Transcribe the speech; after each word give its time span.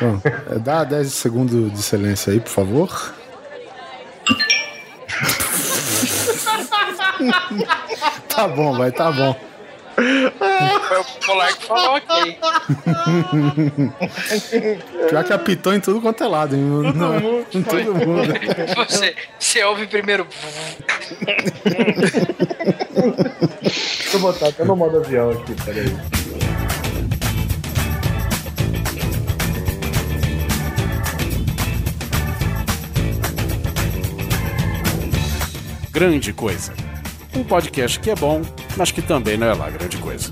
Bom, 0.00 0.20
é, 0.50 0.58
dá 0.58 0.84
10 0.84 1.12
segundos 1.12 1.72
de 1.72 1.82
silêncio 1.82 2.32
aí, 2.32 2.40
por 2.40 2.50
favor. 2.50 3.14
tá 8.28 8.48
bom, 8.48 8.76
vai, 8.76 8.92
tá 8.92 9.10
bom. 9.10 9.34
Foi 9.96 11.00
o 11.00 11.04
Polar 11.24 11.56
que 11.56 11.64
falou 11.66 11.96
ok. 11.96 12.38
Pior 15.08 15.24
que 15.24 15.32
apitou 15.32 15.72
em 15.74 15.80
tudo 15.80 16.02
quanto 16.02 16.22
é 16.22 16.26
lado. 16.26 16.54
Em, 16.54 16.68
Todo 16.82 16.92
no- 16.94 17.20
mundo 17.20 17.46
em 17.54 17.62
todo 17.62 17.94
mundo. 17.94 18.32
Você, 18.76 19.14
você 19.38 19.64
ouve 19.64 19.86
primeiro. 19.86 20.26
Deixa 23.62 24.16
eu 24.16 24.20
botar 24.20 24.48
até 24.48 24.64
no 24.64 24.76
modo 24.76 24.98
avião 24.98 25.30
aqui, 25.30 25.54
peraí. 25.64 25.96
Grande 35.96 36.30
Coisa. 36.30 36.74
Um 37.34 37.42
podcast 37.42 37.98
que 37.98 38.10
é 38.10 38.14
bom, 38.14 38.42
mas 38.76 38.90
que 38.90 39.00
também 39.00 39.38
não 39.38 39.46
é 39.46 39.54
lá 39.54 39.70
grande 39.70 39.96
coisa. 39.96 40.30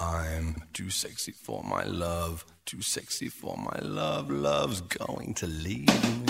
I'm 0.00 0.52
too 0.72 0.90
sexy 0.90 1.30
for 1.32 1.62
my 1.62 1.88
love, 1.88 2.42
too 2.64 2.82
sexy 2.82 3.30
for 3.30 3.56
my 3.56 3.80
love, 3.80 4.32
love's 4.32 4.80
going 4.80 5.32
to 5.34 5.46
leave 5.46 5.86
me. 5.86 6.26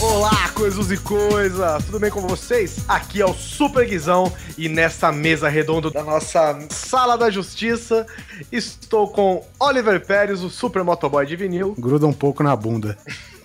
Olá, 0.00 0.48
coisas 0.54 0.90
e 0.90 0.96
coisas! 0.96 1.84
Tudo 1.84 2.00
bem 2.00 2.10
com 2.10 2.22
vocês? 2.22 2.86
Aqui 2.88 3.20
é 3.20 3.26
o 3.26 3.34
Super 3.34 3.86
Guizão 3.86 4.32
e 4.56 4.66
nessa 4.66 5.12
mesa 5.12 5.50
redonda 5.50 5.90
da 5.90 6.02
nossa 6.02 6.58
Sala 6.70 7.18
da 7.18 7.28
Justiça 7.28 8.06
estou 8.50 9.08
com 9.08 9.46
Oliver 9.60 10.04
Pérez, 10.06 10.42
o 10.42 10.48
Super 10.48 10.82
Motoboy 10.84 11.26
de 11.26 11.36
vinil. 11.36 11.74
Gruda 11.78 12.06
um 12.06 12.14
pouco 12.14 12.42
na 12.42 12.56
bunda. 12.56 12.96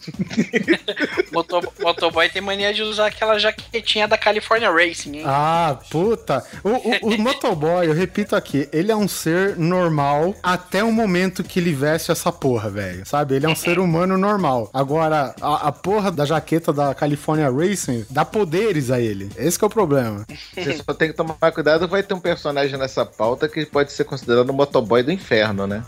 Moto, 1.32 1.62
motoboy 1.80 2.30
tem 2.30 2.42
mania 2.42 2.74
de 2.74 2.82
usar 2.82 3.08
aquela 3.08 3.38
jaquetinha 3.38 4.08
da 4.08 4.18
California 4.18 4.72
Racing, 4.72 5.18
hein? 5.18 5.24
Ah, 5.26 5.78
puta. 5.90 6.44
O, 6.64 6.70
o, 6.70 7.14
o 7.14 7.18
motoboy, 7.20 7.88
eu 7.88 7.94
repito 7.94 8.36
aqui, 8.36 8.68
ele 8.72 8.92
é 8.92 8.96
um 8.96 9.08
ser 9.08 9.58
normal 9.58 10.36
até 10.42 10.84
o 10.84 10.92
momento 10.92 11.44
que 11.44 11.60
ele 11.60 11.74
veste 11.74 12.12
essa 12.12 12.32
porra, 12.32 12.70
velho. 12.70 13.06
Sabe? 13.06 13.36
Ele 13.36 13.46
é 13.46 13.50
um 13.50 13.56
ser 13.56 13.80
humano 13.80 14.18
normal. 14.18 14.70
Agora, 14.74 15.36
a, 15.42 15.68
a 15.68 15.72
porra 15.72 16.12
da 16.12 16.26
jaqueta 16.26 16.74
da 16.74 16.94
California 16.94 17.50
Racing 17.50 18.06
dá 18.10 18.26
poderes 18.26 18.92
a 18.92 19.00
ele. 19.00 19.30
Esse 19.38 19.58
que 19.58 19.66
é 19.66 19.68
o 19.68 19.70
problema. 19.70 20.26
Você 20.54 20.78
só 20.78 20.94
tem 20.94 21.10
que 21.10 21.16
tomar 21.16 21.52
cuidado, 21.52 21.88
vai 21.88 22.04
ter 22.04 22.14
um 22.14 22.20
personagem 22.20 22.78
nessa 22.78 23.06
pauta 23.06 23.48
que 23.48 23.66
pode 23.66 23.92
ser 23.92 24.04
considerado 24.04 24.50
o 24.50 24.54
motoboy 24.54 25.04
do 25.04 25.12
inferno, 25.12 25.68
né? 25.68 25.84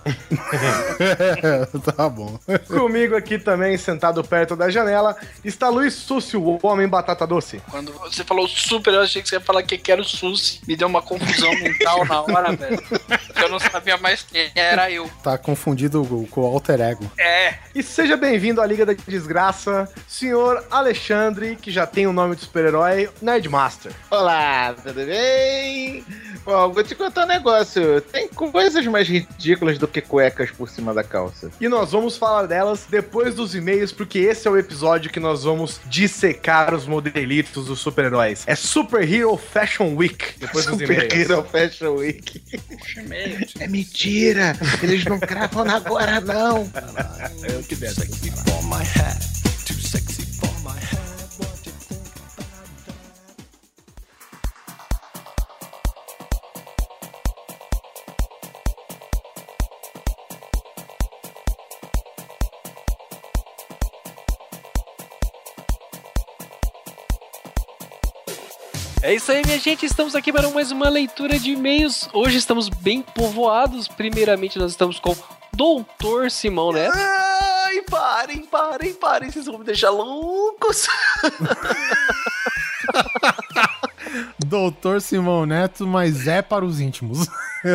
tá 1.96 2.10
bom. 2.10 2.40
Comigo 2.68 3.16
aqui 3.16 3.38
também, 3.40 3.78
sentado 3.78 4.01
perto 4.24 4.56
da 4.56 4.70
janela, 4.70 5.16
está 5.44 5.70
Luiz 5.70 5.94
Súcio, 5.94 6.42
o 6.42 6.60
homem 6.64 6.88
batata 6.88 7.28
doce. 7.28 7.62
Quando 7.70 7.92
você 7.94 8.24
falou 8.24 8.48
super, 8.48 8.94
eu 8.94 9.02
achei 9.02 9.22
que 9.22 9.30
você 9.30 9.36
ia 9.36 9.42
falar 9.42 9.62
que 9.64 9.92
era 9.92 10.02
o 10.02 10.06
Susi. 10.06 10.62
Me 10.68 10.76
deu 10.76 10.88
uma 10.88 11.02
confusão 11.02 11.52
mental 11.60 12.06
na 12.06 12.22
hora, 12.22 12.52
velho. 12.58 12.82
Eu 13.36 13.50
não 13.50 13.60
sabia 13.60 13.98
mais 13.98 14.24
quem 14.24 14.52
era 14.56 14.90
eu. 14.90 15.10
Tá 15.24 15.38
confundido 15.38 16.26
com 16.26 16.42
com 16.42 16.42
o 16.42 16.46
alter 16.46 16.82
ego. 16.82 17.12
É. 17.18 17.56
E 17.76 17.84
seja 17.84 18.18
bem-vindo 18.18 18.62
à 18.62 18.66
Liga 18.66 18.86
da 18.86 18.94
Desgraça, 18.94 19.88
senhor 20.08 20.66
Alexandre, 20.72 21.56
que 21.56 21.70
já 21.72 21.86
tem 21.86 22.08
o 22.08 22.14
nome 22.14 22.36
de 22.36 22.42
super-herói, 22.42 23.10
Nerdmaster. 23.22 23.92
Olá, 24.10 24.74
tudo 24.74 25.06
bem? 25.06 26.04
Bom, 26.44 26.72
vou 26.72 26.84
te 26.84 26.96
contar 26.96 27.26
um 27.26 27.28
negócio. 27.28 28.02
Tem 28.02 28.28
coisas 28.28 28.86
mais 28.88 29.08
ridículas 29.08 29.78
do 29.78 29.88
que 29.88 30.02
cuecas 30.02 30.50
por 30.52 30.68
cima 30.70 30.94
da 30.94 31.04
calça. 31.04 31.52
E 31.62 31.68
nós 31.68 31.92
vamos 31.92 32.18
falar 32.18 32.48
delas 32.48 32.86
depois 32.90 33.36
dos 33.36 33.54
e-mails, 33.54 33.92
porque 33.92 34.20
esse 34.20 34.48
é 34.48 34.52
o 34.52 34.58
episódio 34.58 35.12
que 35.12 35.20
nós 35.20 35.44
vamos 35.44 35.80
dissecar 35.86 36.74
os 36.74 36.86
modelitos 36.86 37.68
dos 37.68 37.80
super-heróis. 37.80 38.44
É 38.48 38.56
Super 38.56 39.08
Hero 39.08 39.38
Fashion 39.38 39.96
Week, 39.96 40.40
depois 40.40 40.66
dos 40.66 40.80
Super 40.80 41.12
e-mails. 41.12 41.30
Hero 41.30 41.44
Fashion 41.44 41.96
Week. 41.96 42.44
É 43.60 43.68
mentira! 43.68 44.58
Eles 44.82 45.06
não 45.06 45.20
gravam 45.20 45.70
agora, 45.70 46.20
não! 46.22 46.68
Too 47.68 47.78
sexy 47.78 48.32
for 48.32 48.64
my 48.64 48.82
hat, 48.82 49.20
too 49.66 49.80
sexy 49.80 50.21
É 69.04 69.16
isso 69.16 69.32
aí, 69.32 69.42
minha 69.44 69.58
gente. 69.58 69.84
Estamos 69.84 70.14
aqui 70.14 70.32
para 70.32 70.48
mais 70.52 70.72
uma 70.72 70.88
leitura 70.88 71.40
de 71.40 71.52
e-mails. 71.52 72.08
Hoje 72.14 72.38
estamos 72.38 72.70
bem 72.70 73.02
povoados. 73.02 73.88
Primeiramente, 73.88 74.60
nós 74.60 74.72
estamos 74.72 75.00
com 75.00 75.16
Doutor 75.54 76.30
Simão 76.30 76.72
Neto. 76.72 76.96
Ai, 76.96 77.82
parem, 77.90 78.46
parem, 78.46 78.94
parem, 78.94 79.32
vocês 79.32 79.48
vão 79.48 79.58
me 79.58 79.66
deixar 79.66 79.90
loucos. 79.90 80.88
Doutor 84.40 85.02
Simão 85.02 85.46
Neto, 85.46 85.86
mas 85.88 86.28
é 86.28 86.42
para 86.42 86.66
os 86.66 86.80
íntimos. 86.80 87.28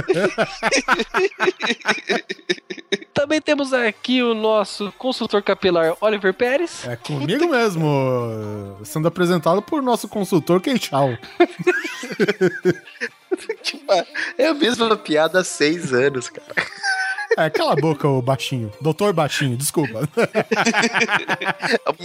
Também 3.14 3.40
temos 3.40 3.72
aqui 3.72 4.22
o 4.22 4.34
nosso 4.34 4.92
consultor 4.98 5.42
capilar 5.42 5.96
Oliver 6.00 6.34
Pérez. 6.34 6.86
É 6.86 6.96
comigo 6.96 7.48
mesmo. 7.48 8.78
Sendo 8.84 9.08
apresentado 9.08 9.62
por 9.62 9.82
nosso 9.82 10.06
consultor 10.06 10.60
Queixal. 10.60 11.16
Tipo, 13.62 13.92
é 14.38 14.46
a 14.46 14.54
mesma 14.54 14.96
piada 14.96 15.40
há 15.40 15.44
seis 15.44 15.92
anos, 15.92 16.28
cara. 16.28 16.54
É, 17.36 17.50
cala 17.50 17.72
a 17.72 17.76
boca, 17.76 18.08
ô 18.08 18.22
baixinho. 18.22 18.70
Doutor 18.80 19.12
Baixinho, 19.12 19.56
desculpa. 19.56 20.08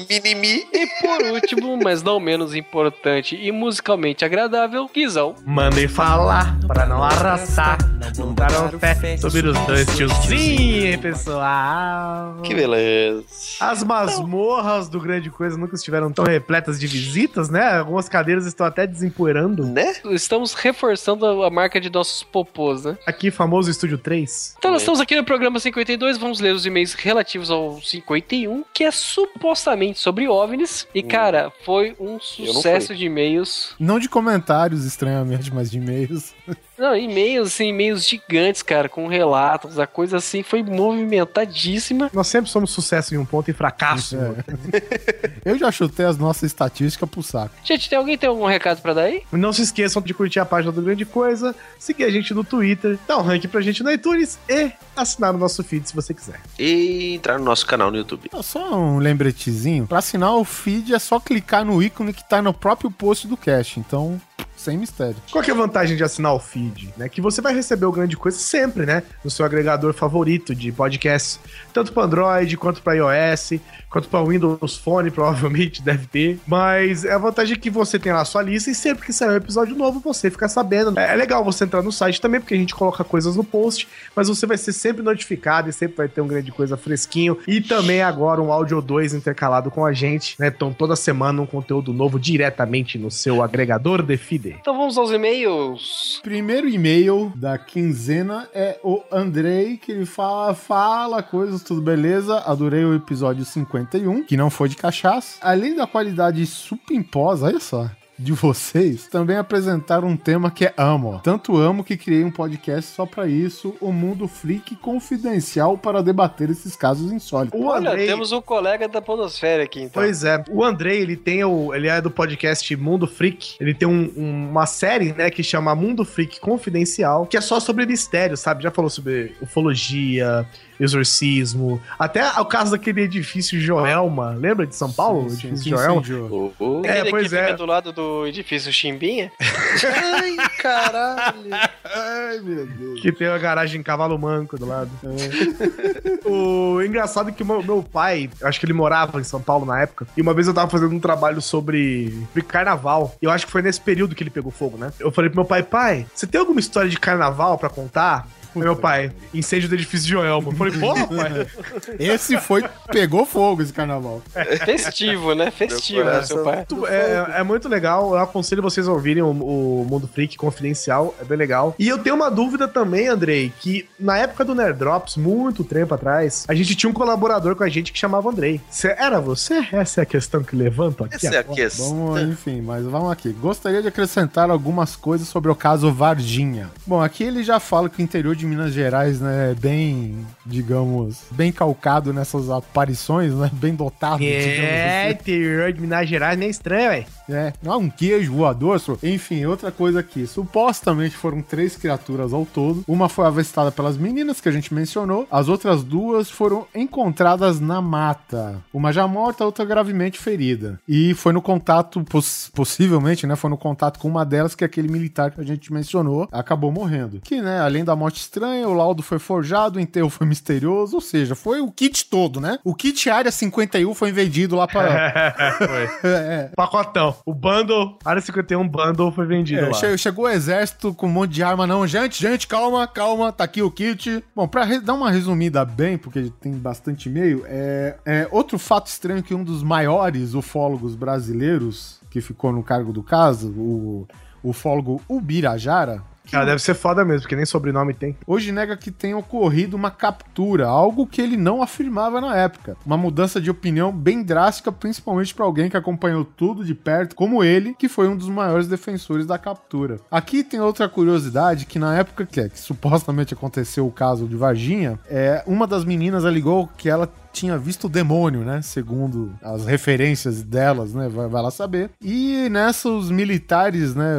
Minimi. 0.09 0.65
E 0.73 0.87
por 1.01 1.21
último, 1.31 1.77
mas 1.81 2.03
não 2.03 2.19
menos 2.19 2.55
importante 2.55 3.35
e 3.35 3.51
musicalmente 3.51 4.25
agradável, 4.25 4.89
Guizão. 4.93 5.35
Mandei 5.45 5.87
falar 5.87 6.57
pra 6.67 6.85
não 6.85 7.03
arrastar. 7.03 7.77
Não 8.17 8.33
botaram 8.33 8.79
fé 8.79 9.17
sobre 9.17 9.47
os 9.47 9.57
dois 9.65 9.95
tiozinhos, 9.95 10.85
hein, 10.85 10.97
pessoal. 10.97 12.41
Que 12.43 12.53
beleza. 12.53 13.23
As 13.59 13.83
masmorras 13.83 14.89
do 14.89 14.99
Grande 14.99 15.29
Coisa 15.29 15.57
nunca 15.57 15.75
estiveram 15.75 16.11
tão 16.11 16.25
repletas 16.25 16.79
de 16.79 16.87
visitas, 16.87 17.49
né? 17.49 17.77
Algumas 17.77 18.09
cadeiras 18.09 18.45
estão 18.45 18.65
até 18.65 18.85
desempoeirando. 18.87 19.65
Né? 19.65 19.95
Estamos 20.05 20.53
reforçando 20.53 21.25
a 21.43 21.49
marca 21.49 21.79
de 21.79 21.89
nossos 21.89 22.23
popôs, 22.23 22.85
né? 22.85 22.97
Aqui, 23.05 23.31
famoso 23.31 23.69
Estúdio 23.69 23.97
3. 23.97 24.55
Então, 24.57 24.71
nós 24.71 24.81
estamos 24.81 24.99
aqui 24.99 25.10
no 25.15 25.23
programa 25.23 25.59
52, 25.59 26.17
vamos 26.17 26.39
ler 26.39 26.53
os 26.53 26.65
e-mails 26.65 26.93
relativos 26.93 27.51
ao 27.51 27.81
51, 27.81 28.63
que 28.73 28.83
é 28.83 28.91
supostamente 28.91 29.99
sobre 29.99 30.27
OVNIs. 30.27 30.87
E, 30.93 31.03
cara, 31.03 31.51
foi 31.63 31.95
um 31.99 32.19
sucesso 32.19 32.95
de 32.95 33.05
e-mails. 33.05 33.75
Não 33.79 33.99
de 33.99 34.07
comentários, 34.07 34.85
estranhamente, 34.85 35.53
mas 35.53 35.69
de 35.71 35.77
e-mails. 35.77 36.33
Não, 36.81 36.95
e-mails, 36.95 37.49
assim, 37.49 37.67
e-mails 37.67 38.07
gigantes, 38.07 38.63
cara, 38.63 38.89
com 38.89 39.05
relatos, 39.05 39.77
a 39.77 39.85
coisa 39.85 40.17
assim 40.17 40.41
foi 40.41 40.63
movimentadíssima. 40.63 42.09
Nós 42.11 42.25
sempre 42.25 42.49
somos 42.49 42.71
sucesso 42.71 43.13
em 43.13 43.19
um 43.19 43.23
ponto 43.23 43.51
e 43.51 43.53
fracasso. 43.53 44.17
outro. 44.17 44.43
Eu 45.45 45.59
já 45.59 45.71
chutei 45.71 46.07
as 46.07 46.17
nossas 46.17 46.41
estatísticas 46.41 47.07
pro 47.07 47.21
saco. 47.21 47.53
Gente, 47.63 47.87
tem 47.87 47.99
alguém 47.99 48.17
tem 48.17 48.27
algum 48.27 48.47
recado 48.47 48.81
pra 48.81 48.95
dar 48.95 49.03
aí? 49.03 49.21
Não 49.31 49.53
se 49.53 49.61
esqueçam 49.61 50.01
de 50.01 50.11
curtir 50.11 50.39
a 50.39 50.45
página 50.45 50.71
do 50.71 50.81
Grande 50.81 51.05
Coisa, 51.05 51.55
seguir 51.77 52.05
a 52.05 52.09
gente 52.09 52.33
no 52.33 52.43
Twitter, 52.43 52.97
dar 53.07 53.19
um 53.19 53.21
rank 53.21 53.45
pra 53.45 53.61
gente 53.61 53.83
no 53.83 53.91
iTunes 53.91 54.39
e 54.49 54.71
assinar 54.95 55.35
o 55.35 55.37
nosso 55.37 55.63
feed 55.63 55.87
se 55.87 55.93
você 55.93 56.15
quiser. 56.15 56.41
E 56.57 57.13
entrar 57.13 57.37
no 57.37 57.45
nosso 57.45 57.63
canal 57.63 57.91
no 57.91 57.97
YouTube. 57.97 58.27
Só 58.41 58.75
um 58.75 58.97
lembretezinho. 58.97 59.85
Pra 59.85 59.99
assinar 59.99 60.35
o 60.35 60.43
feed 60.43 60.95
é 60.95 60.99
só 60.99 61.19
clicar 61.19 61.63
no 61.63 61.83
ícone 61.83 62.11
que 62.11 62.27
tá 62.27 62.41
no 62.41 62.55
próprio 62.55 62.89
post 62.89 63.27
do 63.27 63.37
cast. 63.37 63.79
Então, 63.79 64.19
sem 64.61 64.77
mistério. 64.77 65.15
Qual 65.31 65.43
é 65.43 65.51
a 65.51 65.53
vantagem 65.53 65.95
de 65.95 66.03
assinar 66.03 66.33
o 66.33 66.39
feed? 66.39 66.93
Né? 66.97 67.07
Que 67.07 67.21
você 67.21 67.41
vai 67.41 67.53
receber 67.53 67.85
o 67.85 67.91
Grande 67.91 68.17
Coisa 68.17 68.37
sempre, 68.37 68.85
né? 68.85 69.03
No 69.23 69.29
seu 69.29 69.45
agregador 69.45 69.93
favorito 69.93 70.55
de 70.55 70.71
podcast, 70.71 71.39
tanto 71.73 71.93
para 71.93 72.03
Android 72.03 72.57
quanto 72.57 72.81
para 72.81 72.95
iOS, 72.95 73.59
quanto 73.89 74.07
para 74.07 74.23
Windows 74.23 74.77
Phone, 74.77 75.09
provavelmente 75.11 75.81
deve 75.81 76.07
ter. 76.07 76.39
Mas 76.47 77.05
é 77.05 77.13
a 77.13 77.17
vantagem 77.17 77.57
que 77.57 77.69
você 77.69 77.99
tem 77.99 78.11
lá 78.11 78.21
a 78.21 78.25
sua 78.25 78.41
lista 78.41 78.71
e 78.71 78.75
sempre 78.75 79.05
que 79.05 79.13
sair 79.13 79.29
um 79.29 79.35
episódio 79.35 79.75
novo 79.75 79.99
você 79.99 80.29
fica 80.31 80.47
sabendo. 80.47 80.97
É 80.99 81.11
é 81.11 81.15
legal 81.15 81.43
você 81.43 81.65
entrar 81.65 81.81
no 81.81 81.91
site 81.91 82.21
também, 82.21 82.39
porque 82.39 82.53
a 82.53 82.57
gente 82.57 82.73
coloca 82.73 83.03
coisas 83.03 83.35
no 83.35 83.43
post, 83.43 83.87
mas 84.15 84.29
você 84.29 84.45
vai 84.45 84.57
ser 84.57 84.71
sempre 84.71 85.03
notificado 85.03 85.69
e 85.69 85.73
sempre 85.73 85.97
vai 85.97 86.07
ter 86.07 86.21
um 86.21 86.27
Grande 86.27 86.51
Coisa 86.51 86.77
fresquinho. 86.77 87.37
E 87.45 87.59
também 87.59 88.01
agora 88.01 88.41
um 88.41 88.51
áudio 88.51 88.81
2 88.81 89.13
intercalado 89.13 89.69
com 89.69 89.85
a 89.85 89.91
gente, 89.91 90.35
né? 90.39 90.47
Então 90.47 90.71
toda 90.71 90.95
semana 90.95 91.41
um 91.41 91.45
conteúdo 91.45 91.91
novo 91.91 92.17
diretamente 92.19 92.97
no 92.97 93.11
seu 93.11 93.43
agregador 93.43 94.01
de 94.01 94.15
feed. 94.15 94.50
Então 94.59 94.77
vamos 94.77 94.97
aos 94.97 95.11
e-mails. 95.11 96.19
Primeiro 96.23 96.67
e-mail 96.67 97.31
da 97.35 97.57
quinzena 97.57 98.49
é 98.53 98.79
o 98.83 99.01
Andrei, 99.11 99.77
que 99.77 99.91
ele 99.91 100.05
fala, 100.05 100.53
fala 100.53 101.23
coisas, 101.23 101.63
tudo 101.63 101.81
beleza. 101.81 102.39
Adorei 102.39 102.83
o 102.83 102.95
episódio 102.95 103.45
51, 103.45 104.23
que 104.25 104.37
não 104.37 104.49
foi 104.49 104.69
de 104.69 104.75
cachaça. 104.75 105.37
Além 105.41 105.75
da 105.75 105.87
qualidade 105.87 106.45
supimposa, 106.45 107.47
olha 107.47 107.59
só. 107.59 107.89
De 108.23 108.33
vocês, 108.33 109.07
também 109.07 109.35
apresentaram 109.35 110.07
um 110.07 110.15
tema 110.15 110.51
que 110.51 110.65
é 110.65 110.73
amo. 110.77 111.19
Tanto 111.23 111.57
amo 111.57 111.83
que 111.83 111.97
criei 111.97 112.23
um 112.23 112.29
podcast 112.29 112.91
só 112.91 113.03
pra 113.05 113.27
isso, 113.27 113.75
o 113.81 113.91
Mundo 113.91 114.27
Freak 114.27 114.75
Confidencial 114.75 115.75
para 115.75 116.03
debater 116.03 116.49
esses 116.51 116.75
casos 116.75 117.11
insólitos. 117.11 117.59
O 117.59 117.65
Olha, 117.65 117.89
Andrei, 117.89 118.05
temos 118.05 118.31
um 118.31 118.39
colega 118.41 118.87
da 118.87 119.01
Podosfera 119.01 119.63
aqui, 119.63 119.79
então. 119.81 120.03
Pois 120.03 120.23
é, 120.23 120.43
o 120.51 120.63
Andrei, 120.63 121.01
ele 121.01 121.15
tem 121.17 121.43
o. 121.43 121.73
Ele 121.73 121.87
é 121.87 121.99
do 121.99 122.11
podcast 122.11 122.75
Mundo 122.75 123.07
Freak. 123.07 123.55
Ele 123.59 123.73
tem 123.73 123.87
um- 123.87 124.11
um- 124.15 124.49
uma 124.51 124.67
série, 124.67 125.13
né, 125.13 125.31
que 125.31 125.41
chama 125.41 125.73
Mundo 125.73 126.05
Freak 126.05 126.39
Confidencial, 126.39 127.25
que 127.25 127.35
é 127.37 127.41
só 127.41 127.59
sobre 127.59 127.87
mistério, 127.87 128.37
sabe? 128.37 128.61
Já 128.61 128.69
falou 128.69 128.89
sobre 128.91 129.35
ufologia, 129.41 130.45
exorcismo, 130.83 131.81
até 131.97 132.27
o 132.39 132.45
caso 132.45 132.71
daquele 132.71 133.01
edifício 133.01 133.59
Joelma. 133.59 134.31
Lembra 134.31 134.65
de 134.65 134.75
São 134.75 134.91
Paulo? 134.91 135.25
o 135.25 135.29
Sim, 135.29 135.35
sim, 135.35 135.47
edifício 135.47 135.63
sim, 135.63 135.69
Joelma? 135.69 136.01
incendiou. 136.01 136.53
Oh, 136.59 136.79
oh. 136.79 136.85
É, 136.85 137.09
pois 137.09 137.29
que 137.29 137.35
é. 137.35 137.45
fica 137.45 137.57
do 137.57 137.65
lado 137.65 137.91
do 137.91 138.25
edifício 138.27 138.71
Chimbinha. 138.73 139.31
Ai, 139.39 140.35
caralho. 140.57 141.49
Ai, 141.85 142.39
meu 142.39 142.65
Deus. 142.65 143.01
Que 143.01 143.11
tem 143.11 143.27
uma 143.27 143.37
garagem 143.37 143.79
em 143.79 143.83
cavalo 143.83 144.17
manco 144.17 144.57
do 144.57 144.65
lado. 144.65 144.89
o 146.25 146.81
engraçado 146.81 147.29
é 147.29 147.31
que 147.31 147.43
meu, 147.43 147.61
meu 147.61 147.83
pai, 147.83 148.29
eu 148.39 148.47
acho 148.47 148.59
que 148.59 148.65
ele 148.65 148.73
morava 148.73 149.19
em 149.19 149.23
São 149.23 149.41
Paulo 149.41 149.65
na 149.65 149.81
época, 149.81 150.07
e 150.15 150.21
uma 150.21 150.33
vez 150.33 150.47
eu 150.47 150.53
tava 150.53 150.69
fazendo 150.69 150.93
um 150.93 150.99
trabalho 150.99 151.41
sobre, 151.41 152.11
sobre 152.27 152.41
carnaval, 152.43 153.15
e 153.21 153.25
eu 153.25 153.31
acho 153.31 153.45
que 153.45 153.51
foi 153.51 153.61
nesse 153.61 153.81
período 153.81 154.15
que 154.15 154.23
ele 154.23 154.29
pegou 154.29 154.51
fogo, 154.51 154.77
né? 154.77 154.91
Eu 154.99 155.11
falei 155.11 155.29
pro 155.29 155.39
meu 155.39 155.45
pai, 155.45 155.63
pai, 155.63 156.05
você 156.13 156.25
tem 156.25 156.39
alguma 156.39 156.59
história 156.59 156.89
de 156.89 156.99
carnaval 156.99 157.57
pra 157.57 157.69
contar? 157.69 158.27
Meu 158.55 158.75
pai, 158.75 159.11
incêndio 159.33 159.69
do 159.69 159.75
edifício 159.75 160.05
de 160.05 160.11
Joelma. 160.11 160.49
Eu 160.51 160.55
falei, 160.55 160.77
porra, 160.77 161.07
pai. 161.07 161.47
Esse 161.99 162.37
foi. 162.37 162.63
Pegou 162.91 163.25
fogo 163.25 163.61
esse 163.61 163.71
carnaval. 163.73 164.21
Festivo, 164.65 165.33
né? 165.33 165.51
Festivo, 165.51 166.03
né, 166.03 166.21
seu 166.23 166.43
pai. 166.43 166.65
Tu- 166.67 166.85
É, 166.87 167.35
é 167.39 167.43
muito 167.43 167.67
legal, 167.69 168.11
eu 168.13 168.19
aconselho 168.19 168.61
vocês 168.61 168.87
a 168.87 168.91
ouvirem 168.91 169.23
o, 169.23 169.29
o 169.29 169.85
Mundo 169.89 170.07
Freak 170.07 170.37
Confidencial, 170.37 171.15
é 171.21 171.23
bem 171.23 171.37
legal. 171.37 171.75
E 171.79 171.87
eu 171.87 171.97
tenho 171.97 172.15
uma 172.15 172.29
dúvida 172.29 172.67
também, 172.67 173.07
Andrei, 173.07 173.51
que 173.59 173.87
na 173.99 174.17
época 174.17 174.43
do 174.43 174.53
Nerd 174.55 174.77
Drops, 174.77 175.15
muito 175.17 175.63
tempo 175.63 175.93
atrás, 175.93 176.45
a 176.47 176.53
gente 176.53 176.75
tinha 176.75 176.89
um 176.89 176.93
colaborador 176.93 177.55
com 177.55 177.63
a 177.63 177.69
gente 177.69 177.91
que 177.91 177.99
chamava 177.99 178.29
Andrei. 178.29 178.59
Cê- 178.69 178.95
era 178.97 179.19
você? 179.19 179.65
Essa 179.71 180.01
é 180.01 180.03
a 180.03 180.05
questão 180.05 180.43
que 180.43 180.55
levanto 180.55 181.03
aqui 181.03 181.15
Essa 181.15 181.27
é 181.35 181.37
a 181.37 181.39
agora. 181.41 181.55
questão. 181.55 181.89
Bom, 181.91 182.19
enfim, 182.19 182.61
mas 182.61 182.85
vamos 182.85 183.11
aqui. 183.11 183.29
Gostaria 183.31 183.81
de 183.81 183.87
acrescentar 183.87 184.49
algumas 184.49 184.95
coisas 184.95 185.27
sobre 185.27 185.51
o 185.51 185.55
caso 185.55 185.91
Varginha. 185.91 186.69
Bom, 186.85 187.01
aqui 187.01 187.23
ele 187.23 187.43
já 187.43 187.59
fala 187.59 187.89
que 187.89 188.01
o 188.01 188.03
interior 188.03 188.35
de 188.35 188.40
Minas 188.45 188.73
Gerais, 188.73 189.19
né, 189.21 189.51
é 189.51 189.55
bem, 189.55 190.25
digamos, 190.45 191.21
bem 191.31 191.51
calcado 191.51 192.13
nessas 192.13 192.49
aparições, 192.49 193.33
né, 193.33 193.49
bem 193.53 193.73
dotado, 193.75 194.23
É, 194.23 195.07
digamos 195.07 195.21
interior 195.21 195.73
de 195.73 195.81
Minas 195.81 196.07
Gerais 196.07 196.37
nem 196.37 196.47
é 196.47 196.51
estranho, 196.51 196.89
velho. 196.89 197.05
assim. 197.07 197.33
É, 197.33 197.53
não, 197.63 197.79
um 197.79 197.89
queijo 197.89 198.33
voador, 198.33 198.79
só. 198.79 198.97
enfim, 199.03 199.45
outra 199.45 199.71
coisa 199.71 199.99
aqui. 200.01 200.27
Supostamente 200.27 201.15
foram 201.15 201.41
três 201.41 201.75
criaturas 201.77 202.33
ao 202.33 202.45
todo. 202.45 202.83
Uma 202.87 203.07
foi 203.07 203.25
avistada 203.25 203.71
pelas 203.71 203.97
meninas 203.97 204.41
que 204.41 204.49
a 204.49 204.51
gente 204.51 204.73
mencionou. 204.73 205.25
As 205.31 205.47
outras 205.47 205.81
duas 205.83 206.29
foram 206.29 206.67
encontradas 206.75 207.59
na 207.59 207.81
mata. 207.81 208.57
Uma 208.73 208.91
já 208.91 209.07
morta, 209.07 209.43
a 209.43 209.47
outra 209.47 209.63
gravemente 209.63 210.19
ferida. 210.19 210.79
E 210.87 211.13
foi 211.13 211.31
no 211.31 211.41
contato, 211.41 212.03
poss- 212.03 212.51
possivelmente, 212.53 213.25
né? 213.25 213.35
Foi 213.37 213.49
no 213.49 213.57
contato 213.57 213.97
com 213.99 214.07
uma 214.09 214.25
delas 214.25 214.53
que 214.55 214.65
aquele 214.65 214.89
militar 214.89 215.31
que 215.31 215.39
a 215.39 215.43
gente 215.45 215.71
mencionou 215.71 216.27
acabou 216.31 216.71
morrendo. 216.71 217.21
Que, 217.23 217.41
né, 217.41 217.59
além 217.61 217.83
da 217.85 217.95
morte 217.95 218.19
estranha, 218.31 218.65
o 218.67 218.73
laudo 218.73 219.03
foi 219.03 219.19
forjado, 219.19 219.77
o 219.77 219.81
enterro 219.81 220.09
foi 220.09 220.25
misterioso, 220.25 220.95
ou 220.95 221.01
seja, 221.01 221.35
foi 221.35 221.59
o 221.59 221.69
kit 221.69 222.05
todo, 222.09 222.39
né? 222.39 222.57
O 222.63 222.73
kit 222.73 223.09
Área 223.09 223.29
51 223.29 223.93
foi 223.93 224.11
vendido 224.13 224.55
lá 224.55 224.65
para. 224.67 225.33
foi. 225.57 225.89
é, 226.09 226.51
Pacotão. 226.55 227.13
O 227.25 227.33
bundle, 227.33 227.97
área 228.05 228.21
51 228.21 228.65
bundle 228.69 229.11
foi 229.11 229.25
vendido 229.25 229.61
É, 229.65 229.67
lá. 229.67 229.73
che- 229.73 229.97
chegou 229.97 230.25
o 230.25 230.29
exército 230.29 230.93
com 230.93 231.07
um 231.07 231.09
monte 231.11 231.31
de 231.31 231.43
arma, 231.43 231.67
não. 231.67 231.85
Gente, 231.85 232.21
gente, 232.21 232.47
calma, 232.47 232.87
calma, 232.87 233.33
tá 233.33 233.43
aqui 233.43 233.61
o 233.61 233.69
kit. 233.69 234.23
Bom, 234.33 234.47
pra 234.47 234.63
re- 234.63 234.79
dar 234.79 234.93
uma 234.93 235.11
resumida 235.11 235.65
bem, 235.65 235.97
porque 235.97 236.31
tem 236.39 236.53
bastante 236.53 237.09
e-mail, 237.09 237.43
é, 237.47 237.97
é 238.05 238.27
outro 238.31 238.57
fato 238.57 238.87
estranho 238.87 239.21
que 239.21 239.33
um 239.35 239.43
dos 239.43 239.61
maiores 239.61 240.33
ufólogos 240.33 240.95
brasileiros 240.95 241.99
que 242.09 242.21
ficou 242.21 242.51
no 242.53 242.63
cargo 242.63 242.93
do 242.93 243.03
caso, 243.03 243.49
o 243.51 244.07
ufólogo 244.43 245.01
Ubirajara, 245.09 246.01
Ah, 246.31 246.45
deve 246.45 246.61
ser 246.61 246.73
foda 246.73 247.03
mesmo, 247.03 247.21
porque 247.21 247.35
nem 247.35 247.45
sobrenome 247.45 247.93
tem. 247.93 248.15
hoje 248.25 248.51
nega 248.51 248.77
que 248.77 248.91
tenha 248.91 249.17
ocorrido 249.17 249.75
uma 249.75 249.91
captura, 249.91 250.67
algo 250.67 251.05
que 251.05 251.21
ele 251.21 251.35
não 251.35 251.61
afirmava 251.61 252.21
na 252.21 252.35
época. 252.35 252.77
Uma 252.85 252.97
mudança 252.97 253.41
de 253.41 253.49
opinião 253.49 253.91
bem 253.91 254.23
drástica, 254.23 254.71
principalmente 254.71 255.33
para 255.33 255.45
alguém 255.45 255.69
que 255.69 255.77
acompanhou 255.77 256.23
tudo 256.23 256.63
de 256.63 256.73
perto, 256.73 257.15
como 257.15 257.43
ele, 257.43 257.73
que 257.73 257.89
foi 257.89 258.07
um 258.07 258.15
dos 258.15 258.29
maiores 258.29 258.67
defensores 258.67 259.25
da 259.25 259.37
captura. 259.37 259.99
Aqui 260.09 260.43
tem 260.43 260.59
outra 260.59 260.87
curiosidade 260.87 261.65
que 261.65 261.79
na 261.79 261.97
época 261.97 262.25
que, 262.25 262.49
que 262.49 262.59
supostamente 262.59 263.33
aconteceu 263.33 263.85
o 263.85 263.91
caso 263.91 264.27
de 264.27 264.35
Varginha, 264.35 264.99
é 265.09 265.43
uma 265.45 265.67
das 265.67 265.83
meninas 265.83 266.25
alegou 266.25 266.69
que 266.77 266.89
ela 266.89 267.09
tinha 267.31 267.57
visto 267.57 267.85
o 267.85 267.89
demônio, 267.89 268.41
né? 268.41 268.61
Segundo 268.61 269.33
as 269.41 269.65
referências 269.65 270.43
delas, 270.43 270.93
né? 270.93 271.09
Vai, 271.09 271.27
vai 271.27 271.41
lá 271.41 271.51
saber. 271.51 271.89
E 272.01 272.47
nessa, 272.49 272.89
os 272.89 273.09
militares, 273.09 273.95
né? 273.95 274.15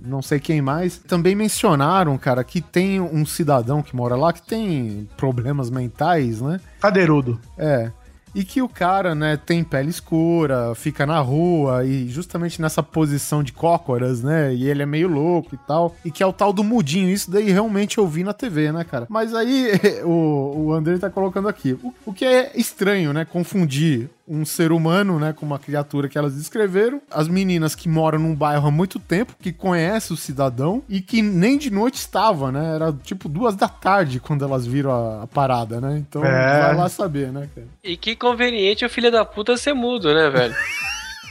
Não 0.00 0.22
sei 0.22 0.40
quem 0.40 0.60
mais, 0.60 0.98
também 0.98 1.34
mencionaram, 1.34 2.16
cara, 2.18 2.42
que 2.44 2.60
tem 2.60 3.00
um 3.00 3.24
cidadão 3.24 3.82
que 3.82 3.94
mora 3.94 4.16
lá 4.16 4.32
que 4.32 4.42
tem 4.42 5.08
problemas 5.16 5.70
mentais, 5.70 6.40
né? 6.40 6.60
Cadeirudo. 6.80 7.40
É. 7.56 7.90
E 8.34 8.44
que 8.44 8.62
o 8.62 8.68
cara, 8.68 9.14
né, 9.14 9.36
tem 9.36 9.64
pele 9.64 9.90
escura, 9.90 10.74
fica 10.74 11.06
na 11.06 11.20
rua 11.20 11.84
e 11.84 12.08
justamente 12.08 12.60
nessa 12.60 12.82
posição 12.82 13.42
de 13.42 13.52
cócoras, 13.52 14.22
né? 14.22 14.54
E 14.54 14.68
ele 14.68 14.82
é 14.82 14.86
meio 14.86 15.08
louco 15.08 15.54
e 15.54 15.58
tal. 15.58 15.94
E 16.04 16.10
que 16.10 16.22
é 16.22 16.26
o 16.26 16.32
tal 16.32 16.52
do 16.52 16.62
mudinho. 16.64 17.08
Isso 17.08 17.30
daí 17.30 17.50
realmente 17.50 17.98
eu 17.98 18.06
vi 18.06 18.24
na 18.24 18.32
TV, 18.32 18.72
né, 18.72 18.84
cara? 18.84 19.06
Mas 19.08 19.34
aí 19.34 19.72
o, 20.04 20.66
o 20.66 20.72
André 20.72 20.98
tá 20.98 21.10
colocando 21.10 21.48
aqui. 21.48 21.72
O, 21.82 21.94
o 22.06 22.12
que 22.12 22.24
é 22.24 22.52
estranho, 22.54 23.12
né? 23.12 23.24
Confundir 23.24 24.10
um 24.28 24.44
ser 24.44 24.72
humano, 24.72 25.18
né, 25.18 25.32
com 25.32 25.46
uma 25.46 25.58
criatura 25.58 26.08
que 26.08 26.18
elas 26.18 26.34
descreveram. 26.34 27.00
As 27.10 27.26
meninas 27.28 27.74
que 27.74 27.88
moram 27.88 28.18
num 28.18 28.34
bairro 28.34 28.68
há 28.68 28.70
muito 28.70 28.98
tempo, 28.98 29.34
que 29.40 29.52
conhecem 29.52 30.14
o 30.14 30.18
cidadão 30.18 30.82
e 30.88 31.00
que 31.00 31.22
nem 31.22 31.56
de 31.56 31.70
noite 31.70 31.94
estava, 31.94 32.52
né? 32.52 32.74
Era 32.74 32.92
tipo 32.92 33.28
duas 33.28 33.56
da 33.56 33.68
tarde 33.68 34.20
quando 34.20 34.44
elas 34.44 34.66
viram 34.66 34.90
a, 34.90 35.22
a 35.22 35.26
parada, 35.26 35.80
né? 35.80 35.96
Então 35.98 36.24
É. 36.24 36.60
vai 36.62 36.76
lá 36.76 36.88
saber, 36.88 37.32
né, 37.32 37.48
cara? 37.54 37.66
E 37.82 37.96
que 37.96 38.14
conveniente 38.14 38.84
o 38.84 38.90
filho 38.90 39.10
da 39.10 39.24
puta 39.24 39.56
ser 39.56 39.72
mudo, 39.72 40.12
né, 40.12 40.28
velho? 40.30 40.54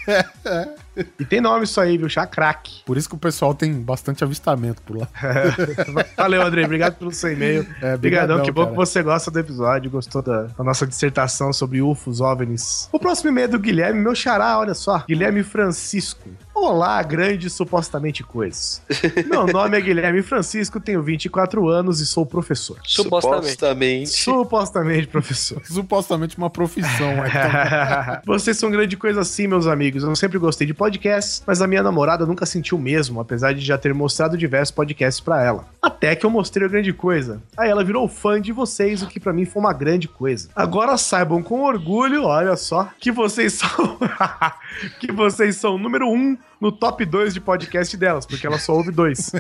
E 1.20 1.26
tem 1.26 1.42
nome 1.42 1.64
isso 1.64 1.80
aí, 1.80 1.98
viu? 1.98 2.10
Chacraque. 2.10 2.84
Por 2.86 2.98
isso 2.98 3.08
que 3.10 3.16
o 3.16 3.18
pessoal 3.18 3.54
tem 3.54 3.74
bastante 3.74 4.24
avistamento 4.24 4.82
por 4.82 4.98
lá. 4.98 5.08
Valeu, 6.18 6.42
Andrei. 6.42 6.66
Obrigado 6.66 6.96
pelo 6.96 7.12
seu 7.12 7.32
e-mail. 7.32 7.62
É, 7.82 7.96
Obrigadão, 7.96 7.98
brigadão, 8.00 8.44
que 8.44 8.52
bom 8.52 8.64
cara. 8.64 8.72
que 8.72 8.78
você 8.78 9.04
gosta 9.04 9.30
do 9.32 9.40
episódio, 9.40 9.92
gostou 9.92 10.22
da, 10.22 10.44
da 10.44 10.64
nossa 10.64 10.86
dissertação 10.88 11.52
sobre 11.54 11.82
UFOs, 11.82 12.22
OVNIs. 12.22 12.90
O 12.92 13.00
próximo 13.00 13.30
e-mail 13.30 13.46
é 13.46 13.48
do 13.50 13.60
Guilherme, 13.60 14.00
meu 14.00 14.16
xará, 14.16 14.58
olha 14.58 14.74
só. 14.74 15.04
Guilherme 15.08 15.44
Francisco. 15.44 16.30
Olá, 16.60 17.04
grandes 17.04 17.54
supostamente 17.54 18.24
coisas. 18.24 18.82
Meu 19.28 19.46
nome 19.46 19.78
é 19.78 19.82
Guilherme 19.82 20.24
Francisco, 20.24 20.80
tenho 20.80 21.04
24 21.04 21.70
anos 21.70 22.00
e 22.00 22.06
sou 22.06 22.26
professor. 22.26 22.80
Supostamente. 22.84 23.52
Supostamente. 23.52 24.10
Supostamente 24.10 25.08
professor. 25.08 25.62
Supostamente 25.64 26.36
uma 26.36 26.50
profissão. 26.50 27.14
então. 27.14 28.22
Vocês 28.26 28.58
são 28.58 28.72
grande 28.72 28.98
coisa 28.98 29.22
assim, 29.22 29.46
meus 29.46 29.68
amigos. 29.68 30.04
Eu 30.04 30.16
sempre 30.16 30.40
gostei 30.40 30.66
de 30.66 30.74
podcasts, 30.74 31.44
mas 31.46 31.62
a 31.62 31.68
minha 31.68 31.84
namorada 31.84 32.26
nunca 32.26 32.46
sentiu 32.46 32.78
o 32.78 32.82
mesmo, 32.82 33.22
apesar 33.22 33.54
de 33.54 33.62
já 33.62 33.78
ter 33.78 33.94
mostrado 33.94 34.36
diversos 34.36 34.72
podcasts 34.72 35.22
pra 35.22 35.44
ela. 35.44 35.64
Até 35.80 36.16
que 36.16 36.26
eu 36.26 36.30
mostrei 36.32 36.66
a 36.66 36.70
grande 36.70 36.92
coisa. 36.92 37.40
Aí 37.56 37.70
ela 37.70 37.84
virou 37.84 38.10
fã 38.10 38.42
de 38.42 38.52
vocês, 38.52 39.04
o 39.04 39.08
que 39.08 39.20
pra 39.20 39.32
mim 39.32 39.46
foi 39.46 39.62
uma 39.62 39.74
grande 39.74 40.08
coisa. 40.08 40.50
Agora 40.56 40.98
saibam 40.98 41.44
com 41.44 41.62
orgulho, 41.62 42.24
olha 42.24 42.58
só, 42.58 42.90
que 43.00 43.12
vocês 43.12 43.54
são 43.54 44.00
que 45.00 45.12
vocês 45.12 45.56
são 45.56 45.76
o 45.76 45.78
número 45.78 46.10
um 46.10 46.36
no 46.60 46.72
top 46.72 47.06
2 47.06 47.34
de 47.34 47.42
podcast 47.42 47.96
delas, 47.96 48.26
porque 48.26 48.48
ela 48.48 48.58
só 48.58 48.74
ouve 48.74 48.92
dois. 48.92 49.32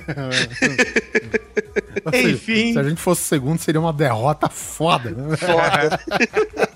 Enfim. 2.13 2.73
Se 2.73 2.79
a 2.79 2.83
gente 2.83 3.01
fosse 3.01 3.23
segundo, 3.23 3.59
seria 3.59 3.81
uma 3.81 3.93
derrota 3.93 4.49
foda. 4.49 5.11
Né? 5.11 5.35
Foda. 5.35 5.99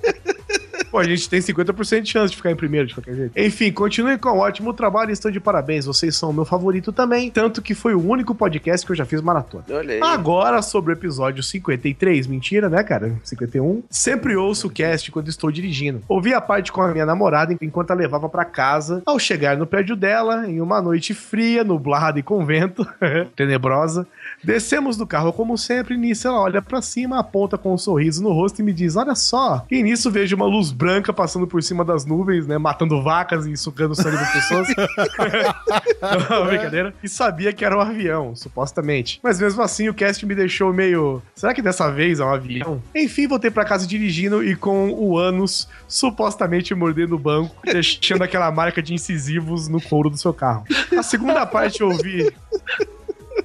Pô, 0.92 1.00
a 1.00 1.06
gente 1.06 1.30
tem 1.30 1.40
50% 1.40 2.02
de 2.02 2.12
chance 2.12 2.32
de 2.32 2.36
ficar 2.36 2.52
em 2.52 2.56
primeiro 2.56 2.86
de 2.86 2.94
qualquer 2.94 3.16
jeito. 3.16 3.40
Enfim, 3.40 3.72
continuem 3.72 4.18
com 4.18 4.28
um 4.28 4.40
ótimo 4.40 4.74
trabalho 4.74 5.10
e 5.10 5.14
estão 5.14 5.32
de 5.32 5.40
parabéns. 5.40 5.86
Vocês 5.86 6.18
são 6.18 6.32
o 6.32 6.34
meu 6.34 6.44
favorito 6.44 6.92
também, 6.92 7.32
tanto 7.32 7.62
que 7.62 7.74
foi 7.74 7.96
o 7.96 8.06
único 8.06 8.36
podcast 8.36 8.86
que 8.86 8.92
eu 8.92 8.96
já 8.98 9.06
fiz 9.06 9.22
maratona. 9.22 9.64
Olha 9.70 9.94
aí. 9.94 10.02
Agora 10.04 10.62
sobre 10.62 10.92
o 10.92 10.96
episódio 10.96 11.42
53, 11.42 12.28
mentira, 12.28 12.68
né, 12.68 12.84
cara? 12.84 13.18
51. 13.24 13.84
Sempre 13.90 14.36
ouço 14.36 14.68
o 14.68 14.70
cast 14.70 15.10
quando 15.12 15.30
estou 15.30 15.50
dirigindo. 15.50 16.02
Ouvi 16.10 16.34
a 16.34 16.42
parte 16.42 16.74
com 16.74 16.82
a 16.82 16.92
minha 16.92 17.06
namorada 17.06 17.56
enquanto 17.62 17.92
a 17.92 17.94
levava 17.94 18.28
pra 18.28 18.44
casa. 18.44 19.02
Ao 19.06 19.18
chegar 19.18 19.56
no 19.56 19.66
prédio 19.66 19.96
dela, 19.96 20.46
em 20.46 20.60
uma 20.60 20.82
noite 20.82 21.14
fria, 21.14 21.64
nublada 21.64 22.20
e 22.20 22.24
com 22.24 22.46
vento, 22.46 22.86
tenebrosa, 23.34 24.06
descemos 24.44 24.98
do 24.98 25.08
carro 25.08 25.32
como 25.32 25.58
sempre. 25.58 25.96
E 25.96 25.98
nisso 25.98 26.28
ela 26.28 26.42
olha 26.42 26.62
pra 26.62 26.82
cima, 26.82 27.18
aponta 27.18 27.58
com 27.58 27.74
um 27.74 27.78
sorriso 27.78 28.22
no 28.22 28.34
rosto 28.34 28.60
e 28.60 28.64
me 28.64 28.74
diz: 28.74 28.98
Olha 28.98 29.16
só. 29.16 29.66
E 29.72 29.82
nisso 29.82 30.12
vejo 30.12 30.36
uma 30.36 30.46
luz 30.46 30.70
branca 30.82 31.14
passando 31.14 31.46
por 31.46 31.62
cima 31.62 31.86
das 31.86 32.06
nuvens, 32.06 32.48
né? 32.48 32.58
Matando 32.58 33.02
vacas 33.04 33.46
e 33.46 33.56
sugando 33.56 33.92
o 33.92 33.96
sangue 33.96 34.18
das 34.18 34.32
pessoas. 34.32 34.68
Não, 36.30 36.48
brincadeira. 36.48 36.94
E 37.04 37.08
sabia 37.08 37.54
que 37.54 37.64
era 37.64 37.78
um 37.78 37.82
avião, 37.82 38.36
supostamente. 38.36 39.20
Mas 39.24 39.40
mesmo 39.40 39.62
assim, 39.62 39.88
o 39.90 39.94
cast 39.94 40.26
me 40.26 40.34
deixou 40.34 40.74
meio. 40.74 41.22
Será 41.36 41.54
que 41.54 41.62
dessa 41.62 41.92
vez 41.92 42.20
é 42.20 42.26
um 42.26 42.34
avião? 42.34 42.82
Enfim, 42.96 43.28
voltei 43.28 43.52
pra 43.52 43.64
casa 43.64 43.86
dirigindo 43.86 44.44
e 44.44 44.56
com 44.56 44.92
o 44.92 45.18
ânus 45.18 45.68
supostamente 45.88 46.74
mordendo 46.74 47.16
o 47.16 47.20
banco, 47.20 47.56
deixando 47.64 48.24
aquela 48.24 48.52
marca 48.52 48.82
de 48.82 48.94
incisivos 48.94 49.68
no 49.68 49.80
couro 49.80 50.10
do 50.10 50.18
seu 50.18 50.34
carro. 50.34 50.66
A 50.98 51.04
segunda 51.04 51.46
parte 51.46 51.82
eu 51.82 51.90
ouvi. 51.90 52.32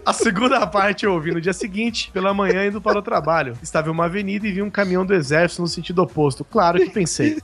A 0.05 0.13
segunda 0.13 0.65
parte 0.67 1.05
eu 1.05 1.13
ouvi 1.13 1.33
no 1.33 1.41
dia 1.41 1.53
seguinte, 1.53 2.11
pela 2.13 2.33
manhã 2.33 2.67
indo 2.67 2.81
para 2.81 2.99
o 2.99 3.03
trabalho. 3.03 3.55
Estava 3.63 3.89
em 3.89 3.93
uma 3.93 4.05
avenida 4.05 4.47
e 4.47 4.53
vi 4.53 4.63
um 4.63 4.71
caminhão 4.71 5.05
do 5.05 5.13
exército 5.13 5.63
no 5.63 5.69
sentido 5.69 6.01
oposto. 6.01 6.45
Claro 6.45 6.79
que 6.79 6.91
pensei, 6.91 7.39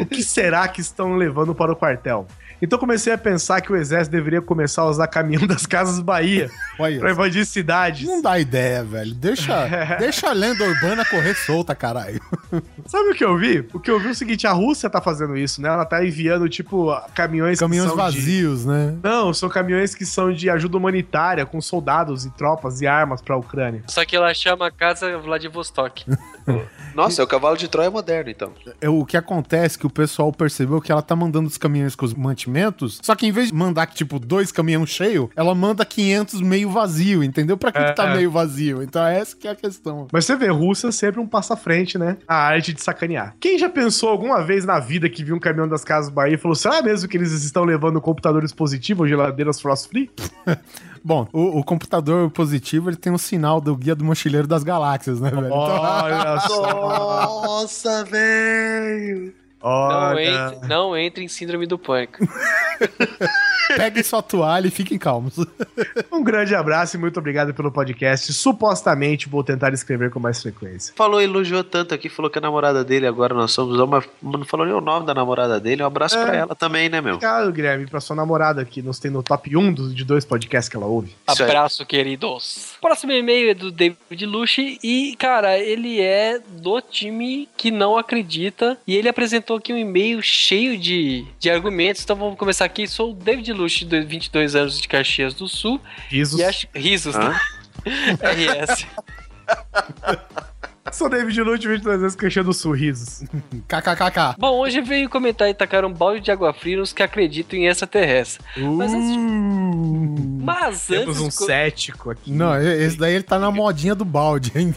o 0.00 0.06
que 0.06 0.22
será 0.22 0.68
que 0.68 0.80
estão 0.80 1.16
levando 1.16 1.54
para 1.54 1.72
o 1.72 1.76
quartel? 1.76 2.26
Então 2.62 2.78
comecei 2.78 3.12
a 3.12 3.18
pensar 3.18 3.60
que 3.60 3.72
o 3.72 3.76
exército 3.76 4.12
deveria 4.16 4.40
começar 4.40 4.82
a 4.82 4.86
usar 4.86 5.06
caminhão 5.08 5.46
das 5.48 5.66
Casas 5.66 6.00
Bahia 6.00 6.50
Olha, 6.78 6.98
para 7.00 7.10
invadir 7.10 7.44
cidades. 7.44 8.06
não 8.06 8.22
dá 8.22 8.38
ideia, 8.38 8.82
velho. 8.84 9.14
Deixa, 9.14 9.66
deixa 9.98 10.28
a 10.30 10.32
lenda 10.32 10.64
urbana 10.64 11.04
correr 11.04 11.34
solta, 11.34 11.74
caralho. 11.74 12.20
Sabe 12.86 13.10
o 13.10 13.14
que 13.14 13.24
eu 13.24 13.36
vi? 13.36 13.66
O 13.72 13.80
que 13.80 13.90
eu 13.90 13.98
vi 14.00 14.08
é 14.08 14.10
o 14.10 14.14
seguinte, 14.14 14.46
a 14.46 14.52
Rússia 14.52 14.88
tá 14.88 15.00
fazendo 15.00 15.36
isso, 15.36 15.60
né? 15.60 15.68
Ela 15.68 15.84
tá 15.84 16.04
enviando, 16.04 16.48
tipo, 16.48 16.94
caminhões 17.14 17.58
que 17.58 17.64
Caminhões 17.64 17.88
são 17.88 17.96
de- 17.96 18.02
vazios, 18.02 18.64
né? 18.64 18.94
Não, 19.02 19.32
são 19.34 19.48
caminhões 19.48 19.94
que 19.94 20.06
são 20.06 20.32
de 20.32 20.48
ajuda 20.48 20.76
humanitária, 20.76 21.44
com 21.44 21.60
soldados 21.60 22.24
e 22.24 22.30
tropas 22.30 22.80
e 22.80 22.86
armas 22.86 23.20
pra 23.20 23.36
Ucrânia. 23.36 23.82
Só 23.88 24.04
que 24.04 24.14
ela 24.16 24.32
chama 24.34 24.66
a 24.66 24.70
casa 24.70 25.18
Vladivostok. 25.18 26.04
Nossa, 26.94 27.20
é 27.20 27.24
o 27.24 27.26
cavalo 27.26 27.56
de 27.56 27.66
Troia 27.66 27.90
moderno, 27.90 28.30
então. 28.30 28.52
É, 28.80 28.88
o 28.88 29.04
que 29.04 29.16
acontece 29.16 29.76
é 29.76 29.80
que 29.80 29.86
o 29.86 29.90
pessoal 29.90 30.32
percebeu 30.32 30.80
que 30.80 30.92
ela 30.92 31.02
tá 31.02 31.16
mandando 31.16 31.48
os 31.48 31.58
caminhões 31.58 31.96
com 31.96 32.04
os 32.04 32.14
mantimentos, 32.14 33.00
só 33.02 33.16
que 33.16 33.26
em 33.26 33.32
vez 33.32 33.48
de 33.48 33.54
mandar, 33.54 33.86
tipo, 33.86 34.18
dois 34.20 34.52
caminhões 34.52 34.90
cheios, 34.90 35.28
ela 35.34 35.54
manda 35.56 35.84
500 35.84 36.40
meio 36.40 36.70
vazio, 36.70 37.24
entendeu? 37.24 37.56
Pra 37.56 37.72
que, 37.72 37.82
que 37.82 37.92
tá 37.94 38.10
É. 38.10 38.16
meio 38.16 38.30
vazio? 38.30 38.80
Então 38.82 39.04
essa 39.04 39.34
que 39.36 39.48
é 39.48 39.50
a 39.50 39.56
questão. 39.56 40.06
Mas 40.12 40.24
você 40.24 40.36
vê, 40.36 40.48
Rússia 40.48 40.92
sempre 40.92 41.20
um 41.20 41.26
passo 41.26 41.52
à 41.52 41.56
frente, 41.56 41.98
né? 41.98 42.16
A 42.28 42.36
arte 42.36 42.72
de 42.72 42.80
sacanear. 42.80 43.34
Quem 43.40 43.58
já 43.58 43.68
pensou 43.68 44.08
alguma 44.08 44.42
vez 44.44 44.64
na 44.64 44.78
vida 44.78 45.08
que 45.08 45.24
viu 45.24 45.34
um 45.34 45.40
caminhão 45.40 45.66
das 45.68 45.82
Casas 45.82 46.10
Bahia 46.10 46.34
e 46.34 46.38
falou: 46.38 46.54
será 46.54 46.80
mesmo 46.80 47.08
que 47.08 47.16
eles 47.16 47.32
estão 47.32 47.64
levando 47.64 48.00
computadores 48.00 48.52
positivos 48.52 49.02
ou 49.02 49.08
geladeiras 49.08 49.60
frost 49.60 49.88
free? 49.88 50.10
Bom, 51.04 51.28
o, 51.34 51.58
o 51.58 51.64
computador 51.64 52.30
positivo, 52.30 52.88
ele 52.88 52.96
tem 52.96 53.12
um 53.12 53.18
sinal 53.18 53.60
do 53.60 53.76
Guia 53.76 53.94
do 53.94 54.02
Mochileiro 54.02 54.46
das 54.46 54.64
Galáxias, 54.64 55.20
né, 55.20 55.30
velho? 55.30 55.48
Então, 55.48 55.58
Olha 55.58 56.40
só. 56.40 57.42
Nossa, 57.44 58.04
velho! 58.06 59.43
Não 59.64 60.18
entre, 60.18 60.68
não 60.68 60.96
entre 60.96 61.24
em 61.24 61.28
síndrome 61.28 61.66
do 61.66 61.78
pânico. 61.78 62.18
peguem 63.76 64.02
sua 64.02 64.22
toalha 64.22 64.66
e 64.66 64.70
fiquem 64.70 64.98
calmos. 64.98 65.34
Um 66.12 66.22
grande 66.22 66.54
abraço 66.54 66.96
e 66.96 67.00
muito 67.00 67.18
obrigado 67.18 67.54
pelo 67.54 67.70
podcast. 67.72 68.32
Supostamente 68.32 69.28
vou 69.28 69.42
tentar 69.42 69.72
escrever 69.72 70.10
com 70.10 70.20
mais 70.20 70.42
frequência. 70.42 70.92
Falou, 70.96 71.20
elogiou 71.20 71.64
tanto 71.64 71.94
aqui, 71.94 72.08
falou 72.08 72.30
que 72.30 72.38
a 72.38 72.42
namorada 72.42 72.84
dele, 72.84 73.06
agora 73.06 73.34
nós 73.34 73.52
somos 73.52 73.78
uma. 73.78 74.04
Não 74.22 74.44
falou 74.44 74.66
nem 74.66 74.74
o 74.74 74.80
nome 74.80 75.06
da 75.06 75.14
namorada 75.14 75.58
dele. 75.58 75.82
Um 75.82 75.86
abraço 75.86 76.18
É. 76.18 76.24
pra 76.24 76.36
ela 76.36 76.54
também, 76.54 76.88
né, 76.88 77.00
meu? 77.00 77.14
Obrigado, 77.14 77.52
Guilherme, 77.52 77.86
pra 77.86 78.00
sua 78.00 78.16
namorada 78.16 78.64
que 78.64 78.82
nos 78.82 78.98
tem 78.98 79.10
no 79.10 79.22
top 79.22 79.56
1 79.56 79.72
dos, 79.72 79.94
de 79.94 80.04
dois 80.04 80.24
podcasts 80.24 80.68
que 80.68 80.76
ela 80.76 80.86
ouve. 80.86 81.14
Abraço, 81.26 81.86
queridos. 81.86 82.74
Próximo 82.80 83.12
e-mail 83.12 83.50
é 83.50 83.54
do 83.54 83.70
David 83.70 84.26
Luche 84.26 84.78
e, 84.82 85.16
cara, 85.16 85.58
ele 85.58 86.00
é 86.00 86.38
do 86.38 86.80
time 86.80 87.48
que 87.56 87.70
não 87.70 87.96
acredita 87.96 88.78
e 88.86 88.94
ele 88.94 89.08
apresentou 89.08 89.53
aqui 89.56 89.72
um 89.72 89.78
e-mail 89.78 90.22
cheio 90.22 90.78
de, 90.78 91.24
de 91.38 91.50
argumentos. 91.50 92.02
Então 92.02 92.16
vamos 92.16 92.38
começar 92.38 92.64
aqui. 92.64 92.86
Sou 92.86 93.10
o 93.10 93.14
David 93.14 93.52
Luche, 93.52 93.84
de 93.84 94.00
22 94.02 94.54
anos 94.56 94.80
de 94.80 94.88
Caxias 94.88 95.34
do 95.34 95.48
Sul 95.48 95.80
Risos. 96.08 96.38
e 96.40 96.44
acho... 96.44 96.66
Risos, 96.74 97.14
Hã? 97.16 97.30
né? 97.30 97.40
RS. 98.22 98.86
Sou 100.92 101.08
David 101.08 101.40
Lute, 101.40 101.66
22 101.66 101.98
anos, 102.00 102.14
Caxias 102.14 102.44
do 102.44 102.52
Sul, 102.52 102.72
risos. 102.72 103.22
KKKK. 103.66 104.36
Bom, 104.38 104.58
hoje 104.60 104.80
veio 104.82 105.08
comentar 105.08 105.48
e 105.48 105.54
tacar 105.54 105.82
um 105.84 105.92
balde 105.92 106.20
de 106.20 106.30
água 106.30 106.52
fria 106.52 106.76
nos 106.76 106.92
que 106.92 107.02
acreditam 107.02 107.58
em 107.58 107.66
extraterrestre. 107.66 108.44
Mas 108.56 108.92
antes 108.92 109.16
Uh, 109.16 110.40
Mas 110.44 110.86
Temos 110.86 111.16
antes 111.16 111.20
um 111.22 111.30
co- 111.38 111.46
cético 111.46 112.10
aqui. 112.10 112.30
Não, 112.30 112.54
esse 112.60 112.98
daí 112.98 113.14
ele 113.14 113.24
tá 113.24 113.38
na 113.38 113.50
modinha 113.50 113.94
do 113.94 114.04
balde 114.04 114.52
ainda. 114.54 114.76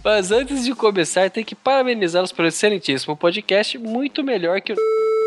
Mas 0.05 0.31
antes 0.31 0.65
de 0.65 0.75
começar, 0.75 1.31
tem 1.31 1.45
que 1.45 1.55
parabenizá-los 1.55 2.33
por 2.33 2.45
excelentíssimo 2.45 3.17
podcast, 3.17 3.79
muito 3.79 4.25
melhor 4.25 4.61
que 4.61 4.73
o 4.73 4.77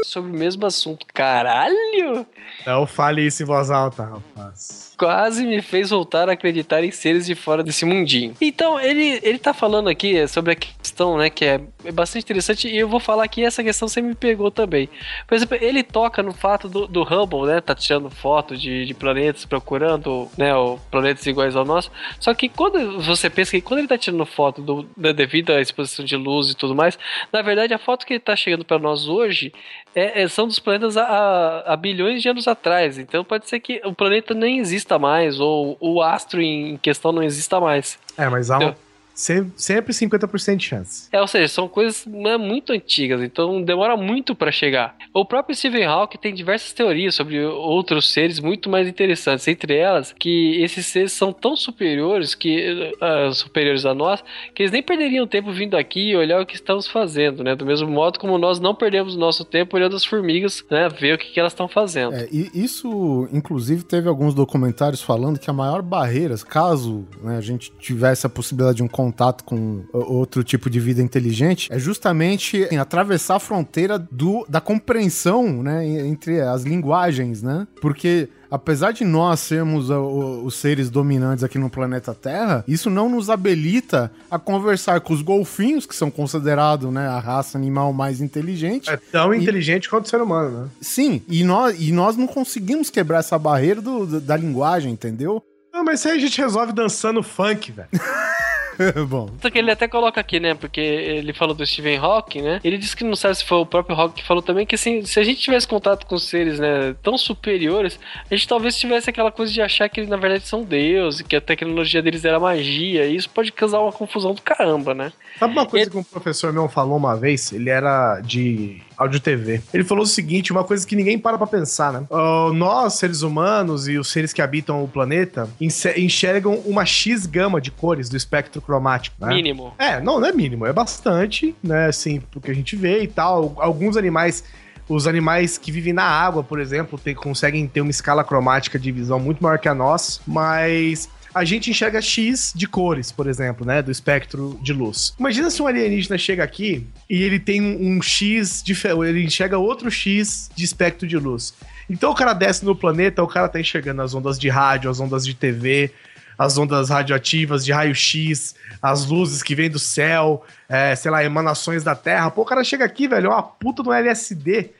sobre 0.04 0.32
o 0.32 0.34
mesmo 0.34 0.66
assunto. 0.66 1.06
Caralho! 1.14 2.26
Não 2.66 2.86
fale 2.86 3.26
isso 3.26 3.44
em 3.44 3.46
voz 3.46 3.72
alta, 3.72 4.04
rapaz. 4.04 4.94
Quase 4.98 5.46
me 5.46 5.62
fez 5.62 5.90
voltar 5.90 6.30
a 6.30 6.34
acreditar 6.34 6.84
em 6.84 6.92
seres 6.92 7.26
de 7.26 7.36
fora 7.36 7.64
desse 7.64 7.86
mundinho. 7.86 8.34
Então, 8.40 8.80
ele, 8.80 9.20
ele 9.24 9.38
tá 9.38 9.54
falando 9.54 9.90
aqui 9.90 10.28
sobre 10.28 10.54
a 10.54 10.56
questão, 10.56 11.18
né, 11.18 11.30
que 11.30 11.46
é, 11.46 11.62
é 11.84 11.92
bastante 11.92 12.24
interessante, 12.24 12.68
e 12.68 12.78
eu 12.78 12.88
vou 12.88 13.00
falar 13.00 13.28
que 13.28 13.44
essa 13.44 13.64
questão 13.64 13.88
sempre 13.88 14.10
me 14.10 14.16
pegou 14.16 14.52
também. 14.52 14.90
Por 15.28 15.36
exemplo, 15.36 15.58
ele 15.60 15.84
toca 15.84 16.22
no 16.22 16.34
fato 16.34 16.70
do, 16.70 16.88
do 16.88 17.04
Hubble, 17.04 17.48
né, 17.48 17.62
tá 17.62 17.74
tirando 17.76 18.10
foto 18.10 18.56
de, 18.56 18.86
de 18.86 18.94
planetas, 18.94 19.46
procurando, 19.46 20.30
né, 20.38 20.52
planetas 20.92 21.26
iguais 21.26 21.56
ao 21.56 21.66
nosso. 21.66 21.92
Só 22.20 22.34
que 22.34 22.48
quando 22.50 23.02
você 23.02 23.30
pensa 23.30 23.52
que 23.52 23.62
quando 23.62 23.80
ele 23.80 23.88
tá 23.88 23.98
tirando 23.98 24.26
foto 24.26 24.62
do, 24.62 24.88
da 24.96 25.12
devido 25.12 25.52
à 25.52 25.62
exposição 25.62 26.06
de 26.06 26.16
luz 26.16 26.50
e 26.50 26.56
tudo 26.56 26.76
mais, 26.76 26.98
na 27.32 27.42
verdade 27.42 27.74
a 27.74 27.80
foto 27.80 28.06
que 28.06 28.14
ele 28.14 28.20
tá 28.20 28.36
chegando 28.36 28.64
para 28.66 28.78
nós 28.78 29.08
hoje 29.08 29.52
é, 29.96 30.24
é- 30.24 30.28
são 30.28 30.46
dos 30.46 30.60
planetas 30.60 30.98
há 30.98 31.76
bilhões 31.80 32.22
de 32.22 32.30
anos 32.30 32.48
atrás. 32.48 32.98
Então 32.98 33.24
pode 33.24 33.48
ser 33.48 33.60
que 33.60 33.82
o 33.86 33.94
planeta 33.94 34.34
nem 34.34 34.60
exista 34.60 34.85
mais, 35.00 35.40
ou 35.40 35.78
o 35.80 36.02
astro 36.02 36.42
em 36.42 36.78
questão 36.78 37.12
não 37.12 37.24
exista 37.24 37.60
mais. 37.60 37.98
É, 38.18 38.30
mas 38.30 38.52
há 38.52 38.60
um, 38.60 38.74
Sempre 39.16 39.94
50% 39.94 40.58
de 40.58 40.66
chance. 40.66 41.08
É, 41.12 41.22
ou 41.22 41.28
seja, 41.28 41.48
são 41.48 41.68
coisas 41.68 42.06
né, 42.06 42.38
muito 42.38 42.74
antigas, 42.74 43.22
então 43.22 43.62
demora 43.62 43.96
muito 43.96 44.36
para 44.36 44.52
chegar. 44.52 44.96
O 45.14 45.24
próprio 45.24 45.56
Stephen 45.56 45.86
Hawking 45.86 46.18
tem 46.18 46.34
diversas 46.34 46.74
teorias 46.74 47.16
sobre 47.16 47.44
outros 47.44 48.12
seres 48.12 48.40
muito 48.40 48.70
mais 48.70 48.88
interessantes, 48.88 49.48
entre 49.48 49.76
elas 49.76 50.14
que 50.20 50.62
esses 50.62 50.86
seres 50.86 51.14
são 51.14 51.32
tão 51.32 51.56
superiores 51.56 52.36
que 52.36 52.94
ah, 53.02 53.32
superiores 53.32 53.86
a 53.86 53.94
nós, 53.94 54.24
que 54.54 54.64
eles 54.64 54.72
nem 54.72 54.84
perderiam 54.84 55.26
tempo 55.26 55.52
vindo 55.52 55.78
aqui 55.78 56.10
e 56.10 56.16
olhar 56.16 56.42
o 56.42 56.46
que 56.46 56.56
estamos 56.56 56.88
fazendo, 56.88 57.44
né? 57.44 57.56
Do 57.56 57.66
mesmo 57.66 57.88
modo 57.88 58.20
como 58.20 58.38
nós 58.38 58.60
não 58.60 58.76
perdemos 58.76 59.16
nosso 59.16 59.46
tempo 59.46 59.78
olhando 59.78 59.96
as 59.96 60.04
formigas, 60.04 60.64
né, 60.70 60.90
ver 60.90 61.16
o 61.16 61.18
que, 61.18 61.32
que 61.32 61.40
elas 61.40 61.54
estão 61.54 61.68
fazendo. 61.68 62.14
É, 62.14 62.28
e 62.32 62.52
isso, 62.54 63.28
inclusive, 63.32 63.84
teve 63.84 64.10
alguns 64.10 64.34
documentários 64.34 65.02
falando 65.02 65.40
que 65.40 65.50
a 65.50 65.54
maior 65.54 65.82
barreira, 65.82 66.36
caso 66.48 67.06
né, 67.24 67.38
a 67.38 67.42
gente 67.42 67.72
tivesse 67.80 68.26
a 68.26 68.30
possibilidade 68.30 68.78
de 68.78 68.84
um 68.84 68.88
contato 69.06 69.44
com 69.44 69.84
outro 69.94 70.44
tipo 70.44 70.70
de 70.70 70.80
vida 70.80 71.02
inteligente, 71.02 71.72
é 71.72 71.78
justamente 71.78 72.68
em 72.72 72.78
atravessar 72.78 73.36
a 73.36 73.40
fronteira 73.40 74.00
do, 74.00 74.46
da 74.50 74.60
compreensão 74.60 75.62
né, 75.62 75.86
en- 75.86 76.08
entre 76.10 76.42
as 76.42 76.64
linguagens, 76.64 77.42
né? 77.44 77.68
Porque 77.82 78.30
apesar 78.50 78.92
de 78.94 79.04
nós 79.04 79.40
sermos 79.42 79.90
os 79.90 80.56
seres 80.56 80.90
dominantes 80.90 81.44
aqui 81.44 81.58
no 81.60 81.70
planeta 81.70 82.14
Terra, 82.14 82.64
isso 82.68 82.90
não 82.90 83.10
nos 83.10 83.30
habilita 83.30 84.12
a 84.32 84.40
conversar 84.40 85.02
com 85.02 85.14
os 85.14 85.22
golfinhos, 85.22 85.86
que 85.86 85.96
são 85.96 86.10
considerados 86.10 86.92
né, 86.92 87.08
a 87.08 87.20
raça 87.20 87.58
animal 87.58 87.92
mais 87.94 88.22
inteligente. 88.22 88.90
É 88.90 88.98
tão 88.98 89.34
E- 89.34 89.38
inteligente 89.42 89.90
quanto 89.90 90.06
o 90.06 90.10
ser 90.10 90.22
humano, 90.22 90.62
né? 90.64 90.70
Sim, 90.82 91.22
e 91.28 91.44
nós, 91.44 91.76
e 91.80 91.92
nós 91.92 92.16
não 92.18 92.28
conseguimos 92.28 92.90
quebrar 92.90 93.20
essa 93.20 93.38
barreira 93.38 93.82
do- 93.82 94.20
da 94.22 94.36
linguagem, 94.38 94.92
entendeu? 94.94 95.44
Não, 95.74 95.84
mas 95.84 96.00
isso 96.00 96.08
aí 96.08 96.18
a 96.18 96.22
gente 96.22 96.40
resolve 96.40 96.72
dançando 96.72 97.22
funk, 97.22 97.72
velho. 97.74 97.90
Bom, 99.08 99.30
Só 99.42 99.50
que 99.50 99.58
ele 99.60 99.72
até 99.72 99.88
coloca 99.88 100.20
aqui, 100.20 100.40
né? 100.40 100.54
Porque 100.54 100.80
ele 100.80 101.34
falou 101.34 101.54
do 101.56 101.66
Stephen 101.66 101.98
Hawking, 101.98 102.42
né? 102.42 102.60
Ele 102.64 102.78
disse 102.78 102.96
que 102.96 103.04
não 103.04 103.16
sabe 103.16 103.36
se 103.36 103.46
foi 103.46 103.58
o 103.58 103.66
próprio 103.66 103.96
Hawking 103.96 104.16
que 104.22 104.28
falou 104.28 104.42
também 104.44 104.66
que 104.66 104.76
assim, 104.76 105.04
se 105.06 105.20
a 105.20 105.24
gente 105.24 105.40
tivesse 105.42 105.68
contato 105.68 106.06
com 106.06 106.18
seres, 106.18 106.60
né, 106.60 106.96
tão 107.04 107.18
superiores, 107.18 108.00
a 108.30 108.36
gente 108.36 108.48
talvez 108.48 108.78
tivesse 108.78 109.10
aquela 109.10 109.32
coisa 109.32 109.52
de 109.52 109.62
achar 109.62 109.88
que 109.90 110.00
eles 110.00 110.10
na 110.10 110.18
verdade 110.18 110.48
são 110.48 110.64
deuses, 110.64 111.22
que 111.22 111.36
a 111.36 111.42
tecnologia 111.42 112.02
deles 112.02 112.26
era 112.26 112.40
magia, 112.40 113.06
e 113.06 113.16
isso 113.16 113.30
pode 113.30 113.52
causar 113.52 113.80
uma 113.80 113.92
confusão 113.92 114.34
do 114.34 114.42
caramba, 114.42 114.94
né? 114.94 115.12
Sabe 115.40 115.54
uma 115.54 115.66
coisa 115.66 115.84
Ele- 115.86 115.92
que 115.92 115.98
um 115.98 116.04
professor 116.04 116.52
meu 116.54 116.68
falou 116.70 116.98
uma 116.98 117.16
vez? 117.16 117.52
Ele 117.52 117.70
era 117.70 118.20
de 118.22 118.82
áudio 118.98 119.20
TV. 119.20 119.62
Ele 119.74 119.84
falou 119.84 120.04
o 120.04 120.08
seguinte, 120.08 120.52
uma 120.52 120.64
coisa 120.64 120.86
que 120.86 120.96
ninguém 120.96 121.18
para 121.18 121.38
pra 121.38 121.48
pensar, 121.48 121.94
né? 121.94 122.06
Ah, 122.12 122.52
nós, 122.54 122.94
seres 122.94 123.22
humanos 123.22 123.88
e 123.88 123.98
os 123.98 124.10
seres 124.10 124.34
que 124.34 124.42
habitam 124.42 124.84
o 124.84 124.88
planeta, 124.88 125.50
enxergam 125.60 126.56
uma 126.66 126.86
X 126.86 127.26
gama 127.26 127.60
de 127.60 127.72
cores 127.72 128.10
do 128.10 128.18
espectro 128.18 128.62
cromático, 128.62 129.16
né? 129.20 129.34
Mínimo. 129.34 129.74
É, 129.78 130.00
não, 130.02 130.20
não 130.20 130.28
é 130.28 130.32
mínimo, 130.32 130.66
é 130.66 130.74
bastante, 130.74 131.56
né? 131.64 131.88
Assim, 131.88 132.20
pro 132.20 132.42
que 132.42 132.52
a 132.52 132.56
gente 132.56 132.76
vê 132.76 133.04
e 133.04 133.08
tal. 133.08 133.56
Alguns 133.58 133.98
animais. 133.98 134.44
Os 134.88 135.08
animais 135.08 135.58
que 135.58 135.72
vivem 135.72 135.94
na 135.94 136.04
água, 136.04 136.44
por 136.44 136.60
exemplo, 136.60 137.00
conseguem 137.16 137.68
ter 137.68 137.82
uma 137.82 137.90
escala 137.90 138.24
cromática 138.24 138.78
de 138.78 138.92
visão 138.92 139.20
muito 139.20 139.42
maior 139.42 139.58
que 139.58 139.68
a 139.68 139.74
nossa, 139.74 140.22
mas 140.28 141.10
a 141.36 141.44
gente 141.44 141.70
enxerga 141.70 142.02
X 142.02 142.54
de 142.56 142.66
cores, 142.66 143.12
por 143.12 143.28
exemplo, 143.28 143.66
né? 143.66 143.82
Do 143.82 143.92
espectro 143.92 144.58
de 144.64 144.72
luz. 144.72 145.14
Imagina 145.20 145.50
se 145.52 145.62
um 145.62 145.68
alienígena 145.68 146.18
chega 146.18 146.44
aqui 146.44 146.88
e 147.10 147.22
ele 147.22 147.38
tem 147.40 147.62
um, 147.62 148.02
X, 148.02 148.64
dife- 148.64 148.88
ele 148.88 149.24
enxerga 149.26 149.58
outro 149.58 149.92
X 149.92 150.50
de 150.56 150.64
espectro 150.64 151.06
de 151.08 151.18
luz. 151.18 151.54
Então 151.90 152.12
o 152.12 152.16
cara 152.16 152.34
desce 152.34 152.64
no 152.64 152.76
planeta, 152.76 153.22
o 153.22 153.28
cara 153.28 153.50
tá 153.50 153.60
enxergando 153.60 154.02
as 154.02 154.16
ondas 154.16 154.40
de 154.40 154.48
rádio, 154.48 154.90
as 154.90 155.00
ondas 155.00 155.26
de 155.26 155.34
TV, 155.34 155.92
as 156.38 156.58
ondas 156.58 156.90
radioativas 156.90 157.64
de 157.66 157.72
raio-x, 157.72 158.56
as 158.82 159.06
luzes 159.06 159.44
que 159.44 159.54
vêm 159.56 159.70
do 159.70 159.78
céu, 159.80 160.44
é, 160.70 160.96
sei 160.96 161.12
lá, 161.12 161.24
emanações 161.24 161.84
da 161.84 161.96
Terra. 161.96 162.32
Pô, 162.32 162.42
o 162.42 162.46
cara 162.46 162.64
chega 162.64 162.86
aqui, 162.86 163.08
velho, 163.08 163.28
é 163.28 163.30
uma 163.30 163.44
puta 163.44 163.84
no 163.84 163.92
LSD, 163.94 164.72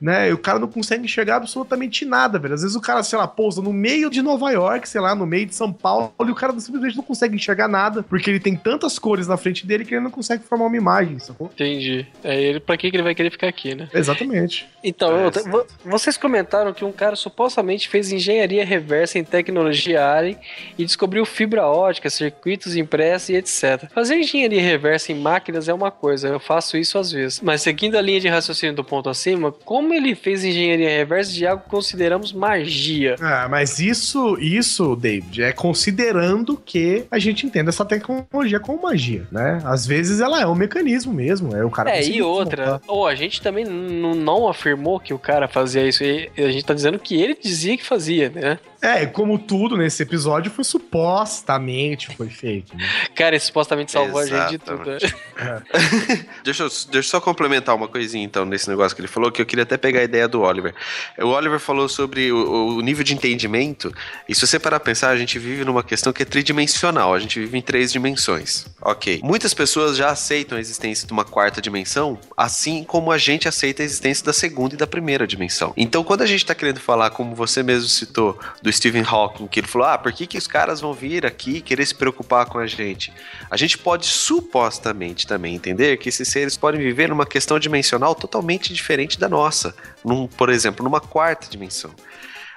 né? 0.00 0.28
E 0.30 0.32
o 0.32 0.38
cara 0.38 0.58
não 0.58 0.68
consegue 0.68 1.04
enxergar 1.04 1.36
absolutamente 1.36 2.04
nada, 2.04 2.38
velho. 2.38 2.54
Às 2.54 2.62
vezes 2.62 2.76
o 2.76 2.80
cara, 2.80 3.02
sei 3.02 3.18
lá, 3.18 3.26
pousa 3.26 3.60
no 3.62 3.72
meio 3.72 4.08
de 4.10 4.22
Nova 4.22 4.50
York, 4.50 4.88
sei 4.88 5.00
lá, 5.00 5.14
no 5.14 5.26
meio 5.26 5.46
de 5.46 5.54
São 5.54 5.72
Paulo, 5.72 6.12
e 6.20 6.30
o 6.30 6.34
cara 6.34 6.58
simplesmente 6.60 6.96
não 6.96 7.04
consegue 7.04 7.34
enxergar 7.36 7.68
nada, 7.68 8.02
porque 8.02 8.30
ele 8.30 8.40
tem 8.40 8.56
tantas 8.56 8.98
cores 8.98 9.26
na 9.26 9.36
frente 9.36 9.66
dele 9.66 9.84
que 9.84 9.94
ele 9.94 10.02
não 10.04 10.10
consegue 10.10 10.44
formar 10.44 10.66
uma 10.66 10.76
imagem, 10.76 11.18
sacou? 11.18 11.50
Entendi. 11.52 12.06
É 12.22 12.40
ele, 12.40 12.60
pra 12.60 12.76
que 12.76 12.86
ele 12.86 13.02
vai 13.02 13.14
querer 13.14 13.30
ficar 13.30 13.48
aqui, 13.48 13.74
né? 13.74 13.88
Exatamente. 13.92 14.68
Então, 14.82 15.24
outra, 15.24 15.42
vo- 15.42 15.66
vocês 15.84 16.16
comentaram 16.16 16.72
que 16.72 16.84
um 16.84 16.92
cara 16.92 17.16
supostamente 17.16 17.88
fez 17.88 18.12
engenharia 18.12 18.64
reversa 18.64 19.18
em 19.18 19.24
tecnologia 19.24 20.04
Alien 20.12 20.38
e 20.78 20.84
descobriu 20.84 21.24
fibra 21.26 21.66
ótica, 21.66 22.08
circuitos 22.10 22.76
impressos 22.76 23.30
e 23.30 23.34
etc. 23.36 23.90
Fazer 23.92 24.16
engenharia 24.16 24.62
reversa 24.62 25.12
em 25.12 25.18
máquinas 25.18 25.68
é 25.68 25.74
uma 25.74 25.90
coisa, 25.90 26.28
eu 26.28 26.40
faço 26.40 26.76
isso 26.76 26.98
às 26.98 27.10
vezes. 27.10 27.40
Mas 27.40 27.62
seguindo 27.62 27.96
a 27.96 28.00
linha 28.00 28.20
de 28.20 28.28
raciocínio 28.28 28.74
do 28.74 28.84
ponto 28.84 29.08
acima, 29.08 29.50
como 29.50 29.87
ele 29.94 30.14
fez 30.14 30.44
engenharia 30.44 30.88
reversa 30.88 31.32
de 31.32 31.46
algo 31.46 31.62
que 31.62 31.70
consideramos 31.70 32.32
magia? 32.32 33.16
Ah, 33.20 33.46
mas 33.48 33.78
isso, 33.78 34.36
isso, 34.40 34.96
David, 34.96 35.42
é 35.42 35.52
considerando 35.52 36.56
que 36.56 37.04
a 37.10 37.18
gente 37.18 37.46
entenda 37.46 37.70
essa 37.70 37.84
tecnologia 37.84 38.60
como 38.60 38.82
magia, 38.82 39.26
né? 39.30 39.60
Às 39.64 39.86
vezes 39.86 40.20
ela 40.20 40.40
é 40.40 40.46
um 40.46 40.54
mecanismo 40.54 41.12
mesmo, 41.12 41.54
é 41.54 41.64
o 41.64 41.70
cara 41.70 41.90
É, 41.90 42.04
e 42.04 42.22
outra, 42.22 42.80
ou 42.86 43.06
a 43.06 43.14
gente 43.14 43.40
também 43.40 43.64
não 43.64 44.48
afirmou 44.48 45.00
que 45.00 45.12
o 45.14 45.18
cara 45.18 45.48
fazia 45.48 45.86
isso, 45.86 46.02
e 46.04 46.30
a 46.36 46.50
gente 46.50 46.64
tá 46.64 46.74
dizendo 46.74 46.98
que 46.98 47.20
ele 47.20 47.36
dizia 47.40 47.76
que 47.76 47.84
fazia, 47.84 48.30
né? 48.30 48.58
É, 48.80 49.06
como 49.06 49.38
tudo 49.38 49.76
nesse 49.76 50.02
episódio 50.02 50.50
foi 50.52 50.64
supostamente 50.64 52.14
foi 52.16 52.28
feito, 52.28 52.76
né? 52.76 52.88
Cara, 53.14 53.34
ele 53.34 53.40
supostamente 53.40 53.90
salvou 53.90 54.20
a 54.20 54.26
gente 54.26 54.50
de 54.50 54.58
tudo. 54.58 54.84
né? 54.84 54.98
Deixa 56.44 56.62
eu, 56.62 56.68
deixa 56.68 56.96
eu 56.96 57.02
só 57.02 57.20
complementar 57.20 57.74
uma 57.74 57.88
coisinha, 57.88 58.24
então, 58.24 58.44
nesse 58.44 58.68
negócio 58.68 58.94
que 58.94 59.00
ele 59.00 59.08
falou, 59.08 59.30
que 59.30 59.42
eu 59.42 59.46
queria 59.46 59.64
até 59.64 59.76
pegar 59.76 60.00
a 60.00 60.04
ideia 60.04 60.26
do 60.28 60.40
Oliver. 60.42 60.74
O 61.18 61.26
Oliver 61.26 61.58
falou 61.58 61.88
sobre 61.88 62.32
o, 62.32 62.76
o 62.76 62.80
nível 62.80 63.04
de 63.04 63.14
entendimento, 63.14 63.92
e 64.28 64.34
se 64.34 64.46
você 64.46 64.58
parar 64.58 64.78
pra 64.80 64.86
pensar, 64.86 65.10
a 65.10 65.16
gente 65.16 65.38
vive 65.38 65.64
numa 65.64 65.82
questão 65.82 66.12
que 66.12 66.22
é 66.22 66.26
tridimensional, 66.26 67.14
a 67.14 67.18
gente 67.18 67.38
vive 67.38 67.58
em 67.58 67.62
três 67.62 67.92
dimensões. 67.92 68.66
Ok. 68.80 69.20
Muitas 69.22 69.52
pessoas 69.52 69.96
já 69.96 70.10
aceitam 70.10 70.56
a 70.56 70.60
existência 70.60 71.06
de 71.06 71.12
uma 71.12 71.24
quarta 71.24 71.60
dimensão, 71.60 72.18
assim 72.36 72.84
como 72.84 73.12
a 73.12 73.18
gente 73.18 73.48
aceita 73.48 73.82
a 73.82 73.84
existência 73.84 74.24
da 74.24 74.32
segunda 74.32 74.74
e 74.74 74.78
da 74.78 74.86
primeira 74.86 75.26
dimensão. 75.26 75.72
Então, 75.76 76.02
quando 76.04 76.22
a 76.22 76.26
gente 76.26 76.46
tá 76.46 76.54
querendo 76.54 76.80
falar, 76.80 77.10
como 77.10 77.34
você 77.34 77.62
mesmo 77.62 77.88
citou, 77.88 78.38
do 78.62 78.67
Stephen 78.72 79.04
Hawking, 79.06 79.46
que 79.46 79.60
ele 79.60 79.66
falou, 79.66 79.88
ah, 79.88 79.98
por 79.98 80.12
que, 80.12 80.26
que 80.26 80.38
os 80.38 80.46
caras 80.46 80.80
vão 80.80 80.92
vir 80.92 81.24
aqui 81.26 81.60
querer 81.60 81.84
se 81.86 81.94
preocupar 81.94 82.46
com 82.46 82.58
a 82.58 82.66
gente? 82.66 83.12
A 83.50 83.56
gente 83.56 83.76
pode 83.78 84.06
supostamente 84.06 85.26
também 85.26 85.54
entender 85.54 85.96
que 85.98 86.08
esses 86.08 86.28
seres 86.28 86.56
podem 86.56 86.80
viver 86.80 87.08
numa 87.08 87.26
questão 87.26 87.58
dimensional 87.58 88.14
totalmente 88.14 88.72
diferente 88.72 89.18
da 89.18 89.28
nossa, 89.28 89.74
num, 90.04 90.26
por 90.26 90.48
exemplo, 90.48 90.84
numa 90.84 91.00
quarta 91.00 91.48
dimensão. 91.48 91.90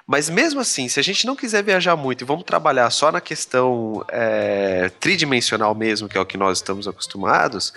Mas 0.08 0.30
mesmo 0.30 0.60
assim, 0.60 0.90
se 0.90 1.00
a 1.00 1.04
gente 1.04 1.26
não 1.26 1.36
quiser 1.36 1.64
viajar 1.64 1.96
muito 1.96 2.22
e 2.24 2.26
vamos 2.26 2.44
trabalhar 2.44 2.90
só 2.90 3.12
na 3.12 3.22
questão 3.22 4.04
é, 4.10 4.92
tridimensional 5.00 5.74
mesmo, 5.74 6.10
que 6.10 6.18
é 6.18 6.22
o 6.22 6.26
que 6.26 6.38
nós 6.38 6.58
estamos 6.58 6.88
acostumados, 6.88 7.72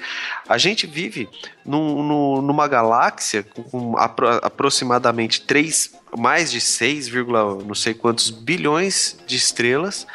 a 0.49 0.59
gente 0.59 0.87
vive 0.87 1.29
num- 1.65 2.03
num- 2.03 2.43
numa 2.43 2.67
galáxia 2.67 3.43
com, 3.45 3.63
com 3.63 3.99
apro- 3.99 4.41
aproximadamente 4.43 5.43
3, 5.43 5.93
mais 6.17 6.51
de 6.51 6.61
6, 6.61 7.09
vírgula 7.09 7.63
não 7.65 7.75
sei 7.75 7.95
quantos 7.95 8.31
bilhões 8.31 9.17
de 9.27 9.37
estrelas, 9.37 10.07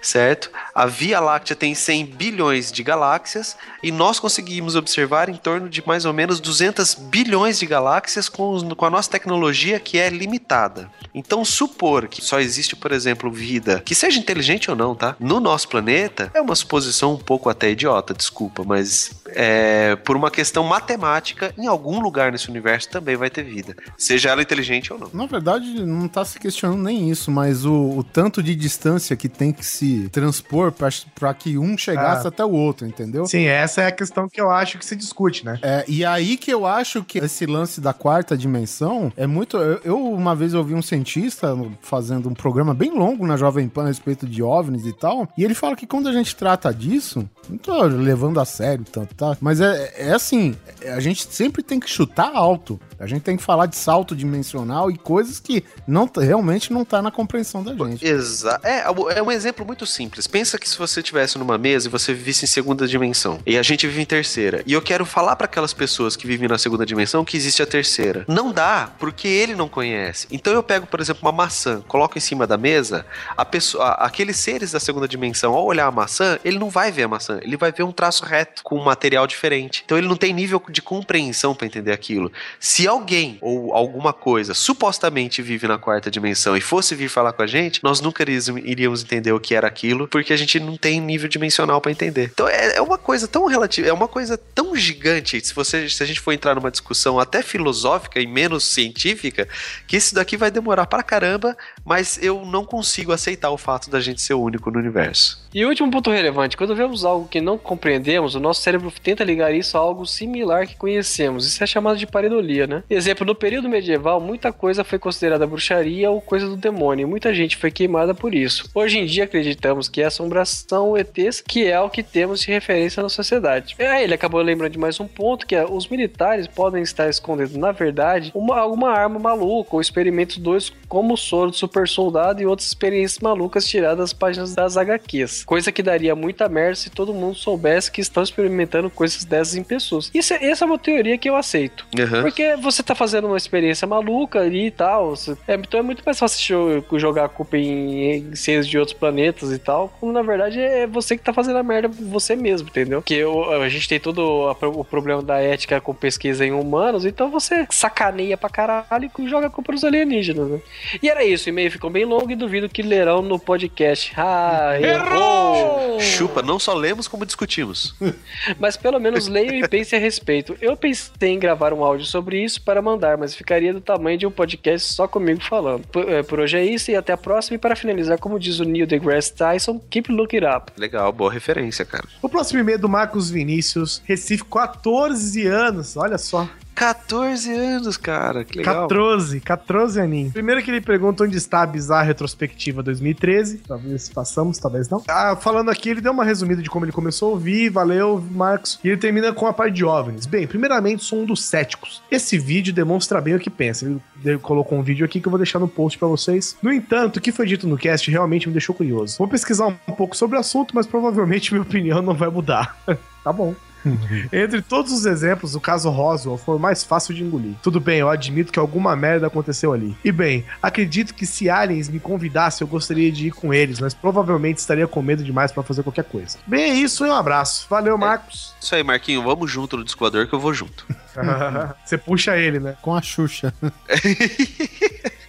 certo? 0.00 0.50
A 0.74 0.86
Via 0.86 1.20
Láctea 1.20 1.56
tem 1.56 1.74
100 1.74 2.06
bilhões 2.06 2.70
de 2.72 2.82
galáxias 2.82 3.56
e 3.82 3.90
nós 3.90 4.18
conseguimos 4.18 4.76
observar 4.76 5.28
em 5.28 5.34
torno 5.34 5.68
de 5.68 5.86
mais 5.86 6.04
ou 6.04 6.12
menos 6.12 6.40
200 6.40 6.94
bilhões 6.94 7.58
de 7.58 7.66
galáxias 7.66 8.28
com, 8.28 8.74
com 8.74 8.84
a 8.84 8.90
nossa 8.90 9.10
tecnologia 9.10 9.80
que 9.80 9.98
é 9.98 10.08
limitada. 10.08 10.90
Então, 11.14 11.44
supor 11.44 12.06
que 12.06 12.22
só 12.22 12.40
existe, 12.40 12.76
por 12.76 12.92
exemplo, 12.92 13.30
vida 13.30 13.82
que 13.84 13.94
seja 13.94 14.18
inteligente 14.18 14.70
ou 14.70 14.76
não, 14.76 14.94
tá? 14.94 15.16
No 15.18 15.40
nosso 15.40 15.68
planeta 15.68 16.30
é 16.34 16.40
uma 16.40 16.54
suposição 16.54 17.14
um 17.14 17.18
pouco 17.18 17.48
até 17.48 17.70
idiota, 17.70 18.14
desculpa, 18.14 18.62
mas 18.64 19.10
é, 19.28 19.96
por 19.96 20.16
uma 20.16 20.30
questão 20.30 20.62
matemática, 20.64 21.52
em 21.58 21.66
algum 21.66 22.00
lugar 22.00 22.30
nesse 22.30 22.48
universo 22.48 22.88
também 22.88 23.16
vai 23.16 23.28
ter 23.28 23.42
vida, 23.42 23.76
seja 23.96 24.30
ela 24.30 24.42
inteligente 24.42 24.92
ou 24.92 24.98
não. 24.98 25.10
Na 25.12 25.39
verdade, 25.40 25.84
não 25.84 26.06
tá 26.06 26.24
se 26.24 26.38
questionando 26.38 26.82
nem 26.82 27.10
isso, 27.10 27.30
mas 27.30 27.64
o, 27.64 27.98
o 27.98 28.04
tanto 28.04 28.42
de 28.42 28.54
distância 28.54 29.16
que 29.16 29.28
tem 29.28 29.52
que 29.52 29.64
se 29.64 30.08
transpor 30.10 30.70
pra, 30.70 30.88
pra 31.14 31.34
que 31.34 31.56
um 31.58 31.76
chegasse 31.76 32.26
Ah. 32.26 32.28
até 32.28 32.44
o 32.44 32.50
outro, 32.52 32.86
entendeu? 32.86 33.26
Sim, 33.26 33.44
essa 33.44 33.82
é 33.82 33.86
a 33.86 33.92
questão 33.92 34.28
que 34.28 34.40
eu 34.40 34.50
acho 34.50 34.78
que 34.78 34.84
se 34.84 34.94
discute, 34.94 35.44
né? 35.44 35.58
É, 35.62 35.84
e 35.88 36.04
aí 36.04 36.36
que 36.36 36.52
eu 36.52 36.66
acho 36.66 37.02
que 37.02 37.18
esse 37.18 37.46
lance 37.46 37.80
da 37.80 37.92
quarta 37.92 38.36
dimensão 38.36 39.12
é 39.16 39.26
muito. 39.26 39.56
Eu, 39.56 39.80
eu, 39.84 40.04
uma 40.12 40.34
vez 40.34 40.54
ouvi 40.54 40.74
um 40.74 40.82
cientista 40.82 41.56
fazendo 41.80 42.28
um 42.28 42.34
programa 42.34 42.74
bem 42.74 42.90
longo 42.92 43.26
na 43.26 43.36
Jovem 43.36 43.68
Pan 43.68 43.84
a 43.84 43.88
respeito 43.88 44.26
de 44.26 44.42
OVNIs 44.42 44.84
e 44.86 44.92
tal, 44.92 45.28
e 45.36 45.44
ele 45.44 45.54
fala 45.54 45.74
que 45.74 45.86
quando 45.86 46.08
a 46.08 46.12
gente 46.12 46.36
trata 46.36 46.72
disso, 46.72 47.28
não 47.48 47.56
tô 47.58 47.82
levando 47.84 48.38
a 48.38 48.44
sério 48.44 48.84
tanto, 48.84 49.14
tá? 49.14 49.36
Mas 49.40 49.60
é, 49.60 49.94
é 49.96 50.12
assim, 50.12 50.54
a 50.94 51.00
gente 51.00 51.26
sempre 51.32 51.62
tem 51.62 51.80
que 51.80 51.88
chutar 51.88 52.30
alto. 52.34 52.78
A 52.98 53.06
gente 53.06 53.22
tem 53.22 53.36
que 53.36 53.42
falar 53.42 53.66
de 53.66 53.76
salto 53.76 54.14
dimensional 54.14 54.90
e 54.90 54.98
coisas 54.98 55.29
que 55.38 55.62
não, 55.86 56.10
realmente 56.16 56.72
não 56.72 56.84
tá 56.84 57.00
na 57.02 57.10
compreensão 57.10 57.62
da 57.62 57.74
gente. 57.74 58.06
Exato. 58.06 58.66
É, 58.66 58.84
é 59.16 59.22
um 59.22 59.30
exemplo 59.30 59.64
muito 59.64 59.86
simples. 59.86 60.26
Pensa 60.26 60.58
que 60.58 60.68
se 60.68 60.78
você 60.78 61.00
estivesse 61.00 61.38
numa 61.38 61.58
mesa 61.58 61.88
e 61.88 61.90
você 61.90 62.12
vivesse 62.12 62.44
em 62.44 62.48
segunda 62.48 62.86
dimensão 62.86 63.38
e 63.46 63.58
a 63.58 63.62
gente 63.62 63.86
vive 63.86 64.02
em 64.02 64.06
terceira, 64.06 64.62
e 64.66 64.72
eu 64.72 64.82
quero 64.82 65.04
falar 65.04 65.36
para 65.36 65.44
aquelas 65.44 65.72
pessoas 65.72 66.16
que 66.16 66.26
vivem 66.26 66.48
na 66.48 66.58
segunda 66.58 66.86
dimensão 66.86 67.24
que 67.24 67.36
existe 67.36 67.62
a 67.62 67.66
terceira. 67.66 68.24
Não 68.26 68.52
dá, 68.52 68.90
porque 68.98 69.28
ele 69.28 69.54
não 69.54 69.68
conhece. 69.68 70.26
Então 70.30 70.52
eu 70.52 70.62
pego, 70.62 70.86
por 70.86 71.00
exemplo, 71.00 71.22
uma 71.22 71.32
maçã, 71.32 71.82
coloco 71.86 72.16
em 72.16 72.20
cima 72.20 72.46
da 72.46 72.56
mesa, 72.56 73.04
a 73.36 73.44
pessoa, 73.44 73.90
aqueles 73.92 74.36
seres 74.36 74.72
da 74.72 74.80
segunda 74.80 75.06
dimensão, 75.06 75.54
ao 75.54 75.64
olhar 75.64 75.86
a 75.86 75.90
maçã, 75.90 76.38
ele 76.44 76.58
não 76.58 76.70
vai 76.70 76.90
ver 76.90 77.04
a 77.04 77.08
maçã, 77.08 77.38
ele 77.42 77.56
vai 77.56 77.72
ver 77.72 77.82
um 77.82 77.92
traço 77.92 78.24
reto 78.24 78.62
com 78.62 78.76
um 78.76 78.84
material 78.84 79.26
diferente. 79.26 79.82
Então 79.84 79.98
ele 79.98 80.08
não 80.08 80.16
tem 80.16 80.32
nível 80.32 80.62
de 80.68 80.80
compreensão 80.80 81.54
para 81.54 81.66
entender 81.66 81.92
aquilo. 81.92 82.32
Se 82.58 82.86
alguém 82.86 83.38
ou 83.40 83.74
alguma 83.74 84.12
coisa 84.12 84.54
supostamente 84.54 85.09
vive 85.42 85.66
na 85.66 85.78
quarta 85.78 86.10
dimensão 86.10 86.56
e 86.56 86.60
fosse 86.60 86.94
vir 86.94 87.08
falar 87.08 87.32
com 87.32 87.42
a 87.42 87.46
gente, 87.46 87.82
nós 87.82 88.00
nunca 88.00 88.22
iríamos- 88.22 89.02
entender 89.02 89.32
o 89.32 89.40
que 89.40 89.54
era 89.54 89.66
aquilo, 89.66 90.06
porque 90.08 90.32
a 90.32 90.36
gente 90.36 90.58
não 90.60 90.76
tem 90.76 91.00
nível 91.00 91.28
dimensional 91.28 91.80
para 91.80 91.90
entender. 91.92 92.30
Então 92.32 92.48
é, 92.48 92.76
é 92.76 92.82
uma 92.82 92.98
coisa 92.98 93.26
tão 93.26 93.46
relativa, 93.46 93.88
é 93.88 93.92
uma 93.92 94.08
coisa 94.08 94.38
tão 94.38 94.76
gigante, 94.76 95.40
se 95.44 95.54
você 95.54 95.88
se 95.88 96.02
a 96.02 96.06
gente 96.06 96.20
for 96.20 96.32
entrar 96.32 96.54
numa 96.54 96.70
discussão 96.70 97.18
até 97.18 97.42
filosófica 97.42 98.20
e 98.20 98.26
menos 98.26 98.64
científica, 98.64 99.48
que 99.86 99.96
isso 99.96 100.14
daqui 100.14 100.36
vai 100.36 100.50
demorar 100.50 100.86
pra 100.86 101.02
caramba, 101.02 101.56
mas 101.84 102.18
eu 102.22 102.44
não 102.44 102.64
consigo 102.64 103.12
aceitar 103.12 103.50
o 103.50 103.58
fato 103.58 103.90
da 103.90 104.00
gente 104.00 104.20
ser 104.20 104.34
o 104.34 104.40
único 104.40 104.70
no 104.70 104.78
universo. 104.78 105.40
E 105.52 105.64
último 105.64 105.90
ponto 105.90 106.10
relevante, 106.10 106.56
quando 106.56 106.76
vemos 106.76 107.04
algo 107.04 107.26
que 107.26 107.40
não 107.40 107.58
compreendemos, 107.58 108.36
o 108.36 108.40
nosso 108.40 108.62
cérebro 108.62 108.92
tenta 109.02 109.24
ligar 109.24 109.52
isso 109.52 109.76
a 109.76 109.80
algo 109.80 110.06
similar 110.06 110.66
que 110.66 110.76
conhecemos. 110.76 111.44
Isso 111.44 111.62
é 111.62 111.66
chamado 111.66 111.98
de 111.98 112.06
pareidolia, 112.06 112.68
né? 112.68 112.84
Exemplo, 112.88 113.26
no 113.26 113.34
período 113.34 113.68
medieval, 113.68 114.20
muita 114.20 114.52
coisa 114.52 114.84
foi 114.84 114.98
considerada 115.00 115.46
bruxaria 115.46 116.10
ou 116.10 116.20
coisa 116.20 116.46
do 116.46 116.56
demônio, 116.56 117.04
e 117.04 117.06
muita 117.10 117.34
gente 117.34 117.56
foi 117.56 117.70
queimada 117.70 118.14
por 118.14 118.34
isso. 118.34 118.68
Hoje 118.74 118.98
em 118.98 119.06
dia 119.06 119.24
acreditamos 119.24 119.88
que 119.88 120.02
é 120.02 120.06
assombração 120.06 120.96
ETs, 120.96 121.40
que 121.40 121.66
é 121.66 121.80
o 121.80 121.90
que 121.90 122.02
temos 122.02 122.40
de 122.40 122.50
referência 122.50 123.02
na 123.02 123.08
sociedade. 123.08 123.74
Aí 123.78 124.04
ele 124.04 124.14
acabou 124.14 124.40
lembrando 124.40 124.72
de 124.72 124.78
mais 124.78 125.00
um 125.00 125.06
ponto, 125.06 125.46
que 125.46 125.54
é 125.54 125.64
os 125.64 125.88
militares 125.88 126.46
podem 126.46 126.82
estar 126.82 127.08
escondendo, 127.08 127.58
na 127.58 127.72
verdade, 127.72 128.30
uma, 128.34 128.58
alguma 128.58 128.90
arma 128.90 129.18
maluca 129.18 129.74
ou 129.74 129.80
experimentos 129.80 130.36
dois 130.38 130.72
como 130.88 131.14
o 131.14 131.16
soro 131.16 131.50
do 131.50 131.56
super 131.56 131.88
soldado 131.88 132.42
e 132.42 132.46
outras 132.46 132.68
experiências 132.68 133.20
malucas 133.20 133.66
tiradas 133.66 133.98
das 133.98 134.12
páginas 134.12 134.54
das 134.54 134.76
HQs. 134.76 135.44
Coisa 135.44 135.70
que 135.72 135.82
daria 135.82 136.14
muita 136.14 136.48
merda 136.48 136.74
se 136.74 136.90
todo 136.90 137.14
mundo 137.14 137.34
soubesse 137.36 137.90
que 137.90 138.00
estão 138.00 138.22
experimentando 138.22 138.90
coisas 138.90 139.24
dessas 139.24 139.54
em 139.56 139.62
pessoas. 139.62 140.10
Isso, 140.12 140.32
é- 140.34 140.44
essa 140.44 140.64
é 140.64 140.66
uma 140.66 140.78
teoria 140.78 141.16
que 141.18 141.28
eu 141.28 141.36
aceito. 141.36 141.86
Aham. 141.98 142.22
Porque 142.22 142.56
você 142.56 142.82
tá 142.82 142.94
fazendo 142.94 143.26
uma 143.26 143.36
experiência 143.36 143.86
maluca 143.86 144.40
ali 144.40 144.66
e 144.66 144.70
tal. 144.90 145.14
é, 145.48 145.54
então 145.54 145.80
é 145.80 145.82
muito 145.82 146.02
mais 146.04 146.18
fácil 146.18 146.82
jo- 146.88 146.98
jogar 146.98 147.24
a 147.24 147.28
culpa 147.28 147.56
em, 147.56 148.16
em 148.30 148.34
seres 148.34 148.66
de 148.66 148.78
outros 148.78 148.96
planetas 148.96 149.52
e 149.52 149.58
tal. 149.58 149.92
Quando 150.00 150.12
na 150.12 150.22
verdade 150.22 150.60
é 150.60 150.86
você 150.86 151.16
que 151.16 151.22
tá 151.22 151.32
fazendo 151.32 151.58
a 151.58 151.62
merda 151.62 151.88
você 151.88 152.34
mesmo, 152.36 152.68
entendeu? 152.68 153.00
Porque 153.00 153.22
o- 153.24 153.50
a 153.62 153.68
gente 153.68 153.88
tem 153.88 154.00
todo 154.00 154.20
a- 154.48 154.66
o 154.68 154.84
problema 154.84 155.22
da 155.22 155.38
ética 155.38 155.80
com 155.80 155.94
pesquisa 155.94 156.44
em 156.44 156.52
humanos, 156.52 157.04
então 157.04 157.30
você 157.30 157.66
sacaneia 157.70 158.36
pra 158.36 158.48
caralho 158.50 159.10
e 159.18 159.28
joga 159.28 159.46
a 159.46 159.50
culpa 159.50 159.72
nos 159.72 159.84
alienígenas, 159.84 160.48
né? 160.48 160.60
E 161.02 161.08
era 161.08 161.24
isso, 161.24 161.46
o 161.46 161.48
e-mail 161.50 161.70
ficou 161.70 161.90
bem 161.90 162.04
longo 162.04 162.30
e 162.30 162.36
duvido 162.36 162.68
que 162.68 162.82
lerão 162.82 163.22
no 163.22 163.38
podcast. 163.38 164.12
Ah, 164.16 164.72
errou! 164.80 166.00
Chupa, 166.00 166.42
não 166.42 166.58
só 166.58 166.72
lemos 166.74 167.06
como 167.06 167.26
discutimos. 167.26 167.94
Mas 168.58 168.76
pelo 168.76 168.98
menos 168.98 169.28
leiam 169.28 169.54
e 169.54 169.68
pensem 169.68 169.98
a 169.98 170.02
respeito. 170.02 170.56
Eu 170.60 170.76
pensei 170.76 171.30
em 171.30 171.38
gravar 171.38 171.72
um 171.72 171.84
áudio 171.84 172.06
sobre 172.06 172.42
isso 172.42 172.62
para 172.62 172.80
mandar, 172.82 173.16
mas 173.18 173.34
ficaria 173.34 173.72
do 173.72 173.80
tamanho 173.80 174.16
de 174.18 174.26
um 174.26 174.30
podcast 174.30 174.79
só 174.80 175.06
comigo 175.06 175.42
falando. 175.42 175.86
Por, 175.86 176.08
eh, 176.08 176.22
por 176.22 176.40
hoje 176.40 176.56
é 176.56 176.64
isso 176.64 176.90
e 176.90 176.96
até 176.96 177.12
a 177.12 177.16
próxima. 177.16 177.56
E 177.56 177.58
para 177.58 177.76
finalizar, 177.76 178.18
como 178.18 178.38
diz 178.38 178.58
o 178.58 178.64
Neil 178.64 178.86
deGrasse 178.86 179.34
Tyson, 179.34 179.80
keep 179.90 180.10
looking 180.10 180.44
up. 180.44 180.72
Legal, 180.76 181.12
boa 181.12 181.32
referência, 181.32 181.84
cara. 181.84 182.04
O 182.22 182.28
próximo 182.28 182.60
e-mail 182.60 182.76
é 182.76 182.78
do 182.78 182.88
Marcos 182.88 183.30
Vinícius, 183.30 184.02
Recife, 184.04 184.44
14 184.44 185.46
anos, 185.46 185.96
olha 185.96 186.18
só. 186.18 186.48
14 186.80 187.52
anos, 187.52 187.98
cara, 187.98 188.42
que 188.42 188.56
legal. 188.56 188.88
14, 188.88 189.38
14 189.38 190.00
aninhos. 190.00 190.32
Primeiro 190.32 190.62
que 190.62 190.70
ele 190.70 190.80
pergunta 190.80 191.24
onde 191.24 191.36
está 191.36 191.60
a 191.60 191.66
bizarra 191.66 192.04
retrospectiva 192.04 192.82
2013. 192.82 193.58
Talvez 193.68 194.08
passamos, 194.08 194.56
talvez 194.56 194.88
não. 194.88 195.02
Ah, 195.06 195.36
falando 195.36 195.70
aqui, 195.70 195.90
ele 195.90 196.00
deu 196.00 196.10
uma 196.10 196.24
resumida 196.24 196.62
de 196.62 196.70
como 196.70 196.86
ele 196.86 196.92
começou 196.92 197.28
a 197.28 197.32
ouvir. 197.32 197.68
Valeu, 197.68 198.24
Marcos. 198.30 198.80
E 198.82 198.88
ele 198.88 198.96
termina 198.96 199.30
com 199.30 199.46
a 199.46 199.52
parte 199.52 199.74
de 199.74 199.84
OVNIs. 199.84 200.24
Bem, 200.24 200.46
primeiramente, 200.46 201.04
sou 201.04 201.20
um 201.20 201.26
dos 201.26 201.44
céticos. 201.44 202.02
Esse 202.10 202.38
vídeo 202.38 202.72
demonstra 202.72 203.20
bem 203.20 203.34
o 203.34 203.38
que 203.38 203.50
pensa. 203.50 203.84
Ele, 204.24 204.38
colocou 204.38 204.78
um 204.78 204.82
vídeo 204.82 205.04
aqui 205.04 205.20
que 205.20 205.28
eu 205.28 205.30
vou 205.30 205.38
deixar 205.38 205.58
no 205.58 205.68
post 205.68 205.98
pra 205.98 206.08
vocês. 206.08 206.56
No 206.62 206.72
entanto, 206.72 207.18
o 207.18 207.20
que 207.20 207.30
foi 207.30 207.44
dito 207.44 207.68
no 207.68 207.76
cast 207.76 208.10
realmente 208.10 208.48
me 208.48 208.54
deixou 208.54 208.74
curioso. 208.74 209.18
Vou 209.18 209.28
pesquisar 209.28 209.66
um 209.66 209.92
pouco 209.92 210.16
sobre 210.16 210.38
o 210.38 210.40
assunto, 210.40 210.74
mas 210.74 210.86
provavelmente 210.86 211.52
minha 211.52 211.62
opinião 211.62 212.00
não 212.00 212.14
vai 212.14 212.30
mudar. 212.30 212.74
tá 213.22 213.30
bom. 213.30 213.54
Entre 214.32 214.62
todos 214.62 214.92
os 214.92 215.06
exemplos, 215.06 215.54
o 215.54 215.60
caso 215.60 215.90
Roswell 215.90 216.38
foi 216.38 216.56
o 216.56 216.58
mais 216.58 216.84
fácil 216.84 217.14
de 217.14 217.22
engolir. 217.22 217.54
Tudo 217.62 217.80
bem, 217.80 218.00
eu 218.00 218.08
admito 218.08 218.52
que 218.52 218.58
alguma 218.58 218.94
merda 218.96 219.26
aconteceu 219.26 219.72
ali. 219.72 219.96
E 220.04 220.12
bem, 220.12 220.44
acredito 220.62 221.14
que 221.14 221.26
se 221.26 221.48
aliens 221.48 221.88
me 221.88 222.00
convidassem, 222.00 222.64
eu 222.64 222.68
gostaria 222.68 223.10
de 223.10 223.28
ir 223.28 223.30
com 223.32 223.52
eles, 223.52 223.80
mas 223.80 223.94
provavelmente 223.94 224.58
estaria 224.58 224.86
com 224.86 225.02
medo 225.02 225.24
demais 225.24 225.52
pra 225.52 225.62
fazer 225.62 225.82
qualquer 225.82 226.04
coisa. 226.04 226.38
Bem, 226.46 226.70
é 226.70 226.74
isso 226.74 227.06
e 227.06 227.08
um 227.08 227.14
abraço. 227.14 227.66
Valeu, 227.68 227.96
Marcos. 227.96 228.54
Isso 228.60 228.74
aí, 228.74 228.82
Marquinho, 228.82 229.22
vamos 229.22 229.50
junto 229.50 229.76
no 229.76 229.84
Descoador 229.84 230.26
que 230.26 230.34
eu 230.34 230.40
vou 230.40 230.52
junto. 230.52 230.86
Você 231.84 231.98
puxa 231.98 232.36
ele, 232.36 232.60
né? 232.60 232.76
Com 232.82 232.94
a 232.94 233.02
Xuxa. 233.02 233.52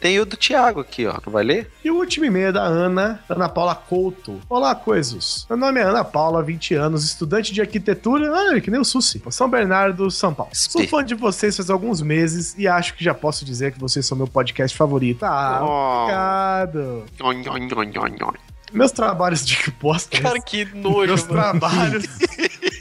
Tem 0.00 0.18
o 0.18 0.24
do 0.24 0.34
Thiago 0.34 0.80
aqui, 0.80 1.06
ó. 1.06 1.18
Não 1.26 1.30
vai 1.32 1.44
ler? 1.44 1.70
E 1.84 1.90
o 1.90 1.96
último 1.96 2.24
e-mail 2.24 2.48
é 2.48 2.52
da 2.52 2.62
Ana, 2.62 3.20
Ana 3.28 3.50
Paula 3.50 3.74
Couto. 3.74 4.40
Olá, 4.48 4.74
coisas. 4.74 5.44
Meu 5.48 5.58
nome 5.58 5.78
é 5.78 5.82
Ana 5.82 6.02
Paula, 6.02 6.42
20 6.42 6.74
anos, 6.74 7.04
estudante 7.04 7.52
de 7.52 7.60
arquitetura, 7.60 8.32
ah, 8.34 8.58
que 8.62 8.70
nem 8.70 8.80
o 8.80 8.84
Susi, 8.84 9.22
São 9.30 9.48
Bernardo, 9.50 10.10
São 10.10 10.32
Paulo. 10.32 10.52
Sou 10.54 10.86
fã 10.88 11.04
de 11.04 11.14
vocês 11.14 11.54
faz 11.56 11.68
alguns 11.68 12.00
meses 12.00 12.54
e 12.56 12.66
acho 12.66 12.94
que 12.94 13.04
já 13.04 13.12
posso 13.12 13.44
dizer 13.44 13.72
que 13.72 13.78
vocês 13.78 14.06
são 14.06 14.16
meu 14.16 14.26
podcast 14.26 14.74
favorito. 14.74 15.22
Ah, 15.22 15.60
Oh. 15.62 16.02
obrigado. 16.04 17.04
Nhon, 17.20 17.32
nhon, 17.42 17.58
nhon, 17.68 17.84
nhon, 17.84 18.08
nhon. 18.18 18.32
Meus 18.72 18.92
trabalhos 18.92 19.44
de 19.44 19.56
que 19.56 19.70
posta. 19.70 20.18
Cara, 20.20 20.40
que 20.40 20.64
nojo, 20.64 21.08
Meus 21.08 21.26
mano. 21.26 21.34
trabalhos. 21.60 22.04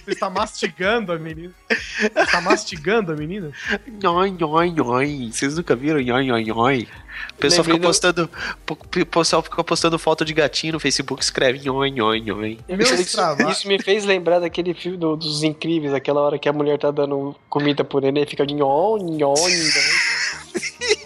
Você 0.06 0.14
está 0.14 0.30
mastigando 0.30 1.12
a 1.12 1.20
menina. 1.20 1.54
Você 1.70 2.08
está 2.24 2.42
mastigando 2.42 3.12
a 3.12 3.16
menina? 3.16 3.52
Nhon, 4.02 4.26
nhon, 4.40 4.64
nhon. 4.74 5.32
Vocês 5.32 5.56
nunca 5.58 5.76
viram 5.76 6.00
nhon, 6.00 6.22
nhon, 6.22 6.40
nhon? 6.42 6.86
O 7.32 7.36
pessoal 7.40 7.64
fica 7.64 7.80
postando. 7.80 8.30
O 8.70 9.06
pessoal 9.06 9.42
fica 9.42 9.64
postando 9.64 9.98
foto 9.98 10.26
de 10.26 10.34
gatinho 10.34 10.74
no 10.74 10.80
Facebook, 10.80 11.22
escreve 11.24 11.60
nhon, 11.60 11.86
nhon, 11.86 12.14
nhon. 12.16 12.58
Meus 12.68 12.92
Isso, 12.92 13.16
trabalhos. 13.16 13.58
isso 13.58 13.68
me 13.68 13.82
fez 13.82 14.04
lembrar 14.06 14.40
daquele 14.40 14.74
filme 14.74 14.98
do- 14.98 15.16
dos 15.16 15.42
incríveis, 15.44 15.94
aquela 15.94 16.20
hora 16.22 16.38
que 16.38 16.50
a 16.50 16.54
mulher 16.54 16.78
tá 16.78 16.92
dando 16.92 17.36
comida 17.50 17.84
pro 17.84 18.00
neném 18.00 18.24
e 18.24 18.28
fica 18.28 18.46
nhon, 18.46 18.98
nhon, 18.98 19.34
nhon. 19.34 19.34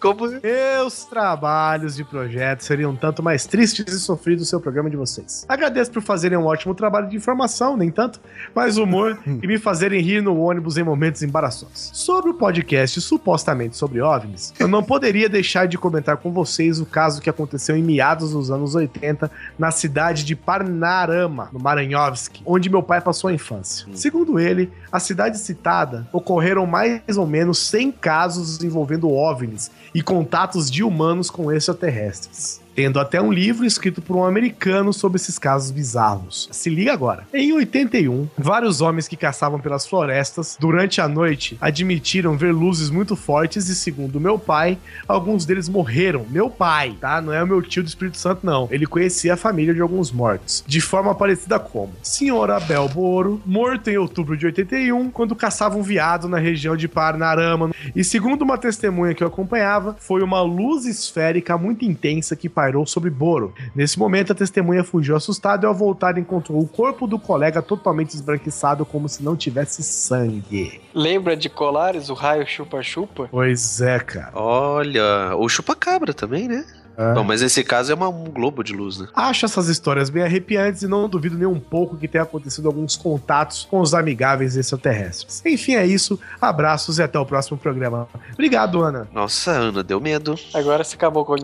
Como. 0.00 0.26
Meus 0.42 1.04
trabalhos 1.04 1.96
de 1.96 2.04
projeto 2.04 2.60
seriam 2.62 2.92
um 2.92 2.96
tanto 2.96 3.22
mais 3.22 3.46
tristes 3.46 3.92
e 3.92 4.00
sofridos 4.00 4.46
do 4.46 4.48
seu 4.48 4.60
programa 4.60 4.88
de 4.88 4.96
vocês. 4.96 5.44
Agradeço 5.48 5.90
por 5.90 6.02
fazerem 6.02 6.38
um 6.38 6.44
ótimo 6.44 6.74
trabalho 6.74 7.08
de 7.08 7.16
informação, 7.16 7.76
nem 7.76 7.90
tanto, 7.90 8.20
mas 8.54 8.76
humor 8.76 9.18
e 9.26 9.46
me 9.46 9.58
fazerem 9.58 10.00
rir 10.00 10.22
no 10.22 10.38
ônibus 10.38 10.76
em 10.76 10.82
momentos 10.82 11.22
embaraçosos. 11.22 11.90
Sobre 11.92 12.30
o 12.30 12.34
podcast 12.34 13.00
supostamente 13.00 13.76
sobre 13.76 14.00
OVNIs, 14.00 14.54
eu 14.58 14.68
não 14.68 14.82
poderia 14.82 15.28
deixar 15.28 15.66
de 15.66 15.78
comentar 15.78 16.16
com 16.16 16.32
vocês 16.32 16.80
o 16.80 16.86
caso 16.86 17.20
que 17.20 17.30
aconteceu 17.30 17.76
em 17.76 17.82
meados 17.82 18.32
dos 18.32 18.50
anos 18.50 18.74
80 18.74 19.30
na 19.58 19.70
cidade 19.70 20.24
de 20.24 20.36
Parnarama, 20.36 21.48
no 21.52 21.60
Maranhovski, 21.60 22.42
onde 22.44 22.70
meu 22.70 22.82
pai 22.82 23.00
passou 23.00 23.28
a 23.28 23.32
infância. 23.32 23.86
Segundo 23.94 24.38
ele, 24.38 24.70
a 24.90 25.00
cidade 25.00 25.38
citada 25.38 26.06
ocorreram 26.12 26.66
mais 26.66 27.16
ou 27.16 27.26
menos 27.26 27.58
100 27.58 27.92
casos 27.92 28.62
envolvendo 28.62 29.10
OVNIs 29.10 29.65
e 29.96 30.02
contatos 30.02 30.70
de 30.70 30.84
humanos 30.84 31.30
com 31.30 31.50
extraterrestres. 31.50 32.60
Tendo 32.76 33.00
até 33.00 33.22
um 33.22 33.32
livro 33.32 33.64
escrito 33.64 34.02
por 34.02 34.14
um 34.14 34.24
americano 34.24 34.92
sobre 34.92 35.16
esses 35.16 35.38
casos 35.38 35.70
bizarros. 35.70 36.46
Se 36.52 36.68
liga 36.68 36.92
agora. 36.92 37.26
Em 37.32 37.50
81, 37.50 38.28
vários 38.36 38.82
homens 38.82 39.08
que 39.08 39.16
caçavam 39.16 39.58
pelas 39.58 39.86
florestas 39.86 40.58
durante 40.60 41.00
a 41.00 41.08
noite 41.08 41.56
admitiram 41.58 42.36
ver 42.36 42.52
luzes 42.52 42.90
muito 42.90 43.16
fortes 43.16 43.70
e, 43.70 43.74
segundo 43.74 44.20
meu 44.20 44.38
pai, 44.38 44.76
alguns 45.08 45.46
deles 45.46 45.70
morreram. 45.70 46.26
Meu 46.28 46.50
pai, 46.50 46.94
tá? 47.00 47.18
Não 47.22 47.32
é 47.32 47.42
o 47.42 47.46
meu 47.46 47.62
tio 47.62 47.82
do 47.82 47.88
Espírito 47.88 48.18
Santo, 48.18 48.44
não. 48.44 48.68
Ele 48.70 48.84
conhecia 48.84 49.32
a 49.32 49.38
família 49.38 49.72
de 49.72 49.80
alguns 49.80 50.12
mortos. 50.12 50.62
De 50.66 50.82
forma 50.82 51.14
parecida 51.14 51.58
como 51.58 51.94
Senhor 52.02 52.50
Abel 52.50 52.90
Boro, 52.90 53.40
morto 53.46 53.88
em 53.88 53.96
outubro 53.96 54.36
de 54.36 54.44
81, 54.44 55.10
quando 55.10 55.34
caçava 55.34 55.78
um 55.78 55.82
viado 55.82 56.28
na 56.28 56.38
região 56.38 56.76
de 56.76 56.88
Parnarama. 56.88 57.70
E 57.94 58.04
segundo 58.04 58.42
uma 58.42 58.58
testemunha 58.58 59.14
que 59.14 59.22
eu 59.22 59.28
acompanhava, 59.28 59.96
foi 59.98 60.22
uma 60.22 60.42
luz 60.42 60.84
esférica 60.84 61.56
muito 61.56 61.86
intensa 61.86 62.36
que 62.36 62.50
pairou 62.66 62.84
sobre 62.84 63.10
Boro. 63.10 63.54
Nesse 63.74 63.96
momento, 63.96 64.32
a 64.32 64.34
testemunha 64.34 64.82
fugiu 64.82 65.14
assustada 65.14 65.64
e 65.64 65.68
ao 65.68 65.74
voltar 65.74 66.18
encontrou 66.18 66.60
o 66.60 66.66
corpo 66.66 67.06
do 67.06 67.18
colega 67.18 67.62
totalmente 67.62 68.14
esbranquiçado 68.14 68.84
como 68.84 69.08
se 69.08 69.22
não 69.22 69.36
tivesse 69.36 69.84
sangue. 69.84 70.80
Lembra 70.92 71.36
de 71.36 71.48
Colares, 71.48 72.08
o 72.08 72.14
raio 72.14 72.44
chupa-chupa? 72.44 73.28
Pois 73.30 73.80
é, 73.80 74.00
cara. 74.00 74.32
Olha, 74.34 75.36
o 75.36 75.48
chupacabra 75.48 76.12
também, 76.12 76.48
né? 76.48 76.64
É. 76.96 77.14
Bom, 77.14 77.24
mas 77.24 77.42
nesse 77.42 77.62
caso 77.62 77.92
é 77.92 77.94
uma- 77.94 78.08
um 78.08 78.24
globo 78.24 78.62
de 78.64 78.72
luz, 78.72 78.98
né? 78.98 79.06
Acho 79.14 79.44
essas 79.46 79.68
histórias 79.68 80.08
bem 80.10 80.22
arrepiantes 80.22 80.82
e 80.82 80.86
não 80.86 81.08
duvido 81.08 81.36
nem 81.36 81.46
um 81.46 81.60
pouco 81.60 81.96
que 81.96 82.08
tenha 82.08 82.24
acontecido 82.24 82.66
alguns 82.66 82.96
contatos 82.96 83.66
com 83.70 83.80
os 83.80 83.92
amigáveis 83.94 84.56
extraterrestres. 84.56 85.42
Enfim, 85.44 85.74
é 85.74 85.86
isso. 85.86 86.18
Abraços 86.40 86.98
e 86.98 87.02
até 87.02 87.18
o 87.18 87.26
próximo 87.26 87.58
programa. 87.58 88.08
Obrigado, 88.32 88.82
Ana. 88.82 89.06
Nossa, 89.12 89.50
Ana, 89.50 89.82
deu 89.82 90.00
medo. 90.00 90.34
Agora 90.54 90.82
você 90.84 90.94
acabou 90.96 91.24
com. 91.24 91.36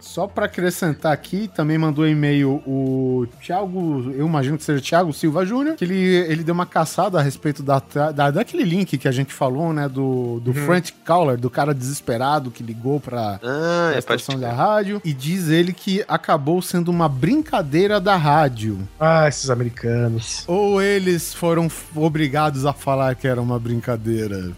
Só 0.00 0.26
pra 0.26 0.46
acrescentar 0.46 1.12
aqui, 1.12 1.48
também 1.54 1.78
mandou 1.78 2.06
e-mail 2.06 2.62
o 2.66 3.26
Thiago, 3.40 4.12
eu 4.14 4.26
imagino 4.26 4.58
que 4.58 4.64
seja 4.64 4.80
Thiago 4.82 5.12
Silva 5.12 5.44
Júnior, 5.44 5.76
que 5.76 5.84
ele, 5.84 5.94
ele 5.94 6.42
deu 6.44 6.54
uma 6.54 6.66
caçada 6.66 7.18
a 7.18 7.22
respeito 7.22 7.62
da, 7.62 7.80
da- 8.14 8.30
daquele 8.30 8.64
link 8.64 8.98
que 8.98 9.08
a 9.08 9.12
gente 9.12 9.32
falou, 9.32 9.72
né, 9.72 9.88
do, 9.88 10.40
do 10.40 10.52
Frank 10.54 10.92
Caller, 11.04 11.36
do 11.36 11.48
cara 11.50 11.74
desesperado 11.74 12.50
que 12.50 12.62
ligou 12.62 12.95
pra, 13.00 13.34
Ah, 13.42 13.88
pra 13.88 13.94
é 13.94 13.98
estação 13.98 14.38
da 14.38 14.52
rádio, 14.52 15.00
e 15.04 15.12
diz 15.12 15.48
ele 15.48 15.72
que 15.72 16.04
acabou 16.08 16.60
sendo 16.62 16.88
uma 16.90 17.08
brincadeira 17.08 18.00
da 18.00 18.16
rádio. 18.16 18.78
Ah, 18.98 19.28
esses 19.28 19.50
americanos. 19.50 20.44
Ou 20.46 20.80
eles 20.82 21.32
foram 21.34 21.68
obrigados 21.94 22.64
a 22.66 22.72
falar 22.72 23.14
que 23.14 23.26
era 23.26 23.40
uma 23.40 23.58
brincadeira. 23.58 24.52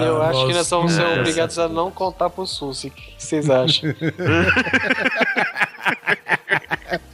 Eu 0.00 0.22
acho 0.22 0.46
que 0.46 0.54
nós 0.54 0.70
vamos 0.70 0.92
ser 0.92 1.02
nossa. 1.02 1.20
obrigados 1.20 1.58
a 1.58 1.68
não 1.68 1.90
contar 1.90 2.30
pro 2.30 2.46
Susi. 2.46 2.86
O 2.86 2.90
que 2.92 3.14
vocês 3.18 3.50
acham? 3.50 3.92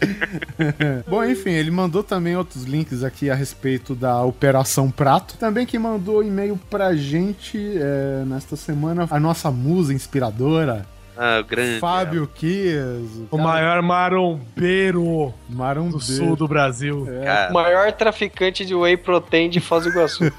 Bom, 1.06 1.24
enfim, 1.24 1.50
ele 1.50 1.70
mandou 1.70 2.02
também 2.02 2.36
outros 2.36 2.64
links 2.64 3.02
aqui 3.04 3.30
a 3.30 3.34
respeito 3.34 3.94
da 3.94 4.22
Operação 4.22 4.90
Prato. 4.90 5.36
Também 5.38 5.64
que 5.66 5.78
mandou 5.78 6.22
e-mail 6.22 6.58
pra 6.70 6.94
gente 6.94 7.58
é, 7.76 8.24
nesta 8.26 8.56
semana, 8.56 9.06
a 9.10 9.20
nossa 9.20 9.50
musa 9.50 9.92
inspiradora, 9.94 10.86
Ah, 11.16 11.40
o 11.40 11.44
grande. 11.44 11.78
Fábio 11.78 12.26
Kias. 12.26 13.02
O 13.30 13.36
maior 13.38 13.82
marombeiro 13.82 15.32
Marão 15.48 15.90
do 15.90 16.00
sul 16.00 16.34
do 16.36 16.48
Brasil. 16.48 17.06
Cara, 17.24 17.50
O 17.50 17.54
maior 17.54 17.92
traficante 17.92 18.64
de 18.64 18.74
whey 18.74 18.96
protein 18.96 19.50
de 19.50 19.60
Foz 19.60 19.84
do 19.84 19.90
Iguaçu. 19.90 20.24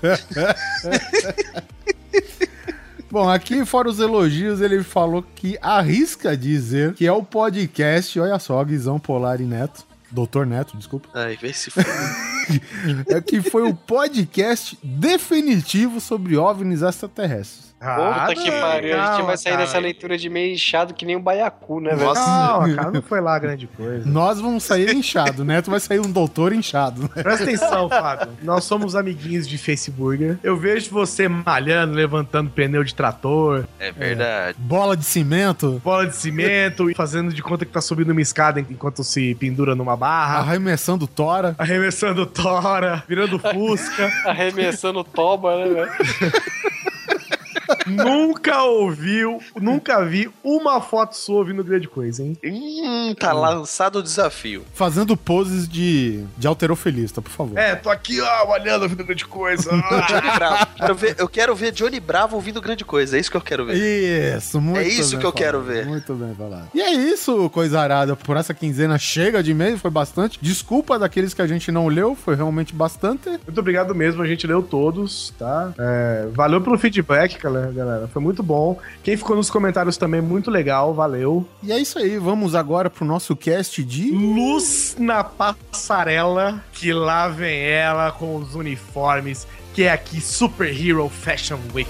Bom, 3.13 3.29
aqui 3.29 3.63
fora 3.63 3.87
os 3.87 3.99
elogios, 3.99 4.59
ele 4.59 4.81
falou 4.81 5.23
que 5.35 5.55
arrisca 5.61 6.35
dizer 6.35 6.95
que 6.95 7.05
é 7.05 7.11
o 7.11 7.21
podcast, 7.21 8.19
olha 8.19 8.39
só, 8.39 8.63
Guizão 8.63 8.99
Polar 8.99 9.39
e 9.39 9.43
Neto, 9.43 9.85
Doutor 10.09 10.47
Neto, 10.47 10.75
desculpa, 10.75 11.07
Ai, 11.13 11.37
vê 11.39 11.53
se 11.53 11.69
for. 11.69 11.85
é 13.07 13.21
que 13.21 13.39
foi 13.39 13.69
o 13.69 13.75
podcast 13.75 14.75
definitivo 14.83 16.01
sobre 16.01 16.35
OVNIs 16.37 16.81
extraterrestres. 16.81 17.72
Puta 17.83 18.35
que 18.35 18.51
pariu, 18.51 18.99
a 18.99 19.15
gente 19.15 19.25
vai 19.25 19.37
sair 19.37 19.53
cara. 19.53 19.65
dessa 19.65 19.77
leitura 19.79 20.17
de 20.17 20.29
meio 20.29 20.53
inchado 20.53 20.93
que 20.93 21.05
nem 21.05 21.15
um 21.15 21.21
baiacu, 21.21 21.79
né, 21.81 21.91
velho? 21.91 22.05
Nossa. 22.05 22.21
Calma, 22.23 22.73
cara, 22.75 22.91
não 22.91 23.01
foi 23.01 23.19
lá 23.21 23.37
grande 23.37 23.67
coisa. 23.67 24.09
Nós 24.09 24.39
vamos 24.39 24.63
sair 24.63 24.93
inchado, 24.93 25.41
o 25.41 25.45
Neto 25.45 25.69
vai 25.69 25.79
sair 25.79 25.99
um 25.99 26.09
doutor 26.11 26.53
inchado. 26.53 27.01
né? 27.15 27.23
Presta 27.23 27.43
atenção, 27.43 27.89
Fábio. 27.89 28.29
Nós 28.41 28.63
somos 28.63 28.95
amiguinhos 28.95 29.47
de 29.47 29.57
Facebook. 29.57 30.37
Eu 30.43 30.55
vejo 30.57 30.89
você 30.91 31.27
malhando, 31.27 31.93
levantando 31.93 32.49
pneu 32.49 32.83
de 32.83 32.95
trator, 32.95 33.65
É 33.79 33.91
verdade. 33.91 34.57
Bola 34.59 34.95
de 34.95 35.03
cimento, 35.05 35.81
bola 35.83 36.07
de 36.07 36.15
cimento 36.15 36.89
e 36.89 36.95
fazendo 36.95 37.33
de 37.33 37.41
conta 37.43 37.65
que 37.65 37.71
tá 37.71 37.81
subindo 37.81 38.11
uma 38.11 38.21
escada 38.21 38.59
enquanto 38.59 39.03
se 39.03 39.35
pendura 39.35 39.75
numa 39.75 39.97
barra, 39.97 40.39
arremessando 40.39 41.05
tora. 41.07 41.55
arremessando 41.57 42.25
tora, 42.25 43.03
virando 43.07 43.37
fusca. 43.39 44.11
Arremessando 44.25 45.03
toba, 45.03 45.55
né, 45.57 45.65
velho? 45.69 45.91
nunca 47.87 48.63
ouviu, 48.63 49.39
nunca 49.59 50.03
vi 50.05 50.29
uma 50.43 50.81
foto 50.81 51.15
sua 51.15 51.37
ouvindo 51.37 51.63
grande 51.63 51.87
coisa, 51.87 52.23
hein? 52.23 52.37
Hum, 52.43 53.13
tá 53.19 53.33
lançado 53.33 53.99
o 53.99 54.03
desafio. 54.03 54.63
Fazendo 54.73 55.15
poses 55.17 55.67
de, 55.67 56.23
de 56.37 56.47
alterofilista, 56.47 57.21
por 57.21 57.31
favor. 57.31 57.57
É, 57.57 57.75
tô 57.75 57.89
aqui, 57.89 58.19
ó, 58.21 58.51
olhando, 58.53 58.83
ouvindo 58.83 59.03
grande 59.03 59.25
coisa. 59.25 59.69
Johnny 60.07 60.31
Bravo. 60.35 60.67
Quero 60.75 60.95
ver- 60.95 61.15
eu 61.17 61.27
quero 61.29 61.55
ver 61.55 61.71
Johnny 61.71 61.99
Bravo 61.99 62.35
ouvindo 62.35 62.61
grande 62.61 62.85
coisa. 62.85 63.17
É 63.17 63.19
isso 63.19 63.31
que 63.31 63.37
eu 63.37 63.41
quero 63.41 63.65
ver. 63.65 63.75
Isso, 63.75 64.59
muito 64.61 64.79
É 64.79 64.87
isso 64.87 65.11
bem 65.11 65.19
que 65.19 65.25
eu 65.25 65.33
quero 65.33 65.61
ver. 65.61 65.85
Muito 65.85 66.13
bem 66.13 66.33
falado. 66.35 66.69
E 66.73 66.81
é 66.81 66.91
isso, 66.91 67.49
coisa 67.49 67.79
arada. 67.79 68.15
Por 68.15 68.37
essa 68.37 68.53
quinzena 68.53 68.97
chega 68.97 69.41
de 69.43 69.51
e-mail, 69.51 69.77
foi 69.77 69.91
bastante. 69.91 70.39
Desculpa 70.41 70.97
daqueles 70.99 71.33
que 71.33 71.41
a 71.41 71.47
gente 71.47 71.71
não 71.71 71.87
leu, 71.87 72.15
foi 72.15 72.35
realmente 72.35 72.73
bastante. 72.73 73.29
Muito 73.29 73.59
obrigado 73.59 73.93
mesmo, 73.95 74.21
a 74.21 74.27
gente 74.27 74.45
leu 74.47 74.61
todos, 74.61 75.33
tá? 75.37 75.73
É, 75.77 76.27
valeu 76.31 76.61
pelo 76.61 76.77
feedback, 76.77 77.37
galera, 77.41 77.71
galera. 77.73 78.07
Foi 78.07 78.21
muito 78.21 78.41
bom. 78.41 78.77
Quem 79.03 79.17
ficou 79.17 79.35
nos 79.35 79.49
comentários 79.49 79.97
também, 79.97 80.21
muito 80.21 80.49
legal, 80.49 80.93
valeu. 80.93 81.45
E 81.61 81.71
é 81.71 81.79
isso 81.79 81.99
aí, 81.99 82.17
vamos 82.17 82.55
agora 82.55 82.89
pro 82.89 83.05
nosso 83.05 83.35
cast 83.35 83.83
de. 83.83 84.11
Luz 84.11 84.95
na 84.99 85.23
passarela, 85.23 86.63
que 86.71 86.93
lá 86.93 87.27
vem 87.27 87.59
ela 87.61 88.11
com 88.11 88.35
os 88.35 88.55
uniformes, 88.55 89.47
que 89.73 89.83
é 89.83 89.91
aqui 89.91 90.21
Super 90.21 90.69
Hero 90.69 91.09
Fashion 91.09 91.59
Week. 91.73 91.89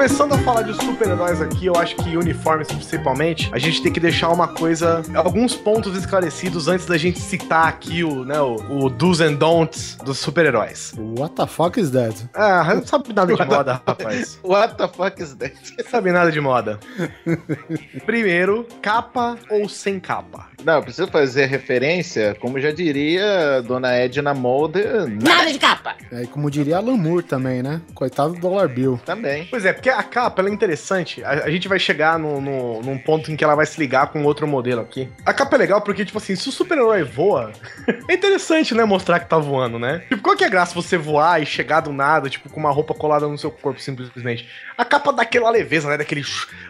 Começando 0.00 0.32
a 0.32 0.38
falar 0.38 0.62
de 0.62 0.72
super-heróis 0.82 1.42
aqui, 1.42 1.66
eu 1.66 1.76
acho 1.76 1.94
que 1.96 2.16
uniformes 2.16 2.68
principalmente, 2.68 3.50
a 3.52 3.58
gente 3.58 3.82
tem 3.82 3.92
que 3.92 4.00
deixar 4.00 4.30
uma 4.30 4.48
coisa, 4.48 5.02
alguns 5.14 5.54
pontos 5.54 5.94
esclarecidos 5.94 6.68
antes 6.68 6.86
da 6.86 6.96
gente 6.96 7.18
citar 7.18 7.68
aqui 7.68 8.02
o, 8.02 8.24
né, 8.24 8.40
o, 8.40 8.86
o 8.86 8.88
do's 8.88 9.20
and 9.20 9.34
don'ts 9.34 9.98
dos 10.02 10.18
super-heróis. 10.18 10.94
What 10.96 11.34
the 11.34 11.46
fuck 11.46 11.78
is 11.78 11.90
that? 11.90 12.16
Ah, 12.32 12.74
não 12.74 12.86
sabe 12.86 13.12
nada 13.12 13.34
de 13.34 13.44
moda, 13.44 13.82
rapaz. 13.86 14.40
What 14.42 14.78
the 14.78 14.88
fuck 14.88 15.22
is 15.22 15.34
that? 15.34 15.54
Não 15.76 15.90
sabe 15.90 16.12
nada 16.12 16.32
de 16.32 16.40
moda. 16.40 16.80
Primeiro, 18.06 18.66
capa 18.80 19.36
ou 19.50 19.68
sem 19.68 20.00
capa? 20.00 20.46
Não, 20.64 20.74
eu 20.74 20.82
preciso 20.82 21.08
fazer 21.08 21.46
referência, 21.46 22.36
como 22.40 22.60
já 22.60 22.70
diria 22.70 23.62
Dona 23.62 23.92
Edna 23.94 24.34
Molder, 24.34 25.06
nada 25.22 25.50
de 25.52 25.58
capa. 25.58 25.96
É, 26.12 26.22
e 26.22 26.26
como 26.26 26.50
diria 26.50 26.76
Alan 26.76 26.96
Moore 26.96 27.22
também, 27.24 27.62
né? 27.62 27.80
Coitado 27.94 28.34
do 28.34 28.40
Dollar 28.40 28.68
Bill. 28.68 29.00
Também. 29.04 29.46
Pois 29.50 29.64
é, 29.64 29.72
porque 29.72 29.88
a 29.88 30.02
capa 30.02 30.42
ela 30.42 30.50
é 30.50 30.52
interessante. 30.52 31.22
A, 31.24 31.30
a 31.44 31.50
gente 31.50 31.68
vai 31.68 31.78
chegar 31.78 32.18
no, 32.18 32.40
no- 32.40 32.82
num 32.82 32.98
ponto 32.98 33.30
em 33.32 33.36
que 33.36 33.44
ela 33.44 33.54
vai 33.54 33.66
se 33.66 33.78
ligar 33.78 34.08
com 34.08 34.22
outro 34.24 34.46
modelo 34.46 34.80
aqui. 34.80 35.08
A 35.24 35.32
capa 35.32 35.56
é 35.56 35.58
legal 35.58 35.80
porque, 35.80 36.04
tipo 36.04 36.18
assim, 36.18 36.34
se 36.36 36.48
o 36.48 36.52
super-herói 36.52 37.02
voa, 37.04 37.52
é 38.08 38.14
interessante, 38.14 38.74
né? 38.74 38.84
Mostrar 38.84 39.20
que 39.20 39.28
tá 39.28 39.38
voando, 39.38 39.78
né? 39.78 40.02
Tipo, 40.08 40.22
qual 40.22 40.36
que 40.36 40.44
é 40.44 40.46
a 40.46 40.50
graça 40.50 40.74
você 40.74 40.96
voar 40.98 41.40
e 41.42 41.46
chegar 41.46 41.80
do 41.80 41.92
nada, 41.92 42.28
tipo, 42.28 42.48
com 42.50 42.60
uma 42.60 42.70
roupa 42.70 42.92
colada 42.94 43.26
no 43.26 43.38
seu 43.38 43.50
corpo, 43.50 43.80
simplesmente? 43.80 44.48
A 44.76 44.84
capa 44.84 45.12
dá 45.12 45.22
aquela 45.22 45.50
leveza, 45.50 45.88
né? 45.88 45.96
Daquele. 45.96 46.22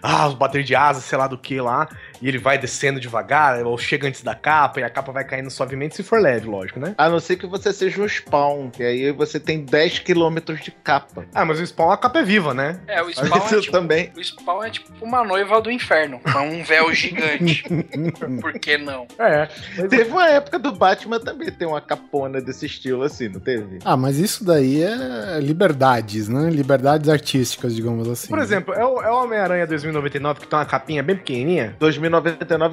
Ah, 0.03 0.29
os 0.29 0.35
bater 0.35 0.63
de 0.63 0.75
asas, 0.75 1.05
sei 1.05 1.19
lá 1.19 1.27
do 1.27 1.39
que 1.39 1.61
lá. 1.61 1.89
E 2.21 2.29
ele 2.29 2.39
vai 2.39 2.59
descendo 2.59 3.01
devagar, 3.01 3.65
ou 3.65 3.77
chega 3.79 4.07
antes 4.07 4.23
da 4.23 4.35
capa, 4.35 4.81
e 4.81 4.83
a 4.83 4.91
capa 4.91 5.13
vai 5.13 5.25
caindo 5.25 5.51
suavemente, 5.51 5.97
se 5.97 6.03
for 6.03 6.21
leve, 6.21 6.47
lógico, 6.49 6.79
né? 6.79 6.95
A 6.97 7.09
não 7.09 7.19
ser 7.19 7.37
que 7.37 7.47
você 7.47 7.73
seja 7.73 8.03
um 8.03 8.09
spawn, 8.09 8.71
que 8.71 8.83
aí 8.83 9.11
você 9.11 9.41
tem 9.41 9.65
10 9.65 10.01
quilômetros 10.01 10.61
de 10.61 10.71
capa. 10.71 11.25
Ah, 11.35 11.45
mas 11.45 11.59
o 11.61 11.67
spawn, 11.67 11.91
a 11.91 11.97
capa 11.97 12.21
é 12.21 12.23
viva, 12.23 12.53
né? 12.53 12.81
É, 12.87 13.03
o 13.03 13.11
spawn 13.11 13.47
é 13.47 13.61
tipo, 13.61 13.73
também. 13.73 14.13
o 14.17 14.21
spawn 14.23 14.65
é 14.65 14.71
tipo 14.71 14.91
uma 15.01 15.25
noiva 15.25 15.61
do 15.61 15.71
inferno, 15.71 16.21
com 16.21 16.39
um 16.41 16.63
véu 16.63 16.93
gigante. 16.95 17.65
Por 18.41 18.53
que 18.55 18.77
não? 18.77 19.07
É. 19.19 19.49
Teve 19.89 20.11
uma 20.11 20.29
época 20.29 20.59
do 20.59 20.73
Batman 20.73 21.19
também 21.21 21.51
ter 21.51 21.67
uma 21.67 21.81
capona 21.81 22.41
desse 22.41 22.67
estilo 22.67 23.03
assim, 23.03 23.29
não 23.29 23.41
teve? 23.41 23.79
Ah, 23.85 23.97
mas 23.97 24.19
isso 24.19 24.45
daí 24.45 24.83
é 24.83 25.41
liberdades, 25.41 26.29
né? 26.29 26.51
Liberdades 26.51 27.09
artísticas, 27.09 27.75
digamos 27.75 28.09
assim. 28.09 28.29
Por 28.29 28.39
exemplo, 28.39 28.75
é 28.75 28.85
o, 28.85 29.01
é 29.01 29.11
o 29.11 29.23
Homem-Aranha 29.23 29.67
2099 29.67 30.41
que 30.41 30.47
tem 30.47 30.59
uma 30.59 30.67
capinha 30.67 31.03
bem 31.03 31.17
pequenininha? 31.17 31.77
2099 31.79 32.10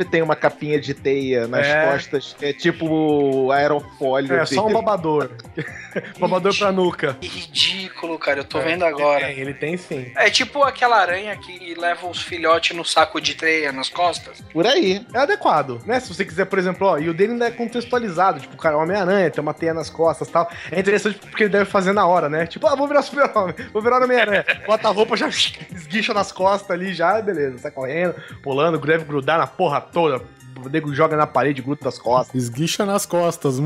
tem 0.09 0.21
uma 0.21 0.35
capinha 0.35 0.79
de 0.79 0.93
teia 0.93 1.47
nas 1.47 1.65
É. 1.65 1.91
costas, 1.91 2.35
que 2.37 2.45
é 2.45 2.53
tipo 2.53 3.51
aerofólio. 3.51 4.33
É, 4.35 4.45
só 4.45 4.61
um 4.61 4.67
dele. 4.67 4.73
babador. 4.75 5.29
babador 6.19 6.55
pra 6.57 6.71
nuca. 6.71 7.15
Que 7.19 7.27
ridículo, 7.27 8.17
cara. 8.17 8.39
Eu 8.39 8.43
tô 8.45 8.59
vendo 8.61 8.85
agora. 8.85 9.25
Ele 9.29 9.33
tem, 9.33 9.41
ele 9.41 9.53
tem 9.53 9.77
sim. 9.77 10.11
É 10.15 10.29
tipo 10.29 10.63
aquela 10.63 10.97
aranha 10.97 11.35
que 11.37 11.75
leva 11.75 12.07
os 12.07 12.21
filhotes 12.21 12.75
no 12.75 12.85
saco 12.85 13.19
de 13.19 13.35
teia 13.35 13.71
nas 13.71 13.89
costas. 13.89 14.41
Por 14.53 14.65
aí. 14.65 15.05
É 15.13 15.19
adequado, 15.19 15.81
né? 15.85 15.99
Se 15.99 16.13
você 16.13 16.23
quiser, 16.25 16.45
por 16.45 16.59
exemplo, 16.59 16.87
ó, 16.87 16.97
e 16.97 17.09
o 17.09 17.13
dele 17.13 17.33
ainda 17.33 17.47
é 17.47 17.51
contextualizado, 17.51 18.39
tipo, 18.39 18.53
o 18.55 18.57
cara 18.57 18.75
é 18.75 18.79
Homem-Aranha, 18.79 19.29
tem 19.31 19.41
uma 19.41 19.53
teia 19.53 19.73
nas 19.73 19.89
costas 19.89 20.27
e 20.27 20.31
tal. 20.31 20.49
É 20.71 20.79
interessante 20.79 21.17
porque 21.19 21.43
ele 21.43 21.51
deve 21.51 21.65
fazer 21.65 21.93
na 21.93 22.05
hora, 22.05 22.29
né? 22.29 22.45
Tipo, 22.45 22.67
ah, 22.67 22.75
vou 22.75 22.87
virar 22.87 23.01
super-homem, 23.01 23.55
vou 23.73 23.81
virar 23.81 24.01
Homem-Aranha. 24.03 24.45
Bota 24.65 24.87
a 24.87 24.91
roupa, 24.91 25.15
já 25.17 25.27
esguicha 25.73 26.13
nas 26.13 26.31
costas 26.31 26.71
ali, 26.71 26.93
já, 26.93 27.21
beleza. 27.21 27.57
Sai 27.57 27.71
correndo, 27.71 28.15
pulando, 28.41 28.77
deve 28.87 29.05
grudar 29.27 29.37
na 29.37 29.47
porra 29.47 29.81
toda. 29.81 30.21
O 30.65 30.69
nego 30.69 30.91
joga 30.91 31.15
na 31.15 31.27
parede, 31.27 31.61
gruda 31.61 31.81
das 31.83 31.99
costas. 31.99 32.33
Esguicha 32.33 32.83
nas 32.83 33.05
costas. 33.05 33.59
Hum, 33.59 33.63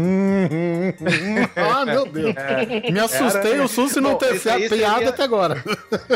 hum, 0.51 0.93
hum. 0.99 1.47
Ah, 1.55 1.85
meu 1.85 2.05
Deus. 2.05 2.35
Me 2.91 2.99
assustei 2.99 3.53
Era- 3.53 3.63
o 3.63 3.67
susto 3.67 3.99
e 3.99 4.01
não 4.01 4.15
ter 4.15 4.31
aí 4.49 4.67
piada 4.67 4.67
seria- 4.97 5.09
até 5.09 5.23
agora. 5.23 5.63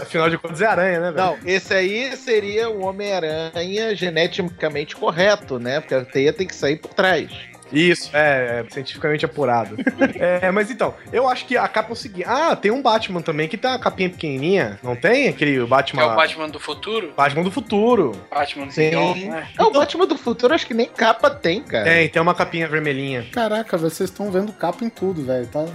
Afinal 0.01 0.29
de 0.29 0.37
contas, 0.37 0.61
é 0.61 0.65
aranha, 0.65 0.99
né, 0.99 1.11
velho? 1.11 1.25
Não, 1.27 1.37
esse 1.45 1.73
aí 1.73 2.17
seria 2.17 2.69
o 2.69 2.83
Homem-Aranha 2.83 3.95
geneticamente 3.95 4.97
correto, 4.97 5.57
né? 5.59 5.79
Porque 5.79 5.95
a 5.95 6.03
teia 6.03 6.33
tem 6.33 6.45
que 6.45 6.55
sair 6.55 6.75
por 6.75 6.93
trás. 6.93 7.31
Isso, 7.71 8.09
é, 8.13 8.63
é 8.65 8.69
cientificamente 8.69 9.25
apurado. 9.25 9.75
é, 10.15 10.51
mas 10.51 10.69
então, 10.69 10.93
eu 11.11 11.27
acho 11.27 11.45
que 11.45 11.57
a 11.57 11.67
capa 11.67 11.89
é 11.89 11.93
o 11.93 11.95
seguinte. 11.95 12.25
Ah, 12.27 12.55
tem 12.55 12.71
um 12.71 12.81
Batman 12.81 13.21
também 13.21 13.47
que 13.47 13.57
tem 13.57 13.69
uma 13.69 13.79
capinha 13.79 14.09
pequenininha. 14.09 14.79
Não 14.83 14.95
tem? 14.95 15.27
Aquele 15.29 15.59
Que 15.59 15.65
Batman. 15.65 16.01
é 16.03 16.05
o 16.05 16.15
Batman 16.15 16.49
do 16.49 16.59
futuro. 16.59 17.13
Batman 17.15 17.43
do 17.43 17.51
futuro. 17.51 18.11
Batman 18.29 18.67
do 18.67 18.73
Sim. 18.73 18.89
Beyond, 18.89 19.25
né? 19.25 19.47
É 19.57 19.63
o 19.63 19.71
Batman 19.71 20.07
do 20.07 20.17
futuro, 20.17 20.53
acho 20.53 20.65
que 20.65 20.73
nem 20.73 20.87
capa 20.87 21.29
tem, 21.29 21.61
cara. 21.63 21.85
Tem, 21.85 22.09
tem 22.09 22.21
uma 22.21 22.35
capinha 22.35 22.67
vermelhinha. 22.67 23.25
Caraca, 23.31 23.77
vocês 23.77 24.09
estão 24.09 24.31
vendo 24.31 24.53
capa 24.53 24.83
em 24.83 24.89
tudo, 24.89 25.23
velho. 25.25 25.47
Tá... 25.47 25.65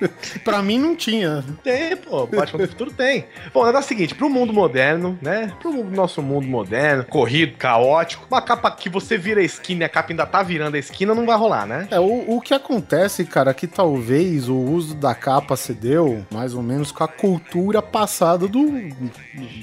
pra 0.44 0.62
mim 0.62 0.78
não 0.78 0.96
tinha. 0.96 1.44
Tem, 1.62 1.96
pô. 1.96 2.26
Batman 2.26 2.64
do 2.64 2.68
Futuro 2.68 2.90
tem. 2.90 3.26
Bom, 3.52 3.66
é 3.66 3.78
o 3.78 3.82
seguinte, 3.82 4.14
pro 4.14 4.30
mundo 4.30 4.52
moderno, 4.52 5.18
né? 5.20 5.52
Pro 5.60 5.84
nosso 5.84 6.22
mundo 6.22 6.46
moderno, 6.46 7.04
corrido, 7.04 7.56
caótico, 7.56 8.26
uma 8.30 8.42
capa 8.42 8.70
que 8.70 8.88
você 8.88 9.16
vira 9.16 9.40
a 9.40 9.44
esquina 9.44 9.82
e 9.82 9.84
a 9.84 9.88
capa 9.88 10.12
ainda 10.12 10.26
tá 10.26 10.42
virando 10.42 10.76
a 10.76 10.78
esquina, 10.78 11.14
não 11.14 11.26
vai 11.26 11.36
rolar, 11.36 11.66
né? 11.66 11.88
É, 11.90 12.00
o, 12.00 12.36
o 12.36 12.40
que 12.40 12.54
acontece, 12.54 13.24
cara, 13.24 13.50
é 13.50 13.54
que 13.54 13.66
talvez 13.66 14.48
o 14.48 14.56
uso 14.56 14.94
da 14.94 15.14
capa 15.14 15.56
se 15.56 15.72
deu 15.72 16.24
mais 16.30 16.54
ou 16.54 16.62
menos 16.62 16.92
com 16.92 17.04
a 17.04 17.08
cultura 17.08 17.82
passada 17.82 18.46
do, 18.46 18.66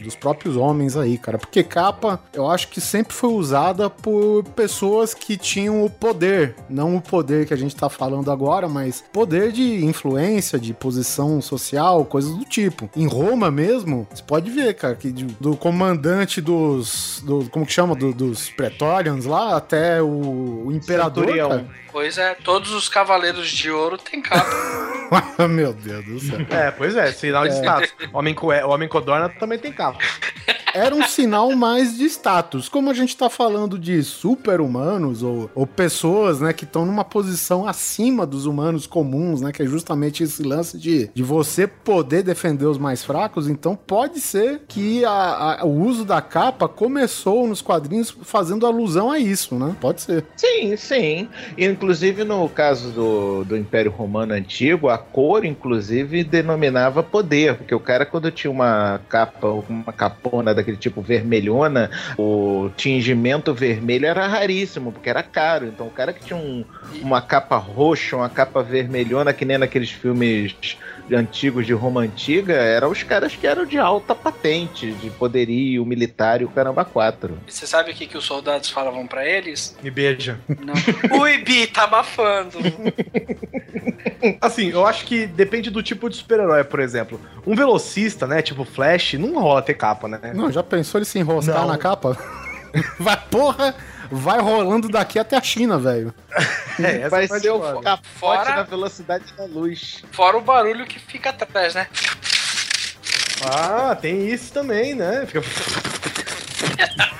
dos 0.04 0.16
próprios 0.16 0.56
homens 0.56 0.96
aí, 0.96 1.18
cara. 1.18 1.38
Porque 1.38 1.64
capa, 1.64 2.20
eu 2.34 2.50
acho 2.50 2.68
que 2.70 2.82
sempre 2.82 3.14
foi 3.14 3.30
usada 3.30 3.90
por 3.90 4.44
pessoas 4.56 5.14
que 5.14 5.38
tinham 5.38 5.84
o 5.84 5.90
poder. 5.90 6.56
Não 6.70 6.96
o 6.96 7.02
poder 7.02 7.46
que 7.46 7.54
a 7.54 7.58
gente 7.58 7.76
tá 7.76 7.90
falando 7.90 8.32
agora, 8.32 8.68
mas 8.68 9.04
poder 9.14 9.52
de 9.52 9.86
influência, 9.86 10.21
de 10.60 10.74
posição 10.74 11.42
social, 11.42 12.06
coisas 12.06 12.32
do 12.36 12.46
tipo. 12.46 12.90
Em 12.96 13.08
Roma 13.08 13.50
mesmo, 13.50 14.08
você 14.10 14.22
pode 14.24 14.50
ver, 14.52 14.74
cara, 14.76 14.96
que 14.96 15.12
do 15.12 15.56
comandante 15.58 16.40
dos. 16.42 17.22
Do, 17.26 17.50
como 17.50 17.66
que 17.66 17.74
chama? 17.74 17.96
Do- 17.96 18.14
dos 18.14 18.50
Pretorians 18.50 19.26
lá 19.26 19.58
até 19.58 20.02
o, 20.02 20.64
o 20.66 20.72
imperador. 20.72 21.26
Centurião. 21.26 21.68
Pois 21.92 22.18
é, 22.18 22.36
todos 22.36 22.72
os 22.72 22.88
cavaleiros 22.88 23.50
de 23.50 23.70
ouro 23.70 23.98
têm 23.98 24.22
capa. 24.22 24.50
Cara. 25.10 25.48
Meu 25.50 25.74
Deus 25.74 26.06
do 26.06 26.20
céu. 26.20 26.40
É, 26.50 26.72
pois 26.72 26.96
é, 26.96 27.12
sinal 27.12 27.48
de 27.48 27.54
status. 27.56 27.94
Homem, 28.14 28.34
co 28.34 28.48
o 28.48 28.70
homem 28.70 28.88
codorna 28.88 29.28
também 29.28 29.60
tem 29.60 29.74
capa. 29.74 30.00
Era 30.74 30.96
um 30.96 31.04
sinal 31.04 31.52
mais 31.56 31.98
de 31.98 32.06
status. 32.06 32.68
Como 32.70 32.90
a 32.90 32.94
gente 32.94 33.16
tá 33.16 33.30
falando 33.30 33.78
de 33.78 34.02
super-humanos 34.04 35.24
ou, 35.24 35.50
ou 35.54 35.66
pessoas, 35.68 36.40
né, 36.42 36.54
que 36.54 36.64
estão 36.64 36.86
numa 36.86 37.04
posição 37.04 37.68
acima 37.68 38.26
dos 38.26 38.46
humanos 38.46 38.86
comuns, 38.88 39.42
né, 39.42 39.52
que 39.52 39.62
é 39.64 39.66
justamente 39.66 40.24
esse 40.24 40.44
lance 40.44 40.78
de, 40.78 41.10
de 41.14 41.24
você 41.24 41.68
poder 41.68 42.24
defender 42.24 42.66
os 42.66 42.78
mais 42.78 43.04
fracos, 43.04 43.48
então 43.48 43.76
pode 43.76 44.20
ser 44.20 44.62
que 44.68 45.04
a- 45.06 45.60
a- 45.62 45.66
o 45.66 45.82
uso 45.82 46.04
da 46.06 46.22
capa 46.22 46.68
começou 46.68 47.48
nos 47.48 47.62
quadrinhos 47.62 48.16
fazendo 48.24 48.66
alusão 48.66 49.10
a 49.12 49.20
isso, 49.20 49.56
né? 49.56 49.76
Pode 49.80 50.02
ser. 50.02 50.26
Sim, 50.36 50.76
sim. 50.76 51.28
Inclusive, 51.58 52.24
no 52.24 52.48
caso 52.50 52.92
do, 52.92 53.44
do 53.46 53.58
Império 53.58 53.92
Romano 53.92 54.34
Antigo, 54.34 54.90
a 54.90 54.98
cor, 54.98 55.46
inclusive, 55.46 56.24
denominava 56.24 57.04
poder. 57.04 57.56
Porque 57.58 57.74
o 57.76 57.80
cara, 57.80 58.06
quando 58.06 58.32
tinha 58.32 58.52
uma 58.52 59.00
capa, 59.10 59.48
uma 59.48 59.92
capona 59.94 60.54
daquele 60.62 60.78
tipo 60.78 61.02
vermelhona, 61.02 61.90
o 62.18 62.70
tingimento 62.78 63.54
vermelho 63.54 64.06
era 64.06 64.28
raríssimo, 64.28 64.92
porque 64.92 65.10
era 65.10 65.22
caro. 65.24 65.68
Então, 65.68 65.88
o 65.88 65.92
cara 65.92 66.14
que 66.14 66.24
tinha 66.24 66.38
um- 66.38 66.64
uma 67.02 67.22
capa 67.22 67.58
roxa, 67.58 68.16
uma 68.16 68.30
capa 68.30 68.62
vermelhona, 68.64 69.34
que 69.34 69.46
nem 69.46 69.58
naqueles 69.58 69.92
filmes 69.92 70.78
antigos 71.16 71.66
de 71.66 71.74
Roma 71.74 72.02
Antiga, 72.02 72.54
eram 72.54 72.90
os 72.92 73.04
caras 73.04 73.36
que 73.36 73.46
eram 73.46 73.66
de 73.66 73.78
alta 73.78 74.14
patente, 74.16 74.92
de 74.94 75.10
poderio 75.10 75.86
militar 75.86 76.42
e 76.42 76.46
o 76.46 76.50
caramba 76.50 76.86
quatro. 76.86 77.38
E 77.48 77.52
você 77.52 77.68
sabe 77.68 77.92
o 77.92 77.94
que, 77.94 78.08
que 78.08 78.18
os 78.18 78.26
soldados 78.26 78.70
falavam 78.70 79.06
pra 79.08 79.26
eles? 79.28 79.76
Me 79.82 79.92
beija. 79.92 80.40
Não. 80.48 80.74
Ui, 81.22 81.38
Bi, 81.40 81.68
tá 81.68 81.84
abafando. 81.84 82.58
Assim, 84.40 84.70
eu 84.70 84.86
acho 84.86 85.06
que 85.06 85.26
depende 85.26 85.70
do 85.70 85.82
tipo 85.82 86.10
de 86.10 86.16
super-herói, 86.16 86.64
por 86.64 86.80
exemplo. 86.80 87.20
Um 87.46 87.56
velocista, 87.56 88.28
né, 88.28 88.42
tipo 88.42 88.64
Flash, 88.64 89.14
não 89.14 89.34
rola 89.40 89.62
ter 89.62 89.74
capa, 89.74 90.08
né? 90.08 90.20
Não, 90.34 90.52
já 90.52 90.62
pensou 90.64 91.00
ele 91.00 91.06
se 91.06 91.18
enroscar 91.20 91.62
Não. 91.62 91.68
na 91.68 91.78
capa? 91.78 92.18
Vai, 93.00 93.18
porra, 93.30 93.76
vai 94.12 94.40
rolando 94.40 94.90
daqui 94.90 95.18
até 95.18 95.36
a 95.38 95.42
China, 95.42 95.78
velho. 95.80 96.14
É, 96.80 97.02
essa 97.02 97.10
Vai 97.10 97.28
parte 97.28 97.42
ser 97.44 97.50
o 97.52 97.60
foda. 97.60 97.82
capote 97.84 98.08
Fora- 98.18 98.56
na 98.56 98.64
velocidade 98.64 99.26
da 99.38 99.44
luz. 99.46 100.02
Fora 100.12 100.38
o 100.38 100.42
barulho 100.42 100.86
que 100.88 100.98
fica 101.00 101.30
atrás, 101.30 101.76
né? 101.76 101.86
Ah, 103.46 103.96
tem 104.00 104.28
isso 104.30 104.52
também, 104.54 104.96
né? 104.96 105.26
Fica... 105.28 105.42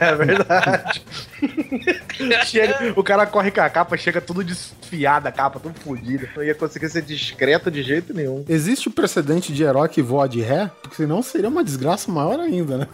É 0.00 0.14
verdade. 0.14 1.02
Chega- 2.46 2.92
o 2.96 3.02
cara 3.02 3.26
corre 3.26 3.50
com 3.50 3.60
a 3.60 3.68
capa, 3.68 3.96
chega 3.96 4.20
tudo 4.20 4.44
desfiado, 4.44 5.26
a 5.26 5.32
capa 5.32 5.58
tudo 5.58 5.74
fodida. 5.80 6.28
Não 6.36 6.44
ia 6.44 6.54
conseguir 6.54 6.88
ser 6.88 7.02
discreto 7.02 7.70
de 7.70 7.82
jeito 7.82 8.14
nenhum. 8.14 8.44
Existe 8.48 8.88
o 8.88 8.92
precedente 8.92 9.52
de 9.52 9.62
herói 9.64 9.88
que 9.88 10.00
voa 10.00 10.28
de 10.28 10.40
ré? 10.40 10.70
Porque 10.80 10.96
senão 10.96 11.22
seria 11.22 11.48
uma 11.48 11.64
desgraça 11.64 12.10
maior 12.10 12.38
ainda, 12.38 12.78
né? 12.78 12.86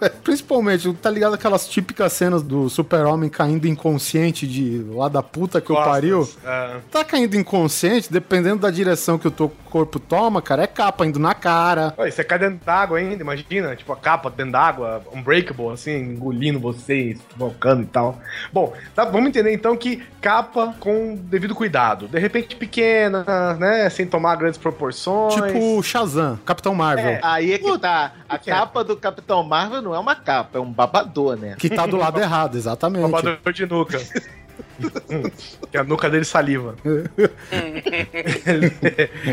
Principalmente, 0.22 0.92
tá 0.94 1.10
ligado 1.10 1.34
aquelas 1.34 1.68
típicas 1.68 2.12
cenas 2.12 2.42
do 2.42 2.68
super-homem 2.68 3.28
caindo 3.28 3.66
inconsciente 3.66 4.46
de 4.46 4.84
lá 4.90 5.08
da 5.08 5.22
puta 5.22 5.60
que 5.60 5.72
o 5.72 5.74
pariu? 5.74 6.28
É. 6.44 6.76
Tá 6.90 7.04
caindo 7.04 7.36
inconsciente, 7.36 8.12
dependendo 8.12 8.60
da 8.60 8.70
direção 8.70 9.18
que 9.18 9.28
o 9.28 9.30
teu 9.30 9.50
corpo 9.66 9.98
toma, 9.98 10.42
cara, 10.42 10.64
é 10.64 10.66
capa 10.66 11.06
indo 11.06 11.18
na 11.18 11.34
cara. 11.34 11.94
Oi, 11.96 12.10
você 12.10 12.24
cai 12.24 12.38
dentro 12.38 12.64
d'água 12.64 12.98
ainda, 12.98 13.22
imagina, 13.22 13.76
tipo 13.76 13.92
a 13.92 13.96
capa 13.96 14.30
dentro 14.30 14.52
d'água, 14.52 15.02
unbreakable, 15.14 15.68
assim, 15.68 15.96
engolindo 15.96 16.58
vocês, 16.58 17.18
volcando 17.36 17.82
e 17.82 17.86
tal. 17.86 18.18
Bom, 18.52 18.72
tá, 18.94 19.04
vamos 19.04 19.28
entender 19.28 19.52
então 19.52 19.76
que 19.76 20.02
capa 20.20 20.74
com 20.80 21.16
devido 21.16 21.54
cuidado. 21.54 22.08
De 22.08 22.18
repente 22.18 22.56
pequena, 22.56 23.24
né, 23.58 23.88
sem 23.90 24.06
tomar 24.06 24.36
grandes 24.36 24.58
proporções. 24.58 25.34
Tipo 25.34 25.82
Shazam, 25.82 26.38
Capitão 26.44 26.74
Marvel. 26.74 27.06
É, 27.06 27.20
aí 27.22 27.52
é 27.52 27.58
que 27.58 27.78
tá. 27.78 28.12
A 28.30 28.38
que 28.38 28.48
é? 28.48 28.54
capa 28.54 28.84
do 28.84 28.96
Capitão 28.96 29.42
Marvel 29.42 29.82
não 29.82 29.92
é 29.92 29.98
uma 29.98 30.14
capa, 30.14 30.58
é 30.58 30.60
um 30.60 30.72
babador, 30.72 31.36
né? 31.36 31.56
Que 31.58 31.68
tá 31.68 31.84
do 31.84 31.96
lado 31.96 32.20
errado, 32.22 32.56
exatamente. 32.56 33.10
Babador 33.10 33.52
de 33.52 33.66
nuca. 33.66 33.98
que 35.70 35.76
a 35.76 35.82
nuca 35.82 36.08
dele 36.08 36.24
saliva. 36.24 36.76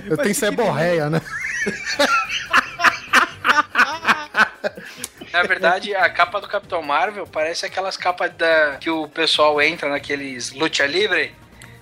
Eu 0.10 0.18
tenho 0.18 0.34
seborreia, 0.34 1.12
né? 1.12 1.22
Na 5.32 5.44
verdade, 5.44 5.94
a 5.94 6.10
capa 6.10 6.42
do 6.42 6.48
Capitão 6.48 6.82
Marvel 6.82 7.28
parece 7.28 7.68
aquelas 7.68 7.96
capas 7.96 8.32
da 8.36 8.78
que 8.80 8.90
o 8.90 9.08
pessoal 9.08 9.62
entra 9.62 9.90
naqueles 9.90 10.52
luta 10.54 10.88
livre, 10.88 11.36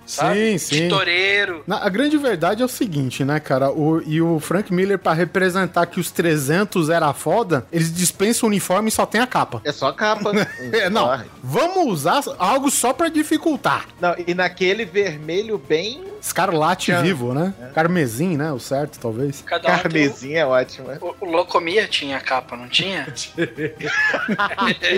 sabe? 0.06 0.58
sim. 0.60 0.84
De 0.84 0.90
toureiro. 0.90 1.64
Na- 1.68 1.84
a 1.86 1.90
grande 1.90 2.18
verdade 2.18 2.62
é 2.62 2.66
o 2.66 2.70
seguinte, 2.70 3.24
né, 3.24 3.40
cara? 3.40 3.72
O, 3.72 4.02
e 4.06 4.22
o 4.22 4.40
Frank 4.40 4.74
Miller, 4.74 4.98
pra 5.00 5.14
representar 5.14 5.86
que 5.86 6.00
os 6.00 6.12
300 6.12 6.90
era 6.90 7.12
foda, 7.14 7.66
eles 7.72 7.94
dispensam 7.94 8.48
o 8.48 8.50
uniforme 8.52 8.90
e 8.90 8.92
só 8.92 9.06
tem 9.06 9.22
a 9.22 9.28
capa. 9.28 9.62
É 9.64 9.72
só 9.72 9.92
capa. 9.92 10.32
É, 10.72 10.90
não, 10.90 11.06
Corre. 11.08 11.26
vamos 11.44 11.86
usar 11.88 12.22
algo 12.38 12.70
só 12.72 12.92
pra 12.94 13.08
dificultar. 13.10 13.86
Não, 14.00 14.16
e 14.26 14.34
naquele 14.34 14.86
vermelho 14.86 15.58
bem 15.58 16.04
Escarlate 16.26 16.92
vivo, 17.04 17.36
né? 17.36 17.54
Carmesim, 17.76 18.36
né? 18.36 18.52
O 18.52 18.60
certo, 18.60 19.00
talvez. 19.00 19.44
Cada 19.46 19.70
um 19.70 19.78
carmesim, 19.78 20.34
é 20.34 20.44
ótimo. 20.44 20.88
né? 20.88 20.98
o, 21.00 21.14
o 21.22 21.26
Locomia 21.30 21.88
tinha 21.88 22.20
capa, 22.20 22.58
não 22.58 22.68
tinha? 22.68 23.06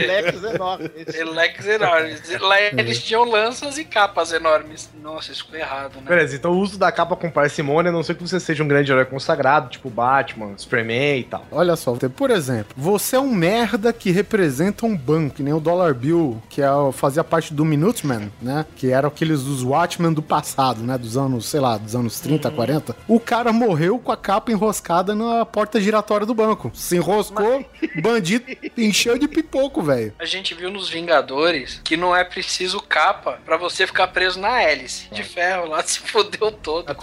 Leques 0.08 0.44
enormes. 0.44 0.92
Leques 1.34 1.66
enormes. 1.68 2.22
Lá 2.40 2.62
eles 2.62 3.04
tinham 3.04 3.26
lanças 3.26 3.78
e 3.78 3.84
capas 3.84 4.32
enormes. 4.32 4.90
Nossa, 5.02 5.34
isso 5.34 5.44
ficou 5.44 5.60
errado, 5.60 5.96
né? 5.96 6.04
Beleza, 6.08 6.36
então 6.38 6.52
o 6.52 6.60
uso 6.60 6.78
da 6.78 6.92
capa 6.94 7.16
com 7.18 7.30
parcimônia, 7.30 7.90
a 7.90 7.94
não 7.94 8.04
ser 8.04 8.16
que 8.16 8.22
você 8.22 8.40
seja 8.40 8.64
um 8.64 8.68
grande 8.68 8.90
herói 8.90 9.04
consagrado, 9.06 9.70
tipo 9.70 9.90
Batman, 9.90 10.54
Superman 10.58 11.20
e 11.20 11.24
tal. 11.26 11.46
Olha 11.52 11.76
só, 11.76 11.94
por 11.94 12.32
exemplo, 12.32 12.74
você 12.78 13.18
é 13.18 13.20
um 13.20 13.34
merda 13.34 13.92
que 13.92 14.12
representa 14.12 14.86
um 14.86 14.96
banco, 14.96 15.36
que 15.36 15.44
nem 15.44 15.54
o 15.54 15.60
Dollar 15.60 15.94
Bill, 15.94 16.42
que 16.50 16.62
é, 16.62 16.68
fazia 16.94 17.24
parte 17.24 17.54
do 17.54 17.66
Minuteman, 17.66 18.32
né? 18.42 18.66
Que 18.78 18.92
era 18.92 19.08
aqueles 19.08 19.44
dos 19.44 19.62
Watchmen 19.62 20.14
do 20.14 20.22
passado, 20.22 20.82
né? 20.84 20.98
Dos 20.98 21.17
anos, 21.18 21.48
sei 21.48 21.60
lá, 21.60 21.78
dos 21.78 21.96
anos 21.96 22.20
30, 22.20 22.50
40. 22.52 22.96
O 23.08 23.20
cara 23.20 23.52
morreu 23.52 24.00
com 24.00 24.12
a 24.12 24.18
capa 24.18 24.52
enroscada 24.52 25.16
na 25.16 25.46
porta 25.46 25.82
giratória 25.82 26.26
do 26.26 26.34
banco. 26.34 26.72
Se 26.74 26.96
enroscou, 26.98 27.66
bandido 28.02 28.46
encheu 28.78 29.18
de 29.18 29.28
pipoco, 29.28 29.82
velho. 29.82 30.14
A 30.20 30.26
gente 30.26 30.54
viu 30.54 30.72
nos 30.72 30.90
Vingadores 30.90 31.82
que 31.84 31.98
não 31.98 32.16
é 32.16 32.24
preciso 32.24 32.82
capa 32.82 33.40
pra 33.46 33.58
você 33.58 33.86
ficar 33.86 34.08
preso 34.08 34.40
na 34.40 34.62
hélice. 34.62 35.08
De 35.12 35.24
ferro 35.24 35.68
lá 35.68 35.82
se 35.84 36.00
fodeu 36.00 36.52
todo. 36.52 36.86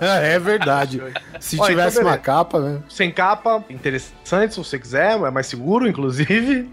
É 0.00 0.38
verdade. 0.38 1.00
Se 1.40 1.56
Ó, 1.56 1.58
então 1.58 1.68
tivesse 1.68 1.98
uma 1.98 2.04
beleza. 2.04 2.22
capa, 2.22 2.60
né? 2.60 2.82
Sem 2.88 3.10
capa, 3.10 3.64
interessante 3.70 4.54
se 4.54 4.58
você 4.58 4.78
quiser, 4.78 5.12
é 5.12 5.30
mais 5.30 5.46
seguro, 5.46 5.86
inclusive. 5.88 6.68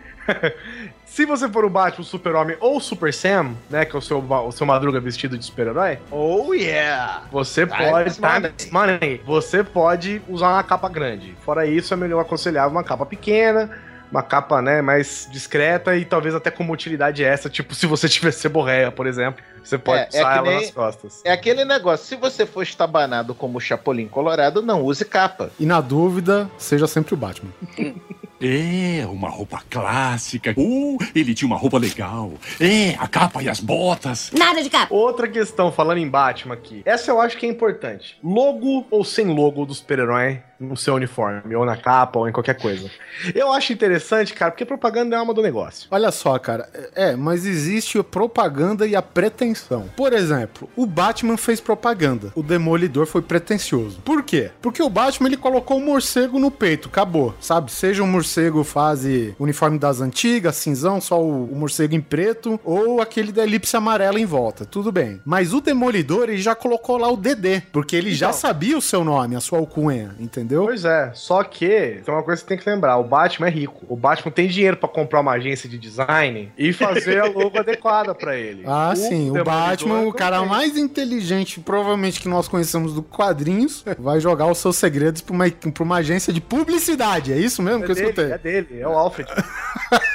Se 1.11 1.25
você 1.25 1.49
for 1.49 1.65
o 1.65 1.69
Batman, 1.69 2.01
o 2.01 2.05
Super-Homem 2.05 2.55
ou 2.61 2.79
Super 2.79 3.13
Sam, 3.13 3.53
né, 3.69 3.83
que 3.83 3.93
é 3.93 3.99
o 3.99 4.01
seu, 4.01 4.19
o 4.19 4.51
seu 4.53 4.65
Madruga 4.65 4.97
vestido 4.97 5.37
de 5.37 5.43
super-herói, 5.43 5.99
Oh 6.09 6.53
yeah! 6.53 7.23
você 7.29 7.67
Time 7.67 7.77
pode... 7.77 8.21
money. 8.21 8.41
Time 8.41 8.53
is 8.57 8.71
money. 8.71 9.21
Você 9.25 9.61
pode 9.61 10.21
usar 10.29 10.51
uma 10.53 10.63
capa 10.63 10.87
grande. 10.87 11.35
Fora 11.43 11.65
isso, 11.65 11.93
é 11.93 11.97
melhor 11.97 12.21
aconselhar 12.21 12.65
uma 12.69 12.81
capa 12.81 13.05
pequena, 13.05 13.69
uma 14.09 14.23
capa, 14.23 14.61
né, 14.61 14.81
mais 14.81 15.27
discreta 15.29 15.97
e 15.97 16.05
talvez 16.05 16.33
até 16.33 16.49
com 16.49 16.63
uma 16.63 16.71
utilidade 16.71 17.21
essa, 17.25 17.49
tipo 17.49 17.75
se 17.75 17.85
você 17.85 18.07
tiver 18.09 18.31
seborreia, 18.31 18.89
por 18.89 19.05
exemplo. 19.05 19.43
Você 19.63 19.77
pode 19.77 20.01
É, 20.01 20.03
é 20.05 20.07
usar 20.19 20.31
que 20.33 20.37
ela 20.37 20.41
nem- 20.49 20.61
nas 20.61 20.71
costas. 20.71 21.21
É 21.23 21.31
aquele 21.31 21.63
negócio, 21.65 22.05
se 22.05 22.15
você 22.15 22.45
for 22.45 22.63
estabanado 22.63 23.33
como 23.35 23.57
o 23.57 23.61
Chapolin 23.61 24.07
Colorado, 24.07 24.61
não 24.61 24.81
use 24.83 25.05
capa. 25.05 25.51
E 25.59 25.65
na 25.65 25.79
dúvida, 25.81 26.49
seja 26.57 26.87
sempre 26.87 27.13
o 27.13 27.17
Batman. 27.17 27.51
É, 28.43 29.05
uma 29.05 29.29
roupa 29.29 29.61
clássica. 29.69 30.55
Uh, 30.57 30.97
ele 31.13 31.35
tinha 31.35 31.45
uma 31.45 31.55
roupa 31.57 31.77
legal. 31.77 32.31
É, 32.59 32.95
a 32.97 33.07
capa 33.07 33.43
e 33.43 33.47
as 33.47 33.59
botas. 33.59 34.31
Nada 34.33 34.63
de 34.63 34.69
capa. 34.69 34.91
Outra 34.91 35.27
questão, 35.27 35.71
falando 35.71 35.99
em 35.99 36.09
Batman 36.09 36.55
aqui. 36.55 36.81
Essa 36.83 37.11
eu 37.11 37.21
acho 37.21 37.37
que 37.37 37.45
é 37.45 37.49
importante. 37.49 38.17
Logo 38.23 38.87
ou 38.89 39.05
sem 39.05 39.27
logo 39.27 39.63
do 39.63 39.75
super-herói 39.75 40.41
no 40.59 40.77
seu 40.77 40.93
uniforme, 40.95 41.55
ou 41.55 41.65
na 41.65 41.75
capa, 41.75 42.19
ou 42.19 42.29
em 42.29 42.31
qualquer 42.31 42.53
coisa. 42.59 42.89
Eu 43.33 43.51
acho 43.51 43.73
interessante, 43.73 44.31
cara, 44.33 44.51
porque 44.51 44.63
propaganda 44.65 45.15
é 45.15 45.17
a 45.17 45.19
alma 45.19 45.33
do 45.33 45.41
negócio. 45.41 45.87
Olha 45.89 46.11
só, 46.11 46.37
cara. 46.37 46.69
É, 46.95 47.15
mas 47.15 47.45
existe 47.47 47.97
a 47.97 48.03
propaganda 48.03 48.85
e 48.85 48.95
a 48.95 49.01
pretensão. 49.01 49.50
Por 49.95 50.13
exemplo, 50.13 50.69
o 50.75 50.85
Batman 50.85 51.37
fez 51.37 51.59
propaganda. 51.59 52.31
O 52.35 52.43
Demolidor 52.43 53.05
foi 53.05 53.21
pretencioso. 53.21 53.99
Por 54.03 54.23
quê? 54.23 54.51
Porque 54.61 54.81
o 54.81 54.89
Batman 54.89 55.27
ele 55.29 55.37
colocou 55.37 55.77
um 55.77 55.85
morcego 55.85 56.39
no 56.39 56.49
peito. 56.51 56.87
Acabou, 56.89 57.33
sabe? 57.39 57.71
Seja 57.71 58.03
um 58.03 58.07
morcego 58.07 58.63
fase 58.63 59.35
uniforme 59.39 59.77
das 59.79 60.01
antigas, 60.01 60.55
cinzão, 60.55 60.99
só 61.01 61.21
o, 61.21 61.45
o 61.45 61.55
morcego 61.55 61.95
em 61.95 62.01
preto, 62.01 62.59
ou 62.63 63.01
aquele 63.01 63.31
da 63.31 63.43
elipse 63.43 63.75
amarela 63.75 64.19
em 64.19 64.25
volta. 64.25 64.65
Tudo 64.65 64.91
bem. 64.91 65.21
Mas 65.25 65.53
o 65.53 65.61
Demolidor 65.61 66.23
ele 66.29 66.37
já 66.41 66.55
colocou 66.55 66.97
lá 66.97 67.09
o 67.11 67.17
DD. 67.17 67.61
Porque 67.71 67.95
ele 67.95 68.13
já 68.13 68.27
Então. 68.27 68.39
sabia 68.39 68.77
o 68.77 68.81
seu 68.81 69.03
nome, 69.03 69.35
a 69.35 69.39
sua 69.39 69.59
alcunha, 69.59 70.15
entendeu? 70.19 70.65
Pois 70.65 70.85
é, 70.85 71.11
só 71.13 71.43
que 71.43 72.01
tem 72.03 72.13
uma 72.13 72.23
coisa 72.23 72.41
que 72.41 72.47
tem 72.47 72.57
que 72.57 72.69
lembrar: 72.69 72.97
o 72.97 73.03
Batman 73.03 73.47
é 73.47 73.51
rico. 73.51 73.85
O 73.89 73.95
Batman 73.95 74.31
tem 74.31 74.47
dinheiro 74.47 74.77
pra 74.77 74.87
comprar 74.89 75.21
uma 75.21 75.31
agência 75.33 75.67
de 75.69 75.77
design 75.77 76.51
e 76.57 76.71
fazer 76.73 77.19
a 77.21 77.25
logo 77.25 77.57
adequada 77.59 78.13
pra 78.15 78.35
ele. 78.37 78.63
Ah, 78.65 78.93
sim. 78.95 79.29
O 79.31 79.40
Demolidor 79.43 79.69
Batman, 79.69 79.99
o 80.07 80.13
cara 80.13 80.37
também. 80.37 80.49
mais 80.49 80.77
inteligente, 80.77 81.59
provavelmente 81.59 82.19
que 82.19 82.27
nós 82.27 82.47
conhecemos 82.47 82.93
do 82.93 83.01
quadrinhos, 83.03 83.83
vai 83.99 84.19
jogar 84.19 84.47
os 84.47 84.57
seus 84.57 84.75
segredos 84.77 85.21
pra 85.21 85.33
uma, 85.33 85.49
pra 85.49 85.83
uma 85.83 85.97
agência 85.97 86.31
de 86.33 86.41
publicidade. 86.41 87.31
É 87.33 87.37
isso 87.37 87.61
mesmo 87.61 87.83
É 87.83 87.85
que 87.85 87.91
eu 87.91 87.95
dele, 87.95 88.07
escutei? 88.09 88.31
é 88.31 88.37
dele, 88.37 88.79
é 88.81 88.87
o 88.87 88.91
Alfred. 88.97 89.29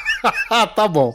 ah, 0.51 0.67
tá 0.69 0.87
bom. 0.89 1.15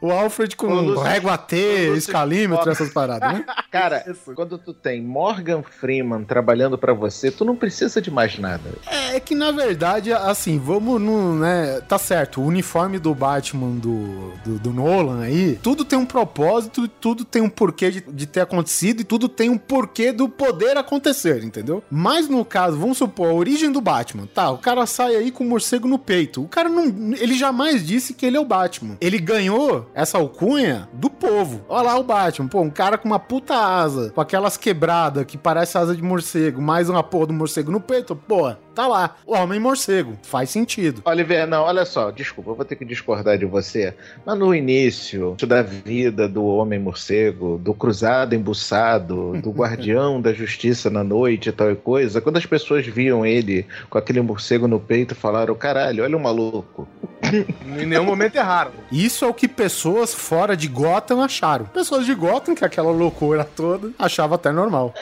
O 0.00 0.10
Alfred 0.10 0.56
com 0.56 0.66
Lúcio- 0.68 1.02
régua 1.02 1.36
T, 1.38 1.56
escalímetro, 1.96 2.70
essas 2.70 2.90
paradas, 2.92 3.32
né? 3.32 3.44
Cara, 3.70 4.04
Isso. 4.10 4.32
quando 4.34 4.58
tu 4.58 4.72
tem 4.72 5.02
Morgan 5.02 5.62
Freeman 5.62 6.24
trabalhando 6.24 6.76
pra 6.78 6.92
você, 6.92 7.30
tu 7.30 7.44
não 7.44 7.54
precisa 7.56 8.00
de 8.00 8.10
mais 8.10 8.38
nada. 8.38 8.70
É 9.12 9.20
que 9.20 9.34
na 9.34 9.50
verdade, 9.50 10.12
assim, 10.12 10.58
vamos 10.58 11.00
no, 11.00 11.34
né? 11.38 11.80
Tá 11.88 11.98
certo, 11.98 12.40
o 12.40 12.46
uniforme 12.46 12.98
do 12.98 13.14
Batman 13.14 13.76
do, 13.76 14.32
do, 14.44 14.58
do 14.58 14.72
Nolan 14.72 15.22
aí, 15.22 15.58
tudo 15.62 15.84
tem 15.84 15.98
um 15.98 16.06
propósito, 16.06 16.88
tudo 16.88 17.24
tem 17.24 17.42
um 17.42 17.48
porquê 17.48 17.90
de, 17.90 18.00
de 18.00 18.26
ter 18.26 18.40
acontecido 18.40 19.00
e 19.00 19.04
tudo 19.04 19.28
tem 19.28 19.48
um 19.50 19.58
porquê 19.58 20.12
do 20.12 20.28
poder 20.28 20.76
acontecer, 20.76 21.42
entendeu? 21.44 21.82
Mas 21.90 22.28
no 22.28 22.44
caso, 22.44 22.76
vamos 22.78 22.98
supor, 22.98 23.28
a 23.30 23.34
origem 23.34 23.70
do 23.70 23.80
Batman, 23.80 24.26
tá? 24.26 24.50
O 24.50 24.58
cara 24.58 24.86
sai 24.86 25.16
aí 25.16 25.30
com 25.30 25.44
o 25.44 25.48
morcego 25.48 25.86
no 25.88 25.98
peito. 25.98 26.42
O 26.42 26.48
cara 26.48 26.68
não. 26.68 26.84
Ele 27.14 27.34
jamais 27.36 27.86
disse 27.86 28.14
que 28.14 28.24
ele 28.26 28.36
é 28.36 28.40
o 28.40 28.44
Batman. 28.50 28.96
Ele 29.00 29.20
ganhou 29.20 29.88
essa 29.94 30.18
alcunha 30.18 30.88
do 30.92 31.08
povo. 31.08 31.64
Olha 31.68 31.82
lá 31.82 31.98
o 31.98 32.02
Batman, 32.02 32.48
pô, 32.48 32.60
um 32.60 32.70
cara 32.70 32.98
com 32.98 33.06
uma 33.06 33.20
puta 33.20 33.54
asa, 33.54 34.10
com 34.10 34.20
aquelas 34.20 34.56
quebradas 34.56 35.24
que 35.24 35.38
parece 35.38 35.78
asa 35.78 35.94
de 35.94 36.02
morcego, 36.02 36.60
mais 36.60 36.88
uma 36.88 37.02
porra 37.02 37.28
do 37.28 37.32
morcego 37.32 37.70
no 37.70 37.80
peito, 37.80 38.16
pô, 38.16 38.52
tá 38.74 38.86
lá. 38.86 39.16
O 39.26 39.34
homem 39.34 39.58
morcego. 39.58 40.16
Faz 40.22 40.50
sentido. 40.50 41.02
Oliver, 41.04 41.46
não, 41.46 41.64
olha 41.64 41.84
só, 41.84 42.10
desculpa, 42.10 42.50
eu 42.50 42.54
vou 42.54 42.64
ter 42.64 42.76
que 42.76 42.84
discordar 42.84 43.38
de 43.38 43.46
você. 43.46 43.94
Mas 44.24 44.38
no 44.38 44.54
início 44.54 45.36
da 45.46 45.62
vida 45.62 46.28
do 46.28 46.44
Homem 46.44 46.78
Morcego, 46.78 47.58
do 47.58 47.74
cruzado 47.74 48.34
embuçado, 48.34 49.40
do 49.40 49.50
guardião 49.52 50.20
da 50.20 50.32
justiça 50.32 50.90
na 50.90 51.04
noite 51.04 51.48
e 51.48 51.52
tal 51.52 51.70
e 51.70 51.76
coisa, 51.76 52.20
quando 52.20 52.36
as 52.36 52.46
pessoas 52.46 52.86
viam 52.86 53.24
ele 53.24 53.66
com 53.88 53.98
aquele 53.98 54.20
morcego 54.20 54.66
no 54.66 54.80
peito, 54.80 55.14
falaram: 55.14 55.54
caralho, 55.54 56.04
olha 56.04 56.16
o 56.16 56.20
maluco. 56.20 56.88
em 57.78 57.86
nenhum 57.86 58.04
momento 58.04 58.36
erraram. 58.36 58.72
Isso 58.90 59.24
é 59.24 59.28
o 59.28 59.34
que 59.34 59.46
pessoas 59.46 60.14
fora 60.14 60.56
de 60.56 60.68
Gotham 60.68 61.22
acharam. 61.22 61.66
Pessoas 61.66 62.06
de 62.06 62.14
Gotham, 62.14 62.54
que 62.54 62.64
é 62.64 62.66
aquela 62.66 62.90
loucura 62.90 63.44
toda, 63.44 63.90
achavam 63.98 64.34
até 64.34 64.50
normal. 64.50 64.94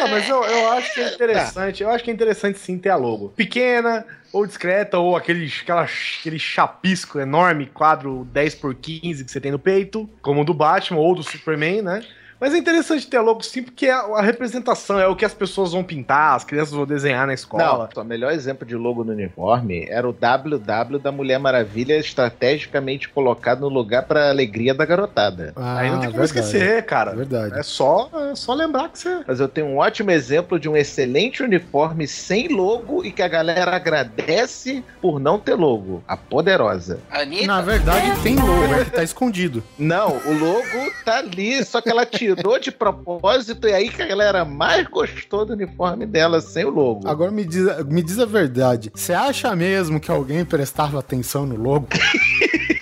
Não, 0.00 0.08
mas 0.08 0.28
eu, 0.28 0.42
eu 0.42 0.72
acho 0.72 0.94
que 0.94 1.00
é 1.00 1.14
interessante. 1.14 1.82
Eu 1.82 1.90
acho 1.90 2.04
que 2.04 2.10
é 2.10 2.14
interessante 2.14 2.58
sim 2.58 2.78
ter 2.78 2.90
a 2.90 2.96
logo. 2.96 3.30
Pequena, 3.30 4.06
ou 4.32 4.46
discreta, 4.46 4.98
ou 4.98 5.16
aquele, 5.16 5.52
aquela, 5.62 5.86
aquele 6.20 6.38
chapisco 6.38 7.18
enorme, 7.18 7.66
quadro 7.66 8.26
10x15 8.34 9.24
que 9.24 9.30
você 9.30 9.40
tem 9.40 9.52
no 9.52 9.58
peito, 9.58 10.08
como 10.22 10.42
o 10.42 10.44
do 10.44 10.54
Batman 10.54 11.00
ou 11.00 11.14
do 11.14 11.22
Superman, 11.22 11.82
né? 11.82 12.04
Mas 12.40 12.54
é 12.54 12.58
interessante 12.58 13.06
ter 13.06 13.18
a 13.18 13.20
logo 13.20 13.42
sim, 13.42 13.62
porque 13.62 13.86
a, 13.88 13.98
a 14.00 14.22
representação 14.22 14.98
é 14.98 15.06
o 15.06 15.14
que 15.14 15.26
as 15.26 15.34
pessoas 15.34 15.72
vão 15.72 15.84
pintar, 15.84 16.34
as 16.36 16.42
crianças 16.42 16.72
vão 16.72 16.86
desenhar 16.86 17.26
na 17.26 17.34
escola. 17.34 17.88
Não, 17.94 18.02
o 18.02 18.06
melhor 18.06 18.32
exemplo 18.32 18.66
de 18.66 18.74
logo 18.74 19.04
no 19.04 19.12
uniforme 19.12 19.86
era 19.90 20.08
o 20.08 20.12
WW 20.12 20.98
da 20.98 21.12
Mulher 21.12 21.38
Maravilha 21.38 21.98
estrategicamente 21.98 23.10
colocado 23.10 23.60
no 23.60 23.68
lugar 23.68 24.04
pra 24.04 24.30
alegria 24.30 24.72
da 24.72 24.86
garotada. 24.86 25.52
Ah, 25.54 25.78
Aí 25.80 25.90
não 25.90 26.00
tem 26.00 26.10
como 26.10 26.22
verdade. 26.22 26.40
esquecer, 26.48 26.82
cara. 26.86 27.14
Verdade. 27.14 27.58
É 27.58 27.62
só, 27.62 28.08
é 28.32 28.34
só 28.34 28.54
lembrar 28.54 28.88
que 28.88 28.98
você. 28.98 29.20
Mas 29.26 29.38
eu 29.38 29.48
tenho 29.48 29.66
um 29.66 29.76
ótimo 29.76 30.10
exemplo 30.10 30.58
de 30.58 30.66
um 30.68 30.76
excelente 30.76 31.42
uniforme 31.42 32.06
sem 32.08 32.48
logo 32.48 33.04
e 33.04 33.12
que 33.12 33.22
a 33.22 33.28
galera 33.28 33.76
agradece 33.76 34.82
por 35.02 35.20
não 35.20 35.38
ter 35.38 35.54
logo. 35.54 36.02
A 36.08 36.16
Poderosa. 36.16 37.00
Anitta? 37.10 37.46
Na 37.46 37.60
verdade, 37.60 38.18
tem 38.22 38.36
logo, 38.36 38.74
é 38.74 38.84
que 38.84 38.92
tá 38.92 39.02
escondido. 39.02 39.62
Não, 39.78 40.16
o 40.16 40.32
logo 40.32 40.90
tá 41.04 41.18
ali, 41.18 41.62
só 41.64 41.80
que 41.82 41.90
ela 41.90 42.06
tirou 42.06 42.29
de 42.60 42.70
propósito 42.70 43.68
e 43.68 43.72
aí 43.72 43.88
que 43.88 44.02
a 44.02 44.06
galera 44.06 44.44
mais 44.44 44.86
gostou 44.86 45.44
do 45.44 45.52
uniforme 45.52 46.06
dela 46.06 46.40
sem 46.40 46.64
o 46.64 46.70
logo. 46.70 47.08
Agora 47.08 47.30
me 47.30 47.44
diz, 47.44 47.66
me 47.86 48.02
diz 48.02 48.18
a 48.18 48.26
verdade. 48.26 48.90
Você 48.94 49.12
acha 49.12 49.54
mesmo 49.54 50.00
que 50.00 50.10
alguém 50.10 50.44
prestava 50.44 50.98
atenção 50.98 51.46
no 51.46 51.56
logo? 51.56 51.88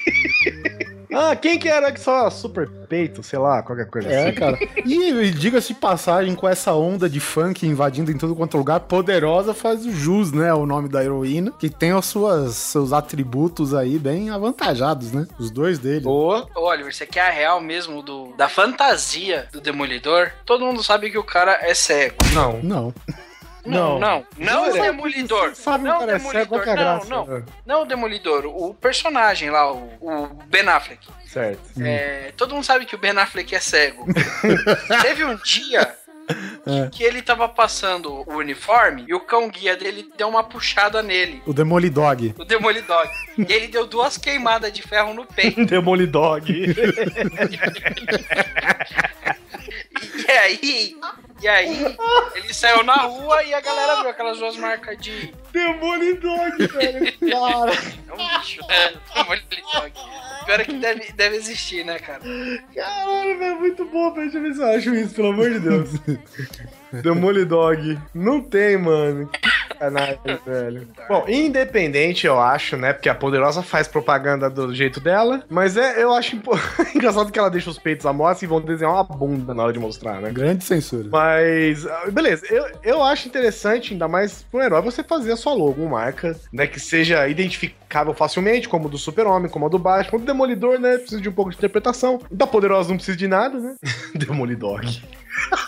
Ah, 1.19 1.37
quem 1.37 1.59
que 1.59 1.69
era 1.69 1.91
que 1.93 2.01
só 2.01 2.31
super 2.31 2.69
peito, 2.89 3.23
sei 3.23 3.39
lá, 3.39 3.62
qualquer 3.62 3.87
coisa 3.91 4.09
É, 4.09 4.29
assim. 4.29 4.35
cara. 4.35 4.59
E, 4.87 5.11
e 5.11 5.31
diga-se 5.31 5.75
de 5.75 5.81
passagem, 5.81 6.35
com 6.35 6.49
essa 6.49 6.73
onda 6.73 7.09
de 7.09 7.21
funk 7.21 7.66
invadindo 7.66 8.11
em 8.11 8.16
tudo 8.16 8.35
quanto 8.35 8.57
é 8.57 8.59
lugar, 8.59 8.81
Poderosa 8.81 9.53
faz 9.53 9.85
o 9.85 9.91
jus, 9.93 10.33
né? 10.33 10.53
O 10.55 10.64
nome 10.64 10.89
da 10.89 11.03
heroína, 11.05 11.53
que 11.59 11.69
tem 11.69 11.93
os 11.93 12.07
suas, 12.07 12.55
seus 12.55 12.93
atributos 12.93 13.75
aí 13.75 13.99
bem 13.99 14.31
avantajados, 14.31 15.12
né? 15.12 15.27
Os 15.39 15.51
dois 15.51 15.79
dele. 15.79 16.07
Ô, 16.07 16.47
Ô, 16.55 16.69
Oliver, 16.69 16.95
você 16.95 17.07
quer 17.07 17.29
a 17.29 17.31
real 17.31 17.61
mesmo 17.61 18.03
do, 18.03 18.33
da 18.37 18.49
fantasia 18.49 19.47
do 19.53 19.61
Demolidor? 19.61 20.31
Todo 20.47 20.64
mundo 20.64 20.83
sabe 20.83 21.11
que 21.11 21.19
o 21.19 21.25
cara 21.25 21.59
é 21.62 21.75
cego. 21.75 22.16
Não. 22.35 22.61
Não. 22.62 22.95
Não, 23.69 23.99
não. 23.99 24.27
Não, 24.37 24.62
o 24.62 24.71
Jura? 24.71 24.83
Demolidor. 24.83 25.55
Sabe 25.55 25.85
não 25.85 26.01
o 26.01 26.11
é 26.11 26.19
que 26.19 26.71
é 26.71 26.75
não, 26.75 27.05
não. 27.05 27.45
Não 27.66 27.83
o 27.83 27.87
Demolidor, 27.87 28.47
o 28.47 28.75
personagem 28.75 29.51
lá, 29.51 29.73
o, 29.73 29.89
o 30.01 30.27
Ben 30.47 30.69
Affleck. 30.69 31.07
Certo. 31.27 31.61
É, 31.81 32.33
todo 32.37 32.55
mundo 32.55 32.64
sabe 32.64 32.87
que 32.87 32.95
o 32.95 32.99
Ben 32.99 33.16
Affleck 33.19 33.55
é 33.55 33.61
cego. 33.61 34.07
Teve 35.03 35.25
um 35.25 35.37
dia 35.37 35.95
É. 36.66 36.89
que 36.91 37.03
ele 37.03 37.23
tava 37.23 37.49
passando 37.49 38.12
o 38.29 38.37
uniforme 38.37 39.05
e 39.09 39.14
o 39.14 39.21
cão 39.21 39.49
guia 39.49 39.77
dele 39.77 40.11
deu 40.16 40.29
uma 40.29 40.45
puxada 40.45 41.03
nele. 41.03 41.43
O 41.47 41.53
Demolidog. 41.53 42.35
O 42.39 42.45
Demolidor. 42.45 43.09
E 43.37 43.51
ele 43.53 43.69
deu 43.69 43.87
duas 43.87 44.16
queimadas 44.19 44.73
de 44.73 44.83
ferro 44.83 45.14
no 45.14 45.25
peito. 45.27 45.64
Demolidog. 45.66 46.45
E 50.29 50.31
aí, 50.31 50.97
e 51.41 51.49
aí, 51.49 51.97
ele 52.34 52.53
saiu 52.53 52.82
na 52.82 52.95
rua 52.95 53.43
e 53.45 53.55
a 53.55 53.61
galera 53.61 54.01
viu 54.01 54.11
aquelas 54.11 54.39
duas 54.39 54.57
marcas 54.57 54.99
de. 54.99 55.32
Demolidog, 55.53 56.66
velho. 56.66 57.18
Cara. 57.30 57.72
É 58.09 58.12
um 58.12 58.39
bicho, 58.39 58.61
né? 58.66 58.95
Demolidor. 59.14 59.91
Pior 60.45 60.61
é 60.61 60.64
que 60.64 60.72
deve, 60.74 61.12
deve 61.12 61.36
existir, 61.36 61.84
né, 61.84 61.99
cara? 61.99 62.22
Caralho, 62.74 63.39
velho, 63.39 63.61
muito 63.61 63.84
bom, 63.84 64.12
velho. 64.14 64.30
Deixa 64.30 64.39
eu 64.39 64.43
ver 64.43 64.55
se 64.55 64.61
eu 64.61 64.68
acho 64.68 64.95
isso, 64.95 65.14
pelo 65.14 65.28
amor 65.28 65.51
de 65.51 65.61
Deus. 65.61 65.91
Demolidog. 67.03 67.99
Não 68.14 68.41
tem, 68.41 68.76
mano. 68.78 69.30
Sacanagem, 69.69 70.19
velho. 70.47 70.89
Bom, 71.09 71.25
independente, 71.29 72.27
eu 72.27 72.41
acho, 72.41 72.77
né? 72.77 72.93
Porque 72.93 73.09
a 73.09 73.14
Poderosa 73.14 73.62
faz 73.62 73.87
propaganda 73.87 74.49
do 74.49 74.75
jeito 74.75 75.01
dela. 75.01 75.43
Mas 75.49 75.77
é, 75.77 76.03
eu 76.03 76.12
acho 76.12 76.37
impo- 76.37 76.59
engraçado 76.95 77.31
que 77.31 77.39
ela 77.39 77.51
deixa 77.51 77.71
os 77.71 77.79
peitos 77.79 78.07
à 78.07 78.12
mostra 78.12 78.45
e 78.45 78.49
vão 78.49 78.61
desenhar 78.61 78.93
uma 78.95 79.05
bunda 79.05 79.53
na 79.55 79.62
hora 79.62 79.73
de 79.73 79.79
mostrar, 79.79 80.21
né? 80.21 80.31
Grande 80.31 80.64
censura. 80.64 81.09
Mas, 81.11 81.87
ah, 81.87 82.05
beleza, 82.11 82.47
eu, 82.51 82.64
eu 82.83 83.03
acho 83.03 83.29
interessante, 83.29 83.93
ainda 83.93 84.09
mais 84.09 84.43
pro 84.51 84.61
herói, 84.62 84.81
você 84.83 85.03
fazer 85.03 85.33
a 85.33 85.37
sua 85.37 85.53
logo, 85.55 85.83
uma 85.83 85.99
marca, 85.99 86.37
né, 86.53 86.66
que 86.66 86.79
seja 86.79 87.27
identificável 87.27 88.14
facilmente, 88.14 88.69
como 88.69 88.87
a 88.87 88.91
do 88.91 88.97
Super-Homem, 88.97 89.51
como 89.51 89.66
a 89.66 89.69
do 89.69 89.79
Batman. 89.79 90.21
O 90.21 90.25
Demolidor, 90.25 90.79
né, 90.79 90.97
precisa 90.97 91.21
de 91.21 91.29
um 91.29 91.33
pouco 91.33 91.51
de 91.51 91.57
interpretação. 91.57 92.21
Da 92.31 92.47
Poderosa 92.47 92.91
não 92.91 92.97
precisa 92.97 93.16
de 93.16 93.27
nada, 93.27 93.59
né? 93.59 93.75
Demolidog. 94.14 94.87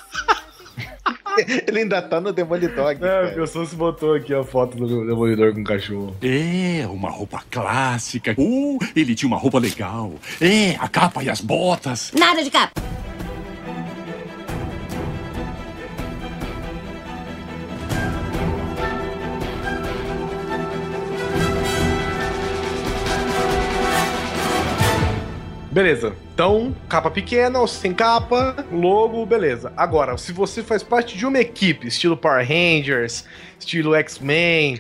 ele 1.67 1.81
ainda 1.81 2.03
tá 2.03 2.21
no 2.21 2.33
Demolidog. 2.33 2.97
É, 2.97 2.99
cara. 2.99 3.29
a 3.29 3.33
pessoa 3.33 3.67
se 3.67 3.75
botou 3.75 4.15
aqui 4.15 4.35
a 4.35 4.45
foto 4.45 4.77
do 4.77 5.07
Demolidor 5.07 5.55
com 5.55 5.61
o 5.61 5.65
cachorro. 5.65 6.17
É, 6.23 6.87
uma 6.87 7.11
roupa 7.11 7.43
clássica. 7.51 8.35
Uh, 8.39 8.79
ele 8.95 9.15
tinha 9.15 9.29
uma 9.29 9.39
roupa 9.39 9.59
legal. 9.59 10.13
É, 10.41 10.77
a 10.79 10.89
capa 10.89 11.23
e 11.23 11.31
as 11.31 11.41
botas. 11.41 12.13
Nada 12.15 12.43
de 12.43 12.51
capa. 12.51 12.81
Beleza. 25.81 26.15
Então, 26.35 26.77
capa 26.91 27.11
pequena 27.11 27.59
ou 27.59 27.67
sem 27.67 27.95
capa, 27.95 28.55
logo, 28.71 29.25
beleza. 29.25 29.73
Agora, 29.75 30.19
se 30.19 30.31
você 30.31 30.63
faz 30.63 30.83
parte 30.83 31.17
de 31.17 31.25
uma 31.25 31.39
equipe, 31.39 31.89
estilo 31.89 32.19
Power 32.19 32.47
Rangers, 32.47 33.25
estilo 33.59 33.95
X-Men, 33.95 34.79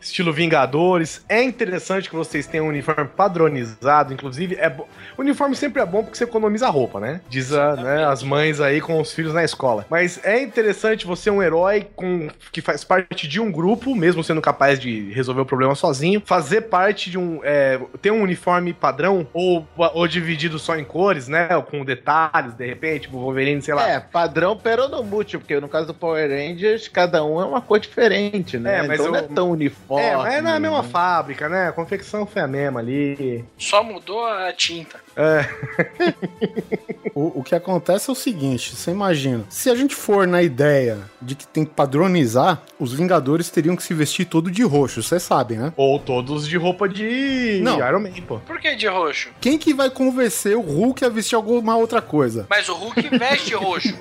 estilo 0.00 0.32
Vingadores, 0.32 1.24
é 1.28 1.42
interessante 1.42 2.08
que 2.08 2.16
vocês 2.16 2.46
tenham 2.46 2.66
um 2.66 2.68
uniforme 2.68 3.08
padronizado, 3.16 4.12
inclusive 4.12 4.56
é 4.58 4.68
bo... 4.70 4.86
o 5.16 5.20
uniforme 5.20 5.54
sempre 5.54 5.82
é 5.82 5.86
bom 5.86 6.02
porque 6.02 6.16
você 6.16 6.24
economiza 6.24 6.68
roupa, 6.68 6.98
né? 7.00 7.20
Diz 7.28 7.52
a, 7.52 7.76
né, 7.76 8.04
as 8.04 8.22
mães 8.22 8.60
aí 8.60 8.80
com 8.80 9.00
os 9.00 9.12
filhos 9.12 9.34
na 9.34 9.44
escola. 9.44 9.86
Mas 9.90 10.20
é 10.24 10.40
interessante 10.42 11.06
você 11.06 11.30
um 11.30 11.42
herói 11.42 11.86
com 11.94 12.28
que 12.52 12.60
faz 12.60 12.84
parte 12.84 13.28
de 13.28 13.40
um 13.40 13.50
grupo, 13.50 13.94
mesmo 13.94 14.24
sendo 14.24 14.40
capaz 14.40 14.78
de 14.78 15.12
resolver 15.12 15.42
o 15.42 15.46
problema 15.46 15.74
sozinho, 15.74 16.22
fazer 16.24 16.62
parte 16.62 17.10
de 17.10 17.18
um 17.18 17.40
é, 17.42 17.78
ter 18.00 18.10
um 18.10 18.22
uniforme 18.22 18.72
padrão 18.72 19.26
ou, 19.32 19.66
ou 19.76 20.08
dividido 20.08 20.58
só 20.58 20.76
em 20.76 20.84
cores, 20.84 21.28
né? 21.28 21.48
Ou 21.54 21.62
com 21.62 21.84
detalhes, 21.84 22.54
de 22.54 22.66
repente, 22.66 23.02
tipo 23.02 23.18
Wolverine, 23.18 23.60
sei 23.62 23.74
lá. 23.74 23.88
É, 23.88 24.00
padrão 24.00 24.56
peronomútil, 24.56 25.40
porque 25.40 25.58
no 25.60 25.68
caso 25.68 25.86
do 25.88 25.94
Power 25.94 26.28
Rangers, 26.30 26.88
cada 26.88 27.24
um 27.24 27.40
é 27.40 27.44
uma 27.44 27.60
cor 27.60 27.78
diferente, 27.78 28.58
né? 28.58 28.78
É, 28.78 28.82
mas 28.82 29.00
então 29.00 29.12
não 29.12 29.18
é 29.18 29.22
eu- 29.22 29.28
tão 29.28 29.50
uniforme. 29.50 29.89
É, 29.98 30.16
mas 30.16 30.34
é 30.34 30.40
na 30.40 30.60
mesma 30.60 30.82
fábrica, 30.82 31.48
né? 31.48 31.68
A 31.68 31.72
confecção 31.72 32.26
foi 32.26 32.42
a 32.42 32.46
mesma 32.46 32.80
ali. 32.80 33.44
Só 33.58 33.82
mudou 33.82 34.24
a 34.24 34.52
tinta. 34.52 35.00
É. 35.20 35.46
O, 37.12 37.40
o 37.40 37.42
que 37.42 37.56
acontece 37.56 38.08
é 38.08 38.12
o 38.12 38.16
seguinte: 38.16 38.76
você 38.76 38.92
imagina, 38.92 39.44
se 39.48 39.68
a 39.68 39.74
gente 39.74 39.96
for 39.96 40.26
na 40.28 40.42
ideia 40.42 40.98
de 41.20 41.34
que 41.34 41.44
tem 41.46 41.64
que 41.64 41.72
padronizar, 41.72 42.62
os 42.78 42.92
Vingadores 42.94 43.50
teriam 43.50 43.74
que 43.74 43.82
se 43.82 43.92
vestir 43.92 44.26
todo 44.26 44.48
de 44.50 44.62
roxo, 44.62 45.02
vocês 45.02 45.22
sabem, 45.22 45.58
né? 45.58 45.72
Ou 45.76 45.98
todos 45.98 46.46
de 46.46 46.56
roupa 46.56 46.88
de 46.88 47.60
Não. 47.64 47.76
Iron 47.86 48.00
Man, 48.00 48.12
pô. 48.26 48.38
Por 48.38 48.60
que 48.60 48.76
de 48.76 48.86
roxo? 48.86 49.30
Quem 49.40 49.58
que 49.58 49.74
vai 49.74 49.90
convencer 49.90 50.56
o 50.56 50.60
Hulk 50.60 51.04
a 51.04 51.08
vestir 51.08 51.34
alguma 51.34 51.76
outra 51.76 52.00
coisa? 52.00 52.46
Mas 52.48 52.68
o 52.68 52.74
Hulk 52.74 53.18
veste 53.18 53.54
roxo. 53.54 53.92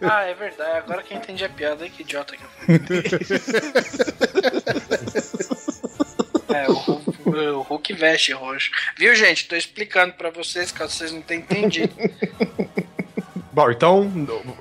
Ah, 0.00 0.22
é 0.24 0.34
verdade. 0.34 0.78
Agora 0.78 1.02
que 1.02 1.14
eu 1.14 1.18
entendi 1.18 1.44
a 1.44 1.48
piada, 1.48 1.88
que 1.88 2.02
idiota 2.02 2.34
que 2.36 2.42
eu 2.42 2.48
fui. 2.58 2.78
É, 6.58 6.68
o 6.68 6.72
Hulk, 6.72 7.28
o 7.28 7.62
Hulk 7.62 7.92
veste 7.92 8.32
roxo. 8.32 8.70
Viu, 8.96 9.14
gente? 9.14 9.46
Tô 9.46 9.54
explicando 9.54 10.14
pra 10.14 10.30
vocês, 10.30 10.72
caso 10.72 10.94
vocês 10.94 11.12
não 11.12 11.22
tenham 11.22 11.42
entendido. 11.42 11.94
Bom, 13.58 13.72
então, 13.72 14.08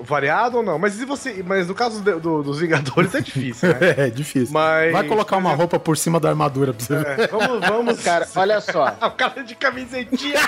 variado 0.01 0.57
ou 0.57 0.63
não? 0.63 0.79
Mas 0.79 0.93
se 0.93 1.05
você. 1.05 1.43
Mas 1.45 1.67
no 1.67 1.75
caso 1.75 2.01
do- 2.01 2.19
do- 2.19 2.41
dos 2.41 2.59
Vingadores 2.59 3.13
é 3.13 3.21
difícil, 3.21 3.69
né? 3.69 3.77
É, 3.95 4.09
difícil. 4.09 4.51
Mas. 4.51 4.91
Vai 4.91 5.03
colocar 5.03 5.37
uma 5.37 5.53
roupa 5.53 5.77
por 5.77 5.95
cima 5.95 6.19
da 6.19 6.29
armadura 6.29 6.73
pra 6.73 6.83
você 6.83 6.95
ver. 6.95 7.19
É, 7.19 7.27
vamos, 7.27 7.59
vamos. 7.69 7.99
Cara, 8.03 8.27
olha 8.35 8.59
só. 8.59 8.87
o 9.05 9.11
cara 9.11 9.43
de 9.43 9.53
camisetinha. 9.53 10.39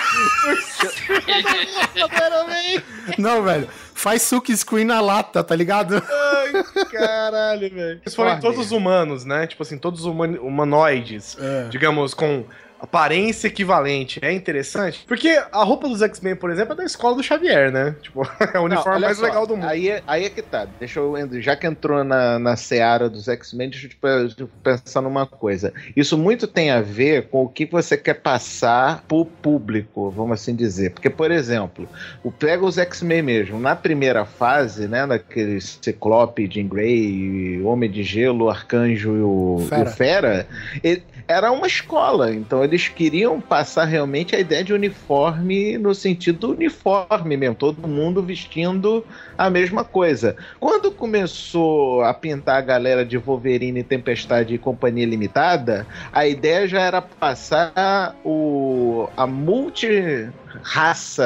Não, 3.18 3.42
velho. 3.44 3.68
Faz 3.94 4.22
suck 4.22 4.50
screen 4.56 4.84
na 4.86 5.00
lata, 5.00 5.44
tá 5.44 5.54
ligado? 5.54 6.02
Ai, 6.02 6.84
caralho, 6.90 7.70
velho. 7.70 8.00
Eles 8.02 8.14
foram 8.14 8.40
todos 8.40 8.72
humanos, 8.72 9.24
né? 9.24 9.46
Tipo 9.46 9.62
assim, 9.62 9.78
todos 9.78 10.04
humani- 10.04 10.38
humanoides. 10.38 11.36
É. 11.38 11.68
Digamos, 11.68 12.14
com 12.14 12.44
aparência 12.82 13.46
equivalente. 13.48 14.18
É 14.22 14.32
interessante. 14.32 15.04
Porque 15.06 15.40
a 15.52 15.62
roupa 15.64 15.88
dos 15.88 16.02
X-Men, 16.02 16.36
por 16.36 16.50
exemplo, 16.50 16.72
é 16.74 16.76
da 16.76 16.84
escola 16.84 17.16
do 17.16 17.22
Xavier, 17.22 17.70
né? 17.70 17.94
Tipo, 18.02 18.22
é 18.22 18.58
o 18.58 18.62
Não, 18.62 18.64
uniforme 18.64 18.96
olha 18.96 19.06
mais 19.06 19.18
só, 19.18 19.24
legal 19.24 19.46
do 19.46 19.56
mundo. 19.56 19.66
Aí, 19.68 19.88
é- 19.88 20.02
aí 20.06 20.24
é 20.24 20.30
que 20.30 20.42
tá. 20.42 20.66
Deixa 20.78 20.98
eu. 21.00 21.14
Já 21.40 21.56
que 21.56 21.66
entrou 21.66 22.02
na, 22.04 22.38
na 22.38 22.56
seara 22.56 23.08
dos 23.08 23.28
X-Men, 23.28 23.70
deixa 23.70 23.86
eu 23.86 23.90
te 23.90 23.96
pe- 23.96 24.28
te 24.34 24.44
pensar 24.62 25.00
numa 25.02 25.26
coisa. 25.26 25.72
Isso 25.96 26.16
muito 26.16 26.46
tem 26.46 26.70
a 26.70 26.80
ver 26.80 27.28
com 27.28 27.44
o 27.44 27.48
que 27.48 27.66
você 27.66 27.96
quer 27.96 28.14
passar 28.14 29.04
pro 29.06 29.24
público, 29.24 30.10
vamos 30.10 30.32
assim 30.40 30.54
dizer. 30.54 30.90
Porque, 30.92 31.10
por 31.10 31.30
exemplo, 31.30 31.88
o 32.24 32.30
pega 32.32 32.64
os 32.64 32.78
X-Men 32.78 33.22
mesmo. 33.22 33.58
Na 33.60 33.76
primeira 33.76 34.24
fase, 34.24 34.88
né? 34.88 35.04
Naquele 35.06 35.60
Ciclope, 35.60 36.48
Jean 36.50 36.66
Grey, 36.68 37.60
Homem 37.62 37.90
de 37.90 38.02
Gelo, 38.02 38.48
Arcanjo 38.48 39.16
e 39.16 39.20
o 39.22 39.66
Fera. 39.68 39.82
o 39.82 39.86
Fera 39.92 40.46
ele- 40.82 41.02
era 41.26 41.50
uma 41.52 41.66
escola. 41.66 42.32
Então 42.32 42.62
eles 42.64 42.88
queriam 42.88 43.40
passar 43.40 43.84
realmente 43.84 44.34
a 44.34 44.40
ideia 44.40 44.62
de 44.64 44.72
uniforme 44.72 45.78
no 45.78 45.94
sentido 45.94 46.50
uniforme 46.50 47.36
mesmo, 47.36 47.54
todo 47.54 47.86
mundo 47.86 48.22
vestindo 48.22 49.04
a 49.36 49.48
mesma 49.50 49.84
coisa. 49.84 50.36
Quando 50.58 50.90
começou 50.90 52.02
a 52.02 52.12
pintar 52.12 52.58
a 52.58 52.62
galera 52.62 53.04
de 53.04 53.16
Wolverine, 53.16 53.82
Tempestade 53.82 54.54
e 54.54 54.58
Companhia 54.58 55.06
Limitada, 55.06 55.86
a 56.12 56.26
ideia 56.26 56.66
já 56.68 56.80
era 56.80 57.00
passar 57.00 58.16
o 58.24 59.08
a 59.16 59.26
multi-raça 59.26 60.30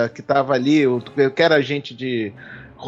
que 0.08 0.22
tava 0.22 0.54
ali, 0.54 0.86
o 0.86 1.00
que 1.00 1.42
era 1.42 1.60
gente 1.60 1.94
de 1.94 2.32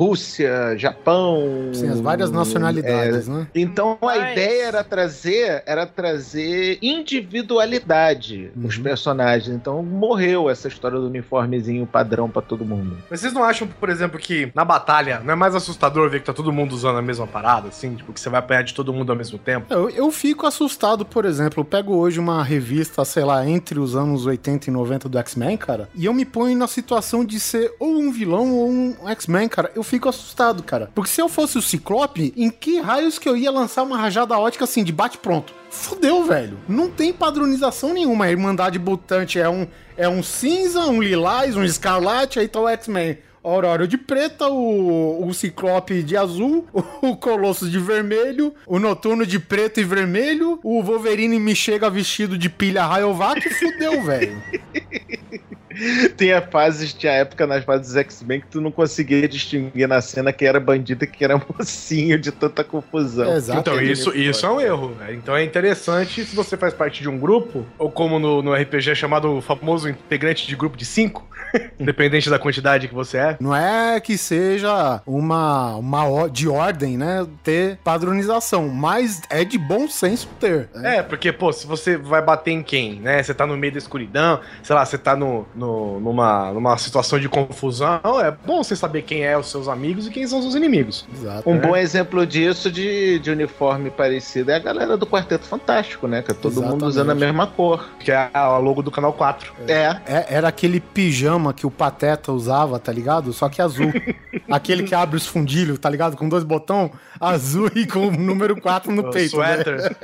Rússia, 0.01 0.77
Japão. 0.77 1.71
Sim, 1.73 1.89
as 1.89 2.01
várias 2.01 2.31
nacionalidades, 2.31 3.27
né? 3.27 3.47
Então 3.55 3.97
a 4.03 4.05
Mas- 4.07 4.33
ideia 4.33 4.67
era 4.67 4.85
trazer, 4.85 5.63
era 5.65 5.87
trazer 5.87 6.79
individualidade 6.83 8.51
nos 8.55 8.77
Uhum. 8.77 8.83
personagens. 8.83 9.55
Então 9.57 9.83
morreu 9.83 10.51
essa 10.51 10.69
história 10.69 10.99
do 10.99 11.07
uniformezinho 11.07 11.87
padrão 11.87 12.29
pra 12.29 12.43
todo 12.43 12.63
mundo. 12.65 12.99
Mas 13.11 13.21
vocês 13.21 13.33
não 13.33 13.43
acham, 13.43 13.67
por 13.67 13.89
exemplo, 13.89 14.19
que 14.19 14.51
na 14.55 14.65
batalha 14.67 15.21
não 15.25 15.33
é 15.33 15.37
mais 15.37 15.55
assustador 15.55 16.11
ver 16.11 16.21
que 16.21 16.27
tá 16.27 16.33
todo 16.35 16.53
mundo 16.53 16.73
usando 16.73 16.99
a 16.99 17.03
mesma 17.03 17.27
parada, 17.27 17.69
assim? 17.69 17.95
Tipo, 17.95 18.13
que 18.13 18.21
você 18.21 18.29
vai 18.29 18.41
apanhar 18.41 18.63
de 18.65 18.75
todo 18.75 18.93
mundo 18.93 19.11
ao 19.11 19.17
mesmo 19.17 19.39
tempo? 19.39 19.67
Eu, 19.73 19.89
eu 19.89 20.11
fico 20.11 20.47
assustado, 20.47 21.07
por 21.07 21.25
exemplo, 21.25 21.61
eu 21.61 21.65
pego 21.65 21.95
hoje 21.95 22.21
uma 22.21 22.45
revista, 22.45 23.03
sei 23.05 23.25
lá, 23.25 23.47
entre 23.49 23.79
os 23.79 23.97
anos 23.97 24.27
80 24.27 24.69
e 24.69 24.73
90 24.73 25.09
do 25.09 25.19
X-Men, 25.19 25.57
cara, 25.57 25.89
e 25.95 26.05
eu 26.05 26.13
me 26.13 26.25
ponho 26.27 26.57
na 26.59 26.67
situação 26.67 27.25
de 27.25 27.41
ser 27.41 27.73
ou 27.81 27.89
um 27.97 28.13
vilão 28.13 28.53
ou 28.55 28.69
um 28.69 28.95
X-Men, 29.09 29.49
cara. 29.49 29.71
Eu 29.75 29.83
fico 29.87 30.09
assustado, 30.09 30.63
cara. 30.63 30.91
Porque 30.95 31.11
se 31.11 31.21
eu 31.21 31.29
fosse 31.29 31.57
o 31.57 31.63
Ciclope, 31.63 32.35
em 32.37 32.51
que 32.51 32.81
raios 32.81 33.19
que 33.19 33.29
eu 33.29 33.37
ia 33.37 33.51
lançar 33.51 33.83
uma 33.83 33.97
rajada 33.97 34.37
ótica 34.39 34.65
assim, 34.65 34.85
de 34.85 34.93
bate-pronto? 34.93 35.55
Fudeu, 35.71 36.25
velho. 36.25 36.59
Não 36.69 36.91
tem 36.91 37.13
padronização 37.13 37.95
nenhuma. 37.95 38.27
A 38.27 38.31
Irmandade 38.31 38.79
Mutante 38.79 39.39
é 39.39 39.49
um, 39.49 39.67
é 39.97 40.09
um 40.09 40.23
cinza, 40.23 40.87
um 40.87 41.01
lilás, 41.01 41.57
um 41.57 41.65
escarlate, 41.65 42.39
aí 42.39 42.49
tá 42.49 42.61
o 42.61 42.69
X-Men. 42.69 43.19
Aurora 43.43 43.87
de 43.87 43.97
preta, 43.97 44.49
o, 44.49 45.25
o 45.25 45.33
Ciclope 45.33 46.03
de 46.03 46.17
azul, 46.17 46.67
o 47.01 47.17
Colossus 47.17 47.71
de 47.71 47.79
vermelho, 47.79 48.53
o 48.67 48.81
Noturno 48.81 49.25
de 49.25 49.39
preto 49.39 49.79
e 49.79 49.85
vermelho, 49.85 50.59
o 50.65 50.83
Wolverine 50.83 51.39
me 51.39 51.55
chega 51.55 51.89
vestido 51.89 52.37
de 52.37 52.51
pilha 52.51 52.85
Rayovac 52.85 53.49
fudeu, 53.51 54.03
velho. 54.03 54.43
Tinha 56.17 56.41
fases, 56.43 56.93
tinha 56.93 57.13
época 57.13 57.47
nas 57.47 57.65
fases 57.65 57.89
dos 57.89 57.97
X-Men 57.97 58.41
que 58.41 58.47
tu 58.49 58.61
não 58.61 58.71
conseguia 58.71 59.29
distinguir 59.29 59.87
na 59.87 60.01
cena 60.01 60.33
que 60.33 60.45
era 60.45 60.59
bandido 60.59 61.05
e 61.05 61.07
que 61.07 61.25
era 61.25 61.37
mocinho 61.59 62.19
de 62.19 62.33
tanta 62.33 62.65
confusão. 62.65 63.35
Exato. 63.37 63.61
Então, 63.61 63.81
isso, 63.81 64.17
isso 64.17 64.47
é 64.47 64.51
um 64.51 64.61
erro. 64.61 64.89
né? 64.99 65.13
Então 65.13 65.37
é 65.37 65.43
interessante 65.45 66.25
se 66.25 66.35
você 66.35 66.57
faz 66.57 66.73
parte 66.75 67.03
de 67.03 67.09
um 67.09 67.19
grupo, 67.19 67.67
ou 67.79 67.91
como 67.91 68.19
no, 68.19 68.43
no 68.43 68.55
RPG 68.55 68.91
é 68.91 68.95
chamado 68.95 69.37
o 69.37 69.41
famoso 69.41 69.89
integrante 69.89 70.47
de 70.47 70.57
grupo 70.57 70.77
de 70.77 70.85
cinco, 70.85 71.27
independente 71.79 72.29
da 72.31 72.39
quantidade 72.39 72.89
que 72.89 72.95
você 72.95 73.19
é. 73.19 73.37
Não 73.41 73.55
é 73.55 74.01
que 74.01 74.17
seja 74.17 75.03
uma, 75.07 75.77
uma 75.77 76.29
de 76.29 76.49
ordem, 76.49 76.97
né? 76.97 77.27
Ter 77.43 77.79
padronização, 77.85 78.69
mas 78.69 79.21
é 79.31 79.45
de 79.45 79.59
bom 79.59 79.89
senso 79.89 80.29
ter. 80.41 80.69
né? 80.75 80.97
É, 80.99 81.03
porque, 81.03 81.33
pô, 81.33 81.53
se 81.53 81.67
você 81.67 81.97
vai 81.97 82.23
bater 82.23 82.51
em 82.53 82.63
quem, 82.63 83.01
né? 83.01 83.23
Você 83.23 83.35
tá 83.35 83.47
no 83.47 83.57
meio 83.57 83.73
da 83.73 83.79
escuridão, 83.79 84.41
sei 84.63 84.75
lá, 84.75 84.85
você 84.85 84.97
tá 84.99 85.15
no, 85.17 85.47
no- 85.55 85.66
numa, 85.67 86.53
numa 86.53 86.79
situação 86.79 87.19
de 87.19 87.29
confusão, 87.29 88.01
é 88.23 88.31
bom 88.31 88.63
você 88.63 88.77
saber 88.77 89.03
quem 89.03 89.25
é 89.25 89.37
os 89.37 89.51
seus 89.51 89.69
amigos 89.69 90.07
e 90.07 90.11
quem 90.11 90.27
são 90.27 90.39
os 90.39 90.45
seus 90.45 90.55
inimigos. 90.55 91.07
Exato. 91.13 91.49
Um 91.49 91.59
bom 91.59 91.77
exemplo 91.77 92.27
disso 92.27 92.71
de, 92.71 93.19
de 93.19 93.31
uniforme 93.31 93.91
parecido 93.91 94.51
é 94.51 94.57
a 94.57 94.59
galera 94.59 94.97
do 94.97 95.07
Quarteto 95.07 95.45
Fantástico, 95.47 96.07
né? 96.07 96.23
Que 96.23 96.33
é 96.33 96.35
todo 96.35 96.55
mundo 96.55 96.65
Exatamente. 96.67 96.85
usando 96.85 97.11
a 97.11 97.15
mesma 97.15 97.47
cor. 97.47 97.89
Que 97.99 98.13
é 98.13 98.31
a 98.33 98.57
logo 98.59 98.83
do 98.83 98.91
canal 98.91 99.13
4. 99.13 99.53
É. 99.69 99.97
É- 100.07 100.27
era 100.31 100.49
aquele 100.49 100.81
pijama 100.81 101.53
que 101.53 101.67
o 101.67 101.71
Pateta 101.71 102.33
usava, 102.33 102.79
tá 102.79 102.93
ligado? 102.93 103.33
Só 103.33 103.49
que 103.49 103.61
azul. 103.63 103.93
aquele 104.51 104.83
que 104.85 104.95
abre 104.95 105.17
os 105.17 105.27
fundilhos, 105.27 105.79
tá 105.79 105.89
ligado? 105.91 106.17
Com 106.17 106.29
dois 106.29 106.45
botões, 106.45 106.91
azul 107.21 107.71
e 107.75 107.87
com 107.87 108.09
o 108.09 108.11
número 108.11 108.61
4 108.61 108.93
no 108.93 109.03
O 109.09 109.11
peito. 109.11 109.37
né? 109.39 109.57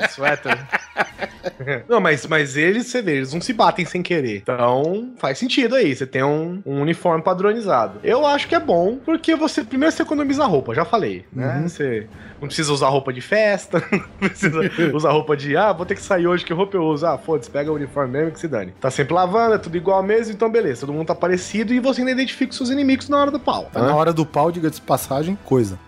Sweater. 0.08 0.66
Não, 1.88 2.00
mas, 2.00 2.26
mas 2.26 2.56
eles, 2.56 2.86
você 2.86 3.02
vê, 3.02 3.16
eles 3.16 3.32
não 3.32 3.40
se 3.40 3.52
batem 3.52 3.84
sem 3.84 4.02
querer. 4.02 4.38
Então, 4.38 5.12
faz 5.16 5.38
sentido 5.38 5.74
aí. 5.74 5.94
Você 5.94 6.06
tem 6.06 6.22
um, 6.22 6.62
um 6.64 6.80
uniforme 6.80 7.22
padronizado. 7.22 8.00
Eu 8.02 8.26
acho 8.26 8.48
que 8.48 8.54
é 8.54 8.60
bom, 8.60 8.98
porque 9.04 9.34
você 9.34 9.64
primeiro 9.64 9.94
você 9.94 10.02
economiza 10.02 10.44
roupa, 10.44 10.74
já 10.74 10.84
falei, 10.84 11.24
né? 11.32 11.58
Uhum. 11.58 11.68
Você 11.68 12.06
não 12.40 12.48
precisa 12.48 12.72
usar 12.72 12.88
roupa 12.88 13.12
de 13.12 13.20
festa, 13.20 13.82
não 14.20 14.28
precisa 14.28 14.60
usar 14.94 15.12
roupa 15.12 15.36
de, 15.36 15.56
ah, 15.56 15.72
vou 15.72 15.86
ter 15.86 15.94
que 15.94 16.02
sair 16.02 16.26
hoje, 16.26 16.44
que 16.44 16.52
roupa 16.52 16.76
eu 16.76 16.84
uso? 16.84 17.06
Ah, 17.06 17.18
foda-se, 17.18 17.50
pega 17.50 17.70
o 17.70 17.74
uniforme 17.74 18.12
mesmo 18.12 18.32
que 18.32 18.40
se 18.40 18.48
dane. 18.48 18.72
Tá 18.80 18.90
sempre 18.90 19.14
lavando, 19.14 19.54
é 19.54 19.58
tudo 19.58 19.76
igual 19.76 20.02
mesmo, 20.02 20.32
então 20.32 20.50
beleza, 20.50 20.80
todo 20.80 20.92
mundo 20.92 21.06
tá 21.06 21.14
parecido 21.14 21.72
e 21.72 21.80
você 21.80 22.00
ainda 22.00 22.12
identifica 22.12 22.50
os 22.50 22.56
seus 22.56 22.70
inimigos 22.70 23.08
na 23.08 23.18
hora 23.18 23.30
do 23.30 23.40
pau. 23.40 23.68
Tá 23.72 23.82
na 23.82 23.94
hora 23.94 24.12
do 24.12 24.26
pau, 24.26 24.50
diga 24.50 24.70
de 24.70 24.80
passagem, 24.80 25.38
coisa. 25.44 25.78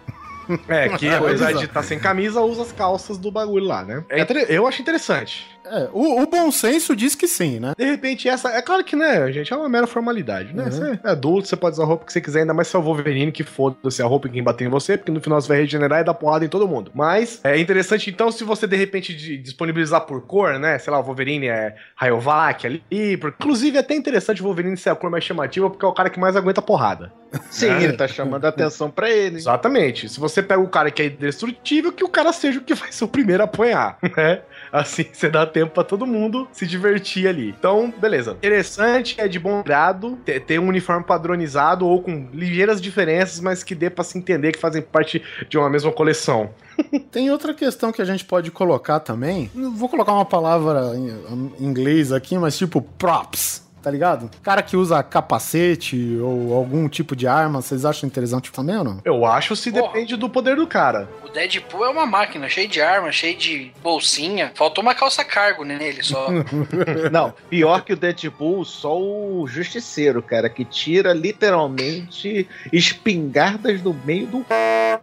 É, 0.68 0.88
que 0.96 1.06
É, 1.06 1.14
apesar 1.16 1.50
é. 1.50 1.54
de 1.54 1.64
estar 1.64 1.82
sem 1.82 1.98
camisa, 1.98 2.40
usa 2.40 2.62
as 2.62 2.72
calças 2.72 3.16
do 3.18 3.30
bagulho 3.30 3.64
lá, 3.66 3.84
né? 3.84 4.04
É 4.08 4.20
inter- 4.20 4.46
Eu 4.48 4.66
acho 4.66 4.80
interessante. 4.82 5.53
É, 5.66 5.88
o, 5.92 6.22
o 6.22 6.26
bom 6.26 6.50
senso 6.52 6.94
diz 6.94 7.14
que 7.14 7.26
sim, 7.26 7.58
né? 7.58 7.72
De 7.76 7.84
repente, 7.84 8.28
essa. 8.28 8.50
É 8.50 8.60
claro 8.60 8.84
que, 8.84 8.94
né, 8.94 9.30
gente, 9.32 9.52
é 9.52 9.56
uma 9.56 9.68
mera 9.68 9.86
formalidade, 9.86 10.52
né? 10.54 10.64
Uhum. 10.64 10.70
Você 10.70 11.00
é 11.02 11.10
adulto, 11.10 11.48
você 11.48 11.56
pode 11.56 11.74
usar 11.74 11.84
a 11.84 11.86
roupa 11.86 12.04
que 12.04 12.12
você 12.12 12.20
quiser, 12.20 12.40
ainda 12.40 12.52
mais 12.54 12.68
se 12.68 12.76
é 12.76 12.78
o 12.78 12.82
Wolverine, 12.82 13.32
que 13.32 13.42
foda-se 13.42 14.02
a 14.02 14.06
roupa 14.06 14.28
em 14.28 14.32
quem 14.32 14.42
bater 14.42 14.66
em 14.66 14.68
você, 14.70 14.96
porque 14.98 15.10
no 15.10 15.20
final 15.20 15.40
você 15.40 15.48
vai 15.48 15.58
regenerar 15.58 16.00
e 16.00 16.04
dar 16.04 16.14
porrada 16.14 16.44
em 16.44 16.48
todo 16.48 16.68
mundo. 16.68 16.90
Mas 16.94 17.40
é 17.44 17.58
interessante, 17.58 18.10
então, 18.10 18.30
se 18.30 18.44
você 18.44 18.66
de 18.66 18.76
repente 18.76 19.14
de- 19.14 19.38
disponibilizar 19.38 20.02
por 20.02 20.20
cor, 20.26 20.58
né? 20.58 20.78
Sei 20.78 20.92
lá, 20.92 20.98
o 21.00 21.02
Wolverine 21.02 21.48
é 21.48 21.74
Rayovac 21.96 22.66
ali. 22.66 23.16
por- 23.16 23.34
Inclusive, 23.40 23.76
é 23.76 23.80
até 23.80 23.94
interessante 23.94 24.42
o 24.42 24.44
Wolverine 24.44 24.76
ser 24.76 24.90
a 24.90 24.94
cor 24.94 25.10
mais 25.10 25.24
chamativa, 25.24 25.70
porque 25.70 25.84
é 25.84 25.88
o 25.88 25.92
cara 25.94 26.10
que 26.10 26.20
mais 26.20 26.36
aguenta 26.36 26.60
porrada. 26.62 27.12
Sim, 27.50 27.70
É. 27.70 27.82
ele 27.84 27.92
tá 27.94 28.06
chamando 28.06 28.44
a 28.44 28.48
atenção 28.48 28.90
pra 28.90 29.10
ele. 29.10 29.36
Exatamente. 29.36 30.08
Se 30.08 30.20
você 30.20 30.42
pega 30.42 30.60
o 30.60 30.68
cara 30.68 30.90
que 30.90 31.02
é 31.02 31.06
indestrutível, 31.06 31.90
que 31.92 32.04
o 32.04 32.08
cara 32.08 32.32
seja 32.32 32.58
o 32.60 32.62
que 32.62 32.74
vai 32.74 32.92
ser 32.92 33.04
o 33.04 33.08
primeiro 33.08 33.42
a 33.42 33.46
apanhar, 33.46 33.98
né? 34.16 34.40
Assim 34.74 35.06
você 35.12 35.30
dá 35.30 35.46
tempo 35.46 35.72
pra 35.72 35.84
todo 35.84 36.04
mundo 36.04 36.48
se 36.52 36.66
divertir 36.66 37.28
ali. 37.28 37.54
Então, 37.56 37.94
beleza. 37.96 38.32
Interessante, 38.32 39.14
é 39.18 39.28
de 39.28 39.38
bom 39.38 39.62
grado 39.62 40.18
ter, 40.24 40.58
um 40.58 40.66
uniforme 40.66 41.04
padronizado 41.04 41.86
ou 41.86 42.02
com 42.02 42.28
ligeiras 42.32 42.80
diferenças, 42.80 43.38
mas 43.38 43.62
que 43.62 43.74
dê 43.74 43.88
pra 43.88 44.02
se 44.02 44.18
entender 44.18 44.50
que 44.50 44.58
fazem 44.58 44.82
parte 44.82 45.22
de 45.48 45.56
uma 45.56 45.70
mesma 45.70 45.92
coleção. 45.92 46.50
Tem 47.12 47.30
outra 47.30 47.54
questão 47.54 47.92
que 47.92 48.02
a 48.02 48.04
gente 48.04 48.24
pode 48.24 48.50
colocar 48.50 48.98
também. 48.98 49.48
Vou 49.54 49.88
colocar 49.88 50.12
uma 50.12 50.24
palavra 50.24 50.92
em 50.96 51.52
inglês 51.64 52.10
aqui, 52.10 52.36
mas 52.36 52.58
tipo 52.58 52.82
props. 52.82 53.63
Tá 53.84 53.90
ligado? 53.90 54.30
Cara 54.42 54.62
que 54.62 54.78
usa 54.78 55.02
capacete 55.02 56.16
ou 56.18 56.54
algum 56.54 56.88
tipo 56.88 57.14
de 57.14 57.26
arma, 57.26 57.60
vocês 57.60 57.84
acham 57.84 58.06
interessante 58.06 58.50
também 58.50 58.78
ou 58.78 58.82
não? 58.82 58.98
Eu 59.04 59.26
acho 59.26 59.54
se 59.54 59.70
Porra. 59.70 59.88
depende 59.88 60.16
do 60.16 60.26
poder 60.26 60.56
do 60.56 60.66
cara. 60.66 61.06
O 61.22 61.28
Deadpool 61.28 61.84
é 61.84 61.90
uma 61.90 62.06
máquina, 62.06 62.48
cheio 62.48 62.66
de 62.66 62.80
arma, 62.80 63.12
cheio 63.12 63.36
de 63.36 63.72
bolsinha. 63.82 64.52
Faltou 64.54 64.80
uma 64.80 64.94
calça 64.94 65.22
cargo 65.22 65.64
nele 65.64 66.02
só. 66.02 66.28
Não, 67.12 67.34
pior 67.50 67.84
que 67.84 67.92
o 67.92 67.96
Deadpool, 67.96 68.64
só 68.64 68.98
o 68.98 69.46
Justiceiro, 69.46 70.22
cara, 70.22 70.48
que 70.48 70.64
tira 70.64 71.12
literalmente 71.12 72.48
espingardas 72.72 73.82
do 73.82 73.92
meio 73.92 74.26
do. 74.28 74.46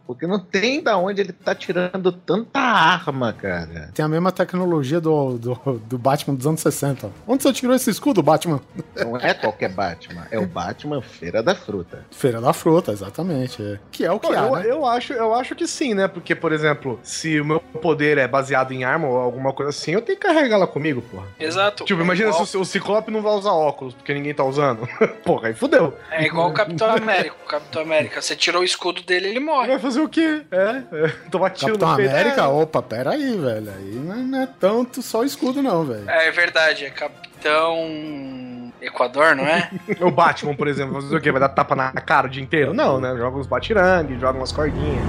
Porque 0.07 0.25
não 0.25 0.39
tem 0.39 0.81
da 0.81 0.97
onde 0.97 1.21
ele 1.21 1.33
tá 1.33 1.53
tirando 1.53 2.11
tanta 2.11 2.59
arma, 2.59 3.31
cara. 3.33 3.91
Tem 3.93 4.03
a 4.03 4.07
mesma 4.07 4.31
tecnologia 4.31 4.99
do, 4.99 5.37
do, 5.37 5.81
do 5.85 5.97
Batman 5.97 6.33
dos 6.33 6.47
anos 6.47 6.61
60. 6.61 7.11
Onde 7.27 7.43
você 7.43 7.53
tirou 7.53 7.75
esse 7.75 7.89
escudo, 7.89 8.23
Batman? 8.23 8.59
Não 8.95 9.17
é 9.17 9.33
qualquer 9.33 9.69
Batman, 9.69 10.25
é 10.31 10.39
o 10.39 10.45
Batman 10.45 11.01
Feira 11.01 11.41
da 11.43 11.53
Fruta. 11.55 12.05
Feira 12.11 12.39
da 12.39 12.53
Fruta, 12.53 12.91
exatamente. 12.91 13.61
é. 13.61 13.79
Que 13.91 14.05
é 14.05 14.11
o 14.11 14.19
que 14.19 14.27
Pô, 14.27 14.33
há, 14.33 14.37
eu, 14.37 14.55
né? 14.55 14.63
eu 14.67 14.85
acho, 14.85 15.13
eu 15.13 15.33
acho 15.33 15.55
que 15.55 15.67
sim, 15.67 15.93
né? 15.93 16.07
Porque, 16.07 16.33
por 16.35 16.51
exemplo, 16.51 16.99
se 17.03 17.39
o 17.41 17.45
meu 17.45 17.59
poder 17.59 18.17
é 18.17 18.27
baseado 18.27 18.71
em 18.71 18.83
arma 18.83 19.07
ou 19.07 19.17
alguma 19.17 19.51
coisa 19.53 19.69
assim, 19.71 19.91
eu 19.91 20.01
tenho 20.01 20.17
que 20.17 20.25
carregar 20.25 20.55
ela 20.55 20.67
comigo, 20.67 21.01
porra. 21.01 21.25
Exato. 21.39 21.83
Tipo, 21.85 22.01
É 22.01 22.03
imagina 22.03 22.29
igual- 22.29 22.45
se 22.45 22.57
o, 22.57 22.61
o 22.61 22.65
Ciclope 22.65 23.11
não 23.11 23.21
vai 23.21 23.33
usar 23.33 23.51
óculos 23.51 23.93
porque 23.93 24.13
ninguém 24.13 24.33
tá 24.33 24.43
usando. 24.43 24.87
Porra, 25.23 25.49
aí 25.49 25.53
fudeu. 25.53 25.97
É 26.09 26.25
igual 26.25 26.49
o 26.49 26.53
Capitão 26.53 26.89
América. 26.95 27.35
O 27.43 27.47
Capitão 27.47 27.81
América, 27.81 28.21
você 28.21 28.35
tirou 28.35 28.61
o 28.61 28.65
escudo 28.65 29.01
dele, 29.03 29.27
ele 29.29 29.39
morre. 29.39 29.67
Vai 29.69 29.79
fazer 29.79 29.99
o 30.01 30.09
quê? 30.09 30.43
É, 30.51 30.83
é 31.05 31.07
tomar 31.29 31.49
tiro 31.51 31.73
Capitão 31.73 31.89
no 31.91 31.95
peito. 31.97 32.11
América? 32.11 32.41
É. 32.41 32.47
Opa, 32.47 32.81
pera 32.81 33.11
aí, 33.11 33.37
velho. 33.37 33.71
Aí 33.75 33.95
não 33.95 34.13
é, 34.13 34.17
não 34.17 34.41
é 34.41 34.47
tanto 34.59 35.01
só 35.01 35.23
escudo, 35.23 35.61
não, 35.61 35.83
velho. 35.85 36.09
É, 36.09 36.27
é 36.27 36.31
verdade, 36.31 36.85
é 36.85 36.89
Capitão 36.89 37.77
Equador, 38.81 39.35
não 39.35 39.45
é? 39.45 39.69
O 40.01 40.11
Batman, 40.11 40.55
por 40.55 40.67
exemplo, 40.67 40.93
vai 40.93 41.01
fazer 41.03 41.15
o 41.15 41.21
quê? 41.21 41.31
Vai 41.31 41.39
dar 41.39 41.49
tapa 41.49 41.75
na 41.75 41.91
cara 41.93 42.27
o 42.27 42.29
dia 42.29 42.41
inteiro? 42.41 42.73
Não, 42.73 42.99
né? 42.99 43.15
Joga 43.15 43.37
uns 43.37 43.47
batirangue, 43.47 44.19
joga 44.19 44.37
umas 44.37 44.51
cordinhas. 44.51 45.03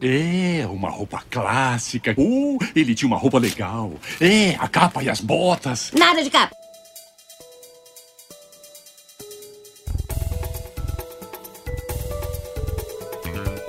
É, 0.00 0.64
uma 0.66 0.90
roupa 0.90 1.22
clássica. 1.28 2.14
Uh, 2.16 2.58
ele 2.74 2.94
tinha 2.94 3.08
uma 3.08 3.16
roupa 3.16 3.38
legal. 3.38 3.92
É, 4.20 4.54
a 4.58 4.68
capa 4.68 5.02
e 5.02 5.10
as 5.10 5.20
botas. 5.20 5.90
Nada 5.92 6.22
de 6.22 6.30
capa. 6.30 6.54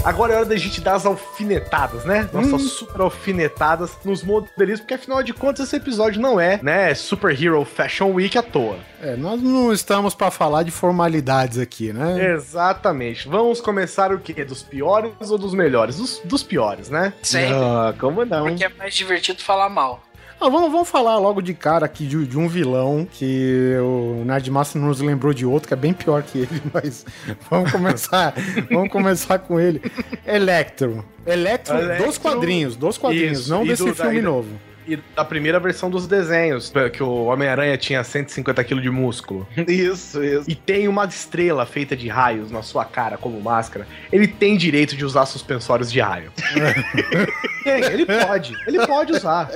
Agora 0.04 0.34
é 0.34 0.36
hora 0.38 0.45
da 0.45 0.56
gente 0.56 0.82
dar 0.82 0.95
as 0.95 1.06
alfinetadas, 1.06 2.06
né? 2.06 2.30
Nossas 2.32 2.64
super 2.64 3.02
alfinetadas 3.02 3.97
nos 4.04 4.24
modelistas, 4.24 4.80
porque 4.82 4.93
afinal 4.93 5.22
de 5.22 5.34
contas 5.34 5.68
esse 5.68 5.76
episódio 5.76 6.22
não 6.22 6.39
é, 6.39 6.60
né, 6.64 6.93
Super 6.95 7.32
Hero 7.32 7.64
Fashion 7.66 8.12
Week 8.14 8.38
à 8.38 8.43
toa. 8.43 8.78
É, 9.02 9.16
nós 9.16 9.41
não 9.41 9.72
estamos 9.72 10.14
pra 10.14 10.32
falar 10.32 10.64
de 10.64 10.72
formalidades 10.72 11.58
aqui, 11.58 11.93
né? 11.93 12.34
Exatamente. 12.34 13.28
Vamos 13.28 13.62
começar 13.62 14.12
o 14.12 14.20
quê? 14.20 14.43
Dos 14.43 14.64
piores 14.64 15.30
ou 15.30 15.38
dos 15.38 15.54
melhores? 15.54 15.97
Dos, 15.97 16.20
dos 16.24 16.43
piores, 16.43 16.89
né? 16.89 17.14
Sempre. 17.22 17.56
Ah, 17.56 17.93
como 18.00 18.26
não? 18.26 18.45
Porque 18.45 18.64
é 18.64 18.70
mais 18.70 18.93
divertido 18.95 19.41
falar 19.41 19.70
mal. 19.70 20.02
Ah, 20.42 20.48
vamos, 20.48 20.72
vamos 20.72 20.90
falar 20.90 21.18
logo 21.18 21.42
de 21.42 21.54
cara 21.54 21.86
aqui 21.86 22.06
de, 22.06 22.26
de 22.26 22.38
um 22.38 22.48
vilão 22.48 23.06
que 23.12 23.76
o 23.82 24.24
Nerdmaster 24.26 24.82
nos 24.82 25.02
lembrou 25.02 25.34
de 25.34 25.46
outro 25.46 25.68
que 25.68 25.74
é 25.74 25.78
bem 25.78 25.92
pior 25.94 26.24
que 26.24 26.40
ele, 26.40 26.62
mas 26.74 27.06
vamos 27.50 27.72
começar, 27.72 28.34
vamos 28.72 28.90
começar 28.90 29.40
com 29.40 29.60
ele. 29.60 29.82
Electro. 30.26 31.04
Electro, 31.26 31.78
Electro. 31.78 32.06
dos 32.08 32.18
quadrinhos, 32.18 32.76
dos 32.78 32.98
quadrinhos, 32.98 33.40
Isso, 33.42 33.50
não 33.50 33.66
desse 33.66 33.84
do- 33.84 33.94
filme 33.94 34.12
daí- 34.14 34.22
novo. 34.22 34.48
E 34.90 34.98
da 35.16 35.24
primeira 35.24 35.60
versão 35.60 35.90
dos 35.90 36.08
desenhos, 36.08 36.72
que 36.94 37.04
o 37.04 37.26
Homem-Aranha 37.26 37.78
tinha 37.78 38.04
150 38.04 38.64
kg 38.64 38.82
de 38.82 38.90
músculo. 38.90 39.48
Isso, 39.68 40.24
isso. 40.24 40.50
E 40.50 40.56
tem 40.56 40.88
uma 40.88 41.06
estrela 41.06 41.66
feita 41.66 41.96
de 41.96 42.08
raios 42.08 42.50
na 42.52 42.62
sua 42.64 42.84
cara 42.86 43.18
como 43.18 43.40
máscara. 43.40 43.86
Ele 44.12 44.28
tem 44.28 44.58
direito 44.58 44.96
de 44.96 45.06
usar 45.06 45.26
suspensórios 45.26 45.92
de 45.92 46.00
raio. 46.00 46.32
tem, 47.64 47.84
ele 47.84 48.06
pode. 48.06 48.56
Ele 48.66 48.86
pode 48.88 49.12
usar. 49.14 49.50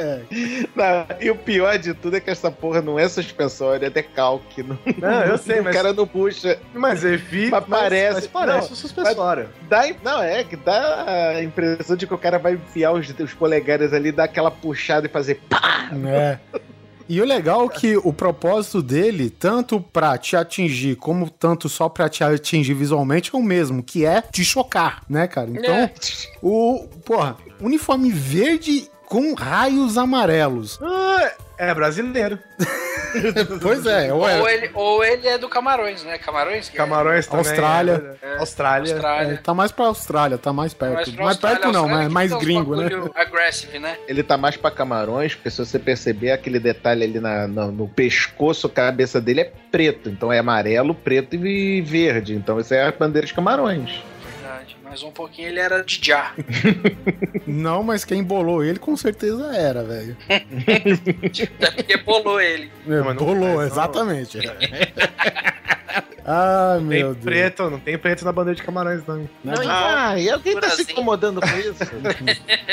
Não, 0.76 1.06
e 1.20 1.30
o 1.32 1.36
pior 1.36 1.78
de 1.78 1.94
tudo 1.94 2.18
é 2.18 2.20
que 2.20 2.30
essa 2.30 2.52
porra 2.52 2.82
não 2.82 3.00
é 3.00 3.08
suspensório, 3.08 3.86
é 3.86 3.90
decalque. 3.90 4.62
Não, 4.64 4.78
Não, 4.98 5.22
eu 5.24 5.38
sei, 5.38 5.60
o 5.60 5.64
mas- 5.64 5.76
cara 5.76 5.94
não 5.94 6.06
puxa. 6.08 6.60
Mas 6.74 7.04
ele 7.04 7.18
fica. 7.18 7.52
Mas 7.60 7.66
parece- 7.66 8.14
Mas 8.14 8.28
parece 8.28 8.68
não, 8.68 8.74
um 8.74 8.76
suspensório. 8.76 9.50
Dá, 9.70 9.84
não, 10.04 10.22
é 10.22 10.44
que 10.44 10.56
dá 10.56 11.06
a 11.38 11.44
impressão 11.44 11.96
de 11.96 12.06
que 12.06 12.14
o 12.14 12.18
cara 12.18 12.38
vai 12.38 12.54
enfiar 12.54 12.92
os, 12.92 13.10
os 13.20 13.34
polegares 13.34 13.94
ali, 13.94 14.12
dar 14.12 14.26
aquela 14.26 14.52
puxada 14.52 15.08
e 15.08 15.10
fazer 15.10 15.23
pá! 15.50 15.90
É. 16.08 16.40
E 17.08 17.22
o 17.22 17.26
legal 17.26 17.66
é 17.66 17.70
que 17.70 17.98
o 17.98 18.14
propósito 18.14 18.82
dele, 18.82 19.30
tanto 19.30 19.80
pra 19.82 20.18
te 20.18 20.38
atingir 20.38 20.96
como 20.96 21.30
tanto 21.30 21.68
só 21.68 21.90
pra 21.90 22.08
te 22.08 22.24
atingir 22.24 22.74
visualmente, 22.74 23.30
é 23.34 23.38
o 23.38 23.44
mesmo, 23.44 23.84
que 23.84 24.06
é 24.06 24.22
te 24.22 24.44
chocar, 24.44 25.04
né, 25.10 25.28
cara? 25.28 25.50
Então, 25.50 25.74
É. 25.76 25.94
o, 26.42 26.88
porra, 27.06 27.36
uniforme 27.60 28.10
verde 28.10 28.90
com 29.06 29.34
raios 29.34 29.98
amarelos. 29.98 30.80
Ah, 30.82 31.32
é 31.58 31.74
brasileiro. 31.74 32.40
Pois 33.62 33.86
é, 33.86 34.12
ou 34.12 34.22
Ou 34.22 34.28
é, 34.28 34.54
ele, 34.56 34.72
ou 34.74 35.04
ele 35.04 35.28
é 35.28 35.38
do 35.38 35.48
Camarões, 35.48 36.04
né? 36.04 36.18
Camarões? 36.18 36.68
que 36.68 36.76
é- 36.76 36.78
Camarões 36.80 37.28
também. 37.28 37.46
Austrália. 37.46 38.18
é- 38.24 38.38
Austrália. 38.40 38.94
Austrália. 38.94 39.34
é, 39.34 39.38
tá 39.38 39.54
mais 39.54 39.72
pra 39.72 39.86
Austrália, 39.86 40.38
tá 40.40 40.52
mais 40.52 40.74
perto. 40.74 40.96
Mais 40.96 41.16
Mais, 41.16 41.38
perto 41.38 41.72
não, 41.72 41.82
Austrália 41.82 41.88
mas 41.96 42.08
que 42.08 42.14
mais 42.34 42.44
gringo, 42.44 42.76
né? 42.76 42.90
Aggressive, 43.14 43.78
né? 43.78 43.98
Ele 44.08 44.24
tá 44.24 44.36
mais 44.36 44.58
pra 44.58 44.72
camarões, 44.72 45.36
porque 45.36 45.52
se 45.52 45.60
você 45.64 45.78
perceber 45.78 46.32
aquele 46.32 46.60
detalhe 46.60 47.04
ali 47.04 47.20
na, 47.20 47.48
na- 47.48 47.68
no 47.68 47.88
pescoço, 47.88 48.66
a 48.66 48.70
cabeça 48.72 49.22
dele 49.22 49.42
é 49.42 49.52
preto. 49.72 50.10
Então 50.10 50.34
é 50.34 50.40
amarelo, 50.40 50.96
preto 50.96 51.36
e 51.36 51.82
verde. 51.82 52.34
Então 52.34 52.60
isso 52.60 52.74
é 52.74 52.88
a 52.88 52.92
bandeira 52.92 53.28
de 53.28 53.34
camarões. 53.36 54.04
Mas 54.94 55.02
um 55.02 55.10
pouquinho 55.10 55.48
ele 55.48 55.60
era 55.60 55.84
de 55.84 56.00
já. 56.04 56.36
Não, 57.48 57.82
mas 57.82 58.06
quem 58.06 58.24
bolou 58.24 58.64
ele 58.64 58.78
com 58.78 58.96
certeza 58.96 59.52
era, 59.56 59.84
velho. 59.84 60.16
Até 60.30 61.72
porque 61.72 61.98
bolou 61.98 62.40
ele. 62.40 62.72
É, 62.88 63.02
mas 63.02 63.16
não 63.16 63.26
faz, 66.26 66.26
não. 66.26 66.34
Ai, 66.74 66.78
Tem 66.80 66.88
meu 66.88 67.14
Deus. 67.14 67.24
preto, 67.24 67.70
não 67.70 67.80
tem 67.80 67.98
preto 67.98 68.26
na 68.26 68.32
bandeira 68.32 68.56
de 68.56 68.64
camarões, 68.64 69.02
não. 69.06 69.28
Ah, 69.68 70.18
e 70.18 70.30
alguém 70.30 70.54
tá 70.56 70.70
se 70.70 70.76
Brasil. 70.78 70.92
incomodando 70.92 71.42
com 71.42 71.58
isso? 71.58 71.84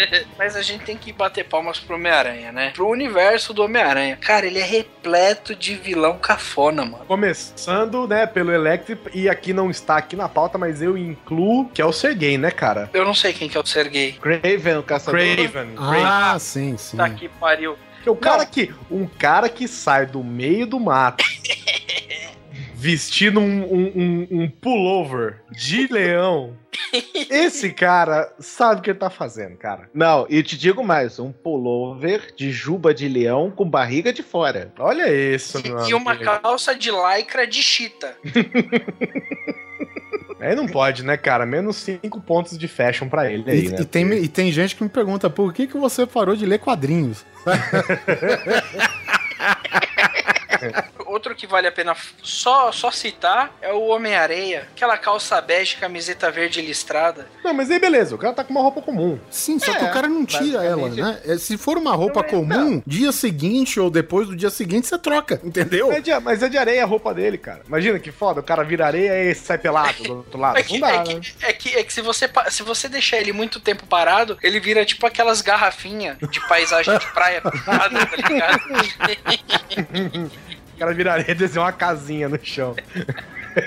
Mas 0.39 0.57
a 0.57 0.63
gente 0.63 0.85
tem 0.85 0.97
que 0.97 1.13
bater 1.13 1.45
palmas 1.45 1.79
pro 1.79 1.97
Homem-Aranha, 1.97 2.53
né? 2.53 2.71
Pro 2.75 2.89
universo 2.89 3.53
do 3.53 3.63
Homem-Aranha. 3.63 4.17
Cara, 4.17 4.47
ele 4.47 4.59
é 4.59 4.65
repleto 4.65 5.55
de 5.55 5.75
vilão 5.75 6.19
cafona, 6.19 6.85
mano. 6.85 7.05
Começando, 7.07 8.07
né, 8.07 8.27
pelo 8.27 8.53
Electric, 8.53 9.03
e 9.13 9.29
aqui 9.29 9.53
não 9.53 9.71
está 9.71 9.97
aqui 9.97 10.17
na 10.17 10.29
pauta, 10.29 10.57
mas 10.59 10.81
eu 10.83 10.97
incluo, 10.97 11.69
que 11.69 11.83
é 11.83 11.85
o 11.85 11.93
Sergei, 11.93 12.39
né, 12.39 12.51
cara? 12.51 12.89
Eu 12.93 13.05
não 13.05 13.15
sei 13.15 13.33
quem 13.33 13.49
que 13.49 13.57
é 13.57 13.61
o 13.61 13.67
Sergei. 13.67 14.13
Craven, 14.13 14.79
o 14.79 14.83
caçador. 14.83 15.21
Craven. 15.21 15.75
Ah, 15.79 16.37
sim, 16.39 16.77
sim. 16.77 16.97
Tá 16.97 17.09
que 17.11 17.29
pariu. 17.29 17.77
Que 18.03 18.09
o 18.09 18.17
cara 18.17 18.47
que, 18.47 18.73
um 18.91 19.07
cara 19.07 19.49
que 19.49 19.69
sai 19.69 20.07
do 20.07 20.25
meio 20.25 20.67
do 20.67 20.81
mato 20.81 21.23
vestindo 22.81 23.39
um, 23.41 23.63
um, 23.63 23.93
um, 23.95 24.27
um 24.43 24.49
pullover 24.49 25.43
de 25.53 25.87
leão. 25.93 26.57
Esse 27.29 27.71
cara 27.73 28.33
sabe 28.39 28.81
o 28.81 28.83
que 28.83 28.89
ele 28.91 28.99
tá 28.99 29.11
fazendo, 29.11 29.55
cara. 29.59 29.91
Não, 29.93 30.25
e 30.31 30.43
te 30.43 30.57
digo 30.57 30.83
mais, 30.83 31.19
um 31.19 31.31
pullover 31.31 32.33
de 32.35 32.51
juba 32.51 32.95
de 32.95 33.07
leão 33.07 33.51
com 33.51 33.69
barriga 33.69 34.15
de 34.15 34.23
fora. 34.23 34.73
Olha 34.79 35.13
isso, 35.13 35.63
meu 35.63 35.87
E 35.87 35.93
uma 35.93 36.17
calça 36.17 36.75
de 36.75 36.91
lycra 36.91 37.47
de 37.47 37.63
chita. 37.63 38.17
Aí 40.41 40.57
não 40.57 40.67
pode, 40.67 41.05
né, 41.05 41.19
cara? 41.19 41.45
Menos 41.45 41.77
cinco 41.77 42.19
pontos 42.19 42.57
de 42.57 42.67
fashion 42.67 43.11
pra 43.11 43.31
ele 43.31 43.51
aí, 43.51 43.67
E, 43.67 43.69
né? 43.69 43.77
e 43.81 43.85
tem, 43.85 44.11
e 44.11 44.27
tem 44.27 44.51
gente 44.51 44.75
que 44.75 44.83
me 44.83 44.89
pergunta, 44.89 45.29
por 45.29 45.53
que, 45.53 45.67
que 45.67 45.77
você 45.77 46.07
parou 46.07 46.35
de 46.35 46.47
ler 46.47 46.59
quadrinhos? 46.59 47.27
Outro 51.07 51.35
que 51.35 51.47
vale 51.47 51.67
a 51.67 51.73
pena 51.73 51.97
só, 52.23 52.71
só 52.73 52.91
citar 52.91 53.53
é 53.61 53.73
o 53.73 53.87
Homem-Areia. 53.89 54.69
Aquela 54.75 54.97
calça 54.97 55.41
bege, 55.41 55.77
camiseta 55.77 56.31
verde 56.31 56.61
listrada. 56.63 57.27
Não, 57.45 57.53
mas 57.53 57.71
aí 57.71 57.79
beleza, 57.79 58.15
o 58.15 58.19
cara 58.19 58.33
tá 58.33 58.45
com 58.45 58.51
uma 58.53 58.61
roupa 58.63 58.81
comum. 58.83 59.19
Sim, 59.31 59.59
só 59.59 59.73
É, 59.73 59.75
que 59.77 59.85
o 59.85 59.93
cara 59.93 60.09
não 60.09 60.25
tira 60.25 60.63
ela, 60.65 60.89
né? 60.89 61.21
É, 61.25 61.37
Se 61.39 61.57
for 61.59 61.77
uma 61.77 61.95
roupa 61.95 62.23
comum, 62.23 62.83
dia 62.87 63.11
seguinte 63.13 63.81
ou 63.81 63.91
depois 63.91 64.29
do 64.29 64.37
dia 64.37 64.51
seguinte, 64.51 64.87
você 64.87 64.99
troca, 64.99 65.41
entendeu? 65.43 65.91
É 65.93 66.01
de- 66.01 66.19
mas 66.21 66.43
é 66.43 66.49
de 66.49 66.59
areia 66.59 66.83
a 66.83 66.87
roupa 66.87 67.13
dele, 67.15 67.39
cara. 67.39 67.63
Imagina 67.67 67.99
que 67.99 68.13
foda, 68.13 68.41
o 68.41 68.43
cara 68.45 68.63
vira 68.63 68.87
areia 68.87 69.31
e 69.31 69.35
sai 69.35 69.59
pelado 69.59 70.03
do 70.03 70.17
outro 70.19 70.39
lado. 70.39 70.59
É 70.59 70.63
que, 70.63 70.79
não 70.79 70.89
dá, 70.89 70.95
é, 70.95 70.99
né? 70.99 71.05
que, 71.05 71.45
é, 71.47 71.53
que, 71.53 71.77
é 71.77 71.83
que 71.85 71.93
se 71.93 72.01
você, 72.03 72.31
se 72.51 72.63
você 72.63 72.89
deixar 72.89 73.17
ele 73.19 73.33
muito 73.33 73.59
tempo 73.61 73.87
parado, 73.87 74.39
ele 74.43 74.61
vira 74.61 74.85
tipo 74.85 75.07
aquelas 75.07 75.41
garrafinhas 75.41 76.17
de 76.31 76.41
paisagem 76.49 76.97
de 76.99 77.07
praia 77.13 77.41
pintada, 77.41 77.91
tá 78.07 78.17
ligado? 78.17 78.61
O 80.81 80.83
cara 80.83 80.95
vira 80.95 81.13
areia 81.13 81.33
e 81.33 81.35
desenha 81.35 81.63
uma 81.67 81.73
casinha 81.73 82.27
no 82.27 82.39
chão. 82.43 82.75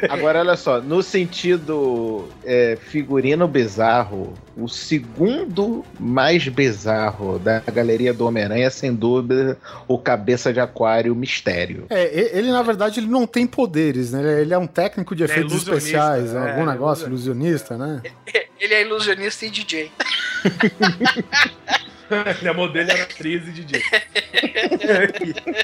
Agora, 0.09 0.39
olha 0.39 0.55
só, 0.57 0.82
no 0.82 1.03
sentido 1.03 2.28
é, 2.43 2.76
figurino 2.88 3.47
bizarro, 3.47 4.34
o 4.57 4.68
segundo 4.68 5.86
mais 5.99 6.47
bizarro 6.47 7.38
da 7.38 7.59
galeria 7.59 8.11
do 8.16 8.26
Homem-Aranha, 8.26 8.66
é, 8.66 8.70
sem 8.72 8.95
dúvida, 8.95 9.59
o 9.88 9.99
Cabeça 9.99 10.51
de 10.51 10.59
Aquário 10.59 11.14
Mistério. 11.16 11.86
É, 11.91 12.36
ele 12.36 12.49
na 12.51 12.64
verdade 12.64 12.99
ele 12.99 13.05
não 13.07 13.28
tem 13.28 13.45
poderes, 13.45 14.11
né? 14.11 14.20
Ele- 14.20 14.41
Ele 14.41 14.53
é 14.55 14.57
um 14.57 14.66
técnico 14.66 15.16
de 15.16 15.22
É 15.22 15.26
efeitos 15.26 15.51
ilusionista, 15.51 15.78
especiais, 15.88 16.34
é, 16.34 16.39
algum 16.51 16.66
negócio 16.66 17.05
ilusionista. 17.05 17.76
ilusionista, 17.76 17.78
né? 17.78 18.01
Ele 18.59 18.74
é 18.74 18.82
ilusionista 18.82 19.45
e 19.45 19.51
DJ. 19.51 19.91
e 22.41 22.47
a 22.47 22.54
modelo 22.54 22.89
era 22.91 23.04
atriz 23.04 23.47
e 23.47 23.51
DJ. 23.51 23.82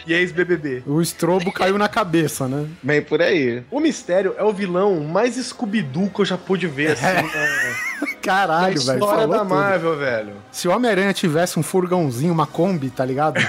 e, 0.06 0.12
e 0.12 0.14
ex-BBB. 0.14 0.84
O 0.86 1.02
estrobo 1.02 1.52
caiu 1.52 1.78
na 1.78 1.88
cabeça, 1.88 2.48
né? 2.48 2.66
Bem 2.82 3.02
por 3.02 3.22
aí. 3.22 3.64
O 3.72 3.80
Mistério 3.80 4.36
é 4.38 4.44
o 4.44 4.54
vilão 4.54 5.00
mais 5.02 5.36
Scooby-Doo 5.36 6.10
que 6.10 6.22
eu 6.22 6.26
já 6.26 6.38
pude 6.38 6.68
ver, 6.68 6.92
assim, 6.92 7.04
na, 7.06 7.22
na 7.22 8.20
Caralho, 8.22 8.82
velho. 8.82 9.00
história 9.00 9.28
da 9.28 9.40
tudo. 9.40 9.50
Marvel, 9.50 9.98
velho. 9.98 10.34
Se 10.52 10.68
o 10.68 10.72
Homem-Aranha 10.76 11.14
tivesse 11.14 11.58
um 11.58 11.64
furgãozinho, 11.64 12.34
uma 12.34 12.46
Kombi, 12.46 12.90
tá 12.90 13.06
ligado? 13.06 13.40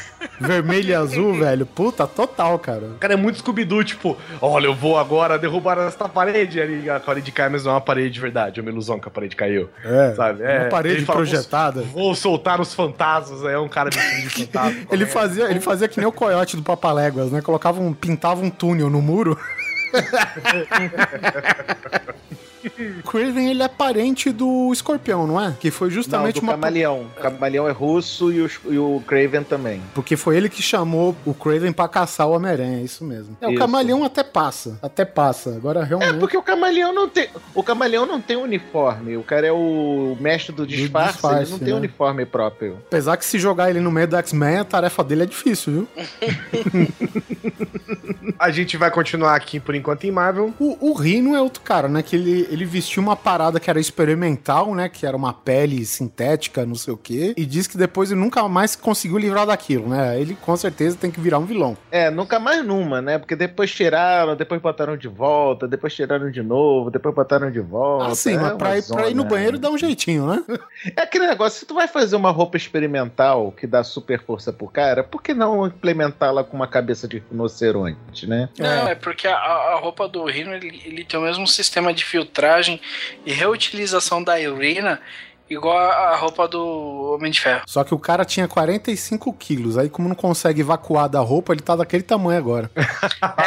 Vermelho 0.40 0.88
e 0.90 0.94
azul, 0.94 1.34
velho. 1.38 1.66
Puta, 1.66 2.06
total, 2.06 2.58
cara. 2.58 2.86
O 2.86 2.98
cara 2.98 3.14
é 3.14 3.16
muito 3.16 3.38
Scooby-Doo, 3.38 3.82
tipo, 3.84 4.16
olha, 4.40 4.66
eu 4.66 4.74
vou 4.74 4.96
agora 4.98 5.38
derrubar 5.38 5.78
esta 5.78 6.08
parede 6.08 6.60
ali. 6.60 6.88
A 6.88 7.00
parede 7.00 7.32
cai, 7.32 7.48
mas 7.48 7.64
não 7.64 7.72
é 7.72 7.74
uma 7.74 7.80
parede 7.80 8.10
de 8.10 8.20
verdade, 8.20 8.60
é 8.60 8.62
uma 8.62 8.70
ilusão 8.70 8.98
que 8.98 9.08
a 9.08 9.10
parede 9.10 9.34
caiu. 9.36 9.68
É, 9.84 10.14
Sabe? 10.14 10.42
uma 10.42 10.48
É, 10.50 10.68
parede 10.68 10.96
ele 10.98 11.04
fala, 11.04 11.18
projetada. 11.18 11.82
Vou, 11.82 12.04
vou 12.04 12.14
soltar 12.14 12.60
os 12.60 12.72
fantasmas, 12.86 13.44
aí 13.44 13.54
é 13.54 13.58
um 13.58 13.68
cara 13.68 13.90
vestido 13.90 14.28
de 14.28 14.46
fantasma. 14.46 14.80
Ele 14.90 15.06
fazia, 15.06 15.50
ele 15.50 15.60
fazia 15.60 15.88
que 15.88 15.98
nem 15.98 16.06
o 16.06 16.12
coiote 16.12 16.56
do 16.56 16.62
Papaléguas, 16.62 17.30
né? 17.30 17.40
Colocava 17.40 17.80
um, 17.80 17.92
pintava 17.92 18.42
um 18.42 18.50
túnel 18.50 18.90
no 18.90 19.00
muro. 19.00 19.38
Craven, 23.08 23.50
ele 23.50 23.62
é 23.62 23.68
parente 23.68 24.30
do 24.30 24.72
escorpião, 24.72 25.26
não 25.26 25.40
é? 25.40 25.54
Que 25.58 25.70
foi 25.70 25.88
Não, 25.88 25.94
justamente 25.94 26.34
do 26.36 26.42
uma. 26.42 26.52
Camaleão. 26.52 27.06
O 27.16 27.20
Camaleão 27.20 27.68
é 27.68 27.72
russo 27.72 28.32
e, 28.32 28.40
os- 28.40 28.60
e 28.68 28.78
o 28.78 29.02
Craven 29.06 29.42
também. 29.42 29.80
Porque 29.94 30.16
foi 30.16 30.36
ele 30.36 30.48
que 30.48 30.62
chamou 30.62 31.16
o 31.24 31.34
Craven 31.34 31.72
pra 31.72 31.88
caçar 31.88 32.28
o 32.28 32.32
Homem-Aranha, 32.32 32.80
é 32.80 32.82
isso 32.82 33.04
mesmo. 33.04 33.36
É, 33.40 33.46
o 33.46 33.50
Isso. 33.50 33.58
camaleão 33.58 34.04
até 34.04 34.22
passa, 34.22 34.78
até 34.82 35.04
passa. 35.04 35.50
Agora 35.56 35.80
É, 35.80 35.84
realmente. 35.84 36.18
porque 36.18 36.36
o 36.36 36.42
Camaleão 36.42 36.92
não 36.92 37.08
tem. 37.08 37.28
O 37.54 37.62
Camaleão 37.62 38.06
não 38.06 38.20
tem 38.20 38.36
uniforme. 38.36 39.16
O 39.16 39.22
cara 39.22 39.46
é 39.46 39.52
o 39.52 40.16
mestre 40.20 40.54
do 40.54 40.66
disfarce, 40.66 41.12
disfarce, 41.14 41.42
ele 41.42 41.50
não 41.50 41.58
tem 41.58 41.68
né? 41.68 41.74
uniforme 41.74 42.24
próprio. 42.26 42.78
Apesar 42.86 43.16
que 43.16 43.24
se 43.24 43.38
jogar 43.38 43.70
ele 43.70 43.80
no 43.80 43.90
meio 43.90 44.08
do 44.08 44.16
X-Men, 44.16 44.58
a 44.58 44.64
tarefa 44.64 45.02
dele 45.04 45.22
é 45.22 45.26
difícil, 45.26 45.72
viu? 45.72 45.88
A 48.38 48.50
gente 48.50 48.76
vai 48.76 48.90
continuar 48.90 49.34
aqui 49.34 49.60
por 49.60 49.74
enquanto 49.74 50.04
em 50.04 50.10
Marvel. 50.10 50.52
O, 50.58 50.90
o 50.90 50.94
Rino 50.94 51.34
é 51.34 51.40
outro 51.42 51.62
cara, 51.62 51.88
né? 51.88 52.02
Que 52.02 52.16
ele, 52.16 52.46
ele 52.50 52.64
vestiu 52.64 53.02
uma 53.02 53.14
parada 53.14 53.60
que 53.60 53.70
era 53.70 53.78
experimental, 53.78 54.74
né? 54.74 54.88
Que 54.88 55.06
era 55.06 55.16
uma 55.16 55.32
pele 55.32 55.84
sintética, 55.86 56.66
não 56.66 56.74
sei 56.74 56.92
o 56.92 56.96
quê. 56.96 57.32
E 57.36 57.46
diz 57.46 57.66
que 57.66 57.78
depois 57.78 58.10
ele 58.10 58.20
nunca 58.20 58.46
mais 58.48 58.74
conseguiu 58.74 59.18
livrar 59.18 59.46
daquilo, 59.46 59.88
né? 59.88 60.20
Ele 60.20 60.34
com 60.34 60.56
certeza 60.56 60.96
tem 60.96 61.10
que 61.10 61.20
virar 61.20 61.38
um 61.38 61.46
vilão. 61.46 61.76
É, 61.90 62.10
nunca 62.10 62.40
mais 62.40 62.64
numa, 62.64 63.00
né? 63.00 63.18
Porque 63.18 63.36
depois 63.36 63.72
tiraram, 63.72 64.34
depois 64.34 64.60
botaram 64.60 64.96
de 64.96 65.06
volta, 65.06 65.68
depois 65.68 65.94
tiraram 65.94 66.30
de 66.30 66.42
novo, 66.42 66.90
depois 66.90 67.14
botaram 67.14 67.50
de 67.50 67.60
volta. 67.60 68.10
Assim, 68.10 68.34
é 68.34 68.38
mas 68.38 68.54
pra 68.54 68.78
ir, 68.78 68.82
pra 68.82 69.08
ir 69.08 69.14
no 69.14 69.24
banheiro 69.24 69.58
dá 69.58 69.70
um 69.70 69.78
jeitinho, 69.78 70.26
né? 70.26 70.42
É 70.96 71.02
aquele 71.02 71.26
negócio, 71.26 71.60
se 71.60 71.66
tu 71.66 71.74
vai 71.74 71.86
fazer 71.86 72.16
uma 72.16 72.30
roupa 72.30 72.56
experimental 72.56 73.52
que 73.52 73.66
dá 73.66 73.84
super 73.84 74.20
força 74.22 74.50
pro 74.52 74.66
cara, 74.66 75.04
por 75.04 75.22
que 75.22 75.34
não 75.34 75.66
implementá-la 75.66 76.42
com 76.42 76.56
uma 76.56 76.66
cabeça 76.66 77.06
de 77.06 77.22
rinoceronte, 77.30 78.26
né? 78.26 78.48
Não, 78.58 78.88
é 78.88 78.94
porque 78.94 79.28
a, 79.28 79.36
a 79.36 79.78
roupa 79.78 80.08
do 80.08 80.24
Rhino 80.24 80.54
ele, 80.54 80.80
ele 80.84 81.04
tem 81.04 81.20
o 81.20 81.22
mesmo 81.22 81.46
sistema 81.46 81.92
de 81.92 82.02
filtragem 82.02 82.39
e 83.24 83.32
reutilização 83.32 84.22
da 84.22 84.34
urina 84.34 85.00
igual 85.50 85.76
a, 85.76 86.16
roupa 86.16 86.46
do 86.46 87.14
Homem 87.14 87.32
de 87.32 87.40
Ferro. 87.40 87.62
Só 87.66 87.82
que 87.82 87.92
o 87.92 87.98
cara 87.98 88.24
tinha 88.24 88.46
45 88.46 89.32
quilos. 89.32 89.76
Aí, 89.76 89.90
como 89.90 90.08
não 90.08 90.14
consegue 90.14 90.60
evacuar 90.60 91.08
da 91.08 91.18
roupa, 91.18 91.52
ele 91.52 91.60
tá 91.60 91.74
daquele 91.74 92.04
tamanho 92.04 92.38
agora. 92.38 92.70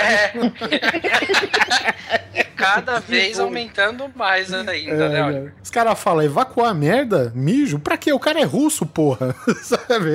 É. 0.04 0.34
Cada 2.56 3.00
vez 3.00 3.40
aumentando 3.40 4.10
mais 4.16 4.54
ainda, 4.54 5.10
né? 5.10 5.24
Olha. 5.24 5.54
Os 5.62 5.70
caras 5.70 6.00
falam, 6.00 6.24
evacuar 6.24 6.74
merda? 6.74 7.32
Mijo? 7.36 7.80
Pra 7.80 7.98
quê? 7.98 8.14
O 8.14 8.20
cara 8.20 8.40
é 8.40 8.44
russo, 8.44 8.86
porra. 8.86 9.36
Sabe? 9.62 10.14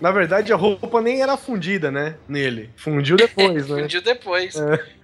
Na 0.00 0.10
verdade, 0.10 0.52
a 0.52 0.56
roupa 0.56 1.02
nem 1.02 1.20
era 1.20 1.36
fundida, 1.36 1.90
né? 1.90 2.14
Nele. 2.28 2.70
Fundiu 2.76 3.16
depois, 3.16 3.68
né? 3.68 3.82
Fundiu 3.82 4.02
depois. 4.02 4.54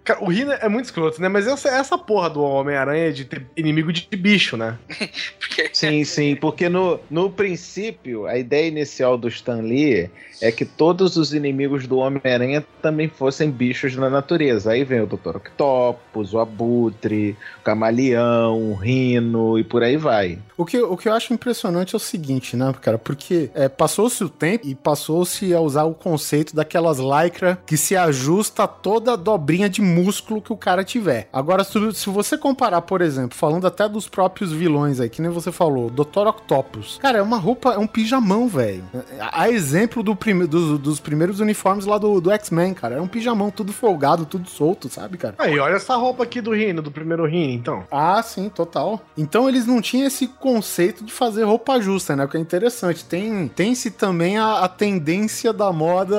Cara, 0.05 0.23
o 0.23 0.29
Rino 0.29 0.53
é 0.53 0.69
muito 0.69 0.87
escroto, 0.87 1.21
né? 1.21 1.29
Mas 1.29 1.47
essa, 1.47 1.69
essa 1.69 1.99
porra 1.99 2.31
do 2.31 2.43
Homem-Aranha 2.43 3.13
de 3.13 3.25
ter 3.25 3.47
inimigo 3.57 3.93
de 3.93 4.07
bicho, 4.17 4.57
né? 4.57 4.79
Porque 5.39 5.71
Sim, 5.73 6.05
sim, 6.05 6.37
porque 6.37 6.69
no, 6.69 7.01
no 7.11 7.31
princípio, 7.31 8.27
a 8.27 8.37
ideia 8.37 8.69
inicial 8.69 9.17
do 9.17 9.29
Stan 9.29 9.61
Lee 9.61 10.11
é 10.41 10.51
que 10.51 10.65
todos 10.65 11.17
os 11.17 11.35
inimigos 11.35 11.87
do 11.87 11.99
Homem-Aranha 11.99 12.65
também 12.81 13.09
fossem 13.09 13.51
bichos 13.51 13.95
na 13.97 14.09
natureza. 14.09 14.73
Aí 14.73 14.85
vem 14.85 15.01
o 15.01 15.07
Dr. 15.07 15.37
Octopus, 15.37 16.33
o 16.33 16.39
Abutre, 16.39 17.37
o 17.61 17.63
Camaleão, 17.63 18.73
o 18.73 18.75
Rino 18.75 19.59
e 19.59 19.65
por 19.65 19.83
aí 19.83 19.97
vai. 19.97 20.39
O 20.57 20.65
que, 20.65 20.79
o 20.79 20.97
que 20.97 21.09
eu 21.09 21.13
acho 21.13 21.33
impressionante 21.35 21.95
é 21.95 21.97
o 21.97 22.01
seguinte, 22.01 22.57
né, 22.57 22.75
cara? 22.81 22.99
Porque 22.99 23.51
é, 23.55 23.69
passou-se 23.69 24.23
o 24.25 24.29
tempo 24.29 24.67
e 24.67 24.75
passou-se 24.75 25.53
a 25.55 25.61
usar 25.61 25.85
o 25.85 25.95
conceito 25.95 26.57
daquelas 26.57 26.99
lycra 26.99 27.59
que 27.67 27.77
se 27.77 27.97
ajusta 27.97 28.65
a 28.65 28.69
toda 28.69 29.13
a 29.13 29.17
dobrinha 29.17 29.69
de 29.69 29.83
músculo 29.91 30.41
que 30.41 30.53
o 30.53 30.57
cara 30.57 30.85
tiver. 30.85 31.29
Agora, 31.33 31.65
se, 31.65 31.93
se 31.95 32.09
você 32.09 32.39
comparar, 32.39 32.83
por 32.83 33.01
exemplo, 33.01 33.37
falando 33.37 33.67
até 33.67 33.89
dos 33.89 34.09
próprios 34.09 34.53
vilões 34.53 35.01
aí, 35.01 35.09
que 35.09 35.21
nem 35.21 35.31
você 35.31 35.53
falou, 35.53 35.91
Dr. 35.91 36.27
Octopus. 36.29 36.99
Cara, 37.01 37.19
é 37.19 37.23
uma 37.23 37.37
roupa, 37.37 37.75
é 37.75 37.79
um 37.79 37.87
pijamão, 37.87 38.49
velho. 38.49 38.85
A, 39.19 39.43
a 39.43 39.51
exemplo 39.51 40.03
do 40.03 40.15
prime, 40.15 40.47
dos, 40.47 40.79
dos 40.79 41.01
primeiros 41.01 41.41
uniformes 41.41 41.85
lá 41.85 41.99
do, 41.99 42.21
do 42.21 42.31
X-Men, 42.31 42.75
cara. 42.75 42.97
É 42.97 43.01
um 43.01 43.09
pijamão 43.09 43.51
tudo 43.51 43.73
folgado, 43.73 44.25
tudo 44.25 44.49
solto, 44.49 44.89
sabe, 44.89 45.19
cara? 45.19 45.35
Aí, 45.39 45.59
olha 45.59 45.75
essa 45.75 45.97
roupa 45.97 46.23
aqui 46.23 46.41
do 46.41 46.55
Rino, 46.55 46.83
do 46.83 46.91
primeiro 46.91 47.27
Rino, 47.27 47.53
então. 47.53 47.85
Ah, 47.91 48.23
sim, 48.23 48.49
total. 48.49 49.01
Então 49.17 49.49
eles 49.49 49.67
não 49.67 49.81
tinham 49.81 50.07
esse 50.07 50.27
conceito 50.27 51.05
de 51.05 51.13
fazer 51.13 51.45
roupa 51.45 51.81
justa, 51.81 52.15
né? 52.15 52.25
O 52.25 52.29
que 52.29 52.37
é 52.37 52.41
interessante. 52.41 53.05
Tem, 53.05 53.49
tem-se 53.49 53.91
também 53.91 54.39
a, 54.39 54.61
a 54.61 54.69
tendência 54.69 55.53
da 55.53 55.73
moda 55.73 56.17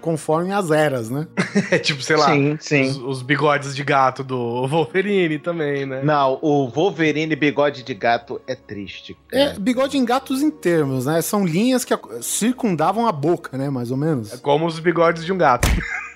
conforme 0.00 0.52
as 0.52 0.70
eras, 0.70 1.10
né? 1.10 1.26
É 1.70 1.78
tipo, 1.78 2.02
sei 2.02 2.16
lá, 2.16 2.28
Sim, 2.28 2.56
sim. 2.60 2.81
Os, 2.88 2.96
os 2.96 3.22
bigodes 3.22 3.74
de 3.74 3.82
gato 3.82 4.22
do 4.22 4.66
Wolverine 4.68 5.38
também, 5.38 5.86
né? 5.86 6.02
Não, 6.02 6.38
o 6.42 6.68
Wolverine 6.68 7.34
bigode 7.36 7.82
de 7.82 7.94
gato 7.94 8.40
é 8.46 8.54
triste. 8.54 9.16
É, 9.32 9.58
bigode 9.58 9.96
em 9.96 10.04
gatos 10.04 10.42
em 10.42 10.50
termos, 10.50 11.06
né? 11.06 11.20
São 11.22 11.44
linhas 11.44 11.84
que 11.84 11.94
circundavam 12.20 13.06
a 13.06 13.12
boca, 13.12 13.56
né? 13.56 13.70
Mais 13.70 13.90
ou 13.90 13.96
menos. 13.96 14.32
É 14.32 14.36
como 14.36 14.66
os 14.66 14.78
bigodes 14.78 15.24
de 15.24 15.32
um 15.32 15.38
gato. 15.38 15.68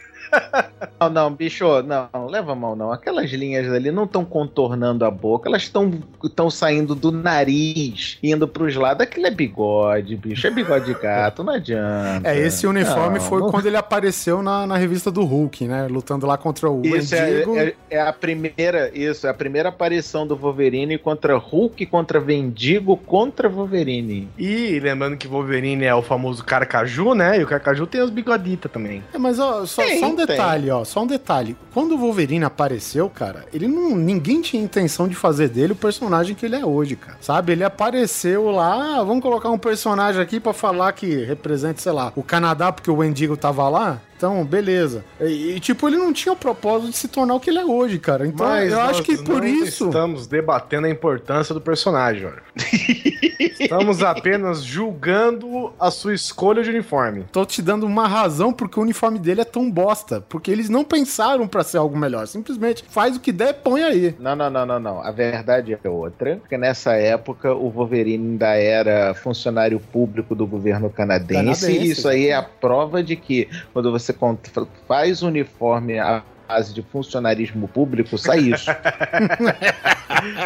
Não, 1.01 1.11
não, 1.11 1.31
bicho, 1.35 1.65
não, 1.83 2.27
leva 2.27 2.53
a 2.53 2.55
mão 2.55 2.75
não. 2.75 2.91
Aquelas 2.93 3.31
linhas 3.31 3.71
ali 3.73 3.91
não 3.91 4.05
estão 4.05 4.25
contornando 4.25 5.05
a 5.05 5.11
boca, 5.11 5.49
elas 5.49 5.63
estão 5.63 6.51
saindo 6.51 6.95
do 6.95 7.13
nariz, 7.13 8.19
indo 8.23 8.49
pros 8.49 8.75
lados. 8.77 9.03
Aquilo 9.03 9.27
é 9.27 9.31
bigode, 9.31 10.17
bicho, 10.17 10.47
é 10.47 10.51
bigode 10.51 10.87
de 10.87 10.95
gato, 10.95 11.45
não 11.45 11.53
adianta. 11.55 12.29
É, 12.29 12.39
esse 12.39 12.67
uniforme 12.67 13.19
Não, 13.19 13.25
foi 13.25 13.41
não- 13.41 13.51
quando 13.51 13.67
ele 13.67 13.77
apareceu 13.77 14.43
na, 14.43 14.67
na 14.67 14.77
revista 14.77 15.11
do 15.11 15.25
Hulk, 15.25 15.67
né? 15.67 15.87
Lutando 15.89 16.27
lá 16.27 16.37
contra 16.39 16.71
o 16.71 16.85
Isso 16.87 17.15
é, 17.15 17.25
Wendigo. 17.25 17.57
é- 17.59 17.75
é 17.91 18.01
a 18.01 18.13
primeira, 18.13 18.91
isso, 18.95 19.27
é 19.27 19.31
a 19.31 19.35
primeira 19.35 19.69
aparição 19.69 20.27
do 20.27 20.37
Wolverine 20.37 20.97
contra 20.99 21.37
Hulk, 21.37 21.85
contra 21.87 22.19
Vendigo, 22.21 22.97
contra 22.97 23.49
Wolverine. 23.49 24.29
E 24.39 24.79
lembrando 24.81 25.17
que 25.17 25.27
Wolverine 25.29 25.85
é 25.85 25.95
o 25.95 26.03
famoso 26.03 26.45
Carcaju, 26.45 27.15
né? 27.15 27.39
E 27.39 27.45
o 27.45 27.47
Carcaju 27.47 27.87
tem 27.87 28.01
os 28.01 28.11
bigoditas 28.11 28.71
também. 28.71 29.03
É, 29.13 29.19
mas 29.19 29.39
ó, 29.39 29.65
só, 29.67 29.83
só 29.83 30.07
um 30.07 30.17
detalhe, 30.27 30.71
ó, 30.71 30.85
só 30.85 31.03
um 31.03 31.07
detalhe. 31.07 31.57
Quando 31.73 31.95
o 31.95 31.99
Wolverine 31.99 32.45
apareceu, 32.45 33.09
cara, 33.09 33.45
ele 33.53 33.67
não. 33.69 33.97
Ninguém 33.97 34.41
tinha 34.41 34.63
intenção 34.63 35.09
de 35.09 35.15
fazer 35.15 35.49
dele 35.49 35.73
o 35.73 35.77
personagem 35.77 36.35
que 36.35 36.47
ele 36.47 36.57
é 36.57 36.65
hoje, 36.65 36.97
cara. 36.97 37.19
Sabe? 37.21 37.53
Ele 37.53 37.65
apareceu 37.65 38.51
lá, 38.51 38.99
ah, 38.99 39.05
vamos 39.05 39.23
colocar 39.23 39.51
um 39.51 39.59
personagem 39.59 40.21
aqui 40.21 40.41
pra 40.41 40.53
falar 40.53 40.93
que 40.93 41.25
representa, 41.25 41.81
sei 41.81 41.93
lá, 41.93 42.13
o 42.17 42.23
Canadá, 42.23 42.73
porque 42.73 42.91
o 42.91 42.97
Wendigo 42.97 43.37
tava 43.37 43.69
lá. 43.69 44.01
Então, 44.17 44.45
beleza. 44.45 45.05
E, 45.21 45.55
e, 45.55 45.61
tipo, 45.61 45.87
ele 45.89 45.97
não 45.97 46.13
tinha 46.13 46.33
o 46.33 46.37
propósito 46.37 46.91
de 46.91 46.97
se 46.97 47.09
tornar 47.09 47.35
o 47.35 47.41
que 47.41 47.51
ele 47.51 47.59
é 47.59 47.65
hoje, 47.65 47.99
cara. 47.99 48.27
Então, 48.27 48.47
Mas 48.47 48.73
eu 48.73 48.81
acho 48.81 48.95
nós 48.95 49.01
que 49.01 49.17
por 49.19 49.43
não 49.43 49.47
isso. 49.47 49.87
Estamos 49.87 50.27
debatendo 50.27 50.87
a 50.87 50.91
importância 50.91 51.55
do 51.55 51.61
personagem, 51.61 52.27
olha. 52.27 52.43
Estamos 53.59 54.03
apenas 54.03 54.63
julgando 54.63 55.73
a 55.79 55.91
sua 55.91 56.15
escolha 56.15 56.63
de 56.63 56.71
uniforme. 56.71 57.25
Tô 57.33 57.45
te 57.45 57.61
dando 57.61 57.85
uma 57.85 58.07
razão 58.07 58.53
porque 58.53 58.79
o 58.79 58.83
uniforme 58.83 59.19
dele 59.19 59.41
é 59.41 59.45
tão 59.45 59.71
bosta. 59.71 60.21
Porque 60.21 60.51
eles 60.51 60.69
não 60.69 60.85
pensaram 60.85 61.47
pra 61.47 61.65
ser 61.65 61.79
algo 61.79 61.97
melhor. 61.97 62.27
Simplesmente 62.27 62.85
faz 62.89 63.17
o 63.17 63.21
que 63.21 63.33
der, 63.33 63.55
põe 63.55 63.83
aí. 63.83 64.15
Não, 64.19 64.37
não, 64.37 64.51
não, 64.51 64.67
não, 64.67 64.81
não. 64.81 65.01
A 65.03 65.11
verdade 65.11 65.77
é 65.83 65.89
outra. 65.89 66.37
Porque 66.37 66.57
nessa 66.57 66.95
época 66.95 67.53
o 67.55 67.71
Wolverine 67.71 68.33
ainda 68.33 68.55
era 68.55 69.15
funcionário 69.15 69.81
público 69.81 70.35
do 70.35 70.47
governo 70.47 70.89
canadense. 70.89 71.35
Canadense. 71.35 71.87
E 71.87 71.91
isso 71.91 72.09
aí 72.09 72.29
é 72.29 72.35
a 72.35 72.43
prova 72.43 73.03
de 73.03 73.17
que 73.17 73.49
quando 73.73 73.91
você 73.91 74.06
cont- 74.13 74.51
faz 74.87 75.23
uniforme 75.23 75.99
base 76.47 76.73
de 76.73 76.83
funcionarismo 76.83 77.69
público, 77.69 78.17
sai 78.19 78.39
isso. 78.41 78.71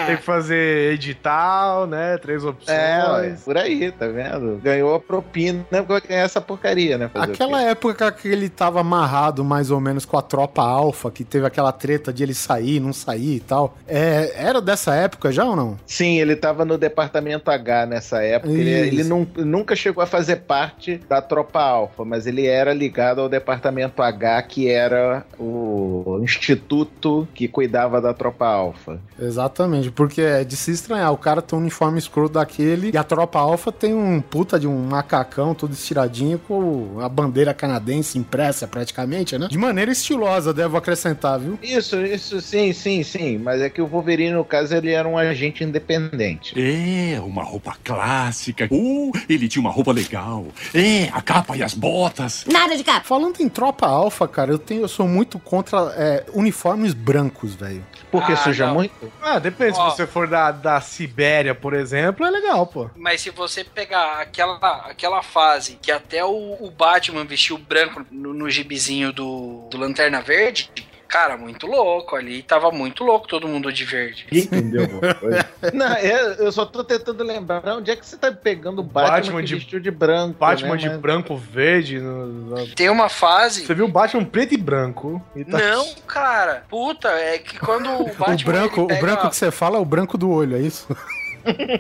Tem 0.06 0.16
que 0.16 0.22
fazer 0.22 0.94
edital, 0.94 1.86
né? 1.86 2.18
Três 2.18 2.44
opções. 2.44 2.76
é, 2.76 3.34
por 3.44 3.56
aí, 3.56 3.92
tá 3.92 4.06
vendo? 4.08 4.58
Ganhou 4.62 4.94
a 4.94 5.00
propina 5.00 5.64
pra 5.84 6.00
ganhar 6.00 6.22
essa 6.22 6.40
porcaria, 6.40 6.98
né? 6.98 7.08
Fazer 7.12 7.32
Aquela 7.32 7.62
época 7.62 8.10
que 8.12 8.28
ele 8.28 8.48
tava 8.48 8.80
amarrado 8.80 9.44
mais 9.44 9.70
ou 9.70 9.80
menos 9.80 10.04
com 10.04 10.16
a 10.18 10.22
tropa 10.22 10.62
alfa, 10.62 11.10
que 11.10 11.24
teve 11.24 11.46
aquela 11.46 11.72
treta 11.72 12.12
de 12.12 12.22
ele 12.22 12.34
sair, 12.34 12.80
não 12.80 12.92
sair 12.92 13.36
e 13.36 13.40
tal. 13.40 13.76
É, 13.86 14.32
era 14.36 14.60
dessa 14.60 14.94
época 14.94 15.30
já 15.30 15.44
ou 15.44 15.54
não? 15.54 15.78
Sim, 15.86 16.18
ele 16.18 16.34
tava 16.36 16.64
no 16.64 16.76
departamento 16.76 17.50
H 17.50 17.86
nessa 17.86 18.22
época. 18.22 18.52
Ele, 18.52 18.70
Isso. 18.70 18.94
ele 18.94 19.04
nun- 19.04 19.26
nunca 19.36 19.76
chegou 19.76 20.02
a 20.02 20.06
fazer 20.06 20.36
parte 20.36 21.00
da 21.08 21.22
tropa 21.22 21.60
alfa, 21.60 22.04
mas 22.04 22.26
ele 22.26 22.46
era 22.46 22.72
ligado 22.72 23.20
ao 23.20 23.28
departamento 23.28 24.02
H, 24.02 24.42
que 24.42 24.68
era 24.68 25.24
o 25.38 25.89
instituto 26.22 27.26
que 27.34 27.48
cuidava 27.48 28.00
da 28.00 28.12
tropa 28.12 28.46
alfa. 28.46 29.00
Exatamente, 29.18 29.90
porque 29.90 30.20
é 30.20 30.44
de 30.44 30.56
se 30.56 30.70
estranhar. 30.70 31.12
O 31.12 31.18
cara 31.18 31.42
tem 31.42 31.58
um 31.58 31.62
uniforme 31.62 31.98
escroto 31.98 32.34
daquele 32.34 32.90
e 32.92 32.96
a 32.96 33.04
tropa 33.04 33.38
alfa 33.38 33.70
tem 33.72 33.94
um 33.94 34.20
puta 34.20 34.58
de 34.58 34.66
um 34.66 34.78
macacão 34.86 35.54
todo 35.54 35.72
estiradinho 35.72 36.38
com 36.38 36.98
a 37.00 37.08
bandeira 37.08 37.52
canadense 37.52 38.18
impressa 38.18 38.66
praticamente, 38.66 39.36
né? 39.38 39.48
De 39.48 39.58
maneira 39.58 39.90
estilosa, 39.90 40.52
devo 40.52 40.76
acrescentar, 40.76 41.38
viu? 41.38 41.58
Isso, 41.62 41.96
isso, 42.04 42.40
sim, 42.40 42.72
sim, 42.72 43.02
sim. 43.02 43.38
Mas 43.38 43.60
é 43.60 43.68
que 43.68 43.80
o 43.80 43.86
Wolverine, 43.86 44.32
no 44.32 44.44
caso, 44.44 44.74
ele 44.74 44.90
era 44.90 45.08
um 45.08 45.18
agente 45.18 45.64
independente. 45.64 46.54
É, 46.56 47.20
uma 47.20 47.42
roupa 47.42 47.76
clássica. 47.82 48.68
Uh, 48.70 49.12
ele 49.28 49.48
tinha 49.48 49.60
uma 49.60 49.70
roupa 49.70 49.92
legal. 49.92 50.46
É, 50.74 51.08
a 51.12 51.20
capa 51.20 51.56
e 51.56 51.62
as 51.62 51.74
botas. 51.74 52.44
Nada 52.50 52.76
de 52.76 52.84
capa. 52.84 53.04
Falando 53.04 53.40
em 53.40 53.48
tropa 53.48 53.86
alfa, 53.86 54.26
cara, 54.28 54.52
eu 54.52 54.58
tenho, 54.58 54.82
eu 54.82 54.88
sou 54.88 55.06
muito 55.08 55.38
contra 55.38 55.79
é, 55.96 56.24
uniformes 56.32 56.92
brancos, 56.94 57.54
velho. 57.54 57.84
Porque 58.10 58.32
Ah, 58.32 58.36
suja 58.36 58.66
não. 58.66 58.74
muito? 58.74 59.12
Ah, 59.22 59.38
depende. 59.38 59.78
Ó. 59.78 59.90
Se 59.90 59.96
você 59.96 60.06
for 60.06 60.26
da, 60.26 60.50
da 60.50 60.80
Sibéria, 60.80 61.54
por 61.54 61.74
exemplo, 61.74 62.26
é 62.26 62.30
legal, 62.30 62.66
pô. 62.66 62.90
Mas 62.96 63.20
se 63.20 63.30
você 63.30 63.62
pegar 63.64 64.20
aquela, 64.20 64.56
aquela 64.86 65.22
fase 65.22 65.78
que 65.80 65.92
até 65.92 66.24
o, 66.24 66.56
o 66.60 66.70
Batman 66.70 67.24
vestiu 67.24 67.56
branco 67.56 68.04
no, 68.10 68.34
no 68.34 68.50
gibizinho 68.50 69.12
do, 69.12 69.68
do 69.70 69.78
Lanterna 69.78 70.20
Verde, 70.20 70.70
cara, 71.10 71.36
muito 71.36 71.66
louco 71.66 72.14
ali. 72.14 72.42
Tava 72.42 72.70
muito 72.70 73.02
louco 73.04 73.26
todo 73.26 73.48
mundo 73.48 73.72
de 73.72 73.84
verde. 73.84 74.26
Entendeu? 74.30 74.86
Não, 75.74 75.96
eu, 75.98 76.34
eu 76.34 76.52
só 76.52 76.64
tô 76.64 76.84
tentando 76.84 77.24
lembrar 77.24 77.62
onde 77.66 77.90
é 77.90 77.96
que 77.96 78.06
você 78.06 78.16
tá 78.16 78.30
pegando 78.30 78.78
o 78.78 78.82
Batman, 78.84 79.16
Batman 79.16 79.42
de- 79.42 79.54
vestiu 79.56 79.80
de 79.80 79.90
branco. 79.90 80.36
Batman 80.38 80.70
né, 80.70 80.76
de 80.76 80.88
mas- 80.90 80.98
branco, 80.98 81.36
verde. 81.36 81.98
no- 81.98 82.26
no- 82.26 82.74
Tem 82.74 82.88
uma 82.88 83.08
fase. 83.08 83.66
Você 83.66 83.74
viu 83.74 83.86
o 83.86 83.88
Batman 83.88 84.24
preto 84.24 84.54
e 84.54 84.56
branco. 84.56 85.20
E 85.34 85.44
tá- 85.44 85.58
Não, 85.58 85.86
cara. 86.06 86.64
Puta, 86.68 87.08
é 87.08 87.38
que 87.38 87.58
quando 87.58 87.90
o 87.90 88.04
Batman. 88.16 88.34
o 88.34 88.44
branco, 88.44 88.86
pega 88.86 88.98
o 88.98 89.02
branco 89.06 89.28
que 89.30 89.36
você 89.36 89.50
fala 89.50 89.76
é 89.76 89.80
o 89.80 89.84
branco 89.84 90.16
do 90.16 90.30
olho, 90.30 90.56
é 90.56 90.60
isso? 90.60 90.86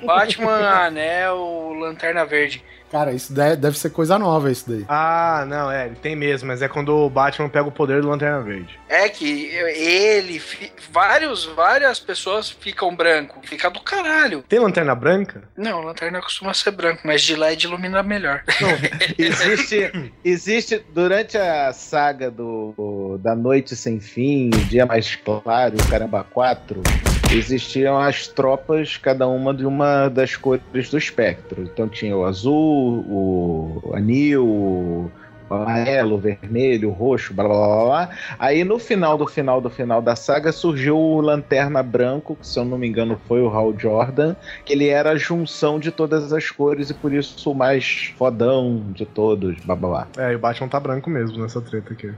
Batman, 0.04 0.68
Anel, 0.86 1.72
Lanterna 1.78 2.24
Verde. 2.24 2.62
Cara, 2.90 3.12
isso 3.12 3.32
deve, 3.32 3.78
ser 3.78 3.90
coisa 3.90 4.18
nova, 4.18 4.50
isso 4.50 4.68
daí. 4.68 4.84
Ah, 4.88 5.44
não, 5.46 5.70
é, 5.70 5.86
ele 5.86 5.94
tem 5.94 6.16
mesmo, 6.16 6.48
mas 6.48 6.60
é 6.60 6.68
quando 6.68 6.88
o 6.94 7.08
Batman 7.08 7.48
pega 7.48 7.68
o 7.68 7.72
poder 7.72 8.02
do 8.02 8.08
Lanterna 8.08 8.40
Verde. 8.42 8.78
É 8.88 9.08
que 9.08 9.46
ele, 9.46 10.40
fi- 10.40 10.72
vários, 10.90 11.44
várias 11.44 12.00
pessoas 12.00 12.50
ficam 12.50 12.94
branco. 12.94 13.38
Fica 13.44 13.70
do 13.70 13.80
caralho. 13.80 14.42
Tem 14.48 14.58
Lanterna 14.58 14.94
Branca? 14.94 15.44
Não, 15.56 15.80
lanterna 15.82 16.20
costuma 16.20 16.52
ser 16.52 16.72
branco, 16.72 17.02
mas 17.04 17.22
de 17.22 17.36
LED 17.36 17.66
ilumina 17.66 18.02
melhor. 18.02 18.42
Existe, 19.16 20.12
existe 20.24 20.84
durante 20.92 21.36
a 21.36 21.72
saga 21.72 22.30
do, 22.30 23.18
da 23.22 23.34
Noite 23.34 23.76
Sem 23.76 24.00
Fim, 24.00 24.48
o 24.54 24.58
Dia 24.64 24.86
Mais 24.86 25.14
Claro, 25.16 25.76
o 25.76 25.88
Caramba 25.90 26.24
4, 26.24 26.82
existiam 27.32 27.98
as 27.98 28.26
tropas, 28.26 28.96
cada 28.96 29.26
uma 29.28 29.54
de 29.54 29.64
uma 29.64 30.08
das 30.08 30.36
cores 30.36 30.90
do 30.90 30.98
espectro. 30.98 31.62
Então 31.62 31.88
tinha 31.88 32.16
o 32.16 32.24
azul, 32.24 33.04
o 33.08 33.92
anil, 33.94 35.10
amarelo, 35.54 36.18
vermelho, 36.18 36.90
roxo, 36.90 37.34
blá 37.34 37.44
blá 37.46 37.56
blá 37.56 37.84
blá. 37.84 38.10
Aí 38.38 38.64
no 38.64 38.78
final 38.78 39.16
do 39.18 39.26
final 39.26 39.60
do 39.60 39.70
final 39.70 40.00
da 40.02 40.16
saga 40.16 40.52
surgiu 40.52 40.96
o 40.98 41.20
Lanterna 41.20 41.82
Branco, 41.82 42.36
que 42.36 42.46
se 42.46 42.58
eu 42.58 42.64
não 42.64 42.78
me 42.78 42.88
engano 42.88 43.20
foi 43.26 43.40
o 43.42 43.48
Hal 43.48 43.76
Jordan, 43.78 44.36
que 44.64 44.72
ele 44.72 44.88
era 44.88 45.10
a 45.10 45.16
junção 45.16 45.78
de 45.78 45.90
todas 45.90 46.32
as 46.32 46.50
cores 46.50 46.90
e 46.90 46.94
por 46.94 47.12
isso 47.12 47.50
o 47.50 47.54
mais 47.54 48.12
fodão 48.18 48.92
de 48.92 49.04
todos, 49.06 49.58
blá 49.64 49.74
blá 49.74 49.88
blá. 49.88 50.08
É, 50.18 50.32
e 50.32 50.36
o 50.36 50.38
Batman 50.38 50.68
tá 50.68 50.78
branco 50.80 51.10
mesmo 51.10 51.40
nessa 51.42 51.60
treta 51.60 51.92
aqui. 51.92 52.12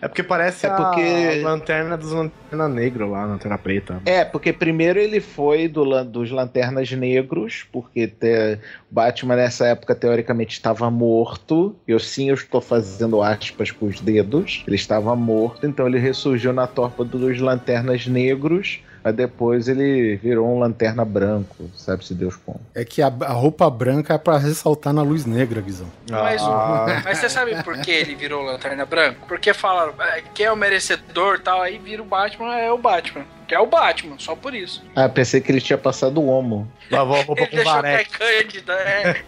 É 0.00 0.08
porque 0.08 0.22
parece 0.22 0.66
É 0.66 0.70
porque- 0.70 1.40
a 1.44 1.48
lanterna 1.48 1.96
dos 1.96 2.12
Lanterna 2.12 2.68
Negra 2.68 3.06
lá, 3.06 3.24
Lanterna 3.24 3.58
Preta. 3.58 4.00
É, 4.06 4.24
porque 4.24 4.52
primeiro 4.52 4.98
ele 4.98 5.20
foi 5.20 5.66
do, 5.68 6.04
dos 6.04 6.30
Lanternas 6.30 6.90
Negros, 6.92 7.64
porque 7.72 8.06
te- 8.06 8.54
o 8.90 8.94
Batman 8.94 9.36
nessa 9.36 9.66
época 9.66 9.94
teoricamente 9.94 10.52
estava 10.52 10.90
morto. 10.90 11.76
Eu 11.86 11.98
sim, 11.98 12.28
eu 12.28 12.34
estou 12.34 12.60
fazendo 12.74 13.22
aspas 13.22 13.70
com 13.70 13.86
os 13.86 14.00
dedos. 14.00 14.62
Ele 14.66 14.76
estava 14.76 15.14
morto, 15.14 15.66
então 15.66 15.86
ele 15.86 15.98
ressurgiu 15.98 16.52
na 16.52 16.66
tropa 16.66 17.04
dos 17.04 17.38
Lanternas 17.40 18.06
Negros. 18.06 18.80
Mas 19.02 19.14
depois 19.16 19.68
ele 19.68 20.16
virou 20.16 20.48
um 20.48 20.58
lanterna 20.58 21.04
branco, 21.04 21.68
sabe-se 21.76 22.14
Deus 22.14 22.36
como. 22.36 22.58
É 22.74 22.86
que 22.86 23.02
a, 23.02 23.08
a 23.08 23.32
roupa 23.32 23.68
branca 23.68 24.14
é 24.14 24.18
pra 24.18 24.38
ressaltar 24.38 24.94
na 24.94 25.02
luz 25.02 25.26
negra, 25.26 25.60
Guizão. 25.60 25.86
Mas, 26.10 26.40
Ah. 26.42 27.02
mas 27.04 27.18
você 27.18 27.28
sabe 27.28 27.62
por 27.62 27.76
que 27.82 27.90
ele 27.90 28.14
virou 28.14 28.42
Lanterna 28.42 28.86
Branca? 28.86 29.18
Porque 29.28 29.52
falaram, 29.52 29.92
"Ah, 29.98 30.20
quem 30.32 30.46
é 30.46 30.50
o 30.52 30.56
merecedor 30.56 31.38
tal, 31.38 31.60
aí 31.60 31.76
vira 31.76 32.00
o 32.00 32.06
Batman, 32.06 32.56
é 32.56 32.72
o 32.72 32.78
Batman. 32.78 33.26
Que 33.46 33.54
é 33.54 33.60
o 33.60 33.66
Batman, 33.66 34.16
só 34.18 34.34
por 34.34 34.54
isso. 34.54 34.82
Ah, 34.96 35.08
pensei 35.08 35.40
que 35.40 35.52
ele 35.52 35.60
tinha 35.60 35.76
passado 35.76 36.18
o 36.20 36.26
homo. 36.26 36.70
Lavou 36.90 37.16
a 37.16 37.22
roupa 37.22 37.42
Ele 37.42 37.56
com 37.56 37.64
varex. 37.64 38.16
Cândida, 38.16 38.72
é. 38.72 39.22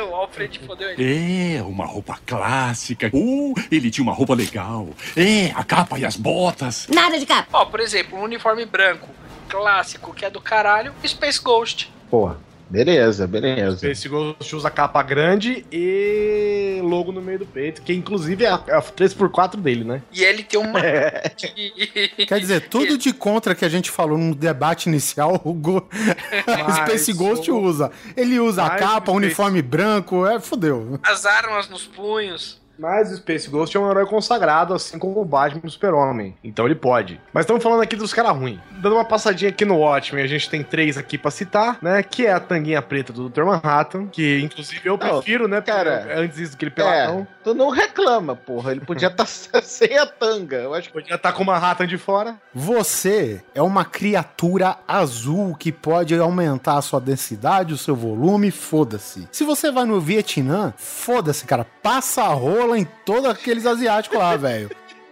o 0.00 0.14
Alfred 0.14 0.58
fodeu 0.60 0.90
ele. 0.90 1.56
É, 1.56 1.62
uma 1.62 1.84
roupa 1.84 2.18
clássica. 2.24 3.10
Uh, 3.12 3.54
ele 3.70 3.90
tinha 3.90 4.02
uma 4.02 4.14
roupa 4.14 4.34
legal. 4.34 4.88
É, 5.16 5.50
a 5.54 5.64
capa 5.64 5.98
e 5.98 6.04
as 6.04 6.16
botas. 6.16 6.86
Nada 6.88 7.18
de 7.18 7.26
capa. 7.26 7.48
Ó, 7.52 7.66
por 7.66 7.80
exemplo, 7.80 8.18
um 8.18 8.22
uniforme 8.22 8.64
branco 8.64 9.08
clássico 9.48 10.14
que 10.14 10.24
é 10.24 10.30
do 10.30 10.40
caralho, 10.40 10.94
Space 11.06 11.40
Ghost. 11.40 11.92
Porra, 12.10 12.38
beleza, 12.74 13.26
beleza. 13.26 13.88
Esse 13.88 14.08
Ghost 14.08 14.54
usa 14.56 14.68
capa 14.70 15.00
grande 15.02 15.64
e 15.70 16.80
logo 16.82 17.12
no 17.12 17.22
meio 17.22 17.38
do 17.38 17.46
peito, 17.46 17.82
que 17.82 17.92
inclusive 17.92 18.44
é 18.44 18.48
a, 18.48 18.60
é 18.66 18.74
a 18.74 18.82
3x4 18.82 19.56
dele, 19.56 19.84
né? 19.84 20.02
E 20.12 20.24
ele 20.24 20.42
tem 20.42 20.58
uma. 20.58 20.80
Quer 22.26 22.40
dizer, 22.40 22.68
tudo 22.68 22.98
de 22.98 23.12
contra 23.12 23.54
que 23.54 23.64
a 23.64 23.68
gente 23.68 23.90
falou 23.90 24.18
no 24.18 24.34
debate 24.34 24.88
inicial, 24.88 25.40
o, 25.44 25.52
Go... 25.52 25.88
Space 26.84 27.12
Ghost 27.12 27.50
o- 27.50 27.58
usa. 27.60 27.92
Ele 28.16 28.40
usa 28.40 28.64
a 28.64 28.70
capa, 28.70 29.12
Space- 29.12 29.16
uniforme 29.16 29.62
branco, 29.62 30.26
é 30.26 30.40
fodeu. 30.40 30.98
As 31.02 31.24
armas 31.24 31.68
nos 31.68 31.84
punhos. 31.86 32.63
Mas 32.78 33.10
o 33.12 33.16
Space 33.16 33.48
Ghost 33.48 33.76
é 33.76 33.80
um 33.80 33.90
herói 33.90 34.06
consagrado, 34.06 34.74
assim 34.74 34.98
como 34.98 35.20
o 35.20 35.24
Batman 35.24 35.60
e 35.64 35.66
o 35.66 35.70
Super-Homem. 35.70 36.36
Então 36.42 36.66
ele 36.66 36.74
pode. 36.74 37.20
Mas 37.32 37.44
estamos 37.44 37.62
falando 37.62 37.82
aqui 37.82 37.96
dos 37.96 38.12
caras 38.12 38.36
ruins. 38.36 38.60
Dando 38.72 38.96
uma 38.96 39.04
passadinha 39.04 39.50
aqui 39.50 39.64
no 39.64 39.78
Watchmen, 39.78 40.24
a 40.24 40.28
gente 40.28 40.50
tem 40.50 40.62
três 40.62 40.98
aqui 40.98 41.16
pra 41.16 41.30
citar, 41.30 41.78
né? 41.80 42.02
Que 42.02 42.26
é 42.26 42.32
a 42.32 42.40
tanguinha 42.40 42.82
preta 42.82 43.12
do 43.12 43.28
Dr. 43.28 43.44
Manhattan, 43.44 44.06
que 44.06 44.40
inclusive 44.40 44.80
eu 44.84 44.98
Não, 44.98 44.98
prefiro, 44.98 45.48
né? 45.48 45.60
cara, 45.60 46.18
antes 46.18 46.36
disso 46.36 46.56
que 46.56 46.64
ele 46.64 46.70
peladão. 46.70 47.26
É, 47.30 47.44
tu 47.44 47.54
não 47.54 47.70
reclama, 47.70 48.34
porra. 48.36 48.72
Ele 48.72 48.80
podia 48.80 49.08
estar 49.08 49.26
sem 49.62 49.96
a 49.98 50.06
tanga. 50.06 50.56
Eu 50.56 50.74
acho 50.74 50.88
que 50.88 50.94
Podia 50.94 51.16
estar 51.16 51.32
com 51.32 51.42
uma 51.42 51.54
Manhattan 51.54 51.86
de 51.86 51.98
fora. 51.98 52.36
Você 52.52 53.42
é 53.54 53.62
uma 53.62 53.84
criatura 53.84 54.76
azul 54.86 55.54
que 55.54 55.70
pode 55.72 56.16
aumentar 56.18 56.78
a 56.78 56.82
sua 56.82 57.00
densidade, 57.00 57.72
o 57.72 57.78
seu 57.78 57.94
volume, 57.94 58.50
foda-se. 58.50 59.28
Se 59.30 59.44
você 59.44 59.70
vai 59.70 59.84
no 59.84 60.00
Vietnã, 60.00 60.72
foda-se, 60.76 61.44
cara. 61.44 61.64
Passa 61.82 62.22
a 62.22 62.28
rola 62.28 62.63
em 62.76 62.84
todos 63.04 63.28
aqueles 63.28 63.66
asiáticos 63.66 64.18
lá, 64.18 64.36
velho. 64.36 64.70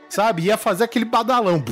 sabe? 0.09 0.42
Ia 0.42 0.59
fazer 0.59 0.84
aquele 0.84 1.07
badalão, 1.07 1.62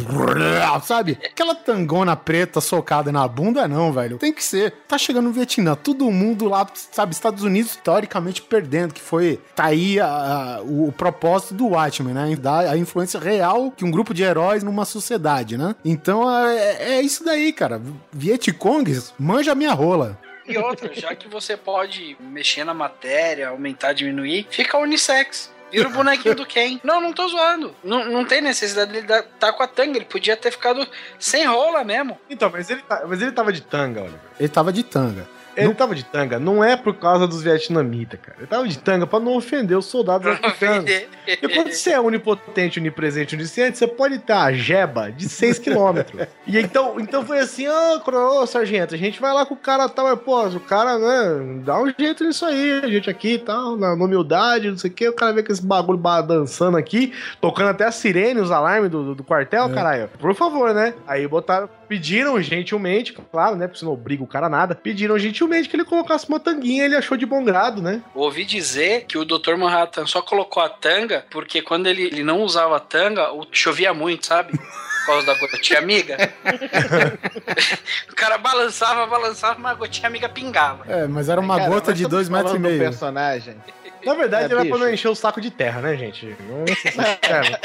sabe? 0.82 1.18
Aquela 1.22 1.54
tangona 1.54 2.16
preta 2.16 2.58
socada 2.58 3.12
na 3.12 3.28
bunda, 3.28 3.68
não, 3.68 3.92
velho. 3.92 4.16
Tem 4.16 4.32
que 4.32 4.42
ser. 4.42 4.72
Tá 4.88 4.96
chegando 4.96 5.26
no 5.26 5.32
Vietnã, 5.32 5.74
todo 5.74 6.10
mundo 6.10 6.48
lá, 6.48 6.66
sabe? 6.74 7.12
Estados 7.12 7.42
Unidos, 7.44 7.76
teoricamente, 7.76 8.40
perdendo, 8.40 8.94
que 8.94 9.00
foi. 9.00 9.38
Tá 9.54 9.66
aí 9.66 10.00
a- 10.00 10.06
a- 10.06 10.62
o, 10.62 10.90
propósito 10.90 11.52
do 11.52 11.68
Watchmen, 11.68 12.14
né? 12.14 12.34
Da 12.36 12.60
a 12.72 12.76
influência 12.78 13.20
real 13.20 13.70
que 13.70 13.84
um 13.84 13.90
grupo 13.90 14.14
de 14.14 14.22
heróis 14.22 14.62
numa 14.62 14.86
sociedade, 14.86 15.58
né? 15.58 15.74
Então 15.84 16.28
é, 16.48 16.94
é 16.94 17.00
isso 17.02 17.22
daí, 17.22 17.52
cara. 17.52 17.80
Vietcongs, 18.10 19.12
manja 19.18 19.54
minha 19.54 19.72
rola. 19.72 20.18
E 20.48 20.56
outra, 20.58 20.90
já 20.94 21.14
que 21.14 21.28
você 21.28 21.56
pode 21.56 22.16
mexer 22.18 22.64
na 22.64 22.72
matéria, 22.74 23.50
aumentar, 23.50 23.92
diminuir, 23.92 24.46
fica 24.50 24.78
unissex. 24.78 25.50
Vira 25.70 25.88
o 25.88 25.92
bonequinho 25.92 26.34
do 26.34 26.44
Ken. 26.46 26.80
Não, 26.82 27.00
não 27.00 27.12
tô 27.12 27.26
zoando. 27.28 27.74
Não, 27.82 28.04
não 28.06 28.24
tem 28.24 28.40
necessidade 28.40 28.92
dele 28.92 29.06
dar- 29.06 29.22
tá 29.38 29.52
com 29.52 29.62
a 29.62 29.66
tanga. 29.66 29.96
Ele 29.96 30.04
podia 30.04 30.36
ter 30.36 30.50
ficado 30.50 30.86
sem 31.18 31.46
rola 31.46 31.84
mesmo. 31.84 32.18
Então, 32.28 32.50
mas 32.50 32.68
ele, 32.70 32.82
tá- 32.82 33.02
mas 33.06 33.20
ele 33.22 33.32
tava 33.32 33.52
de 33.52 33.60
tanga, 33.62 34.02
olha. 34.02 34.20
Ele 34.38 34.48
tava 34.48 34.72
de 34.72 34.82
tanga. 34.82 35.28
Ele 35.56 35.74
tava 35.74 35.94
de 35.94 36.04
tanga, 36.04 36.38
não 36.38 36.62
é 36.62 36.76
por 36.76 36.94
causa 36.94 37.26
dos 37.26 37.42
vietnamitas, 37.42 38.18
cara. 38.20 38.38
Ele 38.38 38.46
tava 38.46 38.66
de 38.68 38.78
tanga 38.78 39.06
pra 39.06 39.18
não 39.20 39.36
ofender 39.36 39.76
os 39.76 39.86
soldados 39.86 40.26
africanos. 40.42 40.90
E 41.26 41.48
quando 41.48 41.72
você 41.72 41.90
é 41.90 42.00
onipotente, 42.00 42.78
onipresente, 42.78 43.34
onisciente, 43.34 43.78
você 43.78 43.86
pode 43.86 44.18
ter 44.18 44.32
a 44.32 44.52
jeba 44.52 45.10
de 45.10 45.28
6 45.28 45.58
km. 45.58 46.00
E 46.46 46.58
então, 46.58 46.98
então 46.98 47.24
foi 47.24 47.38
assim, 47.40 47.68
ô, 47.68 48.00
oh, 48.06 48.46
sargento, 48.46 48.94
a 48.94 48.98
gente 48.98 49.20
vai 49.20 49.32
lá 49.32 49.44
com 49.44 49.54
o 49.54 49.56
cara 49.56 49.88
tal, 49.88 50.06
mas, 50.06 50.18
pô, 50.20 50.46
o 50.46 50.60
cara, 50.60 50.98
né, 50.98 51.62
dá 51.64 51.80
um 51.80 51.92
jeito 51.98 52.24
nisso 52.24 52.44
aí, 52.46 52.80
a 52.84 52.88
gente 52.88 53.08
aqui 53.10 53.34
e 53.34 53.38
tal, 53.38 53.76
na, 53.76 53.94
na 53.96 54.04
humildade, 54.04 54.70
não 54.70 54.78
sei 54.78 54.90
o 54.90 54.94
quê, 54.94 55.08
o 55.08 55.12
cara 55.12 55.32
vê 55.32 55.42
com 55.42 55.52
esse 55.52 55.64
bagulho 55.64 55.98
ba- 55.98 56.20
dançando 56.20 56.76
aqui, 56.76 57.12
tocando 57.40 57.68
até 57.70 57.84
a 57.84 57.92
sirene, 57.92 58.40
os 58.40 58.50
alarmes 58.50 58.90
do, 58.90 59.02
do, 59.04 59.14
do 59.16 59.24
quartel, 59.24 59.68
caralho. 59.70 60.08
Por 60.18 60.34
favor, 60.34 60.72
né? 60.74 60.94
Aí 61.06 61.26
botaram, 61.26 61.68
pediram 61.90 62.40
gentilmente, 62.40 63.12
claro, 63.32 63.56
né, 63.56 63.66
porque 63.66 63.80
você 63.80 63.84
não 63.84 63.92
obriga 63.92 64.22
o 64.22 64.26
cara 64.26 64.46
a 64.46 64.48
nada, 64.48 64.76
pediram 64.76 65.18
gentilmente 65.18 65.68
que 65.68 65.74
ele 65.74 65.84
colocasse 65.84 66.28
uma 66.28 66.38
tanguinha, 66.38 66.84
ele 66.84 66.94
achou 66.94 67.16
de 67.16 67.26
bom 67.26 67.42
grado, 67.42 67.82
né? 67.82 68.00
Ouvi 68.14 68.44
dizer 68.44 69.06
que 69.08 69.18
o 69.18 69.24
Dr. 69.24 69.56
Manhattan 69.56 70.06
só 70.06 70.22
colocou 70.22 70.62
a 70.62 70.68
tanga 70.68 71.26
porque 71.32 71.60
quando 71.60 71.88
ele, 71.88 72.02
ele 72.04 72.22
não 72.22 72.42
usava 72.42 72.76
a 72.76 72.80
tanga, 72.80 73.28
chovia 73.50 73.92
muito, 73.92 74.24
sabe? 74.26 74.52
Por 74.56 75.06
causa 75.06 75.26
da 75.26 75.34
gotinha 75.34 75.80
amiga. 75.80 76.16
o 78.08 78.14
cara 78.14 78.38
balançava, 78.38 79.04
balançava, 79.08 79.58
mas 79.58 79.72
a 79.72 79.74
gotinha 79.74 80.06
amiga 80.06 80.28
pingava. 80.28 80.84
É, 80.86 81.08
mas 81.08 81.28
era 81.28 81.40
uma 81.40 81.56
Cara, 81.56 81.70
gota 81.70 81.92
de 81.92 82.06
dois 82.06 82.28
metros 82.28 82.54
e 82.54 82.58
meio. 82.60 82.78
personagem. 82.78 83.56
Na 84.06 84.14
verdade, 84.14 84.44
É, 84.44 84.46
era 84.46 84.54
pra 84.56 84.64
bicho. 84.64 84.78
não 84.78 84.88
encher 84.92 85.08
o 85.08 85.14
saco 85.16 85.40
de 85.40 85.50
terra, 85.50 85.80
né, 85.80 85.96
gente? 85.96 86.36
Vamos 86.48 86.70
ser 86.78 86.92
sinceros. 86.92 87.58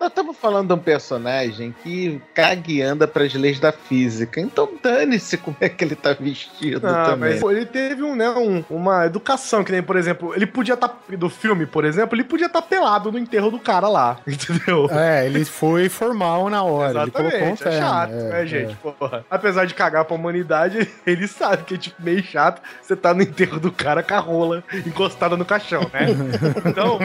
Nós 0.00 0.08
estamos 0.08 0.34
falando 0.34 0.68
de 0.68 0.72
um 0.72 0.78
personagem 0.78 1.74
que 1.82 2.22
caga 2.32 2.72
e 2.72 2.80
anda 2.80 3.06
pras 3.06 3.34
leis 3.34 3.60
da 3.60 3.70
física. 3.70 4.40
Então 4.40 4.66
dane-se 4.82 5.36
como 5.36 5.54
é 5.60 5.68
que 5.68 5.84
ele 5.84 5.94
tá 5.94 6.14
vestido 6.14 6.80
Não, 6.86 7.04
também. 7.04 7.32
mas 7.32 7.40
pô, 7.40 7.50
ele 7.50 7.66
teve 7.66 8.02
um, 8.02 8.16
né, 8.16 8.30
um- 8.30 8.64
uma 8.70 9.04
educação, 9.04 9.62
que 9.62 9.70
nem, 9.70 9.82
por 9.82 9.96
exemplo, 9.96 10.32
ele 10.34 10.46
podia 10.46 10.72
estar, 10.72 10.90
do 11.18 11.28
filme, 11.28 11.66
por 11.66 11.84
exemplo, 11.84 12.16
ele 12.16 12.24
podia 12.24 12.46
estar 12.46 12.62
pelado 12.62 13.12
no 13.12 13.18
enterro 13.18 13.50
do 13.50 13.58
cara 13.58 13.88
lá, 13.88 14.16
entendeu? 14.26 14.88
É, 14.90 15.26
ele 15.26 15.44
foi 15.44 15.90
formal 15.90 16.48
na 16.48 16.62
hora. 16.62 17.02
Ele 17.02 17.10
colocou 17.10 17.38
um 17.38 17.52
Exatamente, 17.52 17.68
é 17.68 17.78
chato, 17.78 18.12
é, 18.12 18.22
né, 18.30 18.42
é. 18.42 18.46
gente? 18.46 18.76
Porra. 18.76 19.24
Apesar 19.30 19.66
de 19.66 19.74
cagar 19.74 20.06
pra 20.06 20.16
humanidade, 20.16 20.88
ele 21.06 21.28
sabe 21.28 21.64
que 21.64 21.74
é 21.74 21.78
tipo 21.78 22.02
meio 22.02 22.22
chato 22.22 22.62
você 22.80 22.96
tá 22.96 23.12
no 23.12 23.20
enterro 23.22 23.60
do 23.60 23.70
cara 23.70 24.02
com 24.02 24.14
a 24.14 24.18
rola 24.18 24.64
encostada 24.86 25.36
no 25.36 25.44
caixão, 25.44 25.82
né? 25.92 26.06
Então, 26.64 26.98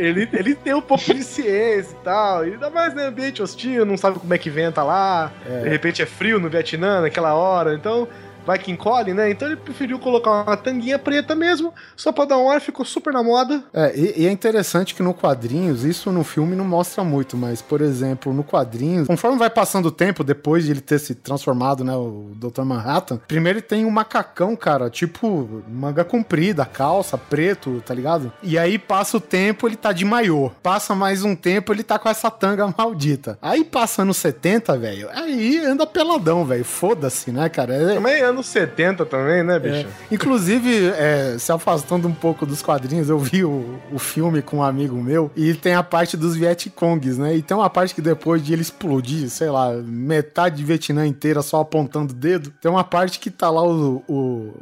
ele, 0.00 0.28
ele 0.32 0.54
tem 0.54 0.72
um 0.72 0.80
pouco 0.80 1.12
de 1.12 1.22
ciência 1.22 1.92
e 1.92 2.04
tal. 2.04 2.46
E 2.46 2.52
ainda 2.52 2.70
mais 2.70 2.94
no 2.94 3.02
ambiente 3.02 3.42
hostil, 3.42 3.84
não 3.84 3.96
sabe 3.96 4.18
como 4.18 4.32
é 4.32 4.38
que 4.38 4.48
venta 4.48 4.82
lá. 4.82 5.30
É. 5.46 5.60
De 5.60 5.68
repente 5.68 6.00
é 6.00 6.06
frio 6.06 6.40
no 6.40 6.48
Vietnã 6.48 7.02
naquela 7.02 7.34
hora. 7.34 7.74
Então, 7.74 8.08
vai 8.46 8.58
que 8.58 8.70
encolhe, 8.70 9.12
né? 9.14 9.30
Então 9.30 9.48
ele 9.48 9.56
preferiu 9.56 9.98
colocar 9.98 10.42
uma 10.42 10.56
tanguinha 10.56 10.98
preta 10.98 11.34
mesmo, 11.34 11.72
só 11.96 12.12
pra 12.12 12.24
dar 12.24 12.38
um 12.38 12.50
ar, 12.50 12.60
ficou 12.60 12.84
super 12.84 13.12
na 13.12 13.22
moda. 13.22 13.62
É, 13.72 13.92
e, 13.96 14.22
e 14.22 14.26
é 14.26 14.30
interessante 14.30 14.94
que 14.94 15.02
no 15.02 15.14
quadrinhos, 15.14 15.84
isso 15.84 16.10
no 16.10 16.24
filme 16.24 16.54
não 16.56 16.64
mostra 16.64 17.02
muito, 17.04 17.36
mas, 17.36 17.60
por 17.62 17.80
exemplo, 17.80 18.32
no 18.32 18.42
quadrinhos, 18.44 19.06
conforme 19.06 19.38
vai 19.38 19.50
passando 19.50 19.86
o 19.86 19.90
tempo, 19.90 20.22
depois 20.24 20.64
de 20.64 20.70
ele 20.70 20.80
ter 20.80 20.98
se 20.98 21.14
transformado, 21.14 21.84
né, 21.84 21.94
o 21.94 22.30
Dr. 22.36 22.62
Manhattan, 22.62 23.18
primeiro 23.28 23.58
ele 23.58 23.66
tem 23.66 23.84
um 23.84 23.90
macacão, 23.90 24.54
cara, 24.56 24.88
tipo, 24.90 25.62
manga 25.68 26.04
comprida, 26.04 26.64
calça, 26.64 27.16
preto, 27.18 27.82
tá 27.84 27.94
ligado? 27.94 28.32
E 28.42 28.58
aí 28.58 28.78
passa 28.78 29.16
o 29.16 29.20
tempo, 29.20 29.66
ele 29.68 29.76
tá 29.76 29.92
de 29.92 30.04
maiô. 30.04 30.50
Passa 30.62 30.94
mais 30.94 31.22
um 31.24 31.34
tempo, 31.36 31.72
ele 31.72 31.82
tá 31.82 31.98
com 31.98 32.08
essa 32.08 32.30
tanga 32.30 32.72
maldita. 32.76 33.38
Aí 33.42 33.64
passa 33.64 34.02
anos 34.02 34.16
70, 34.16 34.76
velho, 34.78 35.08
aí 35.12 35.58
anda 35.64 35.86
peladão, 35.86 36.44
velho. 36.44 36.64
Foda-se, 36.64 37.30
né, 37.30 37.48
cara? 37.48 37.74
É- 37.74 37.94
Também 37.94 38.22
anos 38.30 38.46
70 38.46 39.04
também, 39.06 39.42
né, 39.42 39.58
bicho? 39.58 39.86
é. 39.86 40.14
Inclusive, 40.14 40.88
é, 40.96 41.36
se 41.38 41.52
afastando 41.52 42.08
um 42.08 42.14
pouco 42.14 42.46
dos 42.46 42.62
quadrinhos, 42.62 43.08
eu 43.08 43.18
vi 43.18 43.44
o, 43.44 43.78
o 43.92 43.98
filme 43.98 44.40
com 44.42 44.58
um 44.58 44.62
amigo 44.62 44.96
meu 44.96 45.30
e 45.36 45.52
tem 45.54 45.74
a 45.74 45.82
parte 45.82 46.16
dos 46.16 46.34
Vietcongs, 46.36 47.18
né? 47.18 47.36
E 47.36 47.42
tem 47.42 47.56
uma 47.56 47.68
parte 47.68 47.94
que 47.94 48.00
depois 48.00 48.42
de 48.42 48.52
ele 48.52 48.62
explodir, 48.62 49.28
sei 49.28 49.50
lá, 49.50 49.72
metade 49.74 50.56
de 50.56 50.64
Vietnã 50.64 51.06
inteira 51.06 51.42
só 51.42 51.60
apontando 51.60 52.12
o 52.12 52.16
dedo, 52.16 52.50
tem 52.60 52.70
uma 52.70 52.84
parte 52.84 53.18
que 53.18 53.30
tá 53.30 53.50
lá 53.50 53.62
o. 53.62 54.02
o- 54.08 54.54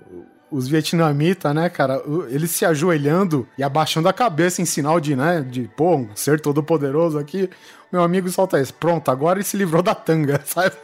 os 0.50 0.66
vietnamitas, 0.66 1.54
né, 1.54 1.68
cara, 1.68 2.00
eles 2.30 2.50
se 2.52 2.64
ajoelhando 2.64 3.46
e 3.58 3.62
abaixando 3.62 4.08
a 4.08 4.14
cabeça 4.14 4.62
em 4.62 4.64
sinal 4.64 4.98
de, 4.98 5.14
né, 5.14 5.42
de, 5.46 5.68
pô, 5.76 5.94
um 5.96 6.08
ser 6.14 6.40
todo 6.40 6.62
poderoso 6.62 7.18
aqui. 7.18 7.50
Meu 7.92 8.02
amigo 8.02 8.30
solta 8.30 8.58
isso. 8.58 8.72
Pronto, 8.72 9.10
agora 9.10 9.38
ele 9.38 9.44
se 9.44 9.58
livrou 9.58 9.82
da 9.82 9.94
tanga, 9.94 10.40
sabe? 10.46 10.74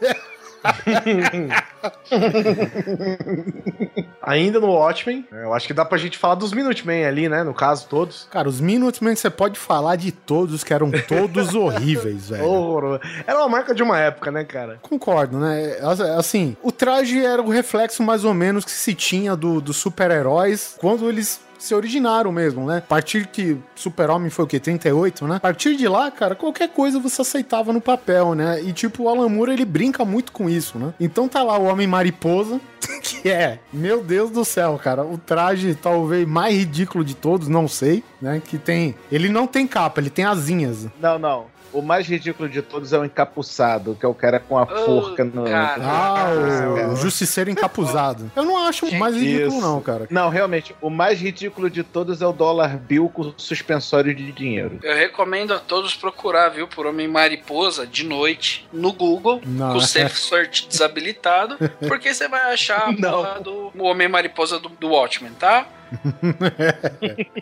Ainda 4.22 4.58
no 4.60 4.68
Watchmen, 4.68 5.26
eu 5.30 5.52
acho 5.52 5.66
que 5.66 5.74
dá 5.74 5.84
pra 5.84 5.98
gente 5.98 6.16
falar 6.16 6.36
dos 6.36 6.52
Minutemen 6.52 7.04
ali, 7.04 7.28
né? 7.28 7.42
No 7.42 7.52
caso, 7.52 7.86
todos. 7.88 8.26
Cara, 8.30 8.48
os 8.48 8.60
Minutemen 8.60 9.14
você 9.14 9.28
pode 9.28 9.58
falar 9.58 9.96
de 9.96 10.10
todos, 10.12 10.64
que 10.64 10.72
eram 10.72 10.90
todos 11.06 11.52
horríveis, 11.54 12.30
velho. 12.30 12.44
Horroroso. 12.44 13.00
Era 13.26 13.38
uma 13.40 13.48
marca 13.48 13.74
de 13.74 13.82
uma 13.82 13.98
época, 13.98 14.30
né, 14.30 14.44
cara? 14.44 14.78
Concordo, 14.82 15.38
né? 15.38 15.76
Assim, 16.18 16.56
o 16.62 16.72
traje 16.72 17.22
era 17.24 17.42
o 17.42 17.50
reflexo 17.50 18.02
mais 18.02 18.24
ou 18.24 18.32
menos 18.32 18.64
que 18.64 18.70
se 18.70 18.94
tinha 18.94 19.36
do- 19.36 19.60
dos 19.60 19.76
super-heróis 19.76 20.76
quando 20.78 21.08
eles 21.08 21.40
se 21.64 21.74
originaram 21.74 22.30
mesmo, 22.30 22.66
né? 22.66 22.78
A 22.78 22.82
partir 22.82 23.26
que 23.26 23.56
Super-Homem 23.74 24.30
foi 24.30 24.44
o 24.44 24.48
quê? 24.48 24.60
38, 24.60 25.26
né? 25.26 25.36
A 25.36 25.40
partir 25.40 25.76
de 25.76 25.88
lá, 25.88 26.10
cara, 26.10 26.34
qualquer 26.34 26.68
coisa 26.68 27.00
você 27.00 27.22
aceitava 27.22 27.72
no 27.72 27.80
papel, 27.80 28.34
né? 28.34 28.62
E 28.62 28.72
tipo, 28.72 29.04
o 29.04 29.08
Alan 29.08 29.28
Moore, 29.28 29.52
ele 29.52 29.64
brinca 29.64 30.04
muito 30.04 30.30
com 30.30 30.48
isso, 30.48 30.78
né? 30.78 30.92
Então 31.00 31.26
tá 31.26 31.42
lá 31.42 31.58
o 31.58 31.64
Homem-Mariposa, 31.64 32.60
que 33.02 33.28
é, 33.28 33.58
meu 33.72 34.02
Deus 34.04 34.30
do 34.30 34.44
céu, 34.44 34.78
cara, 34.82 35.04
o 35.04 35.16
traje 35.16 35.74
talvez 35.74 36.28
mais 36.28 36.54
ridículo 36.54 37.04
de 37.04 37.14
todos, 37.14 37.48
não 37.48 37.66
sei, 37.66 38.04
né? 38.20 38.42
Que 38.44 38.58
tem... 38.58 38.94
Ele 39.10 39.28
não 39.28 39.46
tem 39.46 39.66
capa, 39.66 40.00
ele 40.00 40.10
tem 40.10 40.24
asinhas. 40.24 40.86
Não, 41.00 41.18
não. 41.18 41.53
O 41.74 41.82
mais 41.82 42.06
ridículo 42.06 42.48
de 42.48 42.62
todos 42.62 42.92
é 42.92 42.98
o 42.98 43.04
encapuçado, 43.04 43.96
que 43.98 44.06
é 44.06 44.08
o 44.08 44.14
cara 44.14 44.38
com 44.38 44.56
a 44.56 44.64
forca 44.64 45.24
no. 45.24 45.44
cara. 45.44 45.82
Ah, 45.84 46.26
o, 46.88 46.92
o. 46.92 46.96
Justiceiro 46.96 47.50
encapuzado. 47.50 48.30
Eu 48.36 48.44
não 48.44 48.56
acho 48.56 48.90
mais 48.94 49.16
ridículo, 49.16 49.58
Isso. 49.58 49.60
não, 49.60 49.80
cara. 49.80 50.06
Não, 50.08 50.28
realmente, 50.28 50.74
o 50.80 50.88
mais 50.88 51.20
ridículo 51.20 51.68
de 51.68 51.82
todos 51.82 52.22
é 52.22 52.26
o 52.26 52.32
dólar 52.32 52.76
bill 52.76 53.10
com 53.12 53.34
suspensório 53.36 54.14
de 54.14 54.30
dinheiro. 54.30 54.78
Eu 54.82 54.94
recomendo 54.94 55.52
a 55.52 55.58
todos 55.58 55.94
procurar, 55.94 56.50
viu, 56.50 56.68
por 56.68 56.86
Homem 56.86 57.08
Mariposa 57.08 57.86
de 57.86 58.04
noite 58.04 58.66
no 58.72 58.92
Google, 58.92 59.40
Não, 59.44 59.72
com 59.72 59.78
o 59.78 59.82
é. 59.82 59.84
Safe 59.84 60.16
Search 60.16 60.68
desabilitado, 60.68 61.56
porque 61.88 62.14
você 62.14 62.28
vai 62.28 62.52
achar 62.52 62.88
a 62.88 63.38
do 63.40 63.72
o 63.76 63.84
Homem 63.84 64.08
Mariposa 64.08 64.58
do, 64.58 64.68
do 64.68 64.88
Watchmen, 64.88 65.32
tá? 65.32 65.66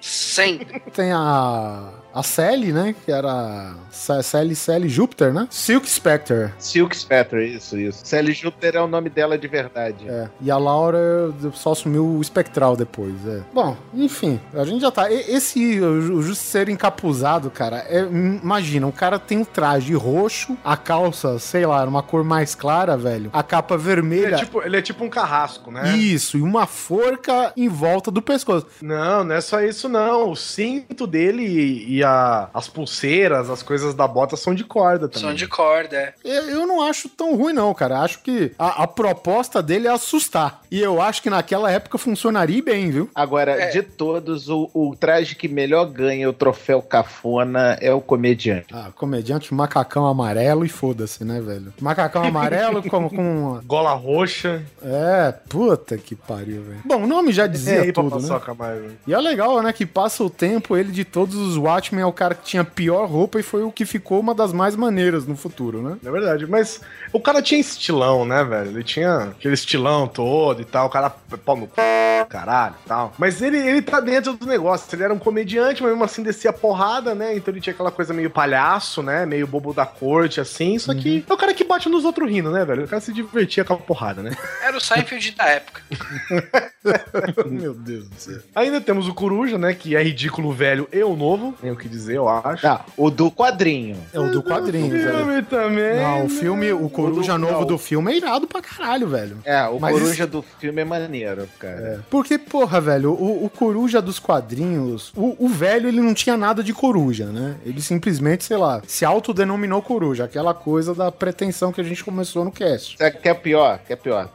Sempre. 0.00 0.80
Tem 0.92 1.12
a. 1.12 1.90
A 2.14 2.22
Sally, 2.22 2.74
né? 2.74 2.94
Que 3.06 3.10
era. 3.10 3.74
Sa- 3.90 4.22
Sally, 4.22 4.54
Sally 4.54 4.86
Júpiter, 4.86 5.32
né? 5.32 5.48
Silk 5.50 5.88
Spectre. 5.88 6.50
Silk 6.58 6.94
Spectre, 6.94 7.42
isso, 7.56 7.78
isso. 7.78 8.02
Sally 8.04 8.34
Júpiter 8.34 8.76
é 8.76 8.82
o 8.82 8.86
nome 8.86 9.08
dela 9.08 9.38
de 9.38 9.48
verdade. 9.48 10.06
É. 10.06 10.28
E 10.38 10.50
a 10.50 10.58
Laura 10.58 11.32
só 11.54 11.72
assumiu 11.72 12.04
o 12.06 12.20
espectral 12.20 12.76
depois. 12.76 13.14
É. 13.26 13.40
Bom, 13.54 13.74
enfim, 13.94 14.38
a 14.52 14.62
gente 14.62 14.82
já 14.82 14.90
tá. 14.90 15.10
Esse 15.10 15.80
o 15.80 16.20
Justiceiro 16.20 16.70
encapuzado, 16.70 17.50
cara, 17.50 17.78
é- 17.88 18.02
imagina, 18.04 18.86
o 18.86 18.92
cara 18.92 19.18
tem 19.18 19.38
um 19.38 19.44
traje 19.44 19.94
roxo, 19.94 20.54
a 20.62 20.76
calça, 20.76 21.38
sei 21.38 21.64
lá, 21.64 21.82
uma 21.84 22.02
cor 22.02 22.22
mais 22.22 22.54
clara, 22.54 22.94
velho. 22.94 23.30
A 23.32 23.42
capa 23.42 23.74
Ele 23.76 23.82
vermelha. 23.84 24.34
é 24.34 24.38
tipo, 24.38 24.62
ele 24.62 24.76
é 24.76 24.82
tipo 24.82 25.02
um 25.02 25.08
carrasco, 25.08 25.70
né? 25.70 25.96
Isso, 25.96 26.36
e 26.36 26.42
uma 26.42 26.66
forca 26.66 27.54
em 27.56 27.70
volta 27.70 28.10
do 28.10 28.20
pescoço. 28.20 28.41
Pescoço. 28.44 28.66
Não, 28.82 29.24
não 29.24 29.34
é 29.34 29.40
só 29.40 29.60
isso, 29.62 29.88
não. 29.88 30.30
O 30.30 30.36
cinto 30.36 31.06
dele 31.06 31.42
e, 31.44 31.96
e 31.98 32.04
a- 32.04 32.48
as 32.52 32.68
pulseiras, 32.68 33.48
as 33.50 33.62
coisas 33.62 33.94
da 33.94 34.06
bota 34.06 34.36
são 34.36 34.54
de 34.54 34.64
corda 34.64 35.08
também. 35.08 35.28
Som 35.30 35.34
de 35.34 35.46
corda, 35.46 35.96
é. 35.96 36.14
Eu, 36.24 36.42
eu 36.50 36.66
não 36.66 36.82
acho 36.82 37.08
tão 37.08 37.36
ruim, 37.36 37.52
não, 37.52 37.72
cara. 37.74 38.00
Acho 38.00 38.20
que 38.22 38.52
a, 38.58 38.82
a 38.84 38.86
proposta 38.86 39.62
dele 39.62 39.86
é 39.88 39.90
assustar. 39.90 40.60
E 40.70 40.80
eu 40.80 41.00
acho 41.00 41.22
que 41.22 41.30
naquela 41.30 41.70
época 41.70 41.98
funcionaria 41.98 42.62
bem, 42.62 42.90
viu? 42.90 43.10
Agora, 43.14 43.52
É. 43.52 43.70
de 43.70 43.82
todos, 43.82 44.48
o, 44.48 44.70
o 44.74 44.94
traje 44.98 45.34
que 45.34 45.48
melhor 45.48 45.84
ganha 45.86 46.28
o 46.28 46.32
troféu 46.32 46.82
cafona 46.82 47.76
é 47.80 47.92
o 47.92 48.00
comediante. 48.00 48.66
Ah, 48.72 48.90
comediante, 48.94 49.52
macacão 49.54 50.06
amarelo 50.06 50.64
e 50.64 50.68
foda-se, 50.68 51.24
né, 51.24 51.40
velho? 51.40 51.72
Macacão 51.80 52.24
amarelo 52.24 52.82
com, 52.88 53.08
com. 53.08 53.60
Gola 53.64 53.92
roxa. 53.92 54.62
É, 54.82 55.32
puta 55.48 55.96
que 55.98 56.14
pariu, 56.14 56.62
velho. 56.62 56.80
Bom, 56.84 57.02
o 57.02 57.06
nome 57.06 57.32
já 57.32 57.44
É 57.44 57.48
dizia 57.48 57.82
aí, 57.82 57.92
tudo, 57.92 58.10
né? 58.22 58.28
papaçoca, 58.28 58.54
mais. 58.54 58.92
E 59.06 59.14
é 59.14 59.18
legal, 59.18 59.62
né, 59.62 59.72
que 59.72 59.86
passa 59.86 60.22
o 60.22 60.30
tempo, 60.30 60.76
ele 60.76 60.92
de 60.92 61.04
todos 61.04 61.34
os 61.34 61.56
Watchmen 61.56 62.02
é 62.02 62.06
o 62.06 62.12
cara 62.12 62.34
que 62.34 62.44
tinha 62.44 62.62
a 62.62 62.64
pior 62.64 63.06
roupa 63.06 63.38
e 63.38 63.42
foi 63.42 63.62
o 63.62 63.72
que 63.72 63.84
ficou 63.84 64.20
uma 64.20 64.34
das 64.34 64.52
mais 64.52 64.76
maneiras 64.76 65.26
no 65.26 65.36
futuro, 65.36 65.82
né? 65.82 65.96
É 66.04 66.10
verdade, 66.10 66.46
mas 66.46 66.80
o 67.12 67.20
cara 67.20 67.42
tinha 67.42 67.60
estilão, 67.60 68.24
né, 68.24 68.42
velho? 68.44 68.70
Ele 68.70 68.84
tinha 68.84 69.34
aquele 69.36 69.54
estilão 69.54 70.06
todo 70.06 70.60
e 70.60 70.64
tal, 70.64 70.86
o 70.86 70.90
cara 70.90 71.10
pau 71.44 71.56
no 71.56 71.66
c... 71.66 72.26
caralho 72.28 72.74
e 72.84 72.88
tal. 72.88 73.12
Mas 73.18 73.42
ele, 73.42 73.58
ele 73.58 73.82
tá 73.82 74.00
dentro 74.00 74.34
do 74.34 74.46
negócio, 74.46 74.88
ele 74.94 75.02
era 75.02 75.14
um 75.14 75.18
comediante, 75.18 75.82
mas 75.82 75.92
mesmo 75.92 76.04
assim 76.04 76.22
descia 76.22 76.52
porrada, 76.52 77.14
né? 77.14 77.36
Então 77.36 77.52
ele 77.52 77.60
tinha 77.60 77.72
aquela 77.72 77.90
coisa 77.90 78.14
meio 78.14 78.30
palhaço, 78.30 79.02
né? 79.02 79.26
Meio 79.26 79.46
bobo 79.46 79.72
da 79.72 79.86
corte, 79.86 80.40
assim. 80.40 80.78
Só 80.78 80.94
que 80.94 81.24
é 81.28 81.32
o 81.32 81.36
cara 81.36 81.54
que 81.54 81.64
bate 81.64 81.88
nos 81.88 82.04
outros 82.04 82.30
rindo, 82.30 82.50
né, 82.50 82.64
velho? 82.64 82.84
O 82.84 82.88
cara 82.88 83.00
se 83.00 83.12
divertia 83.12 83.64
com 83.64 83.74
a 83.74 83.76
porrada, 83.76 84.22
né? 84.22 84.36
Era 84.62 84.76
o 84.76 84.80
Seinfeld 84.80 85.32
da 85.32 85.44
época. 85.44 85.82
Meu 87.46 87.74
Deus 87.74 88.08
céu. 88.18 88.38
Ainda 88.54 88.80
temos 88.80 89.08
o 89.08 89.14
Coruja, 89.14 89.58
né? 89.58 89.74
Que 89.74 89.96
é 89.96 90.02
ridículo 90.02 90.52
velho 90.52 90.88
e 90.92 91.02
o 91.02 91.16
novo, 91.16 91.54
tem 91.60 91.70
o 91.70 91.76
que 91.76 91.88
dizer, 91.88 92.16
eu 92.16 92.28
acho. 92.28 92.66
Ah, 92.66 92.84
o 92.96 93.10
do 93.10 93.30
quadrinho. 93.30 93.96
É 94.12 94.18
o 94.20 94.30
do 94.30 94.42
quadrinho, 94.42 94.90
velho. 94.90 95.16
filme 95.18 95.42
também. 95.42 95.96
Não, 95.96 96.20
o 96.20 96.22
né? 96.24 96.28
filme, 96.28 96.72
o 96.72 96.88
Coruja 96.88 97.34
O 97.34 97.38
do- 97.38 97.40
novo 97.42 97.60
não. 97.60 97.66
do 97.66 97.78
filme 97.78 98.12
é 98.12 98.16
irado 98.16 98.46
pra 98.46 98.60
caralho, 98.62 99.08
velho. 99.08 99.38
É, 99.44 99.62
o 99.66 99.78
Mas 99.80 99.92
coruja 99.92 100.26
do 100.26 100.42
filme 100.58 100.80
é 100.80 100.84
maneiro, 100.84 101.48
cara. 101.58 101.80
É. 101.80 101.98
Porque, 102.10 102.38
porra, 102.38 102.80
velho, 102.80 103.12
o, 103.12 103.44
o 103.44 103.50
coruja 103.50 104.00
dos 104.02 104.18
quadrinhos, 104.18 105.12
o, 105.16 105.36
o 105.38 105.48
velho, 105.48 105.88
ele 105.88 106.00
não 106.00 106.14
tinha 106.14 106.36
nada 106.36 106.62
de 106.62 106.72
coruja, 106.72 107.26
né? 107.26 107.56
Ele 107.64 107.80
simplesmente, 107.80 108.44
sei 108.44 108.56
lá, 108.56 108.82
se 108.86 109.04
autodenominou 109.04 109.80
coruja, 109.82 110.24
aquela 110.24 110.52
coisa 110.54 110.94
da 110.94 111.10
pretensão 111.10 111.72
que 111.72 111.80
a 111.80 111.84
gente 111.84 112.04
começou 112.04 112.44
no 112.44 112.50
cast. 112.52 112.96
Sabe 112.98 113.16
o 113.16 113.20
que 113.20 113.28
é 113.28 113.34
pior? 113.34 113.78
Que 113.86 113.92
é 113.92 113.96
pior? 113.96 114.28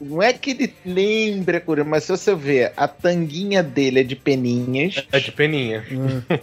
Não 0.00 0.22
é 0.22 0.32
que 0.32 0.50
ele 0.50 0.74
lembra 0.84 1.58
a 1.58 1.60
coruja, 1.60 1.84
mas 1.84 2.04
se 2.04 2.10
você 2.10 2.34
ver, 2.34 2.72
a 2.76 2.88
tanguinha 3.20 3.62
dele 3.62 4.00
é 4.00 4.02
de 4.02 4.16
peninhas 4.16 5.04
É 5.12 5.18
de 5.20 5.30
peninha. 5.32 5.84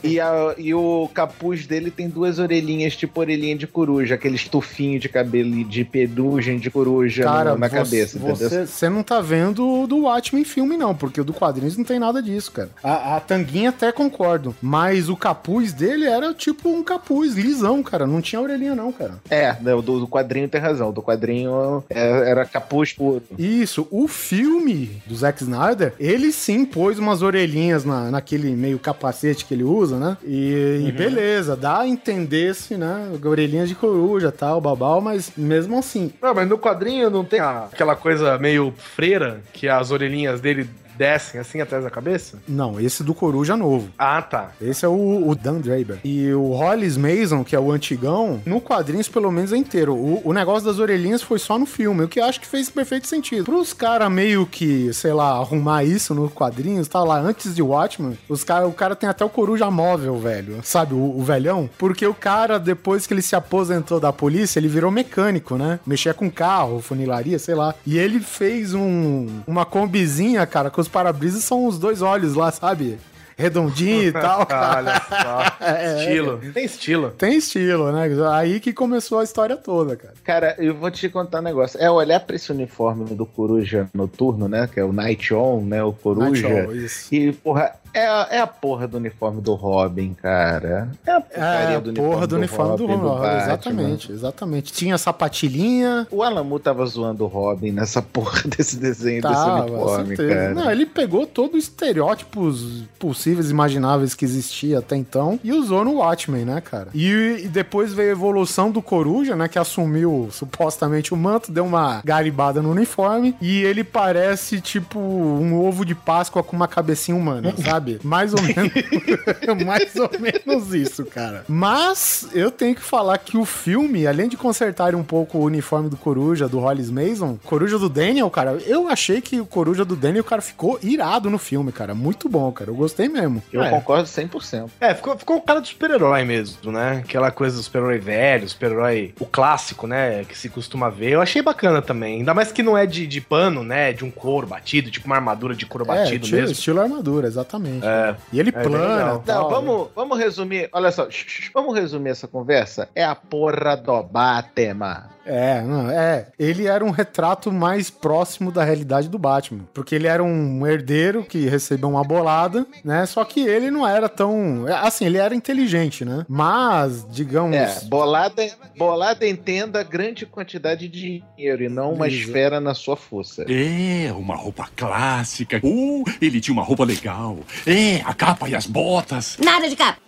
e, 0.03 0.19
a- 0.19 0.55
e 0.57 0.73
o 0.73 1.09
capuz 1.13 1.65
dele 1.65 1.89
tem 1.91 2.07
duas 2.09 2.39
orelhinhas, 2.39 2.95
tipo 2.95 3.19
orelhinha 3.19 3.55
de 3.55 3.67
coruja, 3.67 4.15
aquele 4.15 4.35
estufinho 4.35 4.99
de 4.99 5.09
cabelo 5.09 5.63
de 5.63 5.83
pedugem 5.83 6.57
de 6.59 6.69
coruja 6.69 7.23
Cara, 7.23 7.53
no- 7.53 7.57
na 7.59 7.67
você, 7.67 7.75
cabeça, 7.75 8.17
entendeu? 8.17 8.65
você, 8.67 8.89
não 8.89 9.03
tá 9.03 9.19
vendo 9.21 9.67
o 9.83 9.87
do 9.87 10.03
Watchmen 10.03 10.43
filme, 10.43 10.77
não, 10.77 10.93
porque 10.95 11.19
o 11.21 11.23
do 11.23 11.33
quadrinhos 11.33 11.77
não 11.77 11.83
tem 11.85 11.99
nada 11.99 12.21
disso, 12.21 12.51
cara. 12.51 12.69
A, 12.83 13.17
a 13.17 13.19
tanguinha 13.19 13.69
até 13.69 13.91
concordo, 13.91 14.55
mas 14.61 15.09
o 15.09 15.15
capuz 15.15 15.73
dele 15.73 16.05
era 16.05 16.33
tipo 16.33 16.69
um 16.69 16.83
capuz 16.83 17.33
lisão, 17.35 17.81
cara. 17.83 18.05
Não 18.05 18.21
tinha 18.21 18.41
orelhinha, 18.41 18.75
não, 18.75 18.91
cara. 18.91 19.15
É, 19.29 19.55
não, 19.61 19.81
do, 19.81 19.99
do 19.99 20.07
quadrinho 20.07 20.47
tem 20.47 20.61
razão. 20.61 20.91
Do 20.91 21.01
quadrinho 21.01 21.83
é- 21.89 22.29
era 22.29 22.45
capuz 22.45 22.93
puro. 22.93 23.21
Isso, 23.37 23.87
o 23.91 24.07
filme 24.07 25.01
do 25.05 25.15
Zack 25.15 25.41
Snyder, 25.41 25.93
ele 25.99 26.31
sim 26.31 26.65
pôs 26.71 26.99
umas 26.99 27.21
orelhinhas 27.21 27.83
na, 27.85 28.11
naquele 28.11 28.51
meio 28.55 28.79
capacete 28.79 29.45
que 29.45 29.53
ele 29.53 29.63
usa, 29.63 29.97
né? 29.97 30.17
E, 30.25 30.85
e 30.87 30.91
beleza, 30.91 31.55
dá 31.55 31.79
a 31.81 31.87
entender-se, 31.87 32.75
né? 32.77 33.09
Orelhinhas 33.23 33.69
de 33.69 33.75
coruja 33.75 34.31
tal, 34.31 34.59
babau, 34.61 35.01
mas 35.01 35.31
mesmo 35.37 35.77
assim. 35.77 36.11
Não, 36.21 36.33
mas 36.33 36.47
no 36.47 36.57
quadrinho 36.57 37.09
não 37.09 37.23
tem 37.25 37.39
a- 37.39 37.65
aquela 37.71 37.95
coisa 37.95 38.37
meio 38.37 38.73
freira, 38.77 39.41
que 39.53 39.67
as 39.67 39.91
orelhinhas 39.91 40.39
dele 40.41 40.69
descem 40.97 41.39
assim 41.39 41.61
atrás 41.61 41.83
da 41.83 41.89
cabeça? 41.89 42.39
Não, 42.47 42.79
esse 42.79 43.03
do 43.03 43.13
coruja 43.13 43.55
novo. 43.55 43.89
Ah, 43.97 44.21
tá. 44.21 44.51
Esse 44.61 44.85
é 44.85 44.87
o, 44.87 45.27
o 45.27 45.35
Dan 45.35 45.59
Draper. 45.59 45.99
E 46.03 46.31
o 46.33 46.53
Hollis 46.53 46.97
Mason, 46.97 47.43
que 47.43 47.55
é 47.55 47.59
o 47.59 47.71
antigão, 47.71 48.41
no 48.45 48.59
quadrinhos 48.59 49.07
pelo 49.07 49.31
menos 49.31 49.53
é 49.53 49.57
inteiro. 49.57 49.93
O, 49.93 50.21
o 50.23 50.33
negócio 50.33 50.65
das 50.65 50.79
orelhinhas 50.79 51.21
foi 51.21 51.39
só 51.39 51.57
no 51.57 51.65
filme, 51.65 52.03
o 52.03 52.07
que 52.07 52.19
acho 52.19 52.39
que 52.39 52.47
fez 52.47 52.69
perfeito 52.69 53.07
sentido. 53.07 53.45
Pros 53.45 53.73
caras 53.73 54.11
meio 54.11 54.45
que, 54.45 54.91
sei 54.93 55.13
lá, 55.13 55.31
arrumar 55.31 55.83
isso 55.83 56.13
no 56.13 56.29
quadrinhos, 56.29 56.87
tá 56.87 57.03
lá, 57.03 57.19
antes 57.19 57.55
de 57.55 57.61
Watchmen, 57.61 58.17
os 58.27 58.43
cara, 58.43 58.67
o 58.67 58.73
cara 58.73 58.95
tem 58.95 59.09
até 59.09 59.23
o 59.23 59.29
coruja 59.29 59.69
móvel, 59.69 60.17
velho. 60.17 60.59
Sabe, 60.63 60.93
o, 60.93 61.17
o 61.17 61.23
velhão? 61.23 61.69
Porque 61.77 62.05
o 62.05 62.13
cara, 62.13 62.59
depois 62.59 63.05
que 63.05 63.13
ele 63.13 63.21
se 63.21 63.35
aposentou 63.35 63.99
da 63.99 64.11
polícia, 64.13 64.59
ele 64.59 64.67
virou 64.67 64.91
mecânico, 64.91 65.57
né? 65.57 65.79
Mexia 65.85 66.13
com 66.13 66.29
carro, 66.29 66.81
funilaria, 66.81 67.39
sei 67.39 67.55
lá. 67.55 67.75
E 67.85 67.97
ele 67.97 68.19
fez 68.19 68.73
um, 68.73 69.27
uma 69.45 69.65
combizinha, 69.65 70.45
cara, 70.45 70.69
com 70.69 70.81
os 70.81 70.86
para-brisas 70.87 71.43
são 71.43 71.65
os 71.65 71.77
dois 71.77 72.01
olhos 72.01 72.33
lá, 72.35 72.51
sabe? 72.51 72.97
Redondinho 73.37 74.03
e 74.03 74.11
tal, 74.13 74.45
cara. 74.45 74.77
Olha 74.77 75.01
só. 75.07 75.57
É, 75.67 75.99
estilo. 75.99 76.39
Tem 76.53 76.65
estilo. 76.65 77.09
Tem 77.11 77.37
estilo, 77.37 77.91
né? 77.91 78.07
Aí 78.31 78.59
que 78.59 78.73
começou 78.73 79.19
a 79.19 79.23
história 79.23 79.55
toda, 79.55 79.95
cara. 79.95 80.13
Cara, 80.23 80.55
eu 80.57 80.73
vou 80.73 80.89
te 80.89 81.07
contar 81.09 81.39
um 81.39 81.43
negócio. 81.43 81.79
É 81.79 81.89
olhar 81.89 82.19
pra 82.21 82.35
esse 82.35 82.51
uniforme 82.51 83.05
do 83.13 83.25
Coruja 83.25 83.89
noturno, 83.93 84.47
né? 84.47 84.67
Que 84.71 84.79
é 84.79 84.83
o 84.83 84.91
Night 84.93 85.33
On, 85.33 85.61
né? 85.61 85.83
O 85.83 85.93
Coruja. 85.93 86.47
Night 86.49 86.69
On, 86.69 86.73
isso. 86.73 87.13
E, 87.13 87.31
porra, 87.33 87.73
é 87.93 88.05
a, 88.07 88.27
é 88.31 88.39
a 88.39 88.47
porra 88.47 88.87
do 88.87 88.97
uniforme 88.97 89.41
do 89.41 89.53
Robin, 89.53 90.13
cara. 90.13 90.89
É 91.05 91.11
a 91.11 91.23
É, 91.31 91.75
a 91.75 91.79
do 91.79 91.93
porra 91.93 92.27
do 92.27 92.35
uniforme 92.35 92.77
do 92.77 92.85
Robin, 92.85 93.01
Robin. 93.01 93.19
Batman. 93.19 93.43
Exatamente, 93.43 94.11
exatamente. 94.11 94.73
Tinha 94.73 94.97
sapatilhinha. 94.97 96.07
O 96.11 96.23
Alamu 96.23 96.59
tava 96.59 96.85
zoando 96.85 97.23
o 97.23 97.27
Robin 97.27 97.71
nessa 97.71 98.01
porra 98.01 98.41
desse 98.57 98.77
desenho, 98.77 99.21
desse 99.21 99.33
Tava, 99.33 99.63
uniforme, 99.65 100.15
certeza. 100.15 100.33
cara. 100.33 100.53
Não, 100.53 100.71
ele 100.71 100.85
pegou 100.85 101.25
todos 101.25 101.57
os 101.57 101.63
estereótipos 101.63 102.83
possíveis 102.99 103.49
e 103.49 103.51
imagináveis 103.51 104.13
que 104.13 104.25
existia 104.25 104.79
até 104.79 104.95
então 104.95 105.39
e 105.43 105.51
usou 105.51 105.83
no 105.83 105.95
Watchmen, 105.95 106.45
né, 106.45 106.61
cara? 106.61 106.89
E, 106.93 107.41
e 107.43 107.47
depois 107.47 107.93
veio 107.93 108.09
a 108.09 108.11
evolução 108.11 108.71
do 108.71 108.81
Coruja, 108.81 109.35
né, 109.35 109.47
que 109.47 109.59
assumiu 109.59 110.29
supostamente 110.31 111.13
o 111.13 111.17
manto, 111.17 111.51
deu 111.51 111.65
uma 111.65 112.01
garibada 112.03 112.61
no 112.61 112.71
uniforme 112.71 113.35
e 113.41 113.63
ele 113.63 113.83
parece 113.83 114.61
tipo 114.61 114.99
um 114.99 115.59
ovo 115.59 115.85
de 115.85 115.95
Páscoa 115.95 116.43
com 116.43 116.55
uma 116.55 116.67
cabecinha 116.67 117.15
humana, 117.17 117.53
sabe? 117.63 117.76
Mais 118.03 118.33
ou 118.33 118.41
menos, 118.41 118.71
mais 119.65 119.95
ou 119.95 120.09
menos 120.19 120.73
isso, 120.73 121.05
cara. 121.05 121.43
Mas 121.47 122.27
eu 122.33 122.49
tenho 122.51 122.75
que 122.75 122.81
falar 122.81 123.17
que 123.17 123.37
o 123.37 123.45
filme, 123.45 124.05
além 124.07 124.27
de 124.29 124.37
consertar 124.37 124.95
um 124.95 125.03
pouco 125.03 125.37
o 125.37 125.43
uniforme 125.43 125.89
do 125.89 125.97
Coruja, 125.97 126.47
do 126.47 126.59
Hollis 126.59 126.89
Mason, 126.89 127.37
Coruja 127.43 127.77
do 127.77 127.89
Daniel, 127.89 128.29
cara, 128.29 128.57
eu 128.65 128.87
achei 128.87 129.21
que 129.21 129.39
o 129.39 129.45
Coruja 129.45 129.83
do 129.85 129.95
Daniel, 129.95 130.23
cara, 130.23 130.41
ficou 130.41 130.79
irado 130.81 131.29
no 131.29 131.37
filme, 131.37 131.71
cara. 131.71 131.93
Muito 131.93 132.29
bom, 132.29 132.51
cara. 132.51 132.69
Eu 132.71 132.75
gostei 132.75 133.07
mesmo. 133.09 133.41
Eu 133.51 133.63
É. 133.63 133.69
concordo 133.69 134.07
100%. 134.07 134.69
É, 134.79 134.93
ficou, 134.93 135.17
ficou 135.17 135.37
o 135.37 135.41
cara 135.41 135.59
do 135.61 135.67
super-herói 135.67 136.23
mesmo, 136.23 136.71
né? 136.71 137.01
Aquela 137.03 137.31
coisa 137.31 137.57
do 137.57 137.63
super-herói 137.63 137.97
velho, 137.99 138.47
super-herói, 138.47 139.13
o 139.19 139.25
clássico, 139.25 139.87
né? 139.87 140.23
Que 140.25 140.37
se 140.37 140.49
costuma 140.49 140.89
ver. 140.89 141.11
Eu 141.11 141.21
achei 141.21 141.41
bacana 141.41 141.81
também. 141.81 142.17
Ainda 142.19 142.33
mais 142.33 142.51
que 142.51 142.63
não 142.63 142.77
é 142.77 142.85
de, 142.85 143.05
de 143.07 143.21
pano, 143.21 143.63
né? 143.63 143.93
De 143.93 144.03
um 144.05 144.11
couro 144.11 144.47
batido, 144.47 144.89
tipo 144.91 145.05
uma 145.07 145.15
armadura 145.15 145.55
de 145.55 145.65
couro 145.65 145.83
É, 145.85 145.87
batido 145.87 146.23
estilo, 146.25 146.41
mesmo. 146.41 146.51
estilo 146.53 146.81
armadura, 146.81 147.27
exatamente. 147.27 147.66
É. 147.83 148.15
E 148.31 148.39
ele 148.39 148.51
bem 148.51 148.63
plana. 148.63 149.21
Não, 149.25 149.49
vamos, 149.49 149.87
vamos 149.95 150.17
resumir. 150.17 150.69
Olha 150.71 150.91
só, 150.91 151.07
vamos 151.53 151.75
resumir 151.75 152.09
essa 152.09 152.27
conversa. 152.27 152.89
É 152.95 153.03
a 153.03 153.15
porra 153.15 153.75
do 153.75 154.03
Batman. 154.03 155.17
É, 155.27 155.61
não, 155.61 155.91
é. 155.91 156.27
Ele 156.39 156.67
era 156.67 156.83
um 156.83 156.89
retrato 156.89 157.51
mais 157.51 157.89
próximo 157.89 158.51
da 158.51 158.63
realidade 158.63 159.09
do 159.09 159.19
Batman. 159.19 159.65
Porque 159.73 159.93
ele 159.93 160.07
era 160.07 160.23
um 160.23 160.65
herdeiro 160.65 161.23
que 161.23 161.47
recebeu 161.47 161.89
uma 161.89 162.03
bolada, 162.03 162.65
né? 162.83 163.05
Só 163.05 163.23
que 163.25 163.41
ele 163.41 163.69
não 163.69 163.85
era 163.85 164.07
tão. 164.07 164.65
Assim, 164.81 165.05
ele 165.05 165.17
era 165.17 165.35
inteligente, 165.35 166.05
né? 166.05 166.25
Mas, 166.29 167.05
digamos. 167.11 167.57
É, 167.57 167.81
bolada, 167.85 168.47
bolada 168.77 169.27
entenda 169.27 169.83
grande 169.83 170.25
quantidade 170.25 170.87
de 170.87 171.21
dinheiro 171.37 171.63
e 171.63 171.69
não 171.69 171.93
uma 171.93 172.07
Isso. 172.07 172.27
esfera 172.27 172.61
na 172.61 172.73
sua 172.73 172.95
força. 172.95 173.45
É, 173.49 174.11
uma 174.13 174.35
roupa 174.35 174.69
clássica. 174.75 175.59
Uh, 175.61 176.03
ele 176.21 176.39
tinha 176.39 176.53
uma 176.53 176.63
roupa 176.63 176.85
legal. 176.85 177.37
É, 177.65 178.01
a 178.05 178.13
capa 178.13 178.47
e 178.49 178.55
as 178.55 178.65
botas. 178.65 179.37
Nada 179.39 179.69
de 179.69 179.75
capa. 179.75 180.06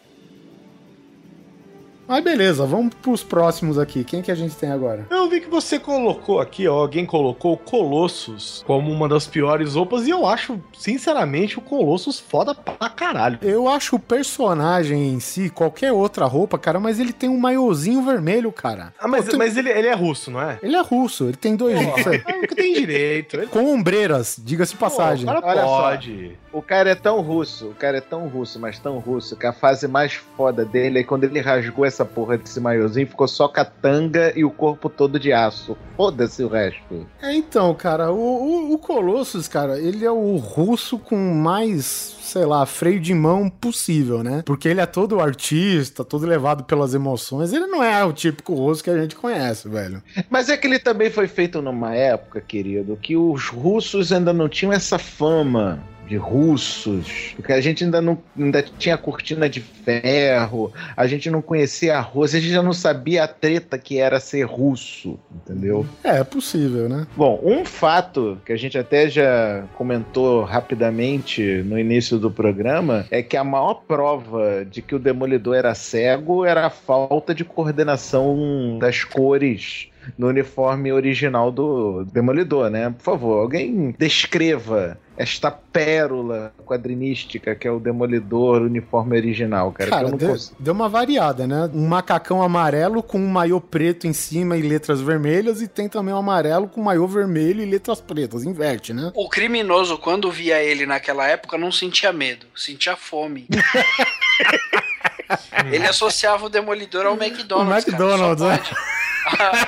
Mas 2.10 2.24
beleza, 2.24 2.66
vamos 2.66 2.95
pros 2.95 3.24
próximos 3.24 3.78
aqui. 3.78 4.03
Quem 4.03 4.24
que 4.24 4.32
a 4.32 4.36
gente 4.36 4.55
tem 4.55 4.72
agora? 4.72 5.05
Eu 5.12 5.30
vi 5.30 5.39
que 5.41 5.47
você 5.47 5.78
colocou 5.78 6.39
aqui, 6.39 6.68
ó, 6.68 6.74
alguém 6.80 7.05
colocou 7.05 7.53
o 7.53 7.57
Colossus 7.57 8.64
como 8.66 8.91
uma 8.91 9.07
das 9.07 9.28
piores 9.28 9.76
roupas 9.76 10.07
e 10.07 10.10
eu 10.10 10.26
acho, 10.26 10.60
sinceramente, 10.76 11.60
o 11.60 11.62
Colossus 11.62 12.20
foda 12.20 12.55
pra 12.55 12.89
caralho. 12.89 13.38
Eu 13.43 13.68
acho 13.70 13.95
o 13.97 13.99
personagem 13.99 15.14
em 15.14 15.20
si, 15.20 15.51
qualquer 15.51 15.91
outra 15.91 16.26
roupa, 16.26 16.57
cara, 16.57 16.80
mas 16.80 16.99
ele 16.99 17.14
tem 17.14 17.30
um 17.30 17.38
maiozinho 17.38 18.01
vermelho, 18.03 18.51
cara. 18.51 18.91
Ah, 18.99 19.07
mas, 19.07 19.26
Pô, 19.26 19.32
tem- 19.32 19.38
mas 19.39 19.55
ele, 19.55 19.70
ele 19.70 19.88
é 19.88 19.93
russo, 19.93 20.32
não 20.32 20.41
é? 20.41 20.57
Ele 20.64 20.76
é 20.76 20.82
russo, 20.82 21.26
ele 21.26 21.38
tem 21.38 21.55
dois. 21.55 21.80
É 21.80 22.38
o 22.43 22.47
que 22.47 22.55
tem 22.55 22.74
direito. 22.74 23.36
Ele... 23.38 23.45
com 23.47 23.72
ombreiras, 23.72 24.36
diga-se 24.43 24.72
de 24.74 24.80
passagem. 24.80 25.26
Pô, 25.28 25.32
o 25.38 25.41
cara 25.41 25.47
Olha 25.51 25.62
só. 25.62 25.82
pode. 25.82 26.38
O 26.51 26.62
cara 26.64 26.89
é 26.89 26.95
tão 26.95 27.22
russo, 27.22 27.68
o 27.68 27.76
cara 27.76 27.97
é 27.97 28.01
tão 28.01 28.28
russo, 28.28 28.60
mas 28.60 28.80
tão 28.80 28.97
russo, 28.97 29.36
que 29.36 29.45
a 29.45 29.53
fase 29.53 29.88
mais 29.88 30.14
foda 30.14 30.66
dele 30.66 30.99
é 30.99 31.03
quando 31.03 31.24
ele 31.24 31.39
rasgou 31.39 31.86
essa 31.86 31.99
porra 32.06 32.38
desse 32.38 32.60
maiozinho, 32.60 33.08
ficou 33.08 33.28
só 33.28 33.47
com 33.47 33.60
a 33.60 33.66
tanga 33.66 34.34
e 34.36 34.43
o 34.43 34.52
corpo 34.52 34.89
todo 34.89 35.20
de 35.20 35.32
aço. 35.32 35.78
Foda-se 35.95 36.43
o 36.43 36.47
resto. 36.47 37.05
É, 37.21 37.34
então, 37.34 37.74
cara, 37.74 38.12
o, 38.12 38.17
o, 38.17 38.74
o 38.74 38.78
Colossus, 38.78 39.47
cara, 39.47 39.80
ele 39.80 40.05
é 40.05 40.12
o 40.12 40.38
russo 40.38 40.97
com 40.97 41.17
mais, 41.17 41.86
sei 42.21 42.46
lá, 42.46 42.66
freio 42.66 43.00
de 43.00 43.13
mão 43.13 43.50
possível, 43.50 44.24
né? 44.24 44.42
Porque 44.46 44.67
ele 44.67 44.82
é 44.82 44.86
todo 44.86 45.20
artista, 45.20 46.04
todo 46.04 46.26
levado 46.26 46.63
pelas 46.63 46.93
emoções. 46.93 47.54
Ele 47.54 47.67
não 47.67 47.84
é 47.84 48.04
o 48.04 48.13
típico 48.13 48.54
russo 48.54 48.84
que 48.84 48.89
a 48.89 48.97
gente 48.97 49.16
conhece, 49.16 49.67
velho. 49.67 50.01
Mas 50.30 50.50
é 50.50 50.58
que 50.58 50.67
ele 50.67 50.80
também 50.80 51.09
foi 51.09 51.28
feito 51.28 51.62
numa 51.62 51.93
época, 51.96 52.42
querido, 52.42 52.97
que 53.01 53.16
os 53.16 53.47
russos 53.47 54.12
ainda 54.12 54.34
não 54.34 54.47
tinham 54.47 54.74
essa 54.74 54.97
fama 54.97 55.84
de 56.09 56.17
russos, 56.17 57.33
porque 57.36 57.53
a 57.53 57.61
gente 57.61 57.83
ainda 57.83 58.01
não 58.01 58.17
ainda 58.37 58.63
tinha 58.63 58.97
cortina 58.97 59.47
de 59.47 59.61
ferro, 59.61 60.73
a 60.97 61.05
gente 61.05 61.29
não 61.29 61.39
conhecia 61.39 61.97
a 61.97 62.01
Rússia, 62.01 62.39
a 62.39 62.41
gente 62.41 62.51
já 62.51 62.63
não 62.63 62.73
sabia 62.73 63.23
a 63.23 63.27
treta 63.27 63.77
que 63.77 63.99
era 63.99 64.19
ser 64.19 64.43
russo, 64.43 65.19
entendeu? 65.33 65.86
É, 66.03 66.17
é 66.17 66.23
possível, 66.23 66.89
né? 66.89 67.05
Bom, 67.15 67.39
um 67.43 67.63
fato 67.63 68.39
que 68.43 68.51
a 68.51 68.57
gente 68.57 68.75
até 68.75 69.07
já 69.07 69.63
comentou 69.75 70.43
rapidamente 70.43 71.61
no 71.63 71.77
início 71.77 72.17
do 72.17 72.31
programa 72.31 73.05
é 73.11 73.21
que 73.21 73.37
a 73.37 73.43
maior 73.43 73.75
prova 73.87 74.65
de 74.65 74.81
que 74.81 74.95
o 74.95 74.99
Demolidor 74.99 75.55
era 75.55 75.75
cego 75.75 76.43
era 76.43 76.65
a 76.65 76.69
falta 76.71 77.36
de 77.36 77.45
coordenação 77.45 78.77
das 78.79 79.03
cores 79.03 79.89
no 80.17 80.27
uniforme 80.27 80.91
original 80.91 81.51
do 81.51 82.03
Demolidor, 82.05 82.69
né? 82.69 82.89
Por 82.89 83.03
favor, 83.03 83.41
alguém 83.41 83.95
descreva 83.97 84.97
esta 85.19 85.51
pérola 85.51 86.51
quadrinística 86.65 87.53
que 87.53 87.67
é 87.67 87.71
o 87.71 87.77
Demolidor 87.77 88.61
uniforme 88.61 89.17
original, 89.17 89.69
cara. 89.73 89.89
que 89.89 89.95
Cara, 89.95 90.07
eu 90.07 90.11
não 90.11 90.17
deu, 90.17 90.29
consigo. 90.29 90.55
deu 90.57 90.73
uma 90.73 90.87
variada, 90.87 91.45
né? 91.45 91.69
Um 91.73 91.86
macacão 91.86 92.41
amarelo 92.41 93.03
com 93.03 93.19
um 93.19 93.27
maiô 93.27 93.59
preto 93.59 94.07
em 94.07 94.13
cima 94.13 94.55
e 94.55 94.61
letras 94.61 95.01
vermelhas, 95.01 95.61
e 95.61 95.67
tem 95.67 95.89
também 95.89 96.13
um 96.13 96.17
amarelo 96.17 96.69
com 96.69 96.81
maiô 96.81 97.05
vermelho 97.05 97.61
e 97.61 97.65
letras 97.65 97.99
pretas. 97.99 98.45
Inverte, 98.45 98.93
né? 98.93 99.11
O 99.13 99.27
criminoso, 99.27 99.97
quando 99.97 100.31
via 100.31 100.63
ele 100.63 100.86
naquela 100.86 101.27
época, 101.27 101.57
não 101.57 101.71
sentia 101.71 102.13
medo, 102.13 102.45
sentia 102.55 102.95
fome. 102.95 103.45
ele 105.69 105.86
associava 105.86 106.45
o 106.45 106.49
Demolidor 106.49 107.05
ao 107.05 107.21
McDonald's. 107.21 107.86
O 107.86 107.89
McDonald's, 107.89 108.41
cara, 108.41 108.57
né? 108.57 108.63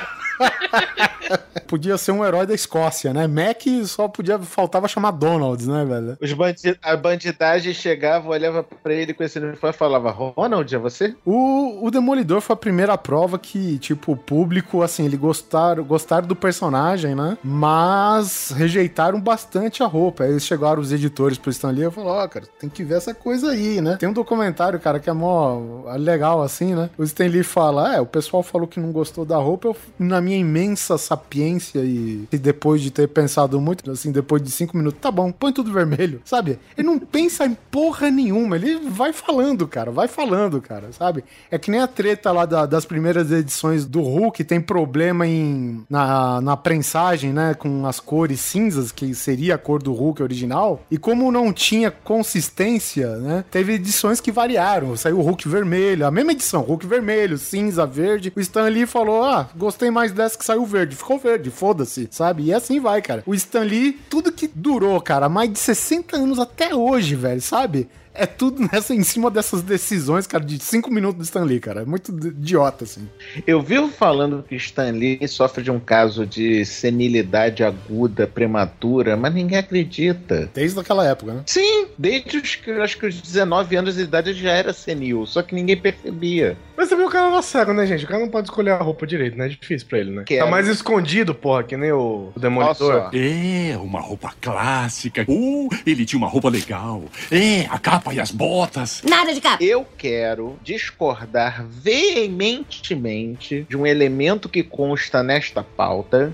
Podia 1.68 1.97
ser 1.97 2.11
um 2.11 2.26
herói 2.26 2.45
da 2.45 2.53
Escócia, 2.53 3.13
né? 3.13 3.27
Mac 3.27 3.61
só 3.85 4.07
podia 4.07 4.38
faltava 4.39 4.89
chamar 4.89 5.11
Donalds, 5.11 5.68
né, 5.68 5.85
velho? 5.85 6.18
Os 6.22 6.34
bandi 6.34 6.77
a 6.81 6.97
bandidagem 6.97 7.73
chegava, 7.73 8.30
olhava 8.30 8.61
pra 8.61 8.93
ele 8.93 9.13
com 9.13 9.23
esse 9.23 9.39
uniforme 9.39 9.73
e 9.73 9.77
falava: 9.77 10.11
Ronald, 10.11 10.73
é 10.73 10.77
você? 10.77 11.15
O, 11.26 11.85
o 11.85 11.89
Demolidor 11.89 12.41
foi 12.41 12.53
a 12.55 12.57
primeira 12.57 12.97
prova 12.97 13.39
que, 13.39 13.77
tipo, 13.80 14.11
o 14.11 14.18
público, 14.18 14.81
assim, 14.81 15.05
ele 15.05 15.15
gostaram, 15.15 15.84
gostaram 15.84 16.27
do 16.27 16.35
personagem, 16.35 17.15
né? 17.15 17.38
Mas 17.41 18.51
rejeitaram 18.55 19.19
bastante 19.22 19.81
a 19.81 19.85
roupa. 19.85 20.26
Aí 20.26 20.39
chegaram 20.41 20.81
os 20.81 20.91
editores 20.91 21.38
pro 21.38 21.51
Stan 21.51 21.69
Lee 21.69 21.88
e 21.88 21.91
falaram, 21.91 22.26
ó, 22.26 22.27
cara, 22.27 22.45
tem 22.59 22.69
que 22.69 22.84
ver 22.84 22.95
essa 22.95 23.13
coisa 23.13 23.51
aí, 23.51 23.80
né? 23.80 23.95
Tem 23.97 24.09
um 24.09 24.13
documentário, 24.13 24.80
cara, 24.80 24.99
que 24.99 25.09
é 25.09 25.13
mó 25.13 25.85
legal, 25.97 26.41
assim, 26.41 26.76
né? 26.76 26.89
O 26.97 27.03
Stan 27.03 27.27
Lee 27.27 27.43
fala, 27.43 27.95
é, 27.95 28.01
o 28.01 28.05
pessoal 28.05 28.43
falou 28.43 28.68
que 28.68 28.80
não 28.80 28.91
gostou 28.91 29.23
da 29.23 29.38
roupa, 29.38 29.69
eu, 29.69 29.77
na 29.97 30.19
minha 30.19 30.31
imensa 30.38 30.98
sapiência 30.98 31.80
e, 31.80 32.28
e 32.32 32.38
depois 32.38 32.82
de 32.82 32.91
ter 32.91 33.08
pensado 33.08 33.60
muito, 33.60 33.90
assim, 33.91 34.12
depois 34.12 34.41
de 34.41 34.52
cinco 34.52 34.78
minutos, 34.78 34.99
tá 35.02 35.12
bom, 35.12 35.32
põe 35.32 35.52
tudo 35.52 35.72
vermelho, 35.72 36.22
sabe? 36.26 36.60
Ele 36.78 36.88
não 36.88 36.99
pensa 37.12 37.46
em 37.46 37.58
porra 37.70 38.10
nenhuma, 38.10 38.56
ele 38.56 38.80
vai 38.90 39.12
falando, 39.14 39.68
cara, 39.68 39.92
vai 39.92 40.08
falando, 40.08 40.62
cara, 40.62 40.92
sabe? 40.92 41.24
É 41.50 41.58
que 41.58 41.70
nem 41.70 41.80
a 41.82 41.88
treta 41.88 42.32
lá 42.32 42.46
da- 42.46 42.66
das 42.66 42.86
primeiras 42.86 43.32
edições 43.32 43.86
do 43.86 44.02
Hulk, 44.02 44.44
tem 44.44 44.62
problema 44.62 45.28
em 45.28 45.84
na, 45.90 46.40
na 46.42 46.56
prensagem, 46.58 47.34
né, 47.34 47.54
com 47.54 47.86
as 47.86 48.00
cores 48.00 48.40
cinzas, 48.40 48.92
que 48.92 49.14
seria 49.14 49.56
a 49.56 49.58
cor 49.58 49.82
do 49.82 49.94
Hulk 49.94 50.24
original, 50.24 50.82
e 50.90 50.98
como 50.98 51.32
não 51.32 51.52
tinha 51.52 51.92
consistência, 51.92 53.18
né, 53.18 53.44
teve 53.52 53.74
edições 53.74 54.20
que 54.22 54.32
variaram, 54.32 54.96
saiu 54.96 55.20
o 55.20 55.22
Hulk 55.22 55.48
vermelho, 55.50 56.06
a 56.06 56.12
mesma 56.12 56.32
edição, 56.32 56.62
Hulk 56.62 56.86
vermelho, 56.88 57.38
cinza, 57.38 57.86
verde, 57.86 58.32
o 58.36 58.40
Stan 58.40 58.64
Lee 58.68 58.86
falou, 58.86 59.24
ah, 59.24 59.50
gostei 59.56 59.92
mais 59.92 60.12
dessa 60.12 60.38
que 60.38 60.46
saiu 60.46 60.66
verde, 60.66 60.96
ficou 60.96 61.20
verde, 61.20 61.50
foda-se, 61.50 62.08
sabe? 62.12 62.44
E 62.44 62.54
assim 62.54 62.80
vai, 62.80 63.02
cara. 63.02 63.24
O 63.26 63.34
Stan 63.36 63.62
Lee, 63.64 64.00
tudo 64.10 64.32
que 64.32 64.48
durou, 64.54 65.00
cara, 65.02 65.28
mais 65.28 65.52
de 65.52 65.60
60 65.60 66.16
anos 66.16 66.40
até 66.40 66.74
hoje, 66.74 67.01
velho, 67.15 67.41
sabe? 67.41 67.88
É 68.14 68.26
tudo 68.26 68.68
nessa, 68.72 68.94
em 68.94 69.04
cima 69.04 69.30
dessas 69.32 69.62
decisões, 69.62 70.28
cara, 70.28 70.44
de 70.44 70.60
5 70.60 70.92
minutos 70.92 71.18
do 71.18 71.24
Stan 71.24 71.44
Lee, 71.44 71.60
cara. 71.60 71.82
É 71.82 71.86
muito 71.86 72.12
idiota, 72.12 72.84
assim. 72.84 73.08
Eu 73.48 73.62
vivo 73.62 73.90
falando 73.90 74.44
que 74.48 74.56
Stan 74.56 74.92
Lee 74.92 75.28
sofre 75.28 75.64
de 75.64 75.72
um 75.72 75.80
caso 75.80 76.26
de 76.26 76.66
senilidade 76.66 77.64
aguda, 77.64 78.28
prematura, 78.28 79.16
mas 79.16 79.34
ninguém 79.34 79.58
acredita. 79.58 80.50
Desde 80.54 80.80
aquela 80.80 81.06
época, 81.08 81.34
né? 81.34 81.44
Sim, 81.46 81.88
desde 81.98 82.38
os, 82.38 82.56
que- 82.56 82.72
acho 82.72 82.98
que 82.98 83.06
os 83.06 83.22
19 83.22 83.76
anos 83.76 83.96
de 83.96 84.02
idade 84.02 84.30
ele 84.32 84.40
já 84.40 84.52
era 84.52 84.74
senil, 84.74 85.26
só 85.26 85.42
que 85.42 85.56
ninguém 85.56 85.78
percebia. 85.78 86.58
Mas 86.76 86.90
também 86.90 87.06
o 87.06 87.10
cara 87.10 87.28
era 87.32 87.42
cego, 87.42 87.74
né, 87.74 87.86
gente? 87.86 88.06
O 88.06 88.08
cara 88.08 88.20
não 88.20 88.30
pode 88.30 88.48
escolher 88.48 88.72
a 88.72 88.78
roupa 88.78 89.06
direito, 89.06 89.38
né? 89.38 89.46
É 89.46 89.50
difícil 89.50 89.88
pra 89.88 90.00
ele, 90.00 90.12
né? 90.12 90.24
Que 90.26 90.38
tá 90.38 90.46
é- 90.48 90.50
mais 90.50 90.68
escondido, 90.68 91.34
porra, 91.36 91.64
que 91.64 91.78
nem 91.78 91.92
o, 91.92 92.32
o 92.36 92.40
Demolidor. 92.40 93.10
É, 93.14 93.78
uma 93.78 94.00
roupa 94.02 94.34
clássica. 94.42 95.26
Uh, 95.28 95.70
ele 95.86 96.06
tinha 96.06 96.18
uma 96.18 96.28
roupa 96.28 96.50
legal. 96.50 97.04
É, 97.32 97.66
a 97.70 97.78
capa 97.78 98.01
e 98.11 98.19
as 98.19 98.32
botas. 98.32 99.02
Nada 99.03 99.34
de 99.34 99.41
capa. 99.41 99.64
Eu 99.64 99.86
quero 99.98 100.57
discordar 100.64 101.65
veementemente 101.68 103.65
de 103.69 103.78
um 103.78 103.86
elemento 103.86 104.49
que 104.49 104.64
consta 104.64 105.22
nesta 105.22 105.64
pauta, 105.64 106.34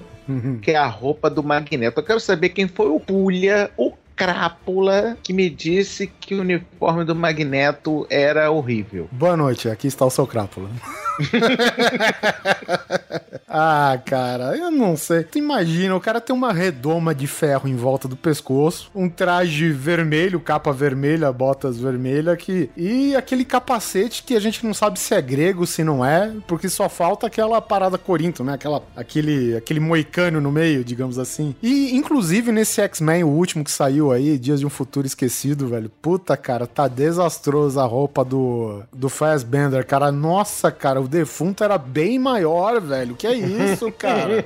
que 0.61 0.71
é 0.71 0.75
a 0.75 0.87
roupa 0.87 1.29
do 1.29 1.43
Magneto. 1.43 1.99
Eu 1.99 2.05
quero 2.05 2.19
saber 2.19 2.49
quem 2.49 2.67
foi 2.67 2.87
o 2.87 2.99
Pulha, 2.99 3.71
o 3.77 3.93
Crápula, 4.15 5.17
que 5.21 5.31
me 5.31 5.49
disse 5.49 6.07
que 6.07 6.33
o 6.35 6.41
uniforme 6.41 7.03
do 7.03 7.15
Magneto 7.15 8.07
era 8.09 8.49
horrível. 8.49 9.07
Boa 9.11 9.37
noite, 9.37 9.69
aqui 9.69 9.87
está 9.87 10.05
o 10.05 10.09
seu 10.09 10.25
crápula. 10.25 10.69
ah, 13.47 13.99
cara, 14.05 14.57
eu 14.57 14.71
não 14.71 14.95
sei. 14.95 15.23
Tu 15.23 15.39
imagina, 15.39 15.95
o 15.95 16.01
cara 16.01 16.21
tem 16.21 16.35
uma 16.35 16.53
redoma 16.53 17.13
de 17.13 17.27
ferro 17.27 17.67
em 17.67 17.75
volta 17.75 18.07
do 18.07 18.15
pescoço, 18.15 18.89
um 18.93 19.09
traje 19.09 19.71
vermelho, 19.71 20.39
capa 20.39 20.71
vermelha, 20.71 21.31
botas 21.31 21.79
vermelhas, 21.79 22.37
que... 22.37 22.69
e 22.75 23.15
aquele 23.15 23.43
capacete 23.43 24.23
que 24.23 24.35
a 24.35 24.39
gente 24.39 24.65
não 24.65 24.73
sabe 24.73 24.99
se 24.99 25.13
é 25.13 25.21
grego, 25.21 25.65
se 25.65 25.83
não 25.83 26.05
é, 26.05 26.33
porque 26.47 26.69
só 26.69 26.89
falta 26.89 27.27
aquela 27.27 27.61
parada 27.61 27.97
corinto, 27.97 28.43
né? 28.43 28.53
Aquela, 28.53 28.83
aquele, 28.95 29.55
aquele 29.55 29.79
moicano 29.79 30.39
no 30.39 30.51
meio, 30.51 30.83
digamos 30.83 31.19
assim. 31.19 31.55
E, 31.61 31.95
inclusive, 31.95 32.51
nesse 32.51 32.81
X-Men, 32.81 33.23
o 33.23 33.29
último 33.29 33.63
que 33.63 33.71
saiu 33.71 34.11
aí, 34.11 34.37
Dias 34.37 34.59
de 34.59 34.65
um 34.65 34.69
Futuro 34.69 35.07
Esquecido, 35.07 35.67
velho, 35.67 35.91
puta, 36.01 36.37
cara, 36.37 36.67
tá 36.67 36.87
desastroso 36.87 37.79
a 37.79 37.85
roupa 37.85 38.23
do, 38.23 38.83
do 38.93 39.09
Fassbender, 39.09 39.85
cara. 39.85 40.11
Nossa, 40.11 40.71
cara, 40.71 40.99
o 41.07 41.09
defunto 41.09 41.63
era 41.63 41.77
bem 41.77 42.19
maior, 42.19 42.79
velho. 42.81 43.15
Que 43.15 43.25
é 43.27 43.33
isso, 43.33 43.89
cara? 43.97 44.45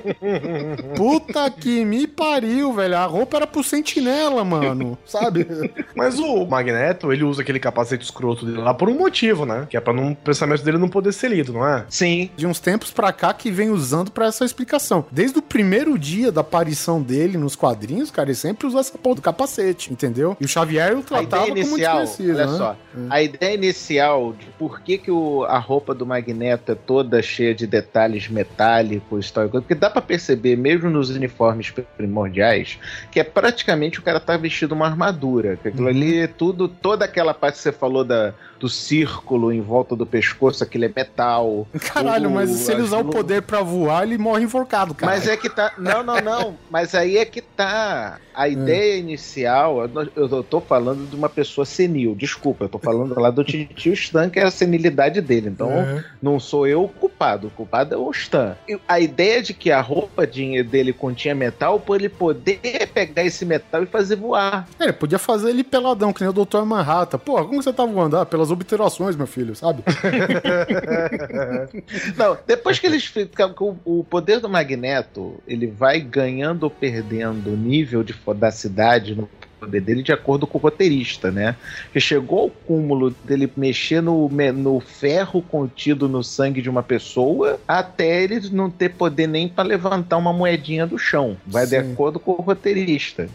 Puta 0.96 1.50
que 1.50 1.84
me 1.84 2.06
pariu, 2.06 2.72
velho. 2.72 2.96
A 2.96 3.04
roupa 3.04 3.36
era 3.36 3.46
pro 3.46 3.62
sentinela, 3.62 4.44
mano. 4.44 4.96
Sabe? 5.04 5.46
Mas 5.94 6.18
o 6.18 6.46
Magneto, 6.46 7.12
ele 7.12 7.24
usa 7.24 7.42
aquele 7.42 7.58
capacete 7.58 8.04
escroto 8.04 8.46
dele 8.46 8.58
lá 8.58 8.72
por 8.72 8.88
um 8.88 8.94
motivo, 8.96 9.44
né? 9.44 9.66
Que 9.68 9.76
é 9.76 9.80
pra 9.80 9.92
não, 9.92 10.12
o 10.12 10.16
pensamento 10.16 10.62
dele 10.62 10.78
não 10.78 10.88
poder 10.88 11.12
ser 11.12 11.28
lido, 11.28 11.52
não 11.52 11.66
é? 11.66 11.84
Sim, 11.88 12.30
De 12.36 12.46
uns 12.46 12.60
tempos 12.60 12.90
pra 12.90 13.12
cá 13.12 13.34
que 13.34 13.50
vem 13.50 13.70
usando 13.70 14.10
pra 14.10 14.26
essa 14.26 14.44
explicação. 14.44 15.04
Desde 15.10 15.38
o 15.38 15.42
primeiro 15.42 15.98
dia 15.98 16.30
da 16.30 16.40
aparição 16.42 17.02
dele 17.02 17.36
nos 17.36 17.56
quadrinhos, 17.56 18.10
cara, 18.10 18.28
ele 18.28 18.36
sempre 18.36 18.66
usou 18.66 18.80
essa 18.80 18.96
porra 18.96 19.16
do 19.16 19.22
capacete, 19.22 19.92
entendeu? 19.92 20.36
E 20.40 20.44
o 20.44 20.48
Xavier 20.48 20.96
o 20.96 21.02
tratava 21.02 21.46
como 21.46 21.58
inicial, 21.58 22.00
desconhecido, 22.00 22.36
olha 22.36 22.46
né? 22.46 22.58
só, 22.58 22.76
A 23.08 23.22
ideia 23.22 23.54
inicial 23.54 24.32
de 24.32 24.46
por 24.58 24.80
que, 24.80 24.98
que 24.98 25.10
o- 25.10 25.44
a 25.44 25.58
roupa 25.58 25.94
do 25.94 26.04
Magneto 26.04 26.72
é 26.72 26.74
toda 26.74 27.22
cheia 27.22 27.54
de 27.54 27.66
detalhes 27.66 28.28
metálicos 28.28 29.28
e 29.28 29.32
tal, 29.32 29.48
porque 29.48 29.74
dá 29.74 29.88
pra 29.88 30.02
perceber, 30.02 30.56
mesmo 30.56 30.90
nos 30.90 31.10
uniformes 31.10 31.72
primordiais, 31.96 32.78
que 33.10 33.18
é 33.20 33.24
praticamente 33.24 33.98
o 33.98 34.02
cara 34.02 34.20
tá 34.20 34.36
vestido 34.36 34.74
uma 34.74 34.86
armadura. 34.86 35.56
Que 35.56 35.68
aquilo 35.68 35.88
ali 35.88 36.18
é 36.18 36.26
tudo, 36.26 36.68
toda 36.68 37.04
aquela 37.04 37.32
parte 37.32 37.56
que 37.56 37.62
você 37.62 37.72
falou 37.72 38.04
da, 38.04 38.34
do 38.62 38.68
círculo 38.68 39.52
em 39.52 39.60
volta 39.60 39.96
do 39.96 40.06
pescoço, 40.06 40.62
aquele 40.62 40.84
é 40.86 40.92
metal. 40.94 41.66
Caralho, 41.92 42.28
O- 42.28 42.32
mas 42.32 42.48
se 42.50 42.70
ele 42.70 42.82
usar 42.82 42.98
o 42.98 43.04
poder 43.06 43.42
pra 43.42 43.60
voar, 43.60 44.04
ele 44.04 44.16
morre 44.16 44.44
enforcado, 44.44 44.94
cara. 44.94 45.10
Mas 45.12 45.26
é 45.26 45.36
que 45.36 45.50
tá. 45.50 45.72
Não, 45.76 46.04
não, 46.04 46.20
não. 46.20 46.56
Mas 46.70 46.94
aí 46.94 47.18
é 47.18 47.24
que 47.24 47.40
tá. 47.40 48.18
A 48.32 48.46
ideia 48.48 48.96
inicial, 48.98 49.82
eu 50.14 50.28
eu 50.28 50.42
tô 50.44 50.60
falando 50.60 51.10
de 51.10 51.16
uma 51.16 51.28
pessoa 51.28 51.64
senil. 51.64 52.14
Desculpa, 52.14 52.66
eu 52.66 52.68
tô 52.68 52.78
falando 52.78 53.18
lá 53.18 53.30
do 53.30 53.42
tio 53.42 53.92
Stan, 53.92 54.30
que 54.30 54.38
é 54.38 54.44
a 54.44 54.50
senilidade 54.50 55.20
dele. 55.20 55.48
Então, 55.48 55.68
Uhum. 55.68 56.02
não 56.22 56.38
sou 56.38 56.64
eu 56.66 56.84
o 56.84 56.88
culpado. 56.88 57.48
O 57.48 57.50
culpado 57.50 57.94
é 57.94 57.98
o 57.98 58.10
Stan. 58.12 58.56
A 58.86 59.00
ideia 59.00 59.42
de 59.42 59.52
que 59.52 59.72
a 59.72 59.80
roupa 59.80 60.24
de- 60.24 60.62
dele 60.62 60.92
continha 60.92 61.34
metal, 61.34 61.80
por 61.80 61.96
ele 61.96 62.08
poder 62.08 62.60
pegar 62.94 63.24
esse 63.24 63.44
metal 63.44 63.82
e 63.82 63.86
fazer 63.86 64.14
voar. 64.16 64.68
É, 64.78 64.84
Ele 64.84 64.92
podia 64.92 65.18
fazer 65.18 65.50
ele 65.50 65.64
peladão, 65.64 66.12
que 66.12 66.20
nem 66.20 66.30
o 66.30 66.32
Dr. 66.44 66.62
Manhattan. 66.64 67.18
Porra, 67.18 67.44
como 67.44 67.60
você 67.60 67.72
tá 67.72 67.84
voando? 67.84 68.16
Ah, 68.16 68.24
pelas 68.24 68.51
obturações, 68.52 69.16
meu 69.16 69.26
filho, 69.26 69.54
sabe? 69.54 69.82
Não, 72.16 72.38
depois 72.46 72.78
que 72.78 72.86
eles 72.86 73.04
ficam 73.04 73.52
com 73.52 73.76
o 73.84 74.04
poder 74.04 74.40
do 74.40 74.48
Magneto, 74.48 75.40
ele 75.46 75.66
vai 75.66 76.00
ganhando 76.00 76.64
ou 76.64 76.70
perdendo 76.70 77.50
o 77.50 77.56
nível 77.56 78.02
de 78.02 78.12
fodacidade 78.12 79.14
no 79.14 79.28
poder 79.62 79.80
dele 79.80 80.02
de 80.02 80.12
acordo 80.12 80.46
com 80.46 80.58
o 80.58 80.60
roteirista, 80.60 81.30
né? 81.30 81.54
Que 81.92 82.00
chegou 82.00 82.40
ao 82.40 82.50
cúmulo 82.50 83.10
dele 83.24 83.50
mexer 83.56 84.00
no, 84.00 84.28
no 84.28 84.80
ferro 84.80 85.40
contido 85.40 86.08
no 86.08 86.22
sangue 86.22 86.60
de 86.60 86.68
uma 86.68 86.82
pessoa 86.82 87.60
até 87.66 88.24
ele 88.24 88.40
não 88.50 88.68
ter 88.68 88.90
poder 88.90 89.28
nem 89.28 89.48
para 89.48 89.64
levantar 89.64 90.16
uma 90.16 90.32
moedinha 90.32 90.86
do 90.86 90.98
chão. 90.98 91.36
Vai 91.46 91.64
de 91.64 91.80
Sim. 91.80 91.92
acordo 91.92 92.18
com 92.18 92.32
o 92.32 92.42
roteirista. 92.42 93.28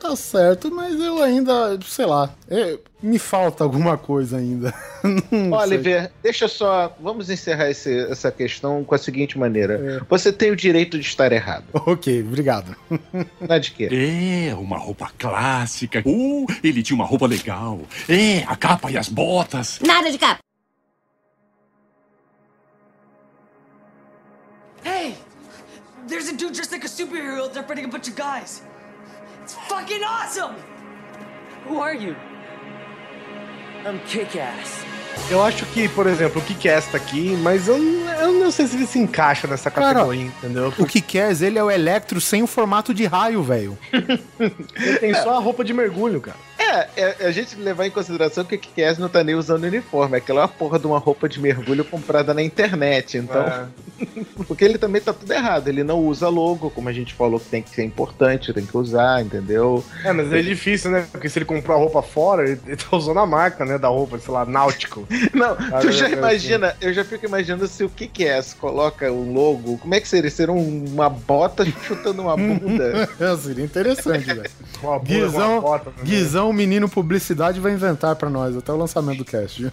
Tá 0.00 0.16
certo, 0.16 0.74
mas 0.74 0.98
eu 0.98 1.22
ainda, 1.22 1.78
sei 1.86 2.06
lá, 2.06 2.34
é, 2.48 2.78
me 3.02 3.18
falta 3.18 3.62
alguma 3.62 3.98
coisa 3.98 4.38
ainda. 4.38 4.72
Oliver, 5.62 6.10
deixa 6.22 6.48
só. 6.48 6.96
Vamos 6.98 7.28
encerrar 7.28 7.68
esse- 7.68 8.06
essa 8.10 8.32
questão 8.32 8.82
com 8.82 8.94
a 8.94 8.98
seguinte 8.98 9.38
maneira: 9.38 9.74
É. 9.74 10.00
você 10.08 10.32
tem 10.32 10.50
o 10.50 10.56
direito 10.56 10.98
de 10.98 11.04
estar 11.06 11.30
errado. 11.32 11.64
Ok, 11.86 12.22
obrigado. 12.22 12.74
Não 13.12 13.54
é 13.54 13.58
de 13.58 13.72
quê? 13.72 13.88
É, 13.92 14.54
uma 14.54 14.78
roupa 14.78 15.10
clássica. 15.18 16.02
Uh, 16.06 16.46
ele 16.64 16.82
tinha 16.82 16.94
uma 16.96 17.04
roupa 17.04 17.26
legal. 17.26 17.80
É, 18.08 18.38
a 18.46 18.56
capa 18.56 18.90
e 18.90 18.96
as 18.96 19.08
botas. 19.10 19.78
Nada 19.86 20.10
de 20.10 20.16
capa. 20.16 20.40
Hey! 24.82 25.14
There's 26.08 26.28
a 26.28 26.32
dude 26.32 26.54
dressed 26.54 26.72
like 26.72 26.84
a 26.86 26.88
superhero 26.88 27.42
out 27.42 27.52
there 27.52 27.62
fighting 27.64 27.84
a 27.84 27.88
bunch 27.88 28.08
of 28.08 28.16
guys. 28.16 28.62
Fucking 29.80 30.04
awesome! 30.04 30.56
Who 31.66 31.80
are 31.80 31.94
you? 31.94 32.14
I'm 33.86 33.98
kick-ass. 34.00 34.84
Eu 35.30 35.42
acho 35.42 35.64
que, 35.66 35.88
por 35.88 36.06
exemplo, 36.06 36.40
o 36.40 36.44
Kick-Ass 36.44 36.86
tá 36.86 36.98
aqui, 36.98 37.36
mas 37.42 37.66
eu, 37.66 37.76
eu 37.76 38.32
não 38.32 38.50
sei 38.50 38.66
se 38.66 38.76
ele 38.76 38.86
se 38.86 38.98
encaixa 38.98 39.46
nessa 39.46 39.70
Cara, 39.70 39.94
categoria, 39.94 40.26
entendeu? 40.26 40.72
O 40.78 40.86
que 40.86 41.00
quer, 41.00 41.30
ele 41.40 41.58
é 41.58 41.64
o 41.64 41.70
Electro 41.70 42.20
sem 42.20 42.42
o 42.42 42.46
formato 42.46 42.92
de 42.92 43.06
raio, 43.06 43.42
velho. 43.42 43.78
Ele 43.92 44.98
tem 44.98 45.14
só 45.14 45.36
a 45.36 45.38
roupa 45.38 45.64
de 45.64 45.72
mergulho, 45.72 46.20
cara. 46.20 46.36
É, 46.70 46.88
é, 46.96 47.26
a 47.26 47.30
gente 47.30 47.56
levar 47.56 47.86
em 47.86 47.90
consideração 47.90 48.44
que 48.44 48.54
o 48.54 48.58
Kick-Ass 48.58 48.98
não 48.98 49.08
tá 49.08 49.24
nem 49.24 49.34
usando 49.34 49.64
uniforme. 49.64 50.16
Aquela 50.16 50.40
é 50.40 50.42
uma 50.42 50.48
porra 50.48 50.78
de 50.78 50.86
uma 50.86 50.98
roupa 50.98 51.28
de 51.28 51.40
mergulho 51.40 51.84
comprada 51.84 52.32
na 52.32 52.42
internet. 52.42 53.18
Então, 53.18 53.42
É. 53.42 53.66
porque 54.46 54.64
ele 54.64 54.78
também 54.78 55.00
tá 55.02 55.12
tudo 55.12 55.30
errado. 55.32 55.68
Ele 55.68 55.82
não 55.84 55.98
usa 55.98 56.28
logo, 56.28 56.70
como 56.70 56.88
a 56.88 56.92
gente 56.92 57.12
falou 57.14 57.38
que 57.40 57.46
tem 57.46 57.62
que 57.62 57.70
ser 57.70 57.82
importante, 57.84 58.52
tem 58.52 58.64
que 58.64 58.76
usar, 58.76 59.22
entendeu? 59.22 59.84
É, 60.04 60.12
mas 60.12 60.32
é 60.32 60.40
difícil, 60.42 60.90
né? 60.90 61.06
Porque 61.10 61.28
se 61.28 61.38
ele 61.38 61.44
comprou 61.44 61.76
a 61.76 61.80
roupa 61.80 62.02
fora, 62.02 62.44
ele, 62.48 62.60
ele 62.66 62.76
tá 62.76 62.96
usando 62.96 63.18
a 63.18 63.26
marca, 63.26 63.64
né, 63.64 63.76
da 63.78 63.88
roupa, 63.88 64.18
sei 64.18 64.32
lá, 64.32 64.44
náutico. 64.46 65.06
Não, 65.34 65.52
Ah, 65.72 65.80
tu 65.80 65.90
já 65.92 66.06
eu- 66.06 66.12
eu- 66.12 66.18
imagina, 66.18 66.76
eu 66.80 66.92
já 66.92 67.04
fico 67.04 67.26
imaginando 67.26 67.66
se 67.66 67.84
o 67.84 67.88
Kick-Ass 67.90 68.54
coloca 68.54 69.10
o 69.10 69.32
logo, 69.32 69.76
como 69.78 69.94
é 69.94 70.00
que 70.00 70.08
seria? 70.08 70.30
Seria 70.30 70.52
um- 70.54 70.84
uma 70.86 71.08
bota 71.10 71.64
chutando 71.86 72.22
uma 72.22 72.36
bunda? 72.36 73.08
Seria 73.42 73.64
interessante, 73.64 74.24
velho. 74.26 74.50
Uma 74.82 74.98
bunda 74.98 75.08
com 75.08 75.14
uma 75.16 75.28
Guizão, 75.28 75.60
bota 75.60 75.90
também. 75.90 76.04
Guizão, 76.10 76.52
menino 76.60 76.90
publicidade, 76.90 77.58
vai 77.58 77.72
inventar 77.72 78.14
pra 78.16 78.28
nós 78.28 78.54
até 78.54 78.70
o 78.70 78.76
lançamento 78.76 79.18
do 79.18 79.24
cast. 79.24 79.72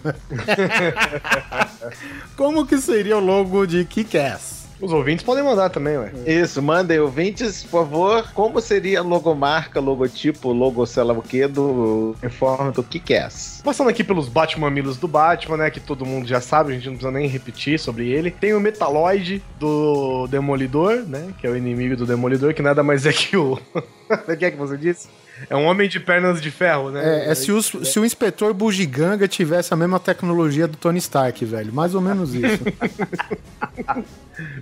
Como 2.34 2.66
que 2.66 2.78
seria 2.78 3.18
o 3.18 3.20
logo 3.20 3.66
de 3.66 3.84
Kick-Ass? 3.84 4.56
Os 4.80 4.90
ouvintes 4.92 5.24
podem 5.24 5.42
mandar 5.42 5.68
também, 5.70 5.98
ué. 5.98 6.12
Isso, 6.24 6.62
mandem 6.62 7.00
ouvintes, 7.00 7.64
por 7.64 7.80
favor, 7.80 8.32
como 8.32 8.60
seria 8.60 9.00
a 9.00 9.02
logomarca, 9.02 9.80
logotipo, 9.80 10.52
logo 10.52 10.86
sei 10.86 11.02
lá 11.02 11.12
o 11.12 11.20
que 11.20 11.48
do 11.48 12.14
uniforme 12.22 12.70
do 12.70 12.82
Kick-Ass? 12.84 13.60
Passando 13.64 13.90
aqui 13.90 14.04
pelos 14.04 14.28
Batmamilos 14.28 14.96
do 14.96 15.08
Batman, 15.08 15.56
né? 15.56 15.70
Que 15.70 15.80
todo 15.80 16.06
mundo 16.06 16.28
já 16.28 16.40
sabe, 16.40 16.70
a 16.70 16.74
gente 16.76 16.86
não 16.86 16.92
precisa 16.92 17.10
nem 17.10 17.26
repetir 17.26 17.78
sobre 17.78 18.08
ele. 18.08 18.30
Tem 18.30 18.54
o 18.54 18.60
Metaloid 18.60 19.42
do 19.58 20.28
Demolidor, 20.28 21.02
né? 21.06 21.34
Que 21.38 21.46
é 21.46 21.50
o 21.50 21.56
inimigo 21.56 21.96
do 21.96 22.06
Demolidor, 22.06 22.54
que 22.54 22.62
nada 22.62 22.82
mais 22.82 23.04
é 23.04 23.12
que 23.12 23.36
o. 23.36 23.58
O 24.08 24.36
que 24.38 24.44
é 24.46 24.50
que 24.50 24.56
você 24.56 24.74
disse? 24.78 25.06
É 25.48 25.56
um 25.56 25.64
homem 25.66 25.88
de 25.88 26.00
pernas 26.00 26.40
de 26.40 26.50
ferro, 26.50 26.90
né? 26.90 27.26
É, 27.26 27.30
é 27.30 27.34
se, 27.34 27.52
o, 27.52 27.62
se 27.62 27.98
o 28.00 28.04
inspetor 28.04 28.52
Bugiganga 28.54 29.26
tivesse 29.28 29.72
a 29.72 29.76
mesma 29.76 29.98
tecnologia 30.00 30.66
do 30.66 30.76
Tony 30.76 30.98
Stark, 30.98 31.44
velho. 31.44 31.72
Mais 31.72 31.94
ou 31.94 32.00
menos 32.00 32.34
isso. 32.34 32.64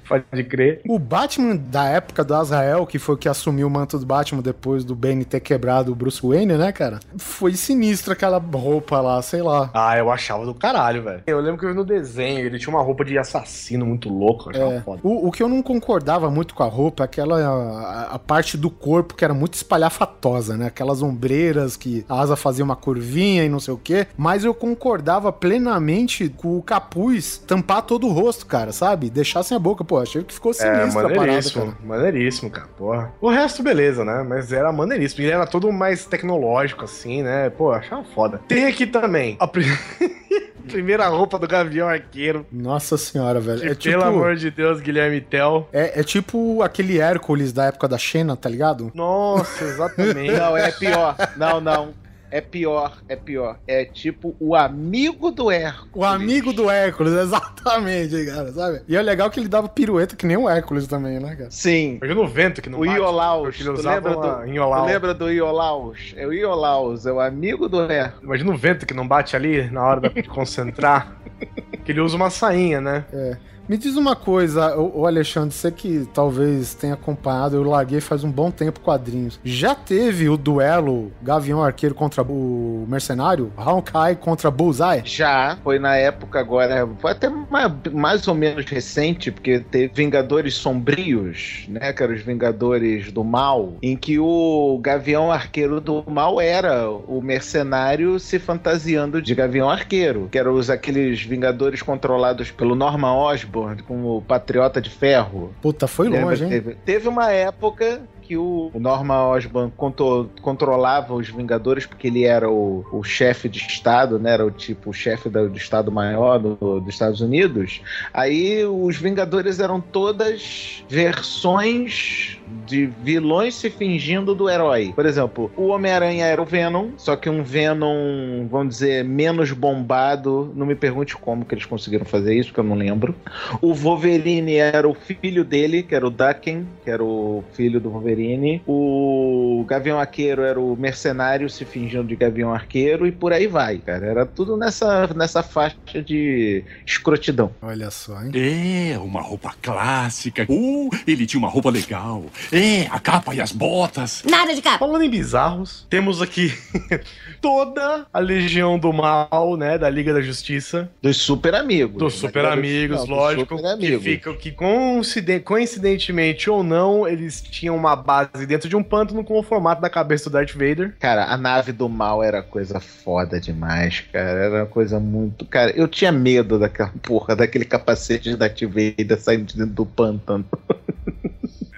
Pode 0.09 0.44
crer. 0.44 0.81
o 0.89 0.98
Batman 0.98 1.57
da 1.57 1.85
época 1.86 2.24
do 2.24 2.35
Azrael, 2.35 2.86
que 2.86 2.98
foi 2.98 3.15
o 3.15 3.19
que 3.19 3.28
assumiu 3.28 3.66
o 3.66 3.70
manto 3.70 3.98
do 3.98 4.07
Batman 4.07 4.40
depois 4.40 4.85
do 4.85 4.94
Bane 4.94 5.24
ter 5.24 5.40
quebrado 5.40 5.93
o 5.93 5.94
Bruce 5.94 6.20
Wayne, 6.27 6.55
né, 6.57 6.73
cara? 6.73 7.01
Foi 7.16 7.55
sinistra 7.55 8.15
aquela 8.15 8.39
roupa 8.39 9.01
lá, 9.01 9.20
sei 9.20 9.43
lá. 9.43 9.70
Ah, 9.74 9.97
eu 9.98 10.11
achava 10.11 10.47
do 10.47 10.55
caralho, 10.55 11.03
velho. 11.03 11.23
Eu 11.27 11.40
lembro 11.40 11.59
que 11.59 11.65
eu 11.66 11.70
vi 11.70 11.74
no 11.77 11.85
desenho, 11.85 12.39
ele 12.40 12.59
tinha 12.59 12.74
uma 12.74 12.82
roupa 12.82 13.05
de 13.05 13.19
assassino 13.19 13.85
muito 13.85 14.09
achava 14.51 14.74
É, 14.74 14.81
foda. 14.81 15.01
o, 15.03 15.28
o 15.28 15.32
que 15.32 15.43
eu 15.43 15.48
não 15.48 15.62
concordava 15.62 16.31
muito 16.31 16.55
com 16.55 16.62
a 16.62 16.69
roupa 16.69 17.03
é 17.03 17.07
aquela 17.07 17.39
a, 17.39 18.15
a 18.15 18.19
parte 18.19 18.57
do 18.57 18.70
corpo 18.70 19.15
que 19.15 19.24
era 19.24 19.35
muito 19.35 19.55
espalhafatosa, 19.55 20.57
né? 20.57 20.65
Aquelas 20.66 21.02
ombreiras 21.02 21.76
que 21.76 22.05
a 22.09 22.20
asa 22.20 22.36
fazia 22.36 22.64
uma 22.64 22.76
curvinha 22.76 23.44
e 23.44 23.48
não 23.48 23.60
sei 23.60 23.74
o 23.74 23.78
quê. 23.78 24.06
Mas 24.16 24.44
eu 24.44 24.55
concordava 24.55 25.32
plenamente 25.32 26.28
com 26.28 26.56
o 26.59 26.62
capuz 26.62 27.38
tampar 27.38 27.82
todo 27.82 28.06
o 28.06 28.12
rosto, 28.12 28.47
cara, 28.47 28.72
sabe? 28.72 29.10
Deixar 29.10 29.43
sem 29.43 29.56
a 29.56 29.60
boca. 29.60 29.84
Pô, 29.84 29.98
achei 29.98 30.22
que 30.22 30.34
ficou 30.34 30.52
É, 30.52 30.55
sinistra 30.55 31.01
a 31.01 31.09
parada, 31.09 31.16
maneiríssimo, 31.20 31.64
cara. 31.64 31.76
maneiríssimo, 31.84 32.51
cara, 32.51 32.68
porra. 32.76 33.12
O 33.20 33.28
resto, 33.30 33.62
beleza, 33.62 34.05
né? 34.05 34.24
Mas 34.28 34.52
era 34.52 34.72
maneiríssimo. 34.72 35.22
Ele 35.24 35.32
era 35.32 35.47
todo 35.47 35.70
mais 35.72 36.05
tecnológico, 36.06 36.84
assim, 36.84 37.22
né? 37.22 37.51
Pô, 37.51 37.70
achava 37.72 38.05
foda. 38.14 38.40
Tem 38.48 38.66
aqui 38.66 38.86
também 38.86 39.36
a 39.40 39.47
primeira 40.72 41.06
roupa 41.09 41.38
do 41.38 41.47
Gavião 41.47 41.88
Arqueiro. 41.88 42.47
Nossa 42.52 42.97
senhora, 42.97 43.40
velho. 43.40 43.60
Que, 43.60 43.66
É 43.68 43.74
tipo, 43.74 43.98
pelo 43.98 44.05
amor 44.05 44.36
de 44.36 44.51
Deus, 44.51 44.80
Guilherme 44.80 45.20
Tell. 45.20 45.68
é, 45.72 46.01
é 46.01 46.02
tipo 46.05 46.62
aquele 46.62 46.98
Hércules 46.98 47.52
da 47.52 47.66
época 47.66 47.88
da 47.88 47.98
Xena, 47.98 48.36
tá 48.36 48.48
ligado? 48.48 48.90
Nossa, 48.94 49.64
exatamente. 49.64 50.32
Não, 50.38 50.56
é 50.56 50.70
pior. 50.72 51.16
Não, 51.36 51.60
não. 51.60 52.06
É 52.36 52.40
pior, 52.42 52.98
é 53.08 53.16
pior. 53.16 53.58
É 53.66 53.86
tipo 53.86 54.36
o 54.38 54.54
amigo 54.54 55.30
do 55.30 55.50
Hércules. 55.50 55.90
O 55.94 56.04
amigo 56.04 56.52
do 56.52 56.68
Hércules, 56.68 57.14
exatamente, 57.16 58.26
cara, 58.26 58.52
sabe? 58.52 58.82
E 58.86 58.94
é 58.94 59.00
legal 59.00 59.30
que 59.30 59.40
ele 59.40 59.48
dava 59.48 59.70
pirueta 59.70 60.14
que 60.14 60.26
nem 60.26 60.36
o 60.36 60.46
Hércules 60.46 60.86
também, 60.86 61.18
né, 61.18 61.34
cara? 61.34 61.50
Sim. 61.50 61.96
Imagina 61.96 62.20
o 62.20 62.28
vento 62.28 62.60
que 62.60 62.68
não 62.68 62.78
O 62.78 62.84
bate, 62.84 62.98
Iolaus. 62.98 63.56
Tu 63.56 63.72
usava 63.72 63.94
lembra 63.94 64.16
uma 64.18 64.44
do, 64.44 64.52
Iolau. 64.52 64.82
tu 64.82 64.86
lembra 64.86 65.14
do 65.14 65.30
Iolaus? 65.30 66.14
É 66.14 66.26
o 66.26 66.32
Iolaus, 66.34 67.06
é 67.06 67.12
o 67.12 67.20
amigo 67.20 67.70
do 67.70 67.90
Hércules. 67.90 68.22
Imagina 68.22 68.52
o 68.52 68.58
vento 68.58 68.84
que 68.84 68.92
não 68.92 69.08
bate 69.08 69.34
ali 69.34 69.70
na 69.70 69.82
hora 69.82 70.10
de 70.10 70.22
concentrar. 70.24 71.16
que 71.86 71.92
ele 71.92 72.02
usa 72.02 72.16
uma 72.16 72.28
sainha, 72.28 72.82
né? 72.82 73.06
É. 73.10 73.36
Me 73.68 73.76
diz 73.76 73.97
uma 73.97 74.14
coisa, 74.14 74.76
ô 74.76 75.06
Alexandre, 75.09 75.52
você 75.52 75.72
que 75.72 76.06
talvez 76.14 76.72
tenha 76.72 76.94
acompanhado, 76.94 77.56
eu 77.56 77.64
larguei 77.64 78.01
faz 78.01 78.22
um 78.22 78.30
bom 78.30 78.48
tempo 78.48 78.78
quadrinhos. 78.78 79.40
Já 79.43 79.74
teve 79.74 80.28
o 80.28 80.36
duelo 80.36 81.10
Gavião 81.20 81.60
Arqueiro 81.60 81.93
contra 81.93 82.22
o 82.22 82.86
Mercenário? 82.88 83.52
Hawkeye 83.56 84.14
contra 84.20 84.52
Bullseye? 84.52 85.02
Já, 85.05 85.59
foi 85.64 85.80
na 85.80 85.97
época 85.97 86.38
agora, 86.38 86.88
foi 87.01 87.10
até 87.10 87.28
mais, 87.28 87.72
mais 87.93 88.28
ou 88.28 88.36
menos 88.36 88.64
recente, 88.66 89.32
porque 89.32 89.59
teve 89.59 89.93
Vingadores 89.93 90.55
Sombrios, 90.55 91.64
né, 91.68 91.93
que 91.93 92.05
eram 92.05 92.14
os 92.14 92.22
Vingadores 92.22 93.10
do 93.10 93.24
Mal, 93.24 93.72
em 93.82 93.97
que 93.97 94.16
o 94.16 94.78
Gavião 94.80 95.32
Arqueiro 95.32 95.80
do 95.80 96.05
Mal 96.09 96.40
era 96.40 96.88
o 96.88 97.20
mercenário 97.20 98.20
se 98.20 98.38
fantasiando 98.38 99.20
de 99.20 99.34
Gavião 99.34 99.68
Arqueiro, 99.68 100.28
que 100.30 100.38
eram 100.38 100.55
os, 100.55 100.70
aqueles 100.70 101.20
Vingadores 101.20 101.82
controlados 101.82 102.52
pelo 102.52 102.76
Norman 102.76 103.12
Osborn, 103.12 103.56
com 103.87 104.16
o 104.16 104.23
Patriota 104.23 104.81
de 104.81 104.91
Ferro. 104.91 105.53
Puta, 105.62 105.87
foi 105.87 106.09
Lembra 106.09 106.27
longe, 106.31 106.45
hein? 106.45 106.51
Teve, 106.51 106.74
teve 106.85 107.09
uma 107.09 107.31
época 107.31 108.03
que 108.23 108.37
o 108.37 108.73
Norman 108.74 109.28
Osborn 109.28 109.73
contro- 109.77 110.28
controlava 110.43 111.15
os 111.15 111.28
Vingadores 111.28 111.87
porque 111.87 112.09
ele 112.09 112.24
era 112.24 112.51
o, 112.51 112.85
o 112.93 113.05
chefe 113.05 113.49
de 113.49 113.61
Estado, 113.61 114.19
né? 114.19 114.33
Era 114.33 114.45
o 114.45 114.51
tipo 114.51 114.91
o 114.91 114.93
chefe 114.93 115.28
da- 115.28 115.45
do 115.45 115.57
Estado 115.57 115.93
Maior 115.93 116.41
do- 116.41 116.81
dos 116.81 116.89
Estados 116.93 117.20
Unidos. 117.20 117.81
Aí 118.12 118.65
os 118.65 118.97
Vingadores 118.97 119.61
eram 119.61 119.81
todas 119.81 120.85
versões 120.89 122.39
de 122.66 122.86
vilões 122.86 123.55
se 123.55 123.70
fingindo 123.70 124.35
do 124.35 124.48
herói. 124.48 124.93
Por 124.94 125.06
exemplo, 125.06 125.51
o 125.56 125.68
Homem-Aranha 125.68 126.27
era 126.27 126.40
o 126.40 126.44
Venom, 126.44 126.90
só 126.97 127.16
que 127.16 127.28
um 127.28 127.43
Venom, 127.43 128.47
vamos 128.51 128.74
dizer, 128.74 129.05
menos 129.05 129.52
bombado. 129.52 130.52
Não 130.55 130.66
me 130.66 130.74
pergunte 130.74 131.16
como 131.16 131.44
que 131.44 131.55
eles 131.55 131.64
conseguiram 131.64 132.05
fazer 132.05 132.35
isso, 132.35 132.52
que 132.52 132.60
eu 132.60 132.64
não 132.64 132.77
lembro. 132.77 133.14
O 133.60 133.73
Wolverine 133.73 134.56
era 134.56 134.89
o 134.89 134.94
filho 134.94 135.44
dele, 135.44 135.82
que 135.82 135.94
era 135.94 136.06
o 136.06 136.10
Daken, 136.10 136.66
que 136.85 136.90
era 136.90 137.02
o 137.02 137.44
filho 137.52 137.81
do 137.81 137.90
Wolverine. 137.90 138.62
O 138.66 139.64
Gavião 139.68 139.98
Arqueiro 139.98 140.43
era 140.43 140.60
o 140.60 140.77
mercenário 140.77 141.48
se 141.48 141.64
fingindo 141.64 142.05
de 142.05 142.16
Gavião 142.16 142.52
Arqueiro 142.52 143.06
e 143.06 143.12
por 143.12 143.32
aí 143.32 143.47
vai, 143.47 143.78
cara. 143.78 144.06
Era 144.06 144.27
tudo 144.27 144.56
nessa, 144.56 145.09
nessa 145.14 145.43
faixa 145.43 146.02
de 146.02 146.64
escrotidão. 146.85 147.51
Olha 147.62 147.90
só, 147.90 148.23
hein? 148.23 148.31
É, 148.35 148.98
uma 148.98 149.20
roupa 149.20 149.55
clássica. 149.60 150.47
Uh, 150.48 150.90
ele 151.06 151.27
tinha 151.27 151.39
uma 151.39 151.48
roupa 151.48 151.70
legal. 151.70 152.24
É, 152.52 152.82
a 152.90 152.98
capa 153.00 153.34
e 153.34 153.40
as 153.40 153.52
botas. 153.52 154.22
Nada 154.28 154.54
de 154.54 154.62
capa. 154.62 154.78
Falando 154.78 155.02
em 155.02 155.10
bizarros, 155.10 155.86
temos 155.90 156.20
aqui 156.22 156.52
toda 157.40 158.06
a 158.12 158.18
legião 158.18 158.78
do 158.78 158.92
mal, 158.92 159.56
né? 159.56 159.78
Da 159.78 159.88
Liga 159.90 160.12
da 160.12 160.20
Justiça. 160.20 160.88
Dos 161.02 161.16
super 161.18 161.54
amigos. 161.54 161.96
Dos 161.98 162.14
super 162.14 162.44
amigos, 162.46 163.06
Não, 163.08 163.16
lógico. 163.16 163.56
super 163.56 163.62
que 163.78 163.86
amigos. 163.86 164.02
ficam 164.02 164.36
que 164.36 164.50
coinciden- 164.52 165.40
coincidentemente 165.40 166.48
ou 166.50 166.62
não, 166.62 167.06
eles 167.06 167.40
tinham 167.40 167.76
uma 167.76 167.94
base 167.96 168.46
dentro 168.46 168.68
de 168.68 168.76
um 168.76 168.82
pântano 168.82 169.22
com 169.24 169.38
o 169.38 169.42
formato 169.42 169.80
da 169.80 169.90
cabeça 169.90 170.28
do 170.30 170.32
Darth 170.34 170.52
Vader. 170.52 170.94
Cara, 170.98 171.24
a 171.26 171.36
nave 171.36 171.72
do 171.72 171.88
mal 171.88 172.22
era 172.22 172.42
coisa 172.42 172.80
foda 172.80 173.40
demais, 173.40 174.00
cara. 174.12 174.26
Era 174.40 174.56
uma 174.62 174.66
coisa 174.66 174.98
muito. 175.00 175.44
Cara, 175.46 175.70
eu 175.72 175.88
tinha 175.88 176.12
medo 176.12 176.58
daquela 176.58 176.92
porra, 177.02 177.34
daquele 177.36 177.64
capacete 177.64 178.30
de 178.30 178.36
Darth 178.36 178.60
Vader 178.62 179.20
saindo 179.20 179.44
de 179.44 179.56
dentro 179.56 179.74
do 179.74 179.86
pântano. 179.86 180.44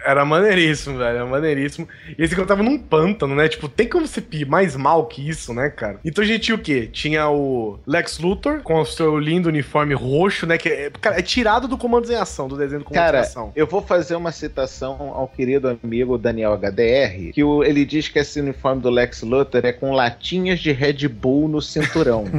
Era 0.08 0.24
maneiríssimo, 0.24 0.96
velho. 0.98 1.16
Era 1.18 1.26
maneiríssimo. 1.26 1.86
E 2.18 2.22
esse 2.22 2.34
que 2.34 2.40
eu 2.40 2.46
tava 2.46 2.62
num 2.62 2.78
pântano, 2.78 3.34
né? 3.34 3.46
Tipo, 3.48 3.68
tem 3.68 3.86
como 3.88 4.06
ser 4.06 4.22
pi- 4.22 4.44
mais 4.44 4.74
mal 4.74 5.06
que 5.06 5.28
isso, 5.28 5.52
né, 5.52 5.68
cara? 5.68 6.00
Então 6.04 6.24
a 6.24 6.26
gente 6.26 6.40
tinha 6.40 6.54
o 6.54 6.58
quê? 6.58 6.88
Tinha 6.90 7.28
o 7.28 7.78
Lex 7.86 8.18
Luthor 8.18 8.62
com 8.62 8.80
o 8.80 8.84
seu 8.86 9.18
lindo 9.18 9.48
uniforme 9.48 9.92
roxo, 9.94 10.46
né? 10.46 10.56
Que 10.56 10.68
é, 10.68 10.90
cara, 11.00 11.18
é 11.18 11.22
tirado 11.22 11.68
do 11.68 11.76
Comandos 11.76 12.08
em 12.10 12.14
Ação, 12.14 12.48
do 12.48 12.56
desenho 12.56 12.80
do 12.80 12.84
Comandos 12.86 13.02
em 13.02 13.12
Cara, 13.12 13.20
Ação. 13.20 13.52
eu 13.54 13.66
vou 13.66 13.82
fazer 13.82 14.16
uma 14.16 14.32
citação 14.32 15.12
ao 15.14 15.28
querido 15.28 15.78
amigo 15.84 16.16
Daniel 16.16 16.52
HDR, 16.54 17.32
que 17.32 17.44
o- 17.44 17.62
ele 17.62 17.84
diz 17.84 18.08
que 18.08 18.18
esse 18.18 18.40
uniforme 18.40 18.80
do 18.80 18.90
Lex 18.90 19.22
Luthor 19.22 19.60
é 19.64 19.72
com 19.72 19.92
latinhas 19.92 20.58
de 20.60 20.72
Red 20.72 21.06
Bull 21.08 21.48
no 21.48 21.60
cinturão. 21.60 22.24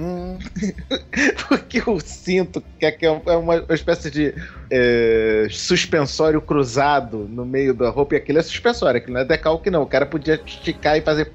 Porque 1.48 1.82
o 1.86 2.00
cinto, 2.00 2.62
que 2.78 2.86
é, 2.86 2.92
que 2.92 3.06
é 3.06 3.10
uma 3.10 3.36
uma 3.60 3.74
espécie 3.74 4.10
de 4.10 4.34
é, 4.70 5.48
suspensório 5.50 6.40
cruzado 6.40 7.28
no 7.28 7.44
meio 7.44 7.74
da 7.74 7.90
roupa, 7.90 8.14
e 8.14 8.18
aquilo 8.18 8.38
é 8.38 8.42
suspensório, 8.42 8.98
aquilo 8.98 9.14
não 9.14 9.20
é 9.20 9.24
decalque 9.24 9.68
não. 9.68 9.82
O 9.82 9.86
cara 9.86 10.06
podia 10.06 10.40
esticar 10.46 10.96
e 10.96 11.00
fazer 11.00 11.32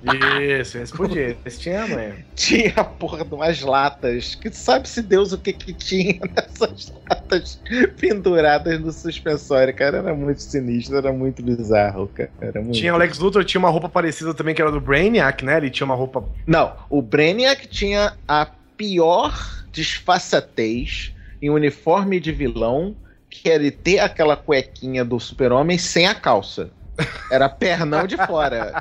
Isso, 0.61 0.77
esse 0.77 0.93
podia. 0.93 1.35
Esse 1.45 1.59
tinha 1.59 1.83
amanhã. 1.83 2.13
tinha 2.33 2.73
a 2.77 2.83
porra 2.83 3.25
de 3.25 3.33
umas 3.33 3.61
latas, 3.61 4.35
que 4.35 4.49
sabe-se 4.51 5.01
Deus 5.01 5.33
o 5.33 5.37
que 5.37 5.51
que 5.51 5.73
tinha 5.73 6.19
nessas 6.35 6.93
latas 7.09 7.59
penduradas 7.99 8.79
no 8.79 8.91
suspensório, 8.91 9.73
cara, 9.75 9.97
era 9.97 10.13
muito 10.13 10.41
sinistro, 10.41 10.95
era 10.95 11.11
muito 11.11 11.43
bizarro, 11.43 12.07
cara, 12.07 12.31
era 12.39 12.61
muito... 12.61 12.77
Tinha 12.77 12.93
o 12.93 12.97
Lex 12.97 13.19
Luthor, 13.19 13.43
tinha 13.43 13.59
uma 13.59 13.69
roupa 13.69 13.89
parecida 13.89 14.33
também, 14.33 14.55
que 14.55 14.61
era 14.61 14.71
do 14.71 14.79
Brainiac, 14.79 15.43
né? 15.43 15.57
Ele 15.57 15.69
tinha 15.69 15.85
uma 15.85 15.95
roupa. 15.95 16.23
Não, 16.47 16.73
o 16.89 17.01
Brainiac 17.01 17.67
tinha 17.67 18.13
a 18.27 18.47
pior 18.77 19.65
disfarçatez 19.71 21.13
em 21.41 21.49
uniforme 21.49 22.19
de 22.19 22.31
vilão, 22.31 22.95
que 23.41 23.49
era 23.49 23.61
ele 23.61 23.71
ter 23.71 23.99
aquela 23.99 24.35
cuequinha 24.35 25.03
do 25.03 25.19
super-homem 25.19 25.77
sem 25.77 26.07
a 26.07 26.15
calça. 26.15 26.71
Era 27.31 27.49
pernão 27.49 28.07
de 28.07 28.15
fora. 28.17 28.71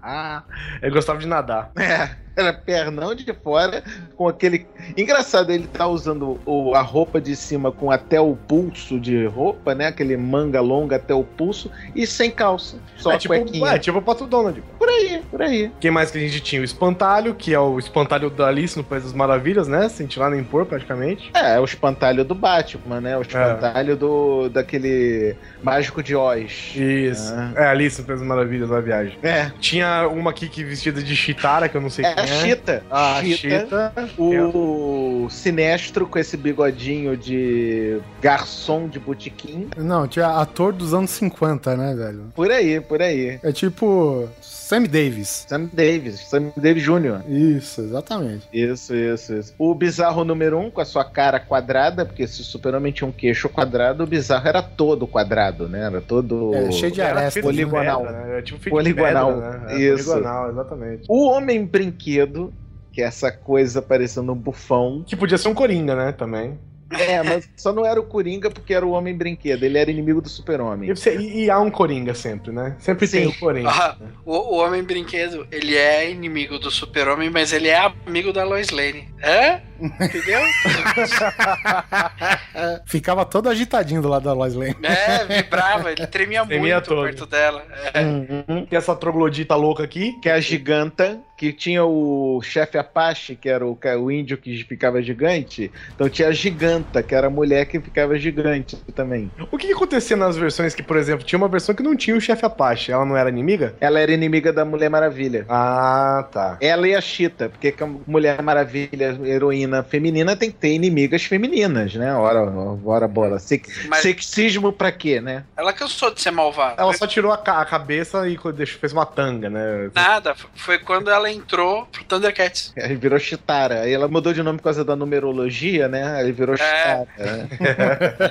Ele 0.80 0.90
gostava 0.90 1.18
de 1.18 1.26
nadar. 1.26 1.70
É, 1.76 2.10
era 2.40 2.52
pernão 2.52 3.14
de 3.14 3.32
fora, 3.42 3.82
com 4.16 4.28
aquele. 4.28 4.66
Engraçado, 4.96 5.50
ele 5.50 5.66
tá 5.66 5.86
usando 5.86 6.38
o- 6.44 6.74
a 6.74 6.80
roupa 6.82 7.20
de 7.20 7.34
cima 7.36 7.70
com 7.72 7.90
até 7.90 8.20
o 8.20 8.34
pulso 8.36 8.98
de 8.98 9.26
roupa, 9.26 9.74
né? 9.74 9.86
Aquele 9.86 10.16
manga 10.16 10.60
longa 10.60 10.96
até 10.96 11.14
o 11.14 11.22
pulso, 11.24 11.70
e 11.94 12.06
sem 12.06 12.30
calça. 12.30 12.76
Só 12.96 13.12
é, 13.12 13.18
tipo, 13.18 13.34
cuequinha. 13.34 13.68
é, 13.72 13.78
tipo 13.78 13.98
o 13.98 14.02
Pato 14.02 14.26
Donald. 14.26 14.62
Por 14.78 14.88
aí, 14.88 15.22
por 15.30 15.42
aí. 15.42 15.70
Quem 15.80 15.90
mais 15.90 16.10
que 16.10 16.18
a 16.18 16.20
gente 16.20 16.40
tinha? 16.40 16.60
O 16.60 16.64
Espantalho, 16.64 17.34
que 17.34 17.52
é 17.54 17.58
o 17.60 17.78
espantalho 17.78 18.30
da 18.30 18.46
Alice 18.46 18.76
no 18.76 18.84
País 18.84 19.04
das 19.04 19.12
Maravilhas, 19.12 19.68
né? 19.68 19.88
Sem 19.88 20.06
tirar 20.06 20.30
nem 20.30 20.42
pôr, 20.42 20.66
praticamente. 20.66 21.30
É, 21.34 21.54
é 21.56 21.60
o 21.60 21.64
espantalho 21.64 22.24
do 22.24 22.34
Batman, 22.34 23.00
né? 23.00 23.16
O 23.16 23.22
espantalho 23.22 23.96
do 23.96 24.48
daquele 24.48 25.36
mágico 25.62 26.02
de 26.02 26.14
Oz. 26.14 26.72
Isso. 26.74 27.32
Ah. 27.36 27.52
É, 27.56 27.66
Alice 27.66 28.00
no 28.00 28.06
País 28.06 28.18
das 28.20 28.28
Maravilhas, 28.28 28.70
na 28.70 28.80
viagem. 28.80 29.18
É. 29.22 29.50
Tinha 29.60 30.08
uma 30.08 30.30
aqui 30.30 30.48
que 30.48 30.62
vestida 30.64 31.02
de 31.02 31.14
Chitara, 31.16 31.68
que 31.68 31.76
eu 31.76 31.80
não 31.80 31.90
sei 31.90 32.04
É 32.04 32.14
quem 32.14 32.24
é. 32.24 32.26
Chita. 32.36 32.82
A 32.90 33.22
Chita. 33.22 33.92
O 34.18 35.28
Sinestro 35.30 36.06
com 36.06 36.18
esse 36.18 36.36
bigodinho 36.36 37.16
de 37.16 38.00
garçom 38.20 38.88
de 38.88 38.98
botequim. 38.98 39.68
Não, 39.76 40.06
tinha 40.06 40.28
ator 40.28 40.72
dos 40.72 40.94
anos 40.94 41.10
50, 41.10 41.76
né, 41.76 41.94
velho? 41.94 42.32
Por 42.34 42.50
aí, 42.50 42.80
por 42.80 43.00
aí. 43.02 43.38
É 43.42 43.52
tipo 43.52 44.28
Sam 44.70 44.84
Davis. 44.84 45.46
Sam 45.48 45.68
Davis, 45.72 46.20
Sam 46.28 46.52
Davis 46.56 46.84
Jr. 46.84 47.28
Isso, 47.28 47.80
exatamente. 47.80 48.46
Isso, 48.52 48.94
isso, 48.94 49.34
isso. 49.34 49.54
O 49.58 49.74
bizarro 49.74 50.22
número 50.22 50.60
um, 50.60 50.70
com 50.70 50.80
a 50.80 50.84
sua 50.84 51.04
cara 51.04 51.40
quadrada, 51.40 52.06
porque 52.06 52.24
se 52.24 52.40
o 52.40 52.44
super-homem 52.44 52.92
tinha 52.92 53.08
um 53.08 53.10
queixo 53.10 53.48
quadrado, 53.48 54.04
o 54.04 54.06
bizarro 54.06 54.46
era 54.46 54.62
todo 54.62 55.08
quadrado, 55.08 55.68
né? 55.68 55.86
Era 55.86 56.00
todo. 56.00 56.54
É, 56.54 56.70
cheio 56.70 56.92
de 56.92 57.00
Era 57.00 57.18
aresta. 57.18 57.42
feito 57.42 57.52
de 57.52 57.66
Poligonal. 57.66 58.02
pedra, 58.02 58.12
né? 58.12 58.30
Era 58.30 58.42
tipo 58.42 58.60
feito 58.60 58.74
Poligonal. 58.76 59.34
de 59.34 59.40
pedra, 59.40 59.58
né? 59.58 59.80
Isso. 59.80 60.04
Poligonal, 60.04 60.50
exatamente. 60.50 61.06
O 61.08 61.26
homem 61.28 61.66
brinquedo, 61.66 62.54
que 62.92 63.02
é 63.02 63.06
essa 63.06 63.32
coisa 63.32 63.82
parecendo 63.82 64.30
um 64.30 64.36
bufão. 64.36 65.02
Que 65.04 65.16
podia 65.16 65.36
ser 65.36 65.48
um 65.48 65.54
Coringa, 65.54 65.96
né? 65.96 66.12
Também. 66.12 66.56
É, 66.90 67.22
mas 67.22 67.48
só 67.56 67.72
não 67.72 67.86
era 67.86 68.00
o 68.00 68.04
Coringa 68.04 68.50
porque 68.50 68.74
era 68.74 68.84
o 68.84 68.90
homem 68.90 69.16
brinquedo. 69.16 69.62
Ele 69.64 69.78
era 69.78 69.90
inimigo 69.90 70.20
do 70.20 70.28
super-homem. 70.28 70.90
E, 70.90 71.08
e- 71.18 71.44
e 71.44 71.50
há 71.50 71.58
um 71.60 71.70
Coringa 71.70 72.14
sempre, 72.14 72.52
né? 72.52 72.76
Sempre 72.78 73.06
tem 73.08 73.22
Sim. 73.24 73.28
o 73.28 73.38
Coringa. 73.38 73.70
Ah, 73.70 73.96
o, 74.24 74.34
o 74.36 74.56
Homem 74.58 74.82
Brinquedo, 74.82 75.46
ele 75.50 75.76
é 75.76 76.10
inimigo 76.10 76.58
do 76.58 76.70
Super-Homem, 76.70 77.30
mas 77.30 77.52
ele 77.52 77.68
é 77.68 77.92
amigo 78.06 78.32
da 78.32 78.44
Lois 78.44 78.70
Lane. 78.70 79.08
É? 79.22 79.60
Entendeu? 79.80 80.40
Ficava 82.86 83.24
todo 83.24 83.48
agitadinho 83.48 84.02
do 84.02 84.08
lado 84.08 84.24
da 84.24 84.32
Lois 84.32 84.54
Lane. 84.54 84.76
É, 84.82 85.24
vibrava, 85.42 85.92
ele 85.92 86.06
tremia, 86.06 86.44
Tremia 86.44 86.74
muito 86.76 86.88
todo. 86.88 87.02
perto 87.04 87.26
dela. 87.26 87.64
É. 87.94 88.00
Uhum. 88.02 88.66
Tem 88.66 88.76
essa 88.76 88.94
troglodita 88.94 89.54
louca 89.54 89.82
aqui. 89.84 90.12
Que 90.20 90.28
é 90.28 90.32
a 90.32 90.40
giganta, 90.40 91.18
que 91.40 91.54
tinha 91.54 91.82
o 91.82 92.38
chefe 92.42 92.76
Apache, 92.76 93.34
que 93.34 93.48
era 93.48 93.66
o, 93.66 93.78
o 93.98 94.10
índio 94.10 94.36
que 94.36 94.62
ficava 94.64 95.00
gigante. 95.00 95.72
Então 95.94 96.06
tinha 96.06 96.28
a 96.28 96.32
giganta, 96.32 97.02
que 97.02 97.14
era 97.14 97.28
a 97.28 97.30
mulher 97.30 97.64
que 97.64 97.80
ficava 97.80 98.18
gigante 98.18 98.76
também. 98.94 99.30
O 99.50 99.56
que, 99.56 99.68
que 99.68 99.72
acontecia 99.72 100.18
nas 100.18 100.36
versões 100.36 100.74
que, 100.74 100.82
por 100.82 100.98
exemplo, 100.98 101.24
tinha 101.24 101.38
uma 101.38 101.48
versão 101.48 101.74
que 101.74 101.82
não 101.82 101.96
tinha 101.96 102.14
o 102.14 102.20
chefe 102.20 102.44
Apache? 102.44 102.92
Ela 102.92 103.06
não 103.06 103.16
era 103.16 103.30
inimiga? 103.30 103.74
Ela 103.80 104.00
era 104.00 104.12
inimiga 104.12 104.52
da 104.52 104.66
Mulher 104.66 104.90
Maravilha. 104.90 105.46
Ah, 105.48 106.28
tá. 106.30 106.58
Ela 106.60 106.86
e 106.86 106.94
a 106.94 107.00
Cheetah, 107.00 107.48
porque 107.48 107.72
que 107.72 107.82
a 107.82 107.86
Mulher 108.06 108.42
Maravilha, 108.42 109.18
heroína 109.24 109.82
feminina, 109.82 110.36
tem 110.36 110.50
que 110.50 110.58
ter 110.58 110.74
inimigas 110.74 111.24
femininas, 111.24 111.94
né? 111.94 112.12
Ora, 112.14 112.52
ora 112.84 113.08
bola. 113.08 113.38
Sex- 113.38 113.86
Mas- 113.88 114.02
Sexismo 114.02 114.74
pra 114.74 114.92
quê, 114.92 115.22
né? 115.22 115.44
Ela 115.56 115.72
cansou 115.72 116.12
de 116.12 116.20
ser 116.20 116.32
malvada. 116.32 116.74
Ela 116.82 116.92
só 116.92 117.06
tirou 117.06 117.32
a, 117.32 117.38
ca- 117.38 117.62
a 117.62 117.64
cabeça 117.64 118.28
e 118.28 118.36
fez 118.66 118.92
uma 118.92 119.06
tanga, 119.06 119.48
né? 119.48 119.90
Nada, 119.94 120.34
foi 120.54 120.78
quando 120.78 121.10
ela 121.10 121.29
entrou 121.30 121.86
pro 121.86 122.04
Thundercats. 122.04 122.72
Aí 122.78 122.94
virou 122.96 123.18
Chitara. 123.18 123.82
Aí 123.82 123.92
ela 123.92 124.08
mudou 124.08 124.32
de 124.32 124.42
nome 124.42 124.58
por 124.58 124.64
causa 124.64 124.84
da 124.84 124.94
numerologia, 124.96 125.88
né? 125.88 126.16
Aí 126.16 126.32
virou 126.32 126.56
Chitara. 126.56 127.06
né? 127.18 127.48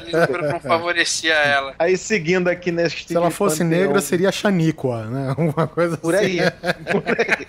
Ele 0.08 0.52
não- 0.54 0.60
favorecia 0.60 1.34
ela. 1.34 1.74
Aí 1.80 1.98
seguindo 1.98 2.48
aqui 2.48 2.72
neste 2.72 3.08
Se 3.08 3.16
ela 3.16 3.30
fosse 3.32 3.64
panteão- 3.64 3.82
negra, 3.82 4.02
seria 4.02 4.32
Xaníqua, 4.32 5.06
né? 5.06 5.36
Uma 5.38 5.68
coisa 5.68 5.98
Por 5.98 6.16
aí. 6.16 6.40
assim. 6.40 6.52
Por 6.92 7.04
aí. 7.08 7.48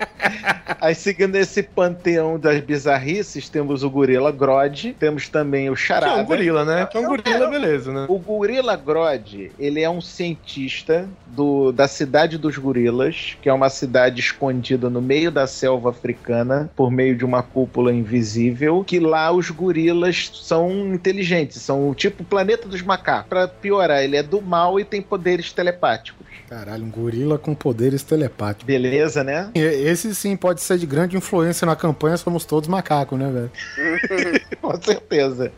Aí 0.80 0.94
seguindo 0.94 1.36
esse 1.36 1.62
panteão 1.62 2.38
das 2.38 2.60
bizarrices, 2.60 3.48
temos 3.48 3.82
o 3.82 3.90
Gorila 3.90 4.30
Grodd, 4.32 4.94
temos 4.98 5.28
também 5.28 5.68
o 5.68 5.74
Que 5.74 5.82
é 5.82 5.86
Charada. 5.86 6.22
um 6.22 6.24
gorila, 6.24 6.64
né? 6.64 6.86
Que 6.86 6.96
é 6.96 7.00
um 7.00 7.04
É 7.04 7.06
gorila, 7.08 7.46
beleza, 7.48 7.92
né? 7.92 8.06
O 8.08 8.18
Gorila 8.18 8.76
Grodd, 8.76 9.50
ele 9.58 9.80
é 9.82 9.90
um 9.90 10.00
cientista 10.00 11.08
do, 11.26 11.72
da 11.72 11.86
cidade 11.88 12.38
dos 12.38 12.56
gorilas, 12.56 13.36
que 13.42 13.48
é 13.48 13.52
uma 13.52 13.68
cidade 13.68 14.20
escondida 14.20 14.88
no 14.88 15.02
meio 15.02 15.30
da 15.30 15.39
selva 15.46 15.90
africana, 15.90 16.70
por 16.76 16.90
meio 16.90 17.16
de 17.16 17.24
uma 17.24 17.42
cúpula 17.42 17.92
invisível, 17.92 18.84
que 18.84 18.98
lá 18.98 19.30
os 19.32 19.50
gorilas 19.50 20.30
são 20.34 20.94
inteligentes, 20.94 21.60
são 21.62 21.88
o 21.88 21.94
tipo 21.94 22.24
planeta 22.24 22.68
dos 22.68 22.82
macacos. 22.82 23.28
Pra 23.28 23.48
piorar, 23.48 24.02
ele 24.02 24.16
é 24.16 24.22
do 24.22 24.40
mal 24.40 24.78
e 24.78 24.84
tem 24.84 25.02
poderes 25.02 25.52
telepáticos. 25.52 26.29
Caralho, 26.50 26.84
um 26.84 26.90
gorila 26.90 27.38
com 27.38 27.54
poderes 27.54 28.02
telepáticos. 28.02 28.66
Beleza, 28.66 29.22
né? 29.22 29.52
Esse 29.54 30.12
sim 30.16 30.36
pode 30.36 30.60
ser 30.60 30.78
de 30.78 30.84
grande 30.84 31.16
influência 31.16 31.64
na 31.64 31.76
campanha 31.76 32.16
Somos 32.16 32.44
Todos 32.44 32.68
Macacos, 32.68 33.16
né, 33.16 33.30
velho? 33.30 34.40
Com 34.60 34.82
certeza. 34.82 35.52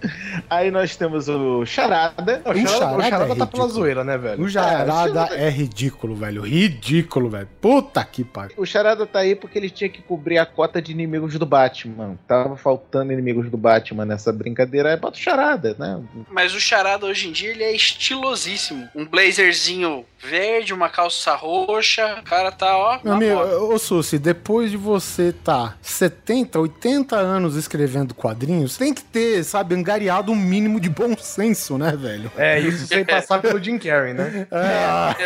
Aí 0.51 0.71
nós 0.71 0.95
temos 0.95 1.31
o 1.31 1.65
Charada. 1.65 2.43
O 2.45 2.55
Charada, 2.55 2.99
o 2.99 3.03
Charada 3.03 3.33
é 3.33 3.37
tá 3.37 3.47
pela 3.47 3.69
zoeira, 3.69 4.05
né, 4.05 4.19
velho? 4.19 4.45
O 4.45 4.49
Jarada 4.51 5.35
é 5.35 5.49
ridículo, 5.49 6.15
velho. 6.15 6.43
Ridículo, 6.43 7.31
velho. 7.31 7.49
Puta 7.59 8.05
que 8.05 8.23
pariu. 8.23 8.55
O 8.59 8.67
Charada 8.67 9.07
tá 9.07 9.21
aí 9.21 9.35
porque 9.35 9.59
ele 9.59 9.71
tinha 9.71 9.89
que 9.89 10.03
cobrir 10.03 10.37
a 10.37 10.45
cota 10.45 10.83
de 10.83 10.93
inimigos 10.93 11.39
do 11.39 11.47
Batman. 11.47 12.19
Tava 12.29 12.55
faltando 12.59 13.15
inimigos 13.15 13.51
do 13.51 13.57
Batman 13.57 14.05
nessa 14.05 14.31
brincadeira. 14.31 14.91
Aí 14.91 14.99
bota 14.99 15.17
o 15.17 15.21
Charada, 15.21 15.75
né? 15.79 16.03
Mas 16.31 16.55
o 16.55 16.61
Charada 16.61 17.07
hoje 17.07 17.29
em 17.29 17.33
dia 17.33 17.51
ele 17.51 17.65
é 17.65 17.75
estilosíssimo. 17.75 18.87
Um 18.95 19.07
blazerzinho 19.07 20.05
verde, 20.23 20.73
uma 20.73 20.89
calça 20.89 21.35
roxa. 21.35 22.19
O 22.21 22.23
cara 22.23 22.53
tá, 22.53 22.77
ó. 22.77 23.01
Meu 23.03 23.15
amigo, 23.15 23.41
ô 23.75 23.79
Susi, 23.79 24.19
depois 24.19 24.71
de 24.71 24.77
você 24.77 25.33
tá 25.33 25.75
70, 25.83 26.61
80 26.61 27.17
anos 27.17 27.57
escrevendo 27.57 28.15
quadrinhos, 28.15 28.77
tem 28.77 28.95
que 28.95 29.03
ter, 29.03 29.43
sabe, 29.45 29.75
angariado 29.75 30.31
um 30.31 30.37
mínimo 30.37 30.79
de 30.79 30.89
bom 30.89 31.17
senso, 31.17 31.77
né, 31.77 31.95
velho? 31.97 32.31
É, 32.37 32.61
isso 32.61 32.87
sem 32.87 33.05
passar 33.05 33.41
pelo 33.41 33.63
Jim 33.63 33.79
Carrey, 33.79 34.15
né? 34.15 34.47
Ah, 34.53 35.17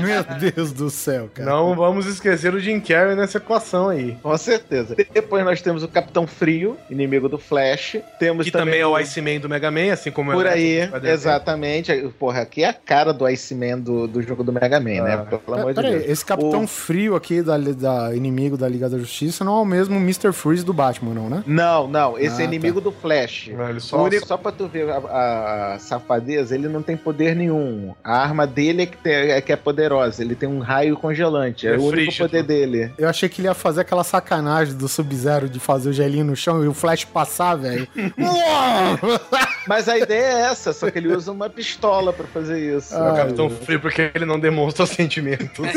meu 0.00 0.22
Deus 0.38 0.72
do 0.72 0.88
céu, 0.88 1.28
cara. 1.32 1.48
Não 1.48 1.74
vamos 1.74 2.06
esquecer 2.06 2.54
o 2.54 2.60
Jim 2.60 2.80
Carrey 2.80 3.16
nessa 3.16 3.38
equação 3.38 3.88
aí. 3.88 4.16
Com 4.22 4.36
certeza. 4.36 4.94
Depois 5.12 5.44
nós 5.44 5.60
temos 5.60 5.82
o 5.82 5.88
Capitão 5.88 6.26
Frio, 6.26 6.76
inimigo 6.88 7.28
do 7.28 7.38
Flash. 7.38 7.96
Temos 8.18 8.46
Que 8.46 8.52
também 8.52 8.80
é 8.80 8.86
o 8.86 8.94
Iceman 8.94 9.40
do 9.40 9.48
Mega 9.48 9.70
Man, 9.70 9.92
assim 9.92 10.10
como 10.10 10.32
Por 10.32 10.46
é 10.46 10.50
o 10.50 10.52
aí, 10.52 10.90
exatamente. 11.04 11.92
Porra, 12.18 12.42
aqui 12.42 12.62
é 12.62 12.68
a 12.68 12.72
cara 12.72 13.12
do 13.12 13.24
Iceman 13.26 13.80
do, 13.80 14.06
do 14.06 14.22
jogo 14.22 14.43
do 14.44 14.52
Mega 14.52 14.78
Man, 14.78 15.00
Ah. 15.00 15.04
né? 15.04 15.26
Pelo 15.44 15.56
amor 15.58 15.72
de 15.72 15.80
Peraí, 15.80 15.92
Deus. 15.98 16.04
esse 16.10 16.24
Capitão 16.24 16.64
O- 16.64 16.68
Frio 16.68 17.16
aqui 17.16 17.42
da, 17.42 17.56
da 17.58 18.14
inimigo 18.14 18.56
da 18.56 18.68
Liga 18.68 18.88
da 18.88 18.98
Justiça 18.98 19.44
não 19.44 19.58
é 19.58 19.60
o 19.62 19.64
mesmo 19.64 19.96
Mr. 19.96 20.32
Freeze 20.32 20.64
do 20.64 20.72
Batman, 20.72 21.14
não, 21.14 21.28
né? 21.28 21.42
Não, 21.46 21.88
não, 21.88 22.18
esse 22.18 22.40
Ah, 22.40 22.44
é 22.44 22.48
inimigo 22.48 22.80
do 22.80 22.92
Flash. 22.92 23.50
Não, 23.56 23.80
Só, 23.80 23.98
o 23.98 24.04
único, 24.04 24.26
só 24.26 24.36
pra 24.36 24.52
tu 24.52 24.66
ver 24.68 24.88
a, 24.90 24.96
a- 24.98 25.74
a 25.74 25.78
safadeza, 25.78 26.54
ele 26.54 26.68
não 26.68 26.82
tem 26.82 26.96
poder 26.96 27.34
nenhum. 27.34 27.94
A 28.04 28.16
arma 28.18 28.46
dele 28.46 28.82
é 28.82 28.86
que, 28.86 28.96
tem- 28.96 29.30
é 29.30 29.40
que 29.40 29.52
é 29.52 29.56
poderosa. 29.56 30.22
Ele 30.22 30.34
tem 30.34 30.48
um 30.48 30.60
raio 30.60 30.96
congelante. 30.96 31.66
É, 31.66 31.70
É 31.70 31.72
o 31.76 31.82
único 31.82 31.90
frígido. 31.92 32.26
poder 32.28 32.42
dele. 32.42 32.92
Eu 32.98 33.08
achei 33.08 33.28
que 33.28 33.40
ele 33.40 33.48
ia 33.48 33.54
fazer 33.54 33.80
aquela 33.82 34.04
sacanagem 34.04 34.74
do 34.74 34.88
Sub-Zero 34.88 35.48
de 35.48 35.58
fazer 35.60 35.88
o 35.90 35.92
gelinho 35.92 36.24
no 36.24 36.36
chão 36.36 36.62
e 36.64 36.68
o 36.68 36.74
Flash 36.74 37.04
passar, 37.04 37.54
velho. 37.56 37.86
Mas 39.66 39.88
a 39.88 39.98
ideia 39.98 40.24
é 40.24 40.40
essa, 40.50 40.72
só 40.72 40.90
que 40.90 40.98
ele 40.98 41.08
usa 41.08 41.32
uma 41.32 41.48
pistola 41.48 42.12
pra 42.12 42.26
fazer 42.26 42.76
isso. 42.76 42.94
é 42.94 42.98
o 42.98 43.08
Ah, 43.12 43.16
Capitão 43.16 43.48
Frio 43.50 43.80
porque 43.80 44.10
ele 44.14 44.24
não 44.26 44.38
demonstra 44.38 44.84
sentimentos. 44.86 45.66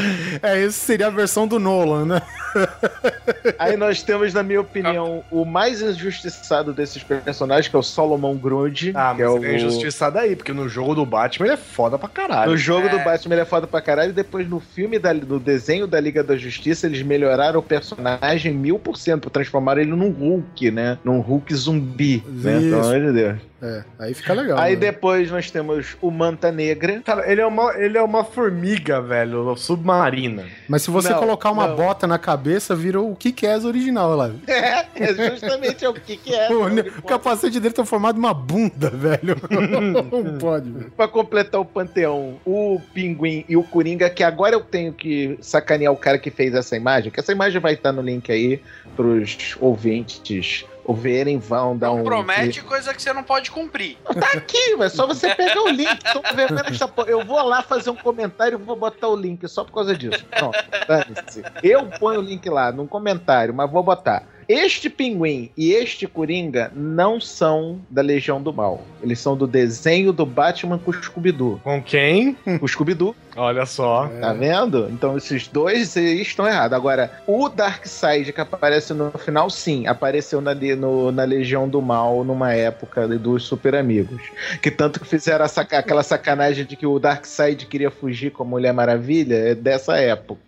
é, 0.42 0.60
esse 0.62 0.78
seria 0.78 1.06
a 1.08 1.10
versão 1.10 1.46
do 1.46 1.58
Nolan, 1.58 2.04
né? 2.04 2.22
Aí 3.58 3.76
nós 3.76 4.02
temos, 4.02 4.34
na 4.34 4.42
minha 4.42 4.60
opinião, 4.60 5.22
o 5.30 5.44
mais 5.44 5.80
injustiçado 5.80 6.72
desses 6.72 7.02
personagens, 7.02 7.68
que 7.68 7.76
é 7.76 7.78
o 7.78 7.82
Solomon 7.82 8.36
Grundy. 8.36 8.92
Ah, 8.94 9.14
que 9.14 9.22
mas 9.22 9.26
é 9.26 9.28
o... 9.28 9.36
ele 9.36 9.46
é 9.46 9.56
injustiçado 9.56 10.18
aí, 10.18 10.34
porque 10.34 10.52
no 10.52 10.68
jogo 10.68 10.94
do 10.94 11.06
Batman 11.06 11.46
ele 11.46 11.54
é 11.54 11.56
foda 11.56 11.98
pra 11.98 12.08
caralho. 12.08 12.50
No 12.50 12.56
jogo 12.56 12.86
É. 12.86 12.90
do 12.90 12.98
Batman 12.98 13.34
ele 13.34 13.42
é 13.42 13.44
foda 13.44 13.66
pra 13.66 13.80
caralho. 13.80 14.10
E 14.10 14.14
depois 14.14 14.48
no 14.48 14.60
filme, 14.60 14.98
da, 14.98 15.14
no 15.14 15.38
desenho 15.38 15.86
da 15.86 16.00
Liga 16.00 16.22
da 16.22 16.36
Justiça, 16.36 16.86
eles 16.86 17.02
melhoraram 17.02 17.60
o 17.60 17.62
personagem 17.62 18.52
mil 18.52 18.78
por 18.78 18.96
cento. 18.96 19.30
Transformaram 19.30 19.80
ele 19.80 19.90
num 19.90 20.10
Hulk, 20.10 20.70
né? 20.70 20.98
Num 21.04 21.20
Hulk 21.20 21.54
zumbi. 21.54 22.24
Né? 22.26 22.58
Isso. 22.58 22.70
Pelo 22.70 22.80
amor 22.80 23.00
de 23.00 23.12
Deus. 23.12 23.49
É, 23.62 23.84
aí 23.98 24.14
fica 24.14 24.32
legal. 24.32 24.58
Aí 24.58 24.74
né? 24.74 24.80
depois 24.80 25.30
nós 25.30 25.50
temos 25.50 25.96
o 26.00 26.10
Manta 26.10 26.50
Negra. 26.50 27.00
Cara, 27.04 27.30
ele 27.30 27.40
é 27.40 27.46
uma, 27.46 27.74
ele 27.76 27.98
é 27.98 28.02
uma 28.02 28.24
formiga, 28.24 29.02
velho, 29.02 29.54
submarina. 29.56 30.46
Mas 30.66 30.82
se 30.82 30.90
você 30.90 31.10
Não, 31.10 31.18
colocar 31.18 31.50
uma 31.50 31.68
não. 31.68 31.76
bota 31.76 32.06
na 32.06 32.18
cabeça, 32.18 32.74
vira 32.74 33.00
o 33.00 33.14
Kick-Ass 33.14 33.64
original 33.64 34.16
lá. 34.16 34.30
É, 34.50 34.86
é 34.94 35.30
justamente 35.30 35.86
o 35.86 35.94
que, 35.94 36.16
que 36.16 36.34
é. 36.34 36.50
O, 36.52 36.66
o 36.98 37.02
capacete 37.02 37.58
dele 37.58 37.72
tá 37.72 37.84
formado 37.84 38.18
uma 38.18 38.34
bunda, 38.34 38.90
velho. 38.94 39.36
Não 40.10 40.38
pode, 40.38 40.70
velho. 40.70 40.90
Pra 40.90 41.08
completar 41.08 41.60
o 41.60 41.64
panteão, 41.64 42.38
o 42.44 42.80
Pinguim 42.92 43.44
e 43.48 43.56
o 43.56 43.62
Coringa, 43.62 44.10
que 44.10 44.22
agora 44.22 44.54
eu 44.54 44.60
tenho 44.60 44.92
que 44.92 45.38
sacanear 45.40 45.92
o 45.92 45.96
cara 45.96 46.18
que 46.18 46.30
fez 46.30 46.54
essa 46.54 46.76
imagem, 46.76 47.10
que 47.10 47.20
essa 47.20 47.32
imagem 47.32 47.60
vai 47.60 47.74
estar 47.74 47.92
no 47.92 48.02
link 48.02 48.30
aí 48.30 48.60
pros 48.96 49.56
ouvintes 49.60 50.66
verem, 50.88 51.38
vão 51.38 51.76
dar 51.76 51.92
um. 51.92 52.02
Promete 52.04 52.62
coisa 52.62 52.92
que 52.92 53.00
você 53.00 53.12
não 53.12 53.22
pode 53.22 53.50
cumprir. 53.50 53.96
Tá 54.04 54.32
aqui, 54.34 54.76
é 54.80 54.88
só 54.88 55.06
você 55.06 55.34
pegar 55.34 55.62
o 55.62 55.68
link. 55.68 55.98
Tô 56.12 56.22
vendo 56.34 56.58
essa 56.66 56.88
porra. 56.88 57.08
Eu 57.08 57.24
vou 57.24 57.42
lá 57.42 57.62
fazer 57.62 57.90
um 57.90 57.96
comentário 57.96 58.58
e 58.58 58.62
vou 58.62 58.76
botar 58.76 59.08
o 59.08 59.16
link 59.16 59.46
só 59.48 59.64
por 59.64 59.72
causa 59.72 59.96
disso. 59.96 60.24
Pronto, 60.26 60.58
dane-se. 60.86 61.42
Eu 61.62 61.86
ponho 61.98 62.20
o 62.20 62.22
link 62.22 62.48
lá 62.48 62.72
num 62.72 62.86
comentário, 62.86 63.54
mas 63.54 63.70
vou 63.70 63.82
botar. 63.82 64.24
Este 64.52 64.90
pinguim 64.90 65.48
e 65.56 65.70
este 65.72 66.08
coringa 66.08 66.72
não 66.74 67.20
são 67.20 67.80
da 67.88 68.02
Legião 68.02 68.42
do 68.42 68.52
Mal. 68.52 68.82
Eles 69.00 69.20
são 69.20 69.36
do 69.36 69.46
desenho 69.46 70.12
do 70.12 70.26
Batman 70.26 70.76
com 70.76 70.90
o 70.90 70.94
Scooby-Doo. 70.94 71.60
Com 71.62 71.80
quem? 71.80 72.36
O 72.60 72.66
Scooby-Doo, 72.66 73.14
Olha 73.36 73.64
só. 73.64 74.08
tá 74.20 74.32
vendo? 74.32 74.88
Então 74.90 75.16
esses 75.16 75.46
dois 75.46 75.94
estão 75.94 76.48
errados. 76.48 76.76
Agora, 76.76 77.12
o 77.28 77.48
Darkseid 77.48 78.32
que 78.32 78.40
aparece 78.40 78.92
no 78.92 79.12
final, 79.12 79.48
sim, 79.50 79.86
apareceu 79.86 80.40
na, 80.40 80.52
no- 80.52 81.12
na 81.12 81.22
Legião 81.22 81.68
do 81.68 81.80
Mal 81.80 82.24
numa 82.24 82.52
época 82.52 83.06
dos 83.06 83.44
Super 83.44 83.76
Amigos. 83.76 84.20
Que 84.60 84.70
tanto 84.72 84.98
que 84.98 85.06
fizeram 85.06 85.46
saca- 85.46 85.78
aquela 85.78 86.02
sacanagem 86.02 86.64
de 86.64 86.74
que 86.74 86.86
o 86.86 86.98
Darkseid 86.98 87.66
queria 87.66 87.90
fugir 87.92 88.32
com 88.32 88.42
a 88.42 88.46
Mulher 88.46 88.72
Maravilha, 88.74 89.36
é 89.36 89.54
dessa 89.54 89.96
época. 89.96 90.40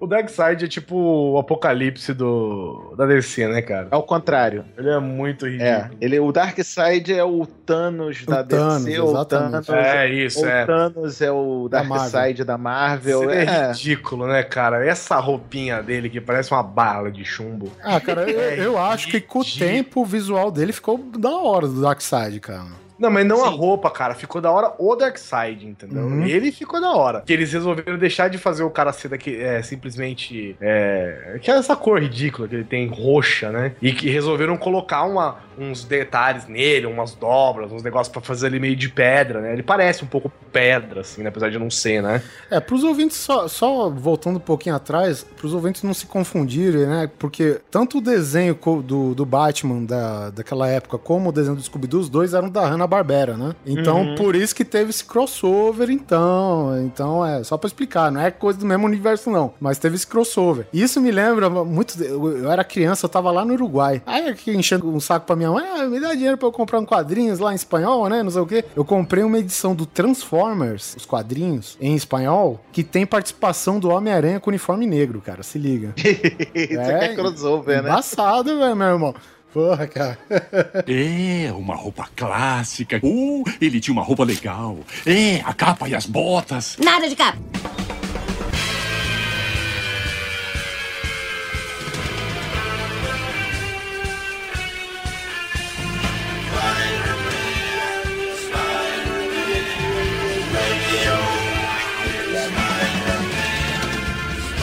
O 0.00 0.06
Darkseid 0.06 0.64
é 0.64 0.68
tipo 0.68 0.96
o 0.96 1.38
apocalipse 1.38 2.12
do, 2.14 2.94
da 2.96 3.06
DC, 3.06 3.46
né, 3.48 3.62
cara? 3.62 3.88
Ao 3.90 4.02
contrário. 4.02 4.64
Ele 4.76 4.90
é 4.90 4.98
muito 4.98 5.46
É, 5.46 5.50
ridículo. 5.50 5.98
ele, 6.00 6.20
o 6.20 6.32
Darkseid 6.32 7.12
é 7.12 7.24
o 7.24 7.46
Thanos 7.46 8.24
da 8.26 8.42
Thanos, 8.44 8.84
DC, 8.84 9.00
ou 9.00 9.08
o 9.08 9.10
exatamente. 9.12 9.66
Thanos, 9.66 9.84
É, 9.84 10.08
isso, 10.08 10.40
ou 10.40 10.48
é. 10.48 10.62
o 10.62 10.66
Thanos 10.66 11.22
é 11.22 11.30
o 11.30 11.68
Da 11.68 11.82
Darkseid 11.82 12.44
da 12.44 12.58
Marvel. 12.58 13.30
Ele 13.30 13.32
é 13.40 13.44
É, 13.44 13.66
ridículo, 13.68 14.26
né, 14.26 14.42
cara? 14.42 14.84
Essa 14.84 15.16
roupinha 15.18 15.82
dele 15.82 16.08
que 16.10 16.20
parece 16.20 16.50
uma 16.52 16.62
bala 16.62 17.10
de 17.10 17.24
chumbo. 17.24 17.70
Ah, 17.82 18.00
cara, 18.00 18.28
eu, 18.30 18.40
É 18.40 18.66
eu 18.66 18.78
acho 18.78 19.08
que 19.08 19.20
com 19.20 19.40
o 19.40 19.44
tempo 19.44 20.00
o 20.02 20.04
visual 20.04 20.50
dele 20.50 20.72
ficou 20.72 20.98
da 20.98 21.30
hora 21.30 21.66
do 21.68 21.80
Darkseid, 21.80 22.40
cara. 22.40 22.81
Não, 23.02 23.10
mas 23.10 23.26
não 23.26 23.44
a 23.44 23.50
Sim. 23.50 23.56
roupa, 23.56 23.90
cara. 23.90 24.14
Ficou 24.14 24.40
da 24.40 24.48
hora 24.48 24.74
o 24.78 24.94
Darkseid, 24.94 25.66
entendeu? 25.66 26.04
Uhum. 26.04 26.24
Ele 26.24 26.52
ficou 26.52 26.80
da 26.80 26.92
hora. 26.92 27.20
Que 27.26 27.32
eles 27.32 27.52
resolveram 27.52 27.98
deixar 27.98 28.28
de 28.28 28.38
fazer 28.38 28.62
o 28.62 28.70
cara 28.70 28.92
ser 28.92 29.08
daqui, 29.08 29.36
é, 29.42 29.60
simplesmente. 29.60 30.56
É, 30.60 31.36
que 31.42 31.50
é 31.50 31.54
essa 31.54 31.74
cor 31.74 32.00
ridícula 32.00 32.46
que 32.46 32.54
ele 32.54 32.62
tem, 32.62 32.86
roxa, 32.86 33.50
né? 33.50 33.72
E 33.82 33.92
que 33.92 34.08
resolveram 34.08 34.56
colocar 34.56 35.02
uma, 35.02 35.38
uns 35.58 35.84
detalhes 35.84 36.46
nele, 36.46 36.86
umas 36.86 37.12
dobras, 37.12 37.72
uns 37.72 37.82
negócios 37.82 38.12
pra 38.12 38.22
fazer 38.22 38.46
ele 38.46 38.60
meio 38.60 38.76
de 38.76 38.88
pedra, 38.88 39.40
né? 39.40 39.52
Ele 39.52 39.64
parece 39.64 40.04
um 40.04 40.06
pouco 40.06 40.30
pedra, 40.52 41.00
assim, 41.00 41.22
né? 41.22 41.28
Apesar 41.28 41.50
de 41.50 41.58
não 41.58 41.70
ser, 41.70 42.00
né? 42.00 42.22
É, 42.48 42.60
pros 42.60 42.84
ouvintes, 42.84 43.16
só, 43.16 43.48
só 43.48 43.90
voltando 43.90 44.36
um 44.36 44.40
pouquinho 44.40 44.76
atrás, 44.76 45.24
pros 45.36 45.52
ouvintes 45.54 45.82
não 45.82 45.92
se 45.92 46.06
confundirem, 46.06 46.86
né? 46.86 47.10
Porque 47.18 47.60
tanto 47.68 47.98
o 47.98 48.00
desenho 48.00 48.56
do, 48.84 49.12
do 49.12 49.26
Batman 49.26 49.82
da, 49.82 50.30
daquela 50.30 50.68
época 50.68 50.98
como 50.98 51.30
o 51.30 51.32
desenho 51.32 51.56
do 51.56 51.62
Scooby-Doo, 51.62 52.00
os 52.00 52.08
dois 52.08 52.32
eram 52.32 52.48
da 52.48 52.62
Hanna-Barbera, 52.96 53.36
né? 53.36 53.54
Então, 53.66 54.02
Uhum. 54.02 54.14
por 54.14 54.36
isso 54.36 54.54
que 54.54 54.64
teve 54.64 54.90
esse 54.90 55.04
crossover, 55.04 55.90
então. 55.90 56.78
Então, 56.84 57.24
é 57.24 57.42
só 57.42 57.56
pra 57.56 57.66
explicar, 57.66 58.10
não 58.12 58.20
é 58.20 58.30
coisa 58.30 58.58
do 58.58 58.66
mesmo 58.66 58.86
universo, 58.86 59.30
não. 59.30 59.54
Mas 59.58 59.78
teve 59.78 59.96
esse 59.96 60.06
crossover. 60.06 60.66
Isso 60.72 61.00
me 61.00 61.10
lembra 61.10 61.48
muito. 61.50 62.00
Eu, 62.02 62.38
eu 62.38 62.50
era 62.50 62.62
criança, 62.62 63.06
eu 63.06 63.10
tava 63.10 63.30
lá 63.30 63.44
no 63.44 63.54
Uruguai. 63.54 64.02
Aí, 64.06 64.28
aqui 64.28 64.50
enchendo 64.54 64.88
um 64.88 65.00
saco 65.00 65.26
pra 65.26 65.34
minha 65.36 65.50
mãe, 65.50 65.64
ah, 65.66 65.84
me 65.86 65.98
dá 66.00 66.14
dinheiro 66.14 66.36
pra 66.36 66.48
eu 66.48 66.52
comprar 66.52 66.78
um 66.78 66.84
quadrinhos 66.84 67.38
lá 67.38 67.52
em 67.52 67.56
espanhol, 67.56 68.08
né? 68.08 68.22
Não 68.22 68.30
sei 68.30 68.42
o 68.42 68.46
quê. 68.46 68.64
Eu 68.76 68.84
comprei 68.84 69.24
uma 69.24 69.38
edição 69.38 69.74
do 69.74 69.86
Transformers, 69.86 70.94
os 70.96 71.06
quadrinhos, 71.06 71.76
em 71.80 71.94
espanhol, 71.94 72.60
que 72.72 72.82
tem 72.82 73.06
participação 73.06 73.78
do 73.78 73.88
Homem-Aranha 73.90 74.40
com 74.40 74.50
uniforme 74.50 74.86
negro, 74.86 75.20
cara. 75.24 75.42
Se 75.42 75.58
liga. 75.58 75.94
isso 75.96 76.80
aqui 76.80 77.04
é 77.04 77.14
crossover, 77.14 77.82
né? 77.82 77.88
Embaçado, 77.90 78.58
velho, 78.58 78.76
meu 78.76 78.86
irmão. 78.88 79.14
Porra, 79.52 79.86
cara. 79.86 80.18
É, 80.88 81.52
uma 81.52 81.74
roupa 81.74 82.08
clássica. 82.16 83.00
Uh, 83.02 83.44
ele 83.60 83.80
tinha 83.80 83.92
uma 83.92 84.02
roupa 84.02 84.24
legal. 84.24 84.78
É, 85.06 85.40
a 85.44 85.52
capa 85.52 85.88
e 85.88 85.94
as 85.94 86.06
botas. 86.06 86.76
Nada 86.78 87.08
de 87.08 87.14
capa. 87.14 87.38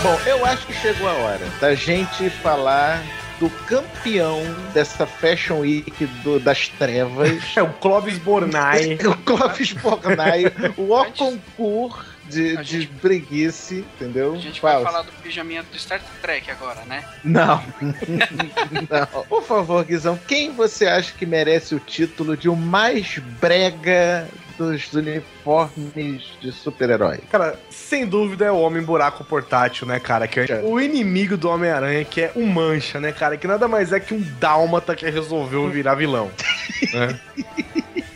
Bom, 0.01 0.17
eu 0.25 0.45
acho 0.45 0.65
que 0.65 0.73
chegou 0.73 1.07
a 1.07 1.13
hora 1.13 1.45
da 1.59 1.75
gente 1.75 2.29
falar 2.29 3.03
do 3.39 3.49
campeão 3.65 4.41
dessa 4.73 5.05
Fashion 5.05 5.59
Week 5.59 6.05
do- 6.23 6.39
das 6.39 6.67
trevas. 6.67 7.41
É 7.55 7.63
o 7.63 7.69
Clóvis 7.73 8.17
Bornai. 8.17 8.95
o 9.05 9.15
Clóvis 9.17 9.71
Bornai, 9.73 10.45
o 10.77 10.93
O 10.93 11.05
concurso 11.13 12.05
de, 12.29 12.57
de 12.57 12.85
preguice, 12.85 13.83
entendeu? 13.95 14.33
A 14.35 14.37
gente 14.37 14.59
Fala. 14.61 14.83
vai 14.83 14.91
falar 14.91 15.01
do 15.03 15.11
pijaminha 15.23 15.63
do 15.63 15.79
Star 15.79 15.99
Trek 16.21 16.51
agora, 16.51 16.81
né? 16.85 17.03
Não. 17.23 17.63
Não. 17.81 19.23
Por 19.23 19.43
favor, 19.43 19.83
Guizão, 19.83 20.19
quem 20.27 20.51
você 20.51 20.85
acha 20.85 21.11
que 21.17 21.25
merece 21.25 21.73
o 21.73 21.79
título 21.79 22.37
de 22.37 22.47
o 22.47 22.55
mais 22.55 23.17
brega 23.39 24.27
dos 24.59 24.93
uniformes 24.93 26.23
de 26.41 26.51
super-herói? 26.51 27.19
Cara, 27.31 27.57
sem 27.69 28.05
dúvida 28.05 28.45
é 28.45 28.51
o 28.51 28.59
Homem 28.59 28.83
Buraco 28.83 29.23
Portátil, 29.23 29.87
né, 29.87 29.99
cara? 29.99 30.27
Que 30.27 30.41
é 30.41 30.61
o 30.63 30.79
inimigo 30.79 31.37
do 31.37 31.49
Homem-Aranha, 31.49 32.03
que 32.03 32.21
é 32.21 32.31
o 32.35 32.45
Mancha, 32.45 32.99
né, 32.99 33.13
cara? 33.13 33.37
Que 33.37 33.47
nada 33.47 33.67
mais 33.67 33.93
é 33.93 33.99
que 33.99 34.13
um 34.13 34.21
dálmata 34.39 34.95
que 34.95 35.09
resolveu 35.09 35.69
virar 35.69 35.95
vilão. 35.95 36.29
né? 36.93 37.19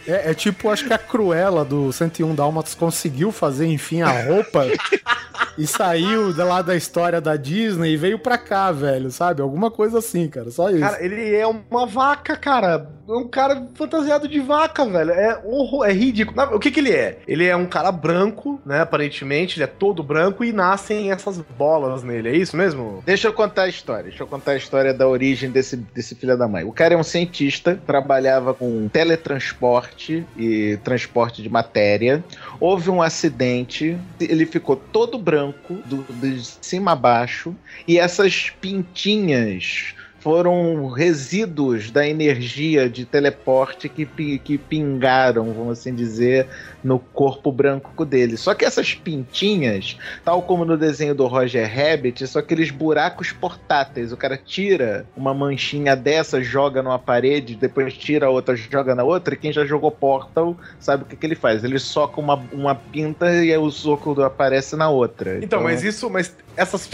É, 0.08 0.32
é 0.32 0.34
tipo, 0.34 0.70
acho 0.70 0.86
que 0.86 0.94
a 0.94 0.98
Cruella 0.98 1.64
do 1.64 1.92
101 1.92 2.36
Dálmatas 2.36 2.76
conseguiu 2.76 3.32
fazer, 3.32 3.66
enfim, 3.68 4.02
a 4.02 4.10
roupa 4.26 4.66
e 5.58 5.66
saiu 5.68 6.34
da- 6.34 6.46
lá 6.46 6.62
da 6.62 6.76
história 6.76 7.22
da 7.22 7.36
Disney 7.36 7.94
e 7.94 7.98
veio 7.98 8.20
pra 8.20 8.38
cá, 8.38 8.72
velho, 8.72 9.12
sabe? 9.12 9.42
Alguma 9.42 9.70
coisa 9.72 10.00
assim, 10.00 10.28
cara, 10.28 10.50
só 10.52 10.70
isso. 10.70 10.80
Cara, 10.80 11.04
ele 11.04 11.34
é 11.36 11.46
uma 11.48 11.86
vaca, 11.86 12.36
cara. 12.36 12.90
É 13.08 13.12
um 13.12 13.28
cara 13.28 13.68
fantasiado 13.76 14.30
de 14.30 14.40
vaca, 14.40 14.86
velho. 14.86 15.12
É, 15.12 15.38
horror, 15.44 15.86
é 15.86 15.92
ridículo. 15.92 16.38
Na- 16.38 16.56
O 16.56 16.60
que 16.60 16.72
que 16.72 16.80
ele 16.80 16.92
é? 16.92 17.20
Ele 17.28 17.46
é 17.46 17.56
um 17.56 17.66
cara 17.66 17.92
branco, 17.92 18.62
né? 18.66 18.80
Aparentemente, 18.82 19.58
ele 19.58 19.66
é 19.66 19.68
todo 19.68 20.02
branco 20.02 20.44
e 20.44 20.54
nascem 20.54 21.12
essas 21.12 21.38
bolas 21.58 22.02
nele. 22.02 22.30
É 22.30 22.36
isso 22.36 22.56
mesmo? 22.56 23.04
Deixa 23.06 23.28
eu 23.28 23.34
contar 23.34 23.64
a 23.64 23.68
história. 23.68 24.04
Deixa 24.06 24.24
eu 24.24 24.28
contar 24.28 24.52
a 24.54 24.56
história 24.56 24.94
da 24.94 25.06
origem 25.08 25.50
desse, 25.52 25.76
desse 25.76 26.16
filho 26.16 26.38
da 26.38 26.48
mãe. 26.48 26.64
O 26.64 26.72
cara 26.72 26.94
é 26.94 26.98
um 26.98 27.04
cientista, 27.04 27.78
trabalhava 27.86 28.54
com 28.54 28.88
teletransporte 28.88 29.93
e 30.38 30.78
transporte 30.84 31.42
de 31.42 31.50
matéria. 31.50 32.24
Houve 32.60 32.90
um 32.90 33.02
acidente, 33.02 33.98
ele 34.20 34.46
ficou 34.46 34.76
todo 34.76 35.18
branco, 35.18 35.76
do, 35.86 36.06
de 36.14 36.44
cima 36.62 36.92
a 36.92 36.96
baixo, 36.96 37.56
e 37.88 37.98
essas 37.98 38.50
pintinhas 38.50 39.94
foram 40.24 40.88
resíduos 40.88 41.92
da 41.92 42.08
energia 42.08 42.90
de 42.90 43.04
teleporte 43.04 43.90
que, 43.90 44.06
que 44.40 44.58
pingaram, 44.58 45.52
vamos 45.52 45.80
assim 45.80 45.94
dizer, 45.94 46.48
no 46.82 46.98
corpo 46.98 47.52
branco 47.52 48.06
dele. 48.06 48.38
Só 48.38 48.54
que 48.54 48.64
essas 48.64 48.94
pintinhas, 48.96 49.98
tal 50.24 50.42
como 50.42 50.64
no 50.64 50.78
desenho 50.78 51.14
do 51.14 51.28
Roger 51.28 51.70
Rabbit, 51.70 52.26
são 52.26 52.40
aqueles 52.40 52.72
buracos 52.72 53.34
portáteis. 53.34 54.14
O 54.14 54.18
cara 54.18 54.38
tira 54.38 55.06
uma 55.14 55.34
manchinha 55.34 55.94
dessa, 55.94 56.42
joga 56.42 56.82
numa 56.82 56.98
parede, 56.98 57.58
depois 57.58 57.94
tira 57.94 58.30
outra, 58.30 58.56
joga 58.56 58.96
na 58.96 59.04
outra, 59.04 59.34
e 59.34 59.38
quem 59.38 59.52
já 59.52 59.66
jogou 59.66 59.92
Portal 59.92 60.56
sabe 60.80 61.04
o 61.04 61.06
que, 61.06 61.18
que 61.18 61.26
ele 61.26 61.36
faz. 61.36 61.66
Ele 61.66 61.78
soca 61.78 62.22
uma, 62.22 62.36
uma 62.54 62.74
pinta 62.74 63.30
e 63.44 63.52
aí 63.52 63.58
o 63.58 63.70
soco 63.70 64.22
aparece 64.22 64.78
na 64.78 64.90
outra. 64.90 65.44
Então, 65.44 65.62
mas 65.62 65.84
isso, 65.84 66.10
mas 66.10 66.34
essas. 66.56 66.90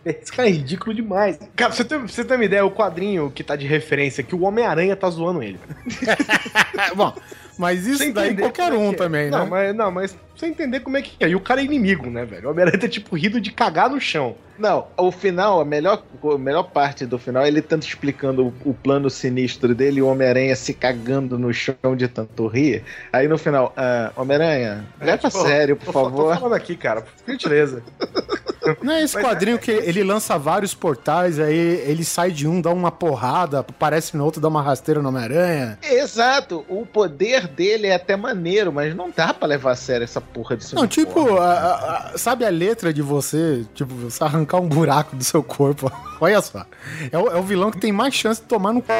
Esse 0.22 0.32
cara 0.32 0.48
é 0.48 0.52
ridículo 0.52 0.94
demais. 0.94 1.38
Cara, 1.54 1.70
pra 1.70 1.70
você 1.70 1.84
ter, 1.84 1.98
pra 1.98 2.08
você 2.08 2.24
ter 2.24 2.34
uma 2.34 2.44
ideia, 2.44 2.64
o 2.64 2.70
quadrinho 2.70 3.30
que 3.30 3.44
tá 3.44 3.56
de 3.56 3.66
referência 3.66 4.22
que 4.22 4.34
o 4.34 4.42
Homem-Aranha 4.42 4.96
tá 4.96 5.08
zoando 5.10 5.42
ele. 5.42 5.58
Bom, 6.96 7.14
mas 7.60 7.86
isso 7.86 7.98
Você 7.98 8.10
daí 8.10 8.34
qualquer 8.34 8.72
é 8.72 8.76
um 8.76 8.90
é. 8.90 8.94
também, 8.94 9.30
não, 9.30 9.44
né? 9.44 9.50
Mas, 9.50 9.76
não, 9.76 9.90
mas 9.90 10.12
pra 10.12 10.20
você 10.34 10.46
entender 10.46 10.80
como 10.80 10.96
é 10.96 11.02
que 11.02 11.12
é. 11.22 11.28
E 11.28 11.36
o 11.36 11.40
cara 11.40 11.60
é 11.60 11.64
inimigo, 11.64 12.08
né, 12.08 12.24
velho? 12.24 12.48
O 12.48 12.50
Homem-Aranha 12.52 12.80
tá 12.80 12.88
tipo 12.88 13.14
rido 13.14 13.38
de 13.38 13.52
cagar 13.52 13.90
no 13.90 14.00
chão. 14.00 14.34
Não, 14.58 14.86
o 14.96 15.12
final, 15.12 15.60
a 15.60 15.64
melhor, 15.64 16.02
a 16.22 16.38
melhor 16.38 16.64
parte 16.64 17.04
do 17.04 17.18
final, 17.18 17.42
é 17.44 17.48
ele 17.48 17.60
tanto 17.60 17.86
explicando 17.86 18.46
o, 18.46 18.70
o 18.70 18.74
plano 18.74 19.10
sinistro 19.10 19.74
dele 19.74 19.98
e 19.98 20.02
o 20.02 20.06
Homem-Aranha 20.06 20.56
se 20.56 20.72
cagando 20.72 21.38
no 21.38 21.52
chão 21.52 21.74
de 21.96 22.08
tanto 22.08 22.46
rir. 22.46 22.82
Aí 23.12 23.28
no 23.28 23.36
final, 23.36 23.72
ah, 23.76 24.10
Homem-Aranha, 24.16 24.86
leva 24.98 25.28
a 25.28 25.30
Tipo, 25.30 25.42
sério, 25.42 25.76
por 25.76 25.86
tô, 25.86 25.92
Tô 25.92 26.04
favor. 26.04 26.34
falando 26.34 26.54
aqui, 26.54 26.76
cara, 26.76 27.02
por 27.02 27.12
gentileza. 27.30 27.82
Não 28.82 28.92
é 28.92 29.02
esse 29.02 29.18
quadrinho 29.18 29.58
que 29.58 29.70
ele 29.70 30.04
lança 30.04 30.38
vários 30.38 30.74
portais, 30.74 31.38
aí 31.38 31.82
ele 31.86 32.04
sai 32.04 32.30
de 32.30 32.46
um, 32.46 32.60
dá 32.60 32.70
uma 32.70 32.92
porrada, 32.92 33.60
aparece 33.60 34.16
no 34.16 34.24
outro, 34.24 34.40
dá 34.40 34.48
uma 34.48 34.62
rasteira 34.62 35.00
no 35.00 35.08
Homem-Aranha. 35.08 35.78
Exato, 35.82 36.64
o 36.68 36.84
poder 36.84 37.48
dele 37.50 37.88
é 37.88 37.94
até 37.94 38.16
maneiro, 38.16 38.72
mas 38.72 38.94
não 38.94 39.10
dá 39.14 39.34
pra 39.34 39.46
levar 39.46 39.72
a 39.72 39.76
sério 39.76 40.04
essa 40.04 40.20
porra 40.20 40.56
de 40.56 40.74
Não, 40.74 40.86
tipo, 40.86 41.36
a- 41.38 42.12
a- 42.14 42.18
sabe 42.18 42.44
a 42.44 42.50
letra 42.50 42.92
de 42.92 43.02
você, 43.02 43.64
tipo, 43.74 43.92
você 43.94 44.22
arrancar 44.24 44.58
um 44.58 44.68
buraco 44.68 45.14
do 45.16 45.24
seu 45.24 45.42
corpo? 45.42 45.90
Olha 46.20 46.40
só. 46.42 46.64
É 47.10 47.18
o, 47.18 47.28
é 47.28 47.36
o 47.36 47.42
vilão 47.42 47.70
que 47.70 47.78
tem 47.78 47.90
mais 47.92 48.14
chance 48.14 48.40
de 48.40 48.46
tomar 48.46 48.72
no 48.72 48.80
c... 48.80 48.92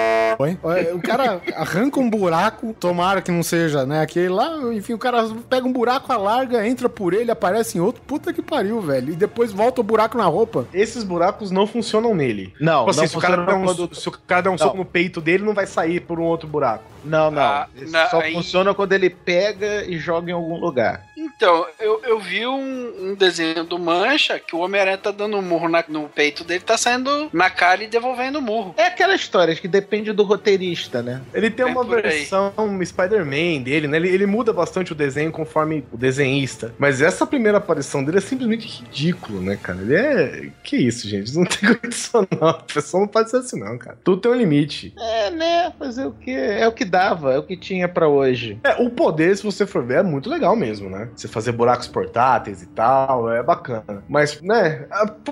hein? 0.46 0.58
O 0.94 1.00
cara 1.02 1.40
arranca 1.56 2.00
um 2.00 2.08
buraco, 2.08 2.74
tomara 2.78 3.20
que 3.20 3.30
não 3.30 3.42
seja, 3.42 3.84
né? 3.84 4.00
Aquele 4.00 4.28
lá, 4.30 4.56
enfim, 4.72 4.94
o 4.94 4.98
cara 4.98 5.28
pega 5.48 5.66
um 5.66 5.72
buraco, 5.72 6.12
alarga, 6.12 6.66
entra 6.66 6.88
por 6.88 7.12
ele, 7.12 7.30
aparece 7.30 7.76
em 7.78 7.80
outro. 7.80 8.00
Puta 8.06 8.32
que 8.32 8.40
pariu, 8.42 8.80
velho. 8.80 9.12
E 9.12 9.16
depois 9.16 9.52
volta 9.52 9.80
o 9.80 9.84
buraco 9.84 10.16
na 10.16 10.24
roupa. 10.24 10.66
Esses 10.72 11.04
buracos 11.04 11.50
não 11.50 11.66
funcionam 11.66 12.14
nele. 12.14 12.54
Não, 12.60 12.80
Tipo 12.80 12.90
assim, 12.90 13.00
não 13.02 13.08
se, 13.08 13.16
o 13.18 13.20
cara 13.20 13.36
der 13.44 13.54
um, 13.54 13.64
quando- 13.64 13.94
se 13.94 14.08
o 14.08 14.12
cara 14.12 14.42
der 14.42 14.48
um 14.48 14.52
Não. 14.52 14.58
soco 14.58 14.76
no 14.76 14.84
peito 14.84 15.20
dele, 15.20 15.44
não 15.44 15.54
vai 15.54 15.66
sair 15.66 16.00
por 16.00 16.18
um 16.18 16.24
outro 16.24 16.48
buraco. 16.48 16.84
Não, 17.04 17.30
não. 17.30 17.40
Ah, 17.42 17.68
só 18.10 18.20
aí- 18.20 18.32
funciona 18.34 18.74
quando 18.74 18.92
ele 18.92 19.08
pega 19.10 19.84
e 19.84 19.98
joga 19.98 20.30
em 20.30 20.34
algum 20.34 20.56
lugar. 20.58 21.02
Então, 21.20 21.66
eu, 21.78 22.00
eu 22.04 22.18
vi 22.18 22.46
um, 22.46 23.10
um 23.10 23.14
desenho 23.14 23.62
do 23.64 23.78
Mancha 23.78 24.38
que 24.38 24.56
o 24.56 24.60
Homem-Aranha 24.60 24.96
tá 24.98 25.10
dando 25.10 25.36
um 25.36 25.42
murro 25.42 25.68
na- 25.68 25.84
no 25.88 26.08
peito 26.08 26.44
dele, 26.44 26.60
tá 26.60 26.76
saindo 26.78 27.28
na 27.32 27.50
cara 27.50 27.84
e 27.84 27.86
devolvendo 27.86 28.38
o 28.38 28.42
murro. 28.42 28.74
É 28.78 28.86
aquela 28.86 29.14
história 29.14 29.54
que 29.54 29.68
depende 29.68 30.12
do 30.12 30.22
roteirista, 30.22 31.02
né? 31.02 31.20
Ele 31.34 31.50
tem 31.50 31.66
É 31.66 31.68
uma 31.68 31.84
versão 31.84 32.52
Spider-Man 32.84 33.62
dele, 33.62 33.86
né? 33.86 33.96
Ele, 33.98 34.08
ele 34.08 34.26
muda 34.26 34.52
bastante 34.52 34.92
o 34.92 34.94
desenho 34.94 35.30
conforme 35.30 35.84
o 35.92 35.96
desenhista. 35.96 36.74
Mas 36.78 37.02
essa 37.02 37.26
primeira 37.26 37.58
aparição 37.58 38.02
dele 38.02 38.18
é 38.18 38.20
simplesmente 38.22 38.66
ridículo, 38.66 39.40
né, 39.42 39.58
cara? 39.62 39.80
Ele 39.80 39.94
é. 39.94 40.48
Que 40.62 40.76
isso, 40.76 41.08
gente? 41.08 41.34
Não 41.36 41.44
tem 41.44 41.74
condição, 41.76 42.26
não. 42.40 42.48
A 42.48 42.54
pessoa 42.54 43.02
não 43.02 43.08
pode 43.08 43.30
ser 43.30 43.38
assim, 43.38 43.58
não, 43.60 43.76
cara. 43.76 43.98
Tudo 44.02 44.22
tem 44.22 44.30
um 44.30 44.34
limite. 44.34 44.94
É, 44.98 45.30
né? 45.30 45.72
Fazer 45.78 46.06
o 46.06 46.12
que? 46.12 46.30
É 46.30 46.66
o 46.66 46.72
que 46.72 46.84
dava, 46.84 47.34
é 47.34 47.38
o 47.38 47.42
que 47.42 47.56
tinha 47.56 47.88
pra 47.88 48.08
hoje. 48.08 48.58
É, 48.64 48.74
o 48.82 48.88
poder, 48.90 49.36
se 49.36 49.42
você 49.42 49.66
for 49.66 49.84
ver, 49.84 49.98
é 49.98 50.02
muito 50.02 50.30
legal 50.30 50.56
mesmo, 50.56 50.88
né? 50.88 51.08
Você 51.14 51.28
fazer 51.28 51.52
buracos 51.52 51.86
portáteis 51.88 52.62
e 52.62 52.66
tal, 52.66 53.30
é 53.32 53.42
bacana. 53.42 54.02
Mas, 54.08 54.40
né? 54.42 54.86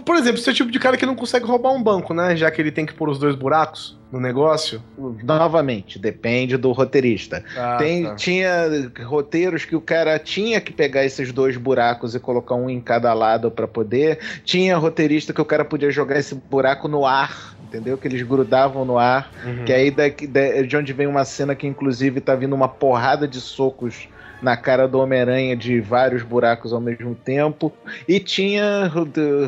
Por 0.05 0.17
exemplo, 0.17 0.41
você 0.41 0.51
é 0.51 0.53
o 0.53 0.57
tipo 0.57 0.71
de 0.71 0.79
cara 0.79 0.97
que 0.97 1.07
não 1.07 1.15
consegue 1.15 1.47
roubar 1.47 1.73
um 1.73 1.83
banco, 1.83 2.13
né? 2.15 2.37
Já 2.37 2.51
que 2.51 2.61
ele 2.61 2.71
tem 2.73 2.85
que 2.87 2.95
pôr 2.95 3.09
os 3.09 3.19
dois 3.19 3.35
buracos 3.35 3.99
no 4.13 4.19
negócio. 4.21 4.83
Novamente, 5.23 5.99
depende 5.99 6.57
do 6.57 6.73
roteirista. 6.73 7.45
Ah, 7.57 7.77
Tem, 7.77 8.05
tá. 8.05 8.15
Tinha 8.15 8.91
roteiros 9.05 9.65
que 9.65 9.77
o 9.77 9.81
cara 9.81 10.19
tinha 10.19 10.61
que 10.61 10.73
pegar 10.73 11.05
esses 11.05 11.33
dois 11.33 11.57
buracos 11.57 12.15
e 12.15 12.21
colocar 12.21 12.55
um 12.55 12.71
em 12.71 12.81
cada 12.81 13.13
lado 13.13 13.51
pra 13.51 13.69
poder. 13.69 14.19
Tinha 14.45 14.77
roteirista 14.77 15.33
que 15.33 15.41
o 15.41 15.45
cara 15.45 15.65
podia 15.65 15.91
jogar 15.91 16.19
esse 16.19 16.35
buraco 16.35 16.89
no 16.89 17.05
ar. 17.05 17.57
Entendeu? 17.69 17.99
Que 17.99 18.09
eles 18.09 18.23
grudavam 18.23 18.83
no 18.87 18.97
ar. 18.97 19.31
Uhum. 19.45 19.65
Que 19.67 19.73
aí 19.75 19.91
daqui, 19.91 20.27
da- 20.27 20.63
de 20.63 20.75
onde 20.75 20.91
vem 20.95 21.07
uma 21.07 21.23
cena 21.27 21.55
que, 21.55 21.67
inclusive, 21.67 22.19
tá 22.19 22.35
vindo 22.35 22.55
uma 22.55 22.67
porrada 22.67 23.29
de 23.29 23.39
socos 23.43 24.09
na 24.41 24.57
cara 24.57 24.87
do 24.87 24.99
Homem-Aranha 24.99 25.57
de 25.57 25.81
vários 25.81 26.23
buracos 26.23 26.73
ao 26.73 26.81
mesmo 26.81 27.15
tempo. 27.15 27.73
E 28.07 28.21
tinha 28.21 28.91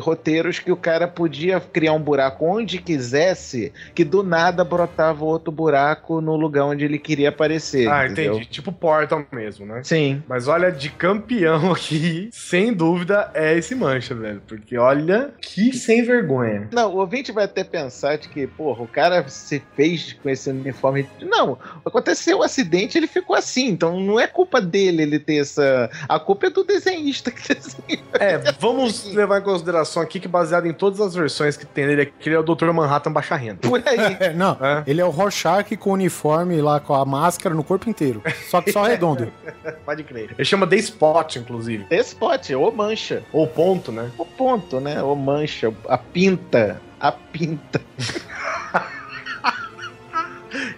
roteiros 0.01 0.59
que 0.59 0.71
o 0.71 0.75
cara 0.75 1.07
podia 1.07 1.59
criar 1.59 1.93
um 1.93 2.01
buraco 2.01 2.45
onde 2.45 2.77
quisesse, 2.79 3.71
que 3.95 4.03
do 4.03 4.23
nada 4.23 4.63
brotava 4.63 5.23
outro 5.23 5.51
buraco 5.51 6.21
no 6.21 6.35
lugar 6.35 6.65
onde 6.65 6.85
ele 6.85 6.99
queria 6.99 7.29
aparecer. 7.29 7.89
Ah, 7.89 8.05
entendeu? 8.05 8.35
entendi. 8.35 8.49
Tipo 8.49 8.71
Portal 8.71 9.25
mesmo, 9.31 9.65
né? 9.65 9.81
Sim. 9.83 10.21
Mas 10.27 10.47
olha, 10.47 10.71
de 10.71 10.89
campeão 10.89 11.71
aqui, 11.73 12.29
sem 12.31 12.73
dúvida, 12.73 13.31
é 13.33 13.57
esse 13.57 13.75
mancha, 13.75 14.13
velho. 14.13 14.41
Porque 14.47 14.77
olha 14.77 15.31
que 15.41 15.73
sem 15.73 16.03
vergonha. 16.03 16.67
Não, 16.71 16.93
o 16.93 16.97
ouvinte 16.97 17.31
vai 17.31 17.45
até 17.45 17.63
pensar 17.63 18.17
de 18.17 18.27
que, 18.27 18.47
porra, 18.47 18.83
o 18.83 18.87
cara 18.87 19.27
se 19.27 19.61
fez 19.75 20.13
com 20.13 20.29
esse 20.29 20.49
uniforme. 20.49 21.07
Não, 21.21 21.57
aconteceu 21.85 22.39
um 22.39 22.43
acidente 22.43 22.97
ele 22.97 23.07
ficou 23.07 23.35
assim, 23.35 23.67
então 23.67 23.99
não 23.99 24.19
é 24.19 24.27
culpa 24.27 24.59
dele 24.59 24.80
ele 24.87 25.19
ter 25.19 25.37
essa. 25.41 25.89
A 26.07 26.19
culpa 26.19 26.47
é 26.47 26.49
do 26.49 26.63
desenhista 26.63 27.31
que 27.31 27.53
desenhou. 27.53 28.05
É, 28.13 28.37
vamos 28.59 29.05
levar 29.13 29.39
em 29.39 29.43
consideração 29.43 30.01
aqui 30.01 30.19
que 30.19 30.27
baseado 30.27 30.65
em 30.67 30.73
todas 30.73 30.99
as 31.01 31.13
versões 31.15 31.55
que 31.57 31.65
tem 31.65 31.85
dele 31.87 32.01
aqui, 32.03 32.13
ele 32.29 32.35
é 32.35 32.39
o 32.39 32.43
Dr. 32.43 32.71
Manhattan 32.71 33.11
baixa 33.11 33.35
renda. 33.35 33.67
Por 33.67 33.81
aí. 33.85 34.01
É, 34.21 34.33
não, 34.33 34.57
É. 34.61 34.83
ele 34.85 34.99
é 35.01 35.05
o 35.05 35.09
Rorschach 35.09 35.75
com 35.77 35.91
o 35.91 35.93
uniforme 35.93 36.61
lá, 36.61 36.79
com 36.79 36.93
a 36.93 37.03
máscara 37.05 37.55
no 37.55 37.63
corpo 37.63 37.89
inteiro. 37.89 38.21
Só 38.49 38.61
que 38.61 38.71
só 38.71 38.83
redondo. 38.83 39.31
Pode 39.85 40.03
crer. 40.03 40.31
Ele 40.37 40.45
chama 40.45 40.67
The 40.67 40.75
Spot, 40.77 41.35
inclusive. 41.37 41.85
Esse 41.89 42.15
pote, 42.15 42.53
ou 42.53 42.71
mancha. 42.71 43.23
Ou 43.31 43.47
ponto, 43.47 43.91
né? 43.91 44.11
O 44.17 44.25
ponto, 44.25 44.79
né? 44.79 45.01
Ou 45.01 45.15
mancha, 45.15 45.73
a 45.87 45.97
pinta. 45.97 46.79
A 46.99 47.11
pinta. 47.11 47.81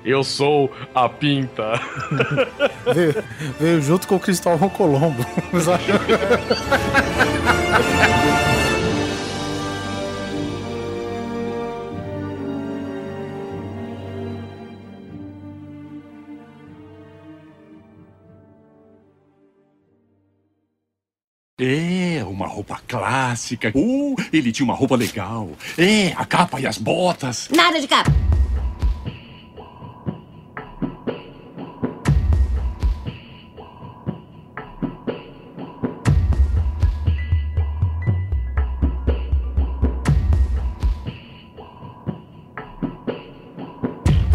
Eu 0.04 0.24
sou 0.24 0.72
a 0.94 1.08
pinta. 1.10 1.80
veio, 2.94 3.24
veio, 3.60 3.82
junto 3.82 4.08
com 4.08 4.16
o 4.16 4.20
Cristóvão 4.20 4.70
Colombo. 4.70 5.26
É, 21.60 22.24
uma 22.26 22.48
roupa 22.48 22.82
clássica. 22.88 23.72
Uh, 23.74 24.16
ele 24.34 24.52
tinha 24.52 24.66
uma 24.66 24.74
roupa 24.74 24.96
legal. 24.96 25.50
É, 25.78 26.12
a 26.18 26.26
capa 26.26 26.60
e 26.60 26.68
as 26.68 26.78
botas. 26.78 27.48
Nada 27.56 27.80
de 27.80 27.88
capa. 27.88 28.12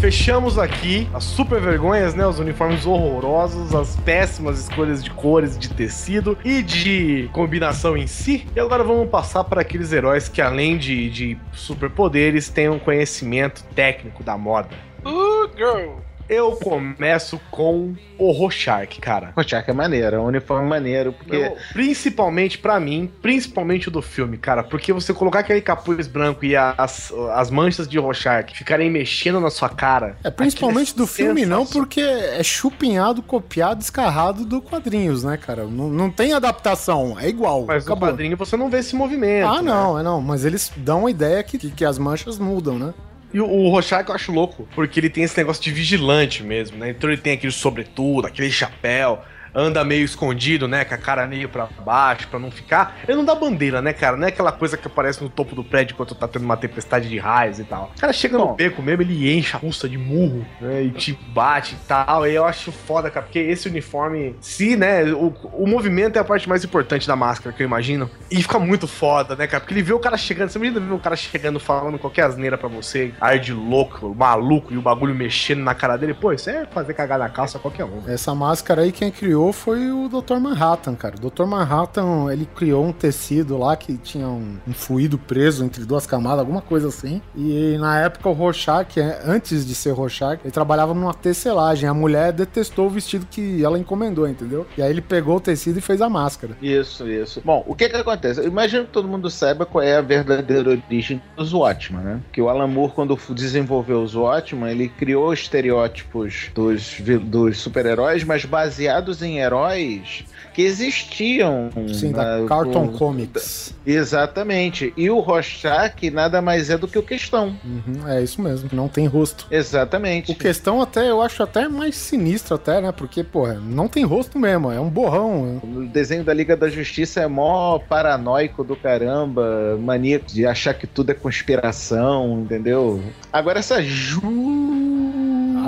Fechamos 0.08 0.58
aqui 0.58 1.06
as 1.12 1.22
super 1.22 1.60
vergonhas, 1.60 2.14
né? 2.14 2.26
Os 2.26 2.38
uniformes 2.38 2.86
horrorosos, 2.86 3.74
as 3.74 3.94
péssimas 3.96 4.58
escolhas 4.58 5.04
de 5.04 5.10
cores, 5.10 5.58
de 5.58 5.68
tecido 5.68 6.34
e 6.42 6.62
de 6.62 7.28
combinação 7.34 7.94
em 7.94 8.06
si. 8.06 8.46
E 8.56 8.58
agora 8.58 8.82
vamos 8.82 9.10
passar 9.10 9.44
para 9.44 9.60
aqueles 9.60 9.92
heróis 9.92 10.26
que, 10.26 10.40
além 10.40 10.78
de, 10.78 11.10
de 11.10 11.38
superpoderes, 11.52 12.48
têm 12.48 12.70
um 12.70 12.78
conhecimento 12.78 13.62
técnico 13.74 14.24
da 14.24 14.34
moda. 14.38 14.70
Uh, 15.04 15.46
girl. 15.54 15.98
Eu 16.28 16.52
começo 16.52 17.40
com 17.50 17.94
o 18.18 18.30
Rorschach, 18.32 19.00
cara. 19.00 19.32
Rorschach 19.34 19.68
é 19.68 19.72
maneiro, 19.72 20.16
é 20.16 20.20
um 20.20 20.26
uniforme 20.26 20.68
maneiro, 20.68 21.12
porque... 21.12 21.36
Eu- 21.36 21.56
principalmente 21.72 22.58
pra 22.58 22.78
mim, 22.78 23.10
principalmente 23.22 23.88
o 23.88 23.90
do 23.90 24.02
filme, 24.02 24.36
cara, 24.36 24.62
porque 24.62 24.92
você 24.92 25.14
colocar 25.14 25.40
aquele 25.40 25.60
capuz 25.60 26.06
branco 26.06 26.44
e 26.44 26.54
as, 26.54 27.12
as 27.32 27.50
manchas 27.50 27.88
de 27.88 27.98
Rorschach 27.98 28.52
ficarem 28.54 28.90
mexendo 28.90 29.40
na 29.40 29.50
sua 29.50 29.68
cara. 29.68 30.16
É, 30.22 30.30
principalmente 30.30 30.90
aquilo 30.90 31.06
do 31.06 31.10
filme 31.10 31.46
não, 31.46 31.64
porque 31.64 32.00
é 32.00 32.42
chupinhado, 32.42 33.22
copiado, 33.22 33.80
escarrado 33.80 34.44
do 34.44 34.60
quadrinhos, 34.60 35.24
né, 35.24 35.36
cara? 35.36 35.64
Não, 35.64 35.88
não 35.88 36.10
tem 36.10 36.32
adaptação, 36.32 37.18
é 37.18 37.28
igual. 37.28 37.64
Mas 37.66 37.84
no 37.86 37.92
acabou. 37.92 38.08
quadrinho 38.08 38.36
você 38.36 38.56
não 38.56 38.68
vê 38.68 38.78
esse 38.78 38.94
movimento. 38.94 39.46
Ah, 39.46 39.62
né? 39.62 39.70
não, 39.70 39.98
é 39.98 40.02
não, 40.02 40.20
mas 40.20 40.44
eles 40.44 40.70
dão 40.76 41.06
a 41.06 41.10
ideia 41.10 41.42
que, 41.42 41.58
que, 41.58 41.70
que 41.70 41.84
as 41.84 41.98
manchas 41.98 42.38
mudam, 42.38 42.78
né? 42.78 42.92
E 43.32 43.40
o, 43.40 43.46
o 43.46 43.68
Rorschach 43.68 44.08
eu 44.08 44.14
acho 44.14 44.32
louco, 44.32 44.68
porque 44.74 44.98
ele 44.98 45.10
tem 45.10 45.24
esse 45.24 45.36
negócio 45.36 45.62
de 45.62 45.70
vigilante 45.70 46.42
mesmo, 46.42 46.78
né? 46.78 46.90
Então 46.90 47.10
ele 47.10 47.20
tem 47.20 47.34
aquele 47.34 47.52
sobretudo, 47.52 48.26
aquele 48.26 48.50
chapéu, 48.50 49.22
anda 49.54 49.84
meio 49.84 50.04
escondido, 50.04 50.68
né? 50.68 50.84
Com 50.84 50.94
a 50.94 50.98
cara 50.98 51.26
meio 51.26 51.48
pra 51.48 51.68
baixo, 51.84 52.28
pra 52.28 52.38
não 52.38 52.50
ficar. 52.50 52.98
Ele 53.06 53.16
não 53.16 53.24
dá 53.24 53.34
bandeira, 53.34 53.80
né, 53.80 53.92
cara? 53.92 54.16
Não 54.16 54.26
é 54.26 54.28
aquela 54.28 54.52
coisa 54.52 54.76
que 54.76 54.86
aparece 54.86 55.22
no 55.22 55.28
topo 55.28 55.54
do 55.54 55.64
prédio 55.64 55.96
quando 55.96 56.14
tá 56.14 56.28
tendo 56.28 56.44
uma 56.44 56.56
tempestade 56.56 57.08
de 57.08 57.18
raios 57.18 57.58
e 57.58 57.64
tal. 57.64 57.92
O 57.96 58.00
cara 58.00 58.12
chega 58.12 58.38
no 58.38 58.54
beco 58.54 58.82
mesmo, 58.82 59.02
ele 59.02 59.32
enche 59.32 59.56
a 59.56 59.58
russa 59.58 59.88
de 59.88 59.98
murro, 59.98 60.44
né? 60.60 60.82
E 60.82 60.90
te 60.90 61.18
bate 61.28 61.74
e 61.74 61.86
tal. 61.86 62.26
E 62.26 62.34
eu 62.34 62.44
acho 62.44 62.70
foda, 62.72 63.10
cara, 63.10 63.24
porque 63.24 63.38
esse 63.38 63.68
uniforme, 63.68 64.36
se, 64.40 64.76
né? 64.76 65.04
O, 65.12 65.34
o 65.52 65.66
movimento 65.66 66.16
é 66.16 66.20
a 66.20 66.24
parte 66.24 66.48
mais 66.48 66.64
importante 66.64 67.06
da 67.06 67.16
máscara, 67.16 67.54
que 67.54 67.62
eu 67.62 67.66
imagino. 67.66 68.10
E 68.30 68.42
fica 68.42 68.58
muito 68.58 68.86
foda, 68.86 69.34
né, 69.34 69.46
cara? 69.46 69.60
Porque 69.60 69.74
ele 69.74 69.82
vê 69.82 69.92
o 69.92 69.98
cara 69.98 70.16
chegando. 70.16 70.48
Você 70.50 70.58
imagina 70.58 70.80
ver 70.80 70.92
o 70.92 70.98
cara 70.98 71.16
chegando 71.16 71.58
falando 71.58 71.98
qualquer 71.98 72.22
asneira 72.22 72.56
pra 72.56 72.68
você, 72.68 73.12
ar 73.20 73.38
de 73.38 73.52
louco, 73.52 74.14
maluco, 74.14 74.72
e 74.72 74.78
o 74.78 74.82
bagulho 74.82 75.14
mexendo 75.14 75.62
na 75.62 75.74
cara 75.74 75.96
dele. 75.96 76.14
Pô, 76.14 76.32
isso 76.32 76.50
é 76.50 76.66
fazer 76.66 76.94
cagar 76.94 77.18
na 77.18 77.28
calça 77.28 77.58
qualquer 77.58 77.84
um. 77.84 78.02
Essa 78.06 78.34
máscara 78.34 78.82
aí 78.82 78.92
quem 78.92 79.10
criou 79.10 79.37
foi 79.52 79.90
o 79.90 80.08
Dr. 80.08 80.36
Manhattan, 80.36 80.94
cara. 80.94 81.16
O 81.16 81.30
Dr. 81.30 81.44
Manhattan, 81.44 82.32
ele 82.32 82.46
criou 82.46 82.84
um 82.84 82.92
tecido 82.92 83.56
lá 83.56 83.76
que 83.76 83.96
tinha 83.96 84.26
um, 84.26 84.56
um 84.66 84.72
fluido 84.72 85.18
preso 85.18 85.64
entre 85.64 85.84
duas 85.84 86.06
camadas, 86.06 86.40
alguma 86.40 86.60
coisa 86.60 86.88
assim. 86.88 87.20
E 87.36 87.76
na 87.78 88.00
época 88.00 88.28
o 88.28 88.32
Rorschach, 88.32 88.98
é, 88.98 89.20
antes 89.24 89.66
de 89.66 89.74
ser 89.74 89.92
Rorschach, 89.92 90.40
ele 90.42 90.50
trabalhava 90.50 90.94
numa 90.94 91.14
tecelagem. 91.14 91.88
A 91.88 91.94
mulher 91.94 92.32
detestou 92.32 92.86
o 92.86 92.90
vestido 92.90 93.26
que 93.30 93.62
ela 93.62 93.78
encomendou, 93.78 94.28
entendeu? 94.28 94.66
E 94.76 94.82
aí 94.82 94.90
ele 94.90 95.00
pegou 95.00 95.36
o 95.36 95.40
tecido 95.40 95.78
e 95.78 95.82
fez 95.82 96.00
a 96.00 96.08
máscara. 96.08 96.56
Isso, 96.60 97.08
isso. 97.08 97.40
Bom, 97.44 97.64
o 97.66 97.74
que 97.74 97.88
que 97.88 97.96
acontece? 97.96 98.40
Eu 98.40 98.46
imagino 98.46 98.84
que 98.84 98.90
todo 98.90 99.08
mundo 99.08 99.30
saiba 99.30 99.66
qual 99.66 99.82
é 99.82 99.96
a 99.96 100.00
verdadeira 100.00 100.70
origem 100.70 101.20
dos 101.36 101.52
Watchmen, 101.52 102.02
né? 102.02 102.20
Que 102.32 102.40
o 102.40 102.48
Alan 102.48 102.66
Moore, 102.66 102.92
quando 102.92 103.18
desenvolveu 103.34 104.02
os 104.02 104.14
Watchmen, 104.14 104.70
ele 104.70 104.88
criou 104.88 105.32
estereótipos 105.32 106.50
dos, 106.54 107.00
dos 107.24 107.58
super-heróis, 107.58 108.24
mas 108.24 108.44
baseados 108.44 109.22
em 109.22 109.27
heróis 109.36 110.24
que 110.54 110.62
existiam. 110.62 111.70
Sim, 111.94 112.10
da 112.10 112.38
na- 112.40 112.48
Cartoon 112.48 112.88
Comics. 112.88 113.74
Exatamente. 113.86 114.92
E 114.96 115.08
o 115.08 115.20
Rorschach 115.20 116.10
nada 116.10 116.42
mais 116.42 116.68
é 116.70 116.76
do 116.76 116.88
que 116.88 116.98
o 116.98 117.02
Questão. 117.02 117.54
Uhum, 117.64 118.08
é 118.08 118.22
isso 118.22 118.40
mesmo, 118.42 118.68
não 118.72 118.88
tem 118.88 119.06
rosto. 119.06 119.46
Exatamente. 119.50 120.32
O 120.32 120.34
questão 120.34 120.82
até, 120.82 121.08
eu 121.10 121.22
acho 121.22 121.42
até 121.42 121.68
mais 121.68 121.94
sinistro 121.94 122.54
até, 122.56 122.80
né? 122.80 122.90
Porque, 122.90 123.22
porra, 123.22 123.54
não 123.54 123.86
tem 123.86 124.04
rosto 124.04 124.38
mesmo, 124.38 124.72
é 124.72 124.80
um 124.80 124.88
borrão. 124.88 125.60
O 125.62 125.86
desenho 125.86 126.24
da 126.24 126.34
Liga 126.34 126.56
da 126.56 126.68
Justiça 126.68 127.20
é 127.20 127.26
mó 127.26 127.78
paranoico 127.78 128.64
do 128.64 128.74
caramba, 128.74 129.78
maníaco 129.80 130.26
de 130.26 130.44
achar 130.44 130.74
que 130.74 130.86
tudo 130.86 131.10
é 131.10 131.14
conspiração, 131.14 132.40
entendeu? 132.42 133.00
Agora 133.32 133.58
essa 133.60 133.82
Ju... 133.82 134.20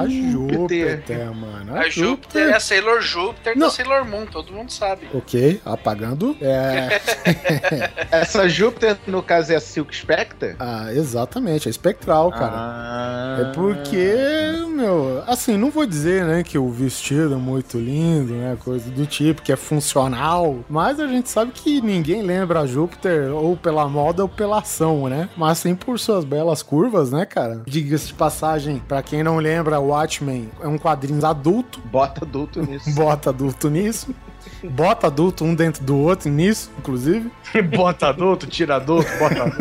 A 0.00 0.08
Júpiter, 0.08 1.34
mano. 1.34 1.76
A 1.76 1.88
Júpiter 1.88 2.48
é 2.48 2.54
a 2.56 2.60
Sailor 2.60 3.00
Júpiter 3.00 3.56
Não. 3.56 3.66
da 3.66 3.72
Sailor 3.72 4.04
Moon, 4.04 4.26
todo 4.26 4.52
mundo 4.52 4.70
sabe. 4.70 5.08
Ok, 5.14 5.60
apagando. 5.64 6.36
É. 6.40 7.00
Essa 8.10 8.48
Júpiter, 8.48 8.96
no 9.06 9.22
caso, 9.22 9.52
é 9.52 9.56
a 9.56 9.60
Silk 9.60 9.94
Spectre? 9.94 10.54
ah, 10.58 10.92
exatamente, 10.92 11.68
é 11.68 11.70
espectral, 11.70 12.30
cara. 12.30 12.52
Ah, 12.54 13.36
É 13.40 13.52
porque, 13.54 14.14
meu, 14.68 15.22
assim, 15.26 15.56
não 15.56 15.70
vou 15.70 15.86
dizer, 15.86 16.24
né, 16.24 16.42
que 16.42 16.58
o 16.58 16.70
vestido 16.70 17.34
é 17.34 17.36
muito 17.36 17.78
lindo, 17.78 18.32
né, 18.32 18.56
coisa 18.62 18.90
do 18.90 19.06
tipo, 19.06 19.42
que 19.42 19.52
é 19.52 19.56
funcional, 19.56 20.58
mas 20.68 20.98
a 21.00 21.06
gente 21.06 21.28
sabe 21.28 21.52
que 21.52 21.80
ninguém 21.80 22.22
lembra 22.22 22.60
a 22.60 22.66
Júpiter 22.66 23.32
ou 23.34 23.56
pela 23.56 23.88
moda 23.88 24.22
ou 24.22 24.28
pela 24.28 24.58
ação, 24.58 25.08
né, 25.08 25.28
mas 25.36 25.58
sim 25.58 25.74
por 25.74 25.98
suas 25.98 26.24
belas 26.24 26.62
curvas, 26.62 27.10
né, 27.10 27.24
cara. 27.26 27.62
Diga-se 27.66 28.08
de 28.08 28.14
passagem, 28.14 28.82
pra 28.88 29.02
quem 29.02 29.22
não 29.22 29.38
lembra, 29.38 29.78
Watchmen 29.90 30.50
é 30.60 30.66
um 30.66 30.78
quadrinho 30.78 31.24
adulto, 31.24 31.80
Bota 31.80 32.24
adulto 32.24 32.62
nisso. 32.62 32.90
bota 32.94 33.30
adulto 33.30 33.68
nisso, 33.68 34.14
bota 34.64 35.06
adulto 35.06 35.44
um 35.44 35.54
dentro 35.54 35.84
do 35.84 35.96
outro 35.96 36.30
nisso, 36.30 36.70
inclusive. 36.78 37.30
bota 37.76 38.08
adulto, 38.08 38.46
tira 38.46 38.76
adulto, 38.76 39.10
bota 39.18 39.42
adulto. 39.42 39.58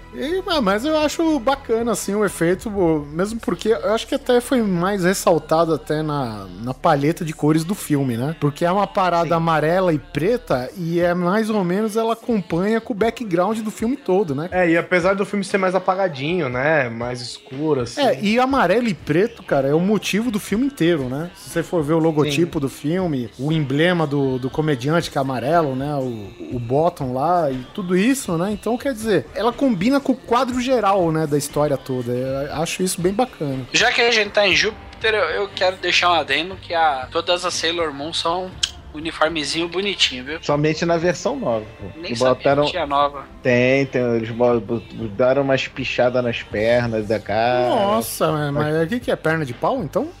E, 0.14 0.42
ah, 0.46 0.60
mas 0.60 0.84
eu 0.84 0.96
acho 0.98 1.38
bacana, 1.38 1.92
assim, 1.92 2.14
o 2.14 2.24
efeito, 2.24 2.70
mesmo 3.12 3.40
porque 3.40 3.68
eu 3.68 3.92
acho 3.94 4.06
que 4.06 4.14
até 4.14 4.40
foi 4.40 4.62
mais 4.62 5.04
ressaltado 5.04 5.74
até 5.74 6.02
na, 6.02 6.46
na 6.62 6.74
palheta 6.74 7.24
de 7.24 7.32
cores 7.32 7.64
do 7.64 7.74
filme, 7.74 8.16
né? 8.16 8.34
Porque 8.40 8.64
é 8.64 8.70
uma 8.70 8.86
parada 8.86 9.36
amarela 9.36 9.92
e 9.92 9.98
preta 9.98 10.70
e 10.76 11.00
é 11.00 11.14
mais 11.14 11.50
ou 11.50 11.62
menos 11.64 11.96
ela 11.96 12.14
acompanha 12.14 12.80
com 12.80 12.92
o 12.92 12.96
background 12.96 13.58
do 13.60 13.70
filme 13.70 13.96
todo, 13.96 14.34
né? 14.34 14.48
É, 14.50 14.68
e 14.68 14.76
apesar 14.76 15.14
do 15.14 15.24
filme 15.24 15.44
ser 15.44 15.58
mais 15.58 15.74
apagadinho, 15.74 16.48
né? 16.48 16.88
Mais 16.88 17.20
escuro, 17.20 17.82
assim. 17.82 18.00
É, 18.00 18.20
e 18.20 18.38
amarelo 18.38 18.88
e 18.88 18.94
preto, 18.94 19.42
cara, 19.42 19.68
é 19.68 19.74
o 19.74 19.80
motivo 19.80 20.30
do 20.30 20.40
filme 20.40 20.66
inteiro, 20.66 21.04
né? 21.04 21.30
Se 21.36 21.50
você 21.50 21.62
for 21.62 21.82
ver 21.82 21.94
o 21.94 21.98
logotipo 21.98 22.58
do 22.58 22.68
filme, 22.68 23.30
o 23.38 23.52
emblema 23.52 24.06
do, 24.06 24.38
do 24.38 24.50
comediante 24.50 25.10
que 25.10 25.18
é 25.18 25.20
amarelo, 25.20 25.76
né? 25.76 25.94
O, 25.94 26.56
o 26.56 26.58
bottom 26.58 27.12
lá 27.12 27.50
e 27.50 27.64
tudo 27.74 27.96
isso, 27.96 28.36
né? 28.36 28.50
Então, 28.52 28.76
quer 28.76 28.92
dizer, 28.92 29.26
ela 29.34 29.52
combina 29.52 29.99
com 30.00 30.12
o 30.12 30.16
quadro 30.16 30.60
geral, 30.60 31.10
né? 31.12 31.26
Da 31.26 31.38
história 31.38 31.76
toda. 31.76 32.12
Eu 32.12 32.54
acho 32.54 32.82
isso 32.82 33.00
bem 33.00 33.12
bacana. 33.12 33.66
Já 33.72 33.92
que 33.92 34.00
a 34.00 34.10
gente 34.10 34.30
tá 34.30 34.46
em 34.46 34.54
Júpiter, 34.54 35.14
eu, 35.14 35.24
eu 35.24 35.48
quero 35.48 35.76
deixar 35.76 36.10
um 36.10 36.14
adendo 36.14 36.56
que 36.56 36.74
a, 36.74 37.08
todas 37.10 37.44
as 37.44 37.54
Sailor 37.54 37.92
Moon 37.92 38.12
são 38.12 38.50
uniformezinho 38.94 39.68
bonitinho, 39.68 40.24
viu? 40.24 40.38
Somente 40.42 40.84
na 40.84 40.96
versão 40.96 41.38
nova. 41.38 41.64
Nem 41.96 42.14
sabia 42.14 42.34
botaram... 42.34 42.64
que 42.64 42.70
tinha 42.72 42.86
nova. 42.86 43.24
Tem, 43.42 43.86
tem, 43.86 44.02
eles 44.16 44.30
bo- 44.30 44.60
bo- 44.60 44.82
deram 45.16 45.42
umas 45.42 45.66
pichadas 45.68 46.22
nas 46.22 46.42
pernas 46.42 47.06
da 47.06 47.18
cara. 47.18 47.68
Nossa, 47.68 48.30
mas- 48.32 48.52
mas 48.52 48.82
o 48.84 48.86
que, 48.88 49.00
que 49.00 49.10
é 49.10 49.16
perna 49.16 49.44
de 49.44 49.54
pau, 49.54 49.82
então? 49.82 50.08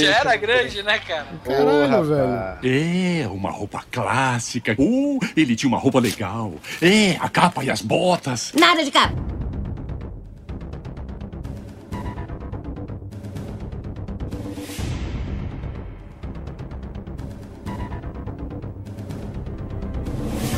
Já 0.00 0.18
era 0.20 0.36
grande, 0.36 0.82
né, 0.82 0.98
cara? 0.98 1.26
Caralho, 1.44 2.04
velho. 2.04 3.22
É, 3.22 3.28
uma 3.28 3.50
roupa 3.50 3.82
clássica. 3.90 4.74
Uh, 4.78 5.18
ele 5.36 5.54
tinha 5.56 5.68
uma 5.68 5.78
roupa 5.78 5.98
legal. 6.00 6.52
É, 6.80 7.16
a 7.20 7.28
capa 7.28 7.64
e 7.64 7.70
as 7.70 7.82
botas. 7.82 8.52
Nada 8.58 8.84
de 8.84 8.90
capa. 8.90 9.14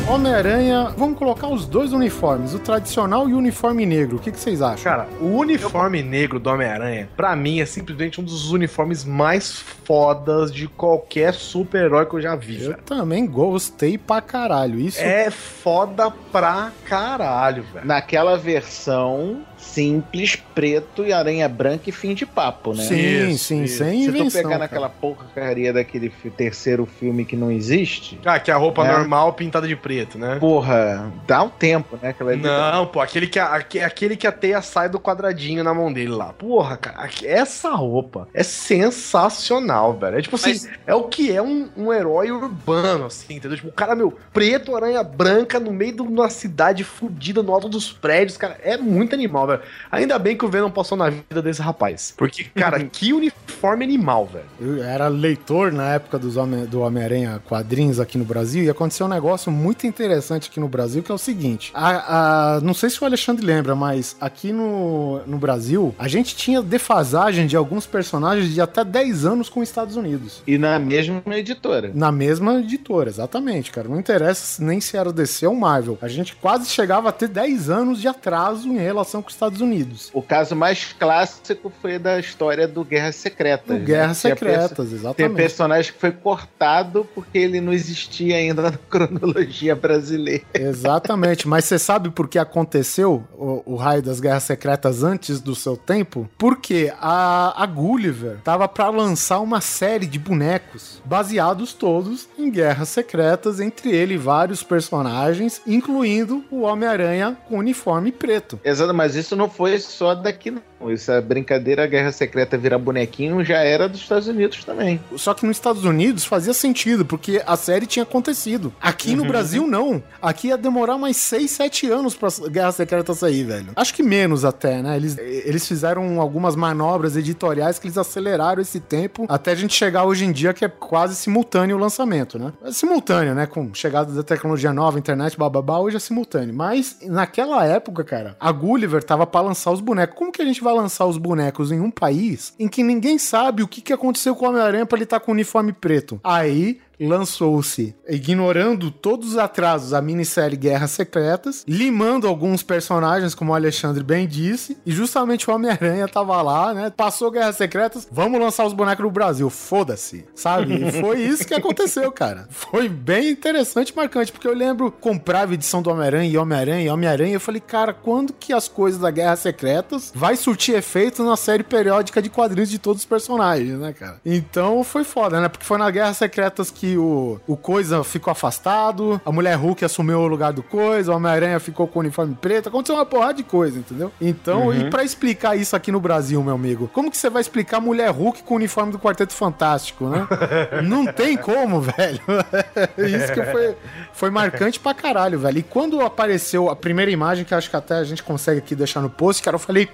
Homem-Aranha, 0.09 0.95
vamos 0.97 1.19
colocar 1.19 1.49
os 1.49 1.67
dois 1.67 1.93
uniformes, 1.93 2.55
o 2.55 2.59
tradicional 2.59 3.29
e 3.29 3.35
o 3.35 3.37
uniforme 3.39 3.85
negro. 3.85 4.17
O 4.17 4.19
que, 4.19 4.33
que 4.33 4.41
vocês 4.41 4.63
acham? 4.63 4.83
Cara, 4.83 5.07
o 5.21 5.37
uniforme 5.37 6.03
negro 6.03 6.41
do 6.41 6.49
Homem-Aranha, 6.49 7.11
pra 7.15 7.37
mim, 7.37 7.61
é 7.61 7.67
simplesmente 7.67 8.19
um 8.19 8.25
dos 8.25 8.51
uniformes 8.51 9.05
mais 9.05 9.53
fodas 9.85 10.51
de 10.51 10.67
qualquer 10.67 11.35
super-herói 11.35 12.07
que 12.07 12.15
eu 12.15 12.21
já 12.23 12.35
vi, 12.35 12.55
eu 12.63 12.71
velho. 12.71 12.83
também 12.85 13.27
gostei 13.27 13.99
pra 13.99 14.23
caralho. 14.23 14.81
Isso 14.81 14.99
É 14.99 15.31
foda 15.31 16.11
pra 16.33 16.73
caralho, 16.87 17.63
velho. 17.75 17.87
Naquela 17.87 18.39
versão 18.39 19.43
simples, 19.59 20.37
preto 20.55 21.05
e 21.05 21.13
aranha 21.13 21.49
branca 21.49 21.91
e 21.91 21.93
fim 21.93 22.15
de 22.15 22.25
papo, 22.25 22.73
né? 22.73 22.83
Sim, 22.85 23.29
Isso, 23.31 23.45
sim, 23.45 23.65
isso. 23.65 23.79
sem 23.85 24.05
Se 24.05 24.13
tu 24.13 24.31
pegar 24.33 24.49
cara. 24.51 24.59
naquela 24.61 24.89
porcaria 24.89 25.73
daquele 25.73 26.11
terceiro 26.37 26.87
filme 26.87 27.25
que 27.25 27.37
não 27.37 27.51
existe, 27.51 28.19
Ah, 28.25 28.39
que 28.39 28.51
é 28.51 28.55
a 28.55 28.57
roupa 28.57 28.87
É. 28.87 28.93
normal 28.93 29.33
pintada 29.35 29.67
de 29.67 29.75
preto, 29.77 30.17
né? 30.19 30.37
porra, 30.39 31.13
dá 31.27 31.43
um 31.43 31.49
tempo, 31.49 31.99
né? 32.01 32.11
Aquela 32.11 32.35
Não, 32.37 32.87
pô, 32.87 33.01
aquele 33.01 33.27
que, 33.27 33.39
a, 33.39 33.55
aque- 33.57 33.81
aquele 33.81 34.17
que 34.17 34.27
a 34.27 34.33
teia 34.33 34.63
sai 34.63 34.89
do 34.89 34.99
quadradinho 35.01 35.63
na 35.65 35.75
mão 35.75 35.93
dele 35.93 36.11
lá. 36.13 36.33
Porra, 36.33 36.77
cara, 36.77 37.09
essa 37.25 37.71
roupa 37.71 38.29
é 38.33 38.43
sensacional, 38.43 39.95
velho. 39.99 40.19
É 40.19 40.23
tipo 40.23 40.37
assim, 40.37 40.51
Mas- 40.51 40.69
é 40.87 40.95
o 40.95 41.05
que 41.05 41.33
é 41.33 41.43
um, 41.43 41.69
um 41.77 41.93
herói 41.93 42.31
urbano, 42.31 43.07
assim, 43.07 43.35
entendeu? 43.35 43.57
Tipo, 43.57 43.69
o 43.69 43.73
cara, 43.73 43.95
meu, 43.95 44.17
preto, 44.33 44.77
aranha 44.77 45.03
branca, 45.03 45.59
no 45.59 45.73
meio 45.73 45.93
de 45.97 46.03
uma 46.03 46.29
cidade 46.31 46.85
fudida, 46.85 47.43
no 47.43 47.53
alto 47.53 47.69
dos 47.69 47.93
prédios, 47.93 48.37
cara, 48.37 48.57
é 48.63 48.77
muito 48.77 49.15
animal, 49.15 49.48
velho. 49.49 49.63
Ainda 49.91 50.19
bem 50.19 50.37
que 50.37 50.45
o 50.45 50.49
Venom 50.49 50.71
passou 50.71 50.97
na 50.97 51.11
vida 51.11 51.43
desse 51.43 51.61
rapaz. 51.61 52.15
Porque, 52.17 52.45
cara, 52.55 52.79
que 52.85 53.13
uniforme 53.13 53.85
animal, 53.85 54.27
velho. 54.27 54.45
Eu 54.61 54.83
era 54.83 55.09
leitor 55.09 55.73
na 55.73 55.95
época 55.95 56.19
dos 56.19 56.37
Homem- 56.37 56.67
do 56.67 56.81
Homem-Aranha 56.81 57.43
quadrinhos 57.49 57.99
aqui 58.01 58.17
no 58.19 58.25
Brasil 58.25 58.63
e 58.65 58.71
aconteceu 58.71 59.07
um 59.07 59.09
negócio 59.09 59.51
muito 59.51 59.87
interessante 59.87 60.49
aqui 60.49 60.61
no 60.61 60.69
Brasil 60.69 61.03
que 61.03 61.11
é 61.11 61.15
o 61.15 61.19
seguinte: 61.19 61.71
a, 61.75 62.57
a- 62.57 62.61
não 62.61 62.75
sei 62.75 62.91
se 62.91 63.03
o 63.03 63.05
Alexandre 63.07 63.45
lembra, 63.45 63.75
mas 63.75 64.17
aqui 64.21 64.53
no, 64.53 65.21
no 65.27 65.39
Brasil 65.39 65.95
a 65.99 66.07
gente 66.09 66.37
tinha 66.37 66.63
defasagem 66.63 67.47
de 67.47 67.57
alguns 67.57 67.87
personagens 67.87 68.53
de 68.53 68.61
até 68.61 68.85
10 68.85 69.25
anos 69.27 69.49
com 69.49 69.61
os 69.61 69.69
Estados 69.69 69.97
Unidos. 69.97 70.43
E 70.47 70.59
na 70.59 70.79
mesma 70.79 71.23
editora. 71.37 71.91
Na 71.95 72.13
mesma 72.13 72.55
editora, 72.61 73.09
exatamente, 73.09 73.71
cara. 73.71 73.89
Não 73.89 73.99
interessa 73.99 74.63
nem 74.63 74.81
se 74.81 74.97
era 74.97 75.13
DC 75.13 75.47
ou 75.47 75.55
Marvel. 75.55 75.99
A 76.03 76.09
gente 76.09 76.35
quase 76.37 76.69
chegava 76.69 77.09
a 77.09 77.13
ter 77.13 77.29
10 77.29 77.71
anos 77.71 78.01
de 78.01 78.09
atraso 78.09 78.69
em 78.69 78.79
relação 78.79 79.23
com 79.23 79.29
os 79.29 79.35
Estados 79.39 79.61
Unidos. 79.61 80.11
O 80.13 80.21
caso 80.21 80.55
mais 80.57 80.93
clássico 80.99 81.73
foi 81.81 81.99
da 81.99 82.19
história 82.19 82.67
do 82.67 82.85
Guerras 82.85 83.17
Secretas. 83.17 83.69
No 83.69 83.79
né? 83.79 83.87
Perso- 83.87 84.21
Secretas, 84.21 84.89
Tem 84.89 84.99
exatamente. 84.99 85.37
personagem 85.37 85.93
que 85.93 85.99
foi 85.99 86.11
cortado 86.13 87.07
porque 87.15 87.39
ele 87.39 87.61
não 87.61 87.73
existia 87.73 88.37
ainda 88.37 88.63
na 88.63 88.73
cronologia 88.91 89.77
brasileira. 89.77 90.43
Exatamente, 90.55 91.47
mas 91.47 91.65
você 91.65 91.79
sabe 91.79 92.11
por 92.11 92.29
que 92.29 92.39
aconteceu 92.39 93.25
o, 93.37 93.63
o 93.65 93.77
raio 93.77 94.03
das 94.03 94.21
Guerras 94.21 94.43
Secretas 94.43 95.03
antes 95.03 95.41
do 95.41 95.55
seu 95.55 95.77
tempo? 95.77 96.29
Porque 96.37 96.93
a, 97.01 97.63
a 97.63 97.67
Gulliver 97.67 98.39
tava 98.43 98.67
pra 98.69 98.89
lançar 98.91 99.39
uma 99.41 99.61
série 99.61 100.07
de 100.07 100.19
bonecos 100.19 101.01
baseados 101.05 101.73
todos 101.73 102.29
em 102.39 102.51
Guerras 102.51 102.89
Secretas, 102.89 103.61
entre 103.61 103.91
ele 103.91 104.17
vários 104.17 104.63
personagens, 104.63 105.61
incluindo 105.67 106.45
o 106.51 106.63
Homem-Aranha 106.63 107.37
com 107.49 107.59
uniforme 107.59 108.11
preto. 108.13 108.59
Exato, 108.65 108.93
mas 108.95 109.15
isso 109.15 109.28
não 109.37 109.49
foi 109.49 109.79
só 109.79 110.15
daqui, 110.15 110.57
não. 110.81 110.91
Essa 110.91 111.21
brincadeira, 111.21 111.85
a 111.85 111.87
Guerra 111.87 112.13
Secreta 112.13 112.57
virar 112.57 112.79
bonequinho, 112.79 113.45
já 113.45 113.59
era 113.59 113.89
dos 113.89 114.01
Estados 114.01 114.29
Unidos 114.29 114.65
também. 114.65 115.01
Só 115.17 115.35
que 115.35 115.47
nos 115.47 115.57
Estados 115.57 115.85
Unidos 115.85 116.25
fazia 116.25 116.55
sentido, 116.55 117.05
porque 117.05 117.43
a 117.47 117.57
série 117.57 117.87
tinha 117.87 118.03
acontecido. 118.03 118.73
Aqui 118.81 119.15
no 119.15 119.25
Brasil, 119.25 119.67
não. 119.67 120.03
Aqui 120.21 120.49
ia 120.49 120.57
demorar 120.57 120.99
mais 120.99 121.17
6, 121.17 121.51
7 121.51 121.91
anos 121.91 122.15
pra 122.15 122.29
Guerra 122.49 122.73
Secreta 122.73 123.15
sair, 123.15 123.45
velho. 123.45 123.69
Acho 123.77 123.95
que 123.95 124.03
menos 124.03 124.45
até, 124.45 124.83
né? 124.83 124.97
Eles, 124.97 125.17
eles 125.19 125.67
fizeram 125.67 126.21
algumas 126.21 126.57
manobras 126.57 127.17
editoriais 127.17 127.79
que 127.79 127.87
eles 127.87 127.99
aceleraram 127.99 128.61
esse 128.61 128.81
tempo 128.81 129.27
até 129.29 129.53
a 129.53 129.55
gente 129.55 129.75
chegar 129.75 130.05
hoje 130.05 130.25
em 130.25 130.33
dia, 130.33 130.55
que 130.55 130.65
é 130.65 130.69
quase 130.69 131.15
simultâneo 131.15 131.77
o 131.77 131.81
lançamento, 131.81 132.39
né? 132.39 132.53
É 132.65 132.73
simultâneo, 132.73 133.35
né? 133.35 133.47
Com 133.47 133.73
chegada 133.75 134.13
da 134.13 134.23
tecnologia 134.23 134.73
nova, 134.73 134.99
internet, 134.99 135.37
bababá, 135.39 135.79
hoje 135.79 135.97
é 135.97 136.01
simultâneo. 136.01 136.55
Mas 136.55 136.99
naquela 137.03 137.65
época, 137.65 138.05
cara, 138.05 138.37
a 138.39 138.51
Gulliver 138.53 139.03
tava 139.03 139.27
pra 139.27 139.41
lançar 139.41 139.71
os 139.71 139.81
bonecos. 139.81 140.17
Como 140.17 140.33
que 140.33 140.43
a 140.43 140.45
gente 140.45 140.63
vai 140.63 140.68
lançar 140.73 141.07
os 141.07 141.19
bonecos 141.19 141.73
em 141.73 141.81
um 141.81 141.91
país 141.91 142.55
em 142.59 142.69
que 142.69 142.83
ninguém 142.83 143.19
sabe 143.19 143.63
o 143.63 143.69
que, 143.69 143.81
que 143.81 143.93
aconteceu 143.93 144.35
com 144.35 144.47
o 144.47 144.49
Homem-Aranha 144.49 144.87
pra 144.87 144.97
ele 144.97 145.05
estar 145.05 145.21
com 145.21 145.31
o 145.31 145.35
uniforme 145.35 145.73
preto? 145.73 146.21
Aí 146.23 146.81
lançou-se, 147.01 147.95
ignorando 148.09 148.91
todos 148.91 149.31
os 149.31 149.37
atrasos, 149.39 149.93
a 149.93 150.03
minissérie 150.03 150.57
Guerras 150.57 150.91
Secretas, 150.91 151.65
limando 151.67 152.27
alguns 152.27 152.63
personagens, 152.63 153.35
como 153.35 153.53
o 153.53 153.55
Alexandre 153.55 154.03
bem 154.03 154.27
disse, 154.27 154.77
e 154.85 154.93
justamente 154.93 155.49
o 155.49 155.55
Homem-Aranha 155.55 156.09
tava 156.09 156.41
lá, 156.43 156.75
né? 156.75 156.93
Passou 156.95 157.31
Guerras 157.31 157.57
Secretas, 157.57 158.09
vamos 158.11 158.41
lançar 158.41 158.67
os 158.67 158.73
bonecos 158.73 159.05
no 159.05 159.11
Brasil, 159.11 159.49
foda-se, 159.51 160.25
sabe? 160.35 160.75
E 160.75 160.93
foi 161.01 161.21
isso 161.21 161.47
que 161.47 161.55
aconteceu, 161.55 162.11
cara. 162.11 162.49
Foi 162.69 162.89
bem 162.89 163.31
interessante 163.31 163.91
e 163.91 163.97
marcante, 163.97 164.31
porque 164.31 164.47
eu 164.47 164.55
lembro, 164.55 164.91
comprava 164.91 165.55
edição 165.55 165.81
do 165.81 165.91
Homem-Aranha 165.91 166.31
e 166.31 166.37
Homem-Aranha 166.37 166.85
e 166.85 166.89
Homem-Aranha, 166.89 167.35
eu 167.35 167.41
falei, 167.41 167.61
cara, 167.61 167.93
quando 167.95 168.33
que 168.33 168.53
as 168.53 168.69
coisas 168.69 169.01
da 169.01 169.11
Guerras 169.11 169.41
Secretas 169.41 170.13
vai 170.15 170.37
surtir 170.37 170.75
efeito 170.75 171.25
na 171.25 171.37
série 171.37 171.63
periódica 171.63 172.21
de 172.21 172.29
quadrinhos 172.29 172.69
de 172.69 172.79
todos 172.79 173.03
os 173.03 173.07
personagens, 173.07 173.79
né, 173.79 173.93
cara? 173.93 174.21
Então 174.25 174.85
foi 174.85 175.05
foda, 175.05 175.41
né? 175.41 175.49
Porque 175.49 175.65
foi 175.65 175.79
na 175.79 175.91
Guerras 175.91 176.17
Secretas 176.17 176.71
que 176.71 176.88
o, 176.97 177.41
o 177.47 177.57
Coisa 177.57 178.03
ficou 178.05 178.31
afastado, 178.31 179.21
a 179.25 179.33
Mulher 179.33 179.57
Hulk 179.57 179.85
assumiu 179.85 180.21
o 180.21 180.27
lugar 180.27 180.53
do 180.53 180.63
Coisa, 180.63 181.13
o 181.13 181.17
Homem-Aranha 181.17 181.61
ficou 181.61 181.87
com 181.87 181.99
o 181.99 182.03
uniforme 182.03 182.37
preto, 182.41 182.69
aconteceu 182.69 182.95
uma 182.95 183.05
porrada 183.05 183.35
de 183.35 183.43
coisa, 183.43 183.79
entendeu? 183.79 184.13
Então, 184.21 184.73
e 184.73 184.89
pra 184.91 185.03
explicar 185.05 185.57
isso 185.57 185.75
aqui 185.75 185.91
no 185.91 186.01
Brasil, 186.01 186.43
meu 186.43 186.55
amigo, 186.55 186.89
como 186.93 187.11
que 187.11 187.17
você 187.17 187.29
vai 187.29 187.41
explicar 187.41 187.81
Mulher 187.81 188.11
Hulk 188.11 188.43
com 188.43 188.55
o 188.55 188.57
uniforme 188.57 188.93
do 188.93 188.99
Quarteto 188.99 189.33
Fantástico, 189.33 190.09
né? 190.09 190.27
Não 190.83 191.07
tem 191.07 191.37
como, 191.37 191.81
velho. 191.81 192.21
isso 192.99 193.33
que 193.33 193.43
foi, 193.43 193.77
foi 194.13 194.31
marcante 194.31 194.79
pra 194.79 194.95
caralho, 194.95 195.39
velho. 195.39 195.59
E 195.59 195.63
quando 195.63 196.01
apareceu 196.01 196.71
a 196.71 196.77
primeira 196.77 197.11
imagem, 197.11 197.45
que 197.45 197.55
acho 197.55 197.69
que 197.69 197.77
até 197.77 197.95
a 197.95 198.05
gente 198.05 198.23
consegue 198.23 198.59
aqui 198.59 198.75
deixar 198.75 199.01
no 199.01 199.11
post, 199.11 199.43
cara, 199.43 199.57
eu 199.57 199.61
falei, 199.61 199.89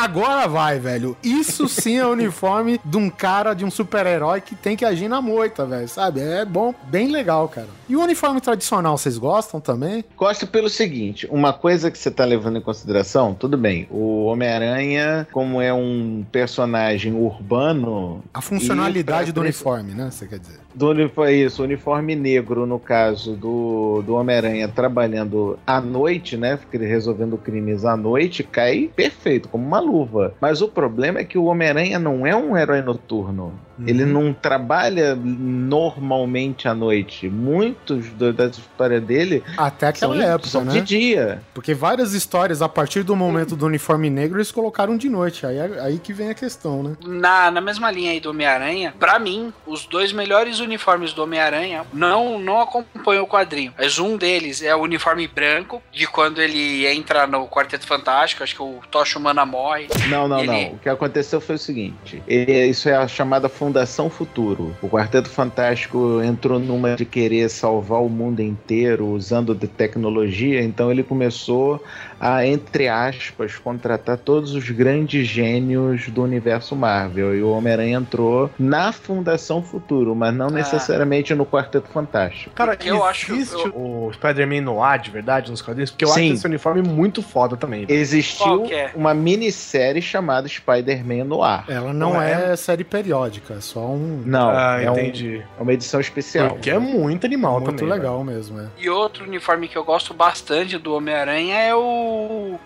Agora 0.00 0.48
vai, 0.48 0.78
velho. 0.78 1.14
Isso 1.22 1.68
sim 1.68 1.98
é 1.98 2.06
o 2.06 2.12
uniforme 2.12 2.80
de 2.82 2.96
um 2.96 3.10
cara, 3.10 3.52
de 3.52 3.62
um 3.62 3.70
super-herói 3.70 4.40
que 4.40 4.54
tem 4.54 4.74
que 4.74 4.86
agir 4.86 5.06
na 5.06 5.20
moita, 5.20 5.66
velho, 5.66 5.86
sabe? 5.86 6.20
É 6.20 6.46
bom, 6.46 6.74
bem 6.84 7.08
legal, 7.08 7.46
cara. 7.46 7.68
E 7.88 7.94
o 7.94 8.00
uniforme 8.00 8.40
tradicional, 8.40 8.96
vocês 8.96 9.18
gostam 9.18 9.60
também? 9.60 10.02
Gosto 10.16 10.46
pelo 10.46 10.70
seguinte, 10.70 11.28
uma 11.30 11.52
coisa 11.52 11.90
que 11.90 11.98
você 11.98 12.10
tá 12.10 12.24
levando 12.24 12.56
em 12.56 12.62
consideração, 12.62 13.34
tudo 13.34 13.58
bem, 13.58 13.86
o 13.90 14.24
Homem-Aranha, 14.24 15.28
como 15.30 15.60
é 15.60 15.74
um 15.74 16.24
personagem 16.32 17.12
urbano... 17.12 18.24
A 18.32 18.40
funcionalidade 18.40 19.30
do 19.30 19.42
uniforme, 19.42 19.92
né? 19.92 20.10
Você 20.10 20.26
quer 20.26 20.38
dizer? 20.38 20.58
Do 20.74 20.88
uniforme, 20.90 21.32
isso, 21.32 21.62
uniforme 21.62 22.16
negro, 22.16 22.66
no 22.66 22.78
caso 22.78 23.34
do, 23.34 24.02
do 24.02 24.14
Homem-Aranha 24.14 24.68
trabalhando 24.68 25.58
à 25.66 25.80
noite, 25.80 26.36
né? 26.36 26.58
Resolvendo 26.72 27.36
crimes 27.36 27.84
à 27.84 27.96
noite, 27.96 28.42
cai 28.42 28.90
perfeito, 28.94 29.48
como 29.48 29.66
uma 29.66 29.80
luva. 29.80 30.34
Mas 30.40 30.62
o 30.62 30.68
problema 30.68 31.20
é 31.20 31.24
que 31.24 31.36
o 31.36 31.44
Homem-Aranha 31.44 31.98
não 31.98 32.26
é 32.26 32.34
um 32.34 32.56
herói 32.56 32.80
noturno. 32.80 33.52
Ele 33.86 34.04
não 34.04 34.32
trabalha 34.32 35.14
normalmente 35.16 36.68
à 36.68 36.74
noite. 36.74 37.28
Muitos 37.28 38.08
do, 38.10 38.32
das 38.32 38.58
histórias 38.58 39.02
dele 39.02 39.42
Até 39.56 39.88
aquela 39.88 40.14
são, 40.16 40.22
época, 40.24 40.48
são 40.48 40.64
né? 40.64 40.72
de 40.72 40.80
dia. 40.82 41.42
Porque 41.54 41.74
várias 41.74 42.12
histórias, 42.12 42.62
a 42.62 42.68
partir 42.68 43.02
do 43.02 43.14
momento 43.16 43.56
do 43.56 43.66
uniforme 43.66 44.10
negro, 44.10 44.38
eles 44.38 44.50
colocaram 44.52 44.96
de 44.96 45.08
noite. 45.08 45.46
Aí, 45.46 45.58
aí 45.60 45.98
que 45.98 46.12
vem 46.12 46.30
a 46.30 46.34
questão, 46.34 46.82
né? 46.82 46.96
Na, 47.04 47.50
na 47.50 47.60
mesma 47.60 47.90
linha 47.90 48.12
aí 48.12 48.20
do 48.20 48.30
Homem-Aranha, 48.30 48.94
pra 48.98 49.18
mim, 49.18 49.52
os 49.66 49.86
dois 49.86 50.12
melhores 50.12 50.60
uniformes 50.60 51.12
do 51.12 51.22
Homem-Aranha 51.22 51.84
não, 51.92 52.38
não 52.38 52.60
acompanham 52.60 53.24
o 53.24 53.28
quadrinho. 53.28 53.72
Mas 53.78 53.98
um 53.98 54.16
deles 54.16 54.62
é 54.62 54.74
o 54.74 54.80
uniforme 54.80 55.26
branco, 55.28 55.82
de 55.92 56.06
quando 56.06 56.40
ele 56.40 56.86
entra 56.86 57.26
no 57.26 57.46
Quarteto 57.48 57.86
Fantástico, 57.86 58.42
acho 58.42 58.54
que 58.54 58.62
o 58.62 58.80
Tocha 58.90 59.18
Humana 59.18 59.44
morre. 59.44 59.88
Não, 60.08 60.28
não, 60.28 60.38
Ele- 60.40 60.46
não. 60.46 60.72
O 60.74 60.78
que 60.78 60.88
aconteceu 60.88 61.40
foi 61.40 61.56
o 61.56 61.58
seguinte: 61.58 62.22
é- 62.28 62.66
isso 62.66 62.88
é 62.88 62.94
a 62.96 63.06
chamada 63.08 63.48
Fundação 63.48 63.71
Futuro. 64.10 64.76
O 64.82 64.88
Quarteto 64.88 65.28
Fantástico 65.28 66.20
entrou 66.22 66.58
numa 66.58 66.96
de 66.96 67.04
querer 67.04 67.48
salvar 67.48 68.02
o 68.02 68.08
mundo 68.08 68.40
inteiro 68.40 69.06
usando 69.06 69.54
de 69.54 69.66
tecnologia, 69.66 70.62
então 70.62 70.90
ele 70.90 71.02
começou 71.02 71.82
a, 72.24 72.46
entre 72.46 72.86
aspas, 72.88 73.56
contratar 73.56 74.16
todos 74.16 74.54
os 74.54 74.70
grandes 74.70 75.26
gênios 75.26 76.08
do 76.08 76.22
universo 76.22 76.76
Marvel. 76.76 77.34
E 77.36 77.42
o 77.42 77.50
Homem-Aranha 77.50 77.98
entrou 77.98 78.48
na 78.56 78.92
Fundação 78.92 79.60
Futuro, 79.60 80.14
mas 80.14 80.32
não 80.32 80.48
necessariamente 80.48 81.34
no 81.34 81.44
Quarteto 81.44 81.88
Fantástico. 81.88 82.54
Cara, 82.54 82.76
Porque 82.76 82.88
eu 82.88 83.04
acho- 83.04 83.32
eu- 83.34 83.72
o 83.74 84.10
Spider-Man 84.12 84.60
no 84.60 84.80
ar 84.80 85.00
de 85.00 85.10
verdade 85.10 85.50
nos 85.50 85.60
quadrinhos? 85.60 85.90
Porque 85.90 86.04
eu 86.04 86.08
Sim. 86.10 86.26
acho 86.26 86.34
esse 86.34 86.46
uniforme 86.46 86.80
muito 86.82 87.22
foda 87.22 87.56
também. 87.56 87.84
velho. 87.86 87.98
Existiu 87.98 88.66
é? 88.70 88.92
uma 88.94 89.12
minissérie 89.12 90.00
chamada 90.00 90.46
Spider-Man 90.46 91.24
no 91.24 91.42
ar. 91.42 91.64
Ela 91.68 91.92
não, 91.92 92.12
Não 92.12 92.22
é, 92.22 92.54
série 92.54 92.84
periódica, 92.84 93.54
é 93.54 93.60
só 93.60 93.80
um. 93.80 94.22
Não, 94.24 94.48
Ah, 94.50 94.78
é, 94.80 94.88
um- 94.88 94.92
entendi. 94.94 95.42
é 95.58 95.62
uma 95.62 95.72
edição 95.72 96.00
especial. 96.00 96.50
Porque 96.50 96.70
é 96.70 96.78
muito 96.78 97.26
animal 97.26 97.60
muito 97.60 97.78
também. 97.78 97.92
legal 97.92 98.22
mesmo, 98.22 98.60
é. 98.60 98.66
E 98.78 98.88
outro 98.88 99.24
uniforme 99.24 99.66
que 99.66 99.76
eu 99.76 99.82
gosto 99.84 100.14
bastante 100.14 100.78
do 100.78 100.94
Homem-Aranha 100.94 101.56
é 101.56 101.74
o. 101.74 102.11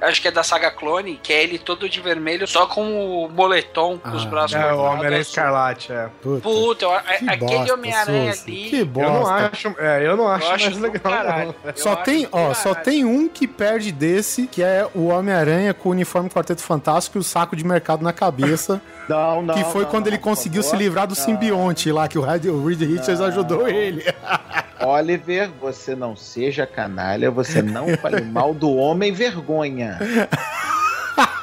Acho 0.01 0.21
que 0.23 0.29
é 0.29 0.31
da 0.31 0.43
saga 0.43 0.71
Clone, 0.71 1.19
que 1.23 1.33
é 1.33 1.43
ele 1.43 1.59
todo 1.59 1.89
de 1.89 2.01
vermelho, 2.01 2.47
só 2.47 2.67
com 2.67 3.25
o 3.25 3.29
moletom, 3.31 3.99
com 3.99 4.11
os 4.11 4.25
Ah, 4.25 4.29
braços. 4.29 4.57
É, 4.57 4.73
o 4.73 4.79
Homem-Aranha. 4.79 5.21
Escarlate, 5.23 5.93
é. 5.93 6.09
Puta, 6.23 6.41
Puta, 6.43 6.85
eu- 6.85 7.19
que 7.19 7.29
aquele 7.31 7.73
Homem-Aranha 7.73 8.33
ali. 8.33 8.69
Que 8.71 8.85
bosta. 8.85 9.11
Eu 9.11 9.21
não 9.21 9.27
acho, 9.27 9.75
é, 9.79 10.07
eu 10.07 10.17
não 10.17 10.29
acho, 10.29 10.47
eu 10.47 10.51
acho 10.53 10.65
mais 10.67 10.79
legal. 10.79 11.01
caralho. 11.13 11.55
Só 11.75 11.97
tem, 11.97 12.29
ó, 12.33 12.55
só 12.55 12.75
tem 12.75 13.05
um 13.05 13.29
que 13.29 13.47
perde 13.47 13.93
desse, 13.93 14.47
que 14.47 14.63
é 14.63 14.87
o 14.95 15.07
Homem-Aranha 15.09 15.73
com 15.75 15.89
o 15.89 15.93
uniforme 15.93 16.29
Quarteto 16.31 16.63
Fantástico 16.63 17.19
e 17.19 17.21
o 17.21 17.25
saco 17.25 17.57
de 17.57 17.65
mercado 17.65 18.03
na 18.03 18.13
cabeça, 18.13 18.81
Não, 19.09 19.41
não, 19.43 19.55
que 19.55 19.63
foi 19.65 19.83
não, 19.85 19.91
quando 19.91 20.07
não, 20.07 20.13
ele 20.13 20.19
conseguiu 20.19 20.63
se 20.65 20.75
livrar 20.77 21.07
do 21.07 21.15
simbionte 21.15 21.93
lá, 21.93 22.09
que 22.09 22.19
o 22.19 22.23
Reed 22.23 22.81
Richards 22.81 23.21
ajudou 23.21 23.69
ele. 23.69 24.05
Oliver, 24.81 25.51
você 25.61 25.95
não 25.97 26.15
seja 26.15 26.67
canalha, 26.67 27.31
você 27.31 27.63
não 27.63 27.89
fale 27.97 28.21
mal 28.21 28.53
do 28.53 28.75
homem 28.75 29.13
vergonha. 29.37 29.99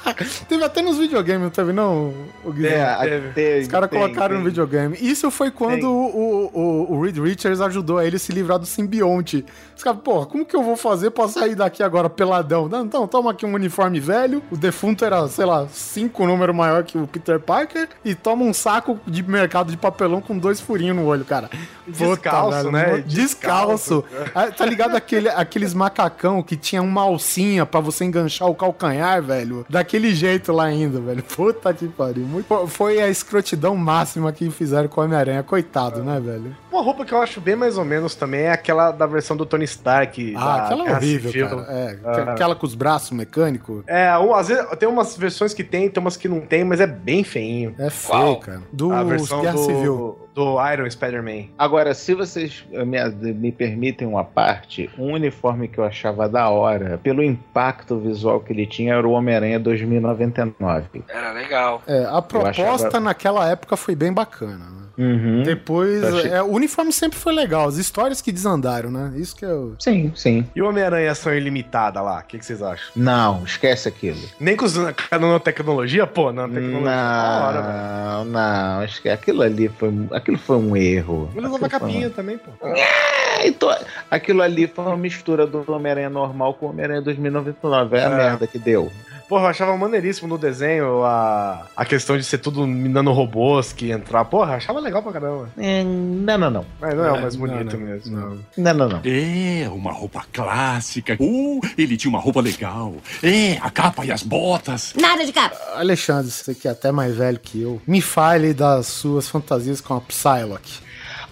Teve 0.48 0.64
até 0.64 0.82
nos 0.82 0.98
videogames, 0.98 1.42
não 1.44 1.50
teve 1.50 1.72
não, 1.74 2.14
o 2.44 2.52
Guilherme? 2.52 3.08
É, 3.10 3.32
teve. 3.34 3.62
Os 3.62 3.68
caras 3.68 3.90
tem- 3.90 4.00
colocaram 4.00 4.36
no 4.36 4.42
tem. 4.42 4.50
videogame. 4.50 4.98
Isso 5.00 5.30
foi 5.32 5.50
quando 5.52 5.90
o, 5.90 6.52
o, 6.54 6.94
o 6.94 7.02
Reed 7.02 7.18
Richards 7.18 7.62
ajudou 7.62 7.98
a 7.98 8.06
ele 8.06 8.20
se 8.20 8.32
livrar 8.32 8.60
do 8.60 8.66
simbionte. 8.66 9.46
Os 9.76 9.84
caras, 9.84 10.00
porra, 10.02 10.26
como 10.26 10.46
que 10.46 10.56
eu 10.56 10.64
vou 10.64 10.76
fazer 10.78 11.12
pra 11.12 11.28
sair 11.28 11.56
daqui 11.56 11.82
agora 11.82 12.10
peladão? 12.10 12.68
Não, 12.70 12.84
então, 12.86 13.08
toma 13.08 13.32
aqui 13.32 13.46
um 13.46 13.54
uniforme 13.54 14.00
velho. 14.00 14.42
O 14.52 14.58
defunto 14.58 15.04
era, 15.04 15.28
sei 15.28 15.46
lá, 15.46 15.68
cinco 15.70 16.26
números 16.26 16.56
maior 16.56 16.84
que 16.84 16.98
o 16.98 17.08
Peter 17.08 17.40
Parker. 17.40 17.88
E 18.04 18.14
toma 18.16 18.44
um 18.44 18.54
saco 18.54 19.00
de 19.08 19.24
mercado 19.24 19.72
de 19.72 19.78
papelão 19.78 20.22
com 20.22 20.38
dois 20.38 20.60
furinhos 20.60 20.96
no 20.96 21.06
olho, 21.06 21.26
cara. 21.26 21.50
Descalço, 21.88 22.72
né? 22.72 22.88
mano, 22.92 23.04
Descalço. 23.04 24.04
Ah, 24.34 24.48
tá 24.52 24.66
ligado 24.66 24.96
aquele, 24.96 25.30
aqueles 25.30 25.74
macacão 25.74 26.42
que 26.42 26.56
tinha 26.56 26.82
uma 26.82 27.02
alcinha 27.02 27.66
pra 27.66 27.80
você 27.80 28.06
enganchar 28.06 28.48
o 28.50 28.56
calcanhar, 28.56 29.22
velho? 29.22 29.66
Daquele 29.94 30.16
jeito 30.16 30.52
lá 30.52 30.64
ainda, 30.64 31.00
velho. 31.00 31.22
Puta 31.22 31.72
que 31.72 31.88
pariu. 31.88 32.24
Muito- 32.26 32.68
Foi 32.68 33.00
a 33.00 33.08
escrotidão 33.10 33.76
máxima 33.76 34.32
que 34.34 34.50
fizeram 34.50 34.88
com 34.90 35.00
o 35.00 35.04
Homem-Aranha. 35.04 35.44
Coitado, 35.44 36.04
né, 36.04 36.20
velho? 36.20 36.56
Uma 36.72 36.82
roupa 36.82 37.06
que 37.06 37.14
eu 37.14 37.22
acho 37.22 37.40
bem 37.40 37.56
mais 37.56 37.78
ou 37.78 37.86
menos 37.86 38.16
também 38.16 38.42
é 38.42 38.52
aquela 38.52 38.90
da 38.92 39.06
versão 39.06 39.38
do 39.38 39.46
Tony 39.46 39.66
Stark. 39.66 40.34
Ah, 40.36 40.40
da 40.58 40.66
aquela 40.66 40.88
é 40.90 40.96
horrível, 40.96 41.32
Civil. 41.32 41.48
cara. 41.48 41.62
É, 41.72 41.98
Ah. 42.04 42.32
aquela 42.32 42.56
com 42.56 42.66
os 42.66 42.74
braços 42.74 43.12
mecânicos. 43.12 43.84
É, 43.86 44.18
um, 44.18 44.34
às 44.34 44.48
vezes 44.48 44.66
tem 44.80 44.90
umas 44.90 45.16
versões 45.16 45.54
que 45.54 45.64
tem, 45.64 45.88
tem 45.88 46.02
umas 46.02 46.18
que 46.18 46.28
não 46.28 46.42
tem, 46.42 46.64
mas 46.64 46.82
é 46.82 46.88
bem 46.88 47.24
feinho. 47.24 47.76
É 47.78 47.92
feio, 47.92 48.20
Qual? 48.20 48.40
cara. 48.40 48.62
Do 48.74 48.92
a 48.92 49.04
versão 49.04 49.42
Guerra 49.42 49.54
do, 49.54 49.64
Civil. 49.64 50.18
Do 50.34 50.56
Iron 50.72 50.90
Spider-Man. 50.90 51.46
Agora, 51.58 51.94
se 51.94 52.14
vocês 52.14 52.66
me, 52.72 53.34
me 53.34 53.52
permitem 53.52 54.08
uma 54.08 54.24
parte, 54.24 54.90
um 54.98 55.14
uniforme 55.14 55.68
que 55.68 55.78
eu 55.78 55.84
achava 55.84 56.28
da 56.28 56.50
hora, 56.50 57.00
pelo 57.04 57.22
impacto 57.24 57.98
visual 58.00 58.40
que 58.40 58.52
ele 58.52 58.66
tinha, 58.66 58.96
era 58.96 59.08
o 59.08 59.12
Homem-Aranha 59.12 59.60
2099. 59.60 61.04
Era 61.08 61.32
legal. 61.32 61.82
É, 61.88 62.06
a 62.06 62.22
proposta 62.22 62.88
achava- 62.88 63.00
naquela 63.00 63.48
época 63.50 63.76
foi 63.78 63.96
bem 63.96 64.12
bacana, 64.12 64.58
né? 64.70 64.83
Uhum. 64.98 65.42
Depois, 65.44 66.04
achei- 66.04 66.32
é, 66.32 66.42
o 66.44 66.48
uniforme 66.52 66.94
sempre 66.94 67.18
foi 67.18 67.34
legal, 67.34 67.68
as 67.68 67.78
histórias 67.78 68.22
que 68.22 68.32
desandaram, 68.32 68.92
né? 68.92 69.12
Isso 69.16 69.36
que 69.36 69.44
eu. 69.46 69.76
Sim, 69.80 70.12
sim. 70.16 70.48
E 70.56 70.62
o 70.62 70.68
Homem-Aranha 70.70 71.12
ação 71.12 71.34
ilimitada 71.34 72.00
lá, 72.02 72.20
o 72.20 72.24
que, 72.24 72.38
que 72.38 72.46
vocês 72.46 72.62
acham? 72.62 72.86
Não, 72.96 73.44
esquece 73.44 73.88
aquilo. 73.88 74.20
Nem 74.40 74.56
com 74.56 74.66
a 74.66 75.18
nanotecnologia? 75.20 76.06
Pô, 76.06 76.32
nanotecnologia 76.32 76.92
é 76.92 76.96
da 76.96 77.46
hora, 77.48 77.62
velho. 77.62 77.74
Não, 77.74 78.26
não, 78.26 78.80
acho 78.82 79.02
que 79.02 79.10
aquilo 79.10 79.42
ali 79.42 79.68
foi, 79.68 79.92
aquilo 80.12 80.38
foi 80.38 80.58
um 80.58 80.76
erro. 80.78 81.30
Ele 81.36 81.48
usava 81.48 81.66
Aquilo 81.66 81.70
foi 81.70 81.80
capinha 81.80 82.08
um- 82.08 82.12
também, 82.12 82.38
pô. 82.38 82.52
É, 82.68 83.48
então, 83.48 83.76
aquilo 84.12 84.42
ali 84.42 84.68
foi 84.68 84.86
uma 84.86 84.98
mistura 84.98 85.48
do 85.48 85.64
Homem-Aranha 85.72 86.10
normal 86.10 86.54
com 86.54 86.68
o 86.68 86.70
Homem-Aranha 86.70 87.02
2099. 87.02 87.98
É 87.98 88.06
a 88.06 88.10
É. 88.10 88.16
merda 88.16 88.46
que 88.48 88.60
deu. 88.60 88.92
Porra, 89.28 89.44
eu 89.46 89.48
achava 89.48 89.76
maneiríssimo 89.78 90.28
no 90.28 90.38
desenho 90.38 91.04
a, 91.04 91.68
a 91.76 91.86
questão 91.86 92.18
de 92.18 92.24
ser 92.24 92.38
tudo 92.38 92.66
robôs 93.12 93.74
que 93.74 93.92
entrar. 93.92 94.26
Porra, 94.26 94.54
eu 94.54 94.58
achava 94.58 94.80
legal 94.80 95.02
pra 95.02 95.14
caramba. 95.14 95.50
É, 95.58 95.84
não, 95.84 96.38
não, 96.38 96.50
não. 96.50 96.66
Mas 96.80 96.96
não 96.96 97.06
é 97.06 97.12
o 97.12 97.16
É, 97.16 97.22
mais 97.22 97.36
não, 97.36 97.48
bonito 97.48 97.78
não, 97.78 97.86
mesmo. 97.86 98.18
não. 98.18 98.40
Não, 98.58 98.74
não, 98.74 98.90
não. 98.90 99.02
É, 99.04 99.68
uma 99.70 99.92
roupa 99.92 100.24
clássica. 100.32 101.18
Uh, 101.20 101.60
ele 101.78 101.98
tinha 101.98 102.10
uma 102.10 102.20
roupa 102.20 102.42
legal. 102.42 102.94
É, 103.22 103.58
a 103.62 103.70
capa 103.70 104.06
e 104.06 104.12
as 104.12 104.24
botas. 104.24 104.94
Nada 105.00 105.26
de 105.26 105.32
capa. 105.32 105.58
Alexandre, 105.76 106.30
você 106.32 106.54
que 106.54 106.68
é 106.68 106.72
até 106.72 106.92
mais 106.92 107.16
velho 107.16 107.40
que 107.40 107.62
eu, 107.62 107.82
me 107.88 108.02
fale 108.02 108.54
das 108.54 108.88
suas 108.88 109.28
fantasias 109.28 109.82
com 109.82 109.96
a 109.96 110.02
Psylocke. 110.02 110.83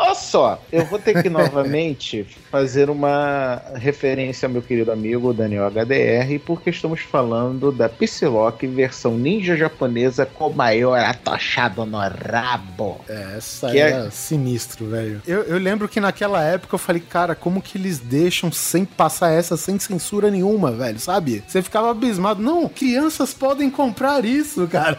Olha 0.01 0.15
só, 0.15 0.59
eu 0.71 0.83
vou 0.85 0.97
ter 0.97 1.21
que 1.21 1.29
novamente 1.29 2.25
fazer 2.49 2.89
uma 2.89 3.61
referência 3.75 4.47
ao 4.47 4.51
meu 4.51 4.61
querido 4.63 4.91
amigo 4.91 5.31
Daniel 5.31 5.67
HDR, 5.67 6.39
porque 6.43 6.71
estamos 6.71 7.01
falando 7.01 7.71
da 7.71 7.87
Psylocke 7.87 8.65
versão 8.65 9.15
ninja 9.15 9.55
japonesa 9.55 10.25
com 10.25 10.49
maior 10.49 10.99
atochado 10.99 11.85
no 11.85 11.99
rabo. 11.99 12.99
É, 13.07 13.35
essa 13.37 13.69
Que 13.69 13.79
é, 13.79 13.89
é- 13.91 14.09
sinistro, 14.09 14.87
velho. 14.89 15.21
Eu, 15.27 15.43
eu 15.43 15.59
lembro 15.59 15.87
que 15.87 15.99
naquela 15.99 16.43
época 16.43 16.73
eu 16.73 16.79
falei, 16.79 17.01
cara, 17.01 17.35
como 17.35 17.61
que 17.61 17.77
eles 17.77 17.99
deixam 17.99 18.51
sem 18.51 18.83
passar 18.83 19.31
essa 19.31 19.55
sem 19.55 19.77
censura 19.77 20.31
nenhuma, 20.31 20.71
velho, 20.71 20.99
sabe? 20.99 21.43
Você 21.47 21.61
ficava 21.61 21.91
abismado. 21.91 22.41
Não, 22.41 22.67
crianças 22.67 23.35
podem 23.35 23.69
comprar 23.69 24.25
isso, 24.25 24.67
cara. 24.67 24.97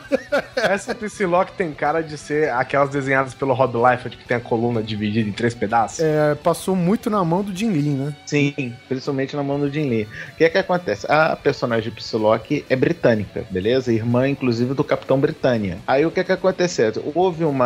Essa 0.54 0.94
Psylocke 0.94 1.52
tem 1.52 1.72
cara 1.72 2.02
de 2.02 2.16
ser 2.16 2.50
aquelas 2.50 2.90
desenhadas 2.90 3.34
pelo 3.34 3.52
Rob 3.52 3.76
Liefeld 3.76 4.16
que 4.16 4.24
tem 4.24 4.36
a 4.36 4.40
coluna 4.40 4.80
dividida 4.92 5.28
em 5.28 5.32
três 5.32 5.54
pedaços. 5.54 6.00
É, 6.00 6.34
passou 6.36 6.76
muito 6.76 7.10
na 7.10 7.24
mão 7.24 7.42
do 7.42 7.54
Jin 7.54 7.70
Lee, 7.70 7.90
né? 7.90 8.14
Sim, 8.26 8.72
principalmente 8.88 9.34
na 9.34 9.42
mão 9.42 9.58
do 9.58 9.70
Jin 9.70 9.88
Lee. 9.88 10.08
O 10.32 10.36
que 10.36 10.44
é 10.44 10.48
que 10.48 10.58
acontece? 10.58 11.06
A 11.10 11.36
personagem 11.36 11.92
Psylocke 11.92 12.64
é 12.68 12.76
britânica, 12.76 13.44
beleza? 13.50 13.92
Irmã, 13.92 14.28
inclusive, 14.28 14.74
do 14.74 14.84
Capitão 14.84 15.18
Britânia. 15.18 15.78
Aí 15.86 16.04
o 16.06 16.10
que 16.10 16.20
é 16.20 16.24
que 16.24 16.32
aconteceu? 16.32 16.92
Houve 17.14 17.44
um 17.44 17.58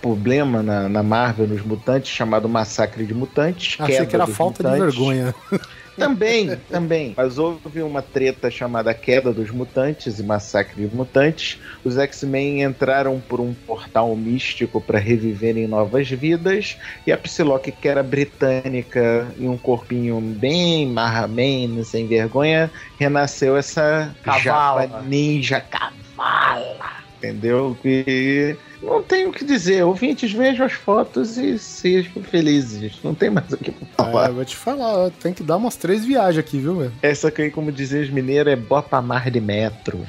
problema 0.00 0.62
na, 0.62 0.88
na 0.88 1.02
Marvel, 1.02 1.46
nos 1.46 1.62
Mutantes, 1.62 2.10
chamado 2.10 2.48
Massacre 2.48 3.04
de 3.04 3.14
Mutantes. 3.14 3.76
Achei 3.80 4.06
que 4.06 4.14
era 4.14 4.26
falta 4.26 4.62
de 4.62 4.70
mutantes. 4.70 4.96
vergonha. 4.96 5.34
Também, 5.96 6.56
também. 6.68 7.14
Mas 7.16 7.38
houve 7.38 7.82
uma 7.82 8.02
treta 8.02 8.50
chamada 8.50 8.92
Queda 8.94 9.32
dos 9.32 9.50
Mutantes 9.50 10.18
e 10.18 10.22
Massacre 10.22 10.86
de 10.86 10.94
Mutantes. 10.94 11.60
Os 11.84 11.98
X-Men 11.98 12.62
entraram 12.62 13.20
por 13.20 13.40
um 13.40 13.54
portal 13.54 14.14
místico 14.16 14.80
para 14.80 14.98
reviverem 14.98 15.66
novas 15.66 16.08
vidas. 16.10 16.76
E 17.06 17.12
a 17.12 17.18
Psylocke, 17.18 17.72
que 17.72 17.88
era 17.88 18.02
britânica 18.02 19.28
e 19.38 19.46
um 19.48 19.56
corpinho 19.58 20.20
bem 20.20 20.86
marramen, 20.86 21.82
sem 21.84 22.06
vergonha, 22.06 22.70
renasceu 22.98 23.56
essa 23.56 24.14
Cavala. 24.22 24.82
japa 24.82 25.02
ninja 25.02 25.60
cavala. 25.60 27.00
Entendeu? 27.18 27.76
E 27.84 28.56
não 28.82 29.02
tenho 29.02 29.30
o 29.30 29.32
que 29.32 29.44
dizer. 29.44 29.84
Ouvintes, 29.84 30.32
vejam 30.32 30.66
as 30.66 30.72
fotos 30.72 31.36
e 31.36 31.58
sejam 31.58 32.22
felizes. 32.22 32.98
Não 33.02 33.14
tem 33.14 33.30
mais 33.30 33.50
o 33.52 33.56
que 33.56 33.72
falar. 33.96 34.26
É, 34.26 34.30
eu 34.30 34.34
vou 34.34 34.44
te 34.44 34.56
falar, 34.56 35.10
tem 35.22 35.32
que 35.32 35.42
dar 35.42 35.56
umas 35.56 35.76
três 35.76 36.04
viagens 36.04 36.38
aqui, 36.38 36.58
viu, 36.58 36.76
velho? 36.76 36.92
Essa 37.02 37.28
aqui, 37.28 37.50
como 37.50 37.70
dizem 37.70 38.02
os 38.02 38.10
mineiros, 38.10 38.52
é 38.52 38.56
bota 38.56 39.00
mar 39.00 39.30
de 39.30 39.40
metro. 39.40 40.00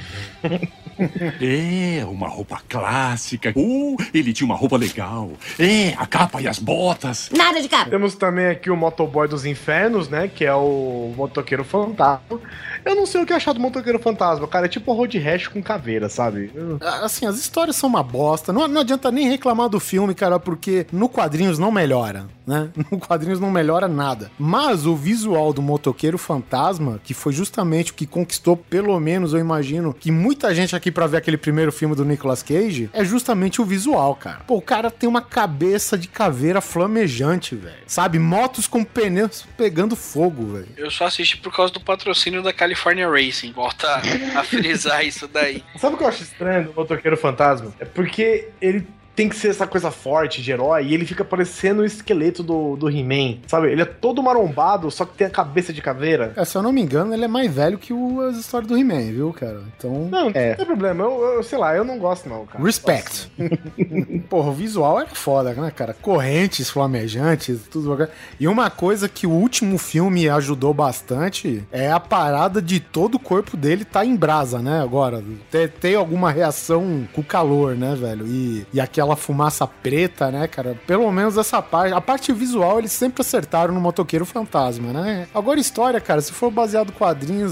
É, 1.41 2.05
uma 2.05 2.27
roupa 2.27 2.61
clássica. 2.67 3.53
Uh, 3.55 3.95
ele 4.13 4.33
tinha 4.33 4.45
uma 4.45 4.55
roupa 4.55 4.77
legal. 4.77 5.31
É, 5.59 5.93
a 5.97 6.05
capa 6.05 6.41
e 6.41 6.47
as 6.47 6.59
botas. 6.59 7.29
Nada 7.35 7.61
de 7.61 7.67
capa. 7.69 7.89
Temos 7.89 8.15
também 8.15 8.47
aqui 8.47 8.69
o 8.69 8.75
motoboy 8.77 9.27
dos 9.27 9.45
infernos, 9.45 10.07
né? 10.09 10.27
Que 10.27 10.45
é 10.45 10.53
o 10.53 11.13
motoqueiro 11.15 11.63
fantasma. 11.63 12.39
Eu 12.83 12.95
não 12.95 13.05
sei 13.05 13.21
o 13.21 13.25
que 13.25 13.33
achar 13.33 13.53
do 13.53 13.59
motoqueiro 13.59 13.99
fantasma, 13.99 14.47
cara. 14.47 14.65
É 14.65 14.69
tipo 14.69 14.91
road 14.93 15.17
rash 15.19 15.47
com 15.47 15.61
caveira, 15.61 16.09
sabe? 16.09 16.51
Eu- 16.53 16.79
Assim, 17.03 17.25
as 17.25 17.37
histórias 17.39 17.75
são 17.75 17.89
uma 17.89 18.03
bosta. 18.03 18.51
Não, 18.53 18.67
não 18.67 18.81
adianta 18.81 19.11
nem 19.11 19.29
reclamar 19.29 19.69
do 19.69 19.79
filme, 19.79 20.13
cara, 20.15 20.39
porque 20.39 20.85
no 20.91 21.07
quadrinhos 21.09 21.57
não 21.59 21.71
melhora. 21.71 22.25
Né? 22.51 22.69
No 22.91 22.99
quadrinhos 22.99 23.39
não 23.39 23.49
melhora 23.49 23.87
nada. 23.87 24.29
Mas 24.37 24.85
o 24.85 24.95
visual 24.95 25.53
do 25.53 25.61
motoqueiro 25.61 26.17
fantasma, 26.17 26.99
que 27.03 27.13
foi 27.13 27.31
justamente 27.31 27.91
o 27.91 27.95
que 27.95 28.05
conquistou, 28.05 28.57
pelo 28.57 28.99
menos 28.99 29.33
eu 29.33 29.39
imagino, 29.39 29.93
que 29.93 30.11
muita 30.11 30.53
gente 30.53 30.75
aqui 30.75 30.91
pra 30.91 31.07
ver 31.07 31.17
aquele 31.17 31.37
primeiro 31.37 31.71
filme 31.71 31.95
do 31.95 32.03
Nicolas 32.03 32.43
Cage, 32.43 32.89
é 32.91 33.05
justamente 33.05 33.61
o 33.61 33.65
visual, 33.65 34.13
cara. 34.15 34.41
Pô, 34.45 34.57
o 34.57 34.61
cara 34.61 34.91
tem 34.91 35.07
uma 35.07 35.21
cabeça 35.21 35.97
de 35.97 36.09
caveira 36.09 36.59
flamejante, 36.59 37.55
velho. 37.55 37.75
Sabe? 37.87 38.19
Motos 38.19 38.67
com 38.67 38.83
pneus 38.83 39.45
pegando 39.55 39.95
fogo, 39.95 40.53
velho. 40.53 40.67
Eu 40.75 40.91
só 40.91 41.05
assisti 41.05 41.37
por 41.37 41.55
causa 41.55 41.71
do 41.71 41.79
patrocínio 41.79 42.43
da 42.43 42.51
California 42.51 43.09
Racing. 43.09 43.53
Volta 43.53 44.01
a 44.35 44.43
frisar 44.43 45.05
isso 45.05 45.27
daí. 45.27 45.63
Sabe 45.77 45.95
o 45.95 45.97
que 45.97 46.03
eu 46.03 46.07
acho 46.07 46.23
estranho 46.23 46.65
do 46.65 46.73
Motoqueiro 46.73 47.15
Fantasma? 47.15 47.73
É 47.79 47.85
porque 47.85 48.49
ele 48.61 48.85
tem 49.15 49.27
que 49.29 49.35
ser 49.35 49.49
essa 49.49 49.67
coisa 49.67 49.91
forte 49.91 50.41
de 50.41 50.51
herói 50.51 50.85
e 50.85 50.93
ele 50.93 51.05
fica 51.05 51.23
parecendo 51.23 51.81
o 51.81 51.85
esqueleto 51.85 52.41
do, 52.41 52.75
do 52.75 52.89
He-Man, 52.89 53.39
sabe? 53.47 53.71
Ele 53.71 53.81
é 53.81 53.85
todo 53.85 54.23
marombado, 54.23 54.89
só 54.89 55.05
que 55.05 55.15
tem 55.15 55.27
a 55.27 55.29
cabeça 55.29 55.73
de 55.73 55.81
caveira. 55.81 56.33
É, 56.35 56.45
se 56.45 56.57
eu 56.57 56.61
não 56.63 56.71
me 56.71 56.81
engano, 56.81 57.13
ele 57.13 57.25
é 57.25 57.27
mais 57.27 57.53
velho 57.53 57.77
que 57.77 57.91
o, 57.93 58.21
as 58.21 58.37
histórias 58.37 58.67
do 58.69 58.77
He-Man, 58.77 59.11
viu, 59.11 59.33
cara? 59.33 59.61
Então. 59.77 60.07
Não, 60.09 60.29
não 60.29 60.31
É. 60.33 60.53
tem 60.55 60.65
problema. 60.65 61.03
Eu, 61.03 61.21
eu- 61.35 61.43
sei 61.43 61.57
lá, 61.57 61.75
eu 61.75 61.83
não 61.83 61.97
gosto 61.99 62.29
não, 62.29 62.45
cara. 62.45 62.63
Respect. 62.63 63.31
Porra, 64.29 64.49
o 64.49 64.53
visual 64.53 64.99
era 64.99 65.09
foda, 65.09 65.53
né, 65.53 65.71
cara? 65.71 65.93
Correntes 65.93 66.69
flamejantes, 66.69 67.61
tudo. 67.69 68.07
E 68.39 68.47
uma 68.47 68.69
coisa 68.69 69.09
que 69.09 69.27
o 69.27 69.31
último 69.31 69.77
filme 69.77 70.29
ajudou 70.29 70.73
bastante 70.73 71.63
é 71.71 71.91
a 71.91 71.99
parada 71.99 72.61
de 72.61 72.79
todo 72.79 73.15
o 73.15 73.19
corpo 73.19 73.57
dele 73.57 73.83
tá 73.85 74.05
em 74.05 74.15
brasa, 74.15 74.59
né? 74.59 74.81
Agora, 74.81 75.23
ter, 75.49 75.69
ter 75.69 75.95
alguma 75.95 76.31
reação 76.31 77.07
com 77.13 77.21
o 77.21 77.23
calor, 77.23 77.75
né, 77.75 77.95
velho? 77.95 78.25
E, 78.27 78.65
e 78.73 78.79
aquela 79.01 79.15
fumaça 79.15 79.65
preta, 79.65 80.31
né, 80.31 80.47
cara? 80.47 80.77
Pelo 80.85 81.11
menos 81.11 81.37
essa 81.37 81.61
parte. 81.61 81.93
A 81.93 82.01
parte 82.01 82.31
visual 82.31 82.79
eles 82.79 82.91
sempre 82.91 83.21
acertaram 83.21 83.73
no 83.73 83.81
Motoqueiro 83.81 84.25
Fantasma, 84.25 84.93
né? 84.93 85.27
Agora, 85.33 85.59
história, 85.59 85.99
cara, 85.99 86.21
se 86.21 86.31
for 86.31 86.51
baseado 86.51 86.89
em 86.89 86.93
quadrinhos. 86.93 87.51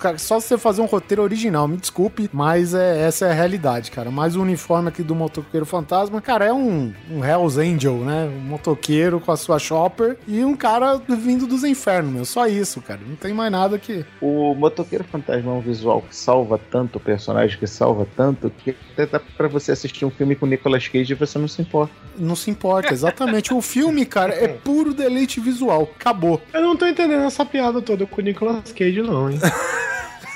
Cara, 0.00 0.16
só 0.16 0.40
você 0.40 0.56
fazer 0.56 0.80
um 0.80 0.86
roteiro 0.86 1.22
original, 1.22 1.68
me 1.68 1.76
desculpe, 1.76 2.30
mas 2.32 2.72
é, 2.72 3.06
essa 3.06 3.26
é 3.26 3.30
a 3.30 3.34
realidade, 3.34 3.90
cara. 3.90 4.10
Mas 4.10 4.34
o 4.34 4.40
uniforme 4.40 4.88
aqui 4.88 5.02
do 5.02 5.14
motoqueiro 5.14 5.66
fantasma, 5.66 6.22
cara, 6.22 6.46
é 6.46 6.52
um, 6.52 6.90
um 7.10 7.22
Hells 7.22 7.60
Angel, 7.60 7.98
né? 7.98 8.24
Um 8.34 8.40
motoqueiro 8.40 9.20
com 9.20 9.30
a 9.30 9.36
sua 9.36 9.58
shopper 9.58 10.16
e 10.26 10.42
um 10.42 10.56
cara 10.56 10.98
vindo 11.06 11.46
dos 11.46 11.64
infernos, 11.64 12.10
meu. 12.10 12.24
Só 12.24 12.46
isso, 12.46 12.80
cara. 12.80 13.00
Não 13.06 13.14
tem 13.14 13.34
mais 13.34 13.52
nada 13.52 13.78
que. 13.78 14.04
O 14.22 14.54
Motoqueiro 14.54 15.04
Fantasma 15.04 15.50
é 15.50 15.54
um 15.54 15.60
visual 15.60 16.00
que 16.00 16.16
salva 16.16 16.58
tanto, 16.70 16.96
o 16.96 17.00
personagem 17.00 17.58
que 17.58 17.66
salva 17.66 18.06
tanto, 18.16 18.50
que 18.50 18.74
até 18.92 19.04
dá 19.04 19.20
pra 19.20 19.48
você 19.48 19.72
assistir 19.72 20.06
um 20.06 20.10
filme 20.10 20.34
com 20.34 20.46
Nicolas 20.46 20.88
Cage 20.88 21.12
e 21.12 21.16
você 21.16 21.38
não 21.38 21.46
se 21.46 21.60
importa. 21.60 21.92
Não 22.18 22.34
se 22.34 22.50
importa, 22.50 22.92
exatamente. 22.92 23.52
o 23.52 23.60
filme, 23.60 24.06
cara, 24.06 24.32
é 24.32 24.48
puro 24.48 24.94
deleite 24.94 25.40
visual. 25.40 25.90
Acabou. 25.94 26.40
Eu 26.54 26.62
não 26.62 26.74
tô 26.74 26.86
entendendo 26.86 27.24
essa 27.24 27.44
piada 27.44 27.82
toda 27.82 28.06
com 28.06 28.20
o 28.20 28.24
Nicolas 28.24 28.72
Cage, 28.72 29.02
não, 29.02 29.30
hein? 29.30 29.38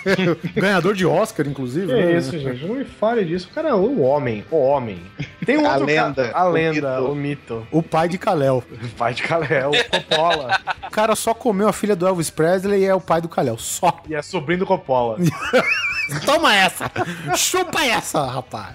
Ganhador 0.55 0.95
de 0.95 1.07
Oscar, 1.07 1.47
inclusive. 1.47 1.87
Que 1.87 1.93
né? 1.93 2.17
isso, 2.17 2.39
gente? 2.39 2.67
Não 2.67 2.75
me 2.77 2.85
fale 2.85 3.25
disso. 3.25 3.49
O 3.51 3.55
cara 3.55 3.71
é 3.71 3.75
o 3.75 4.01
homem. 4.01 4.45
O 4.51 4.57
homem. 4.57 5.01
Tem 5.45 5.57
um 5.59 5.67
A 5.67 5.73
outro 5.73 5.87
lenda, 5.87 6.29
cara- 6.29 6.39
a 6.39 6.49
o 6.49 6.53
lenda, 6.53 7.01
mito. 7.01 7.13
o 7.13 7.15
mito. 7.15 7.67
O 7.71 7.83
pai 7.83 8.09
de 8.09 8.19
Kalel. 8.19 8.63
O 8.71 8.89
pai 8.97 9.15
de 9.15 9.23
Kalel, 9.23 9.71
o 9.71 9.85
Coppola. 9.91 10.61
O 10.87 10.91
cara 10.91 11.15
só 11.17 11.35
comeu 11.35 11.69
a 11.69 11.73
filha 11.73 11.97
do 11.97 12.07
Elvis 12.07 12.31
Presley 12.31 12.83
e 12.83 12.85
é 12.87 12.95
o 12.95 13.01
pai 13.01 13.21
do 13.21 13.29
Kalel. 13.29 13.59
Só. 13.59 14.03
e 14.09 14.15
é 14.15 14.23
sobrinho 14.23 14.61
do 14.61 14.67
Coppola. 14.67 15.19
Toma 16.27 16.55
essa! 16.55 16.91
Chupa 17.35 17.83
essa, 17.83 18.27
rapaz! 18.27 18.75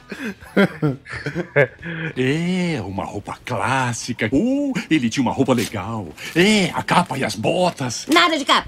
É, 2.18 2.82
uma 2.82 3.06
roupa 3.06 3.38
clássica. 3.46 4.30
Uh, 4.34 4.74
ele 4.90 5.10
tinha 5.10 5.22
uma 5.22 5.32
roupa 5.32 5.54
legal. 5.54 6.08
É, 6.36 6.72
a 6.74 6.82
capa 6.82 7.18
e 7.18 7.24
as 7.24 7.36
botas. 7.36 8.08
Nada 8.12 8.36
de 8.38 8.46
capa. 8.46 8.68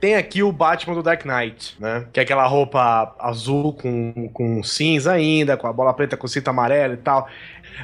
Tem 0.00 0.14
aqui 0.14 0.42
o 0.44 0.52
Batman 0.52 0.94
do 0.94 1.02
Dark 1.02 1.24
Knight, 1.24 1.76
né? 1.80 2.06
Que 2.12 2.20
é 2.20 2.22
aquela 2.22 2.46
roupa 2.46 3.14
azul 3.18 3.72
com, 3.72 4.28
com 4.32 4.62
cinza 4.62 5.12
ainda, 5.12 5.56
com 5.56 5.66
a 5.66 5.72
bola 5.72 5.92
preta 5.92 6.16
com 6.16 6.28
cinta 6.28 6.50
amarela 6.50 6.94
e 6.94 6.98
tal. 6.98 7.28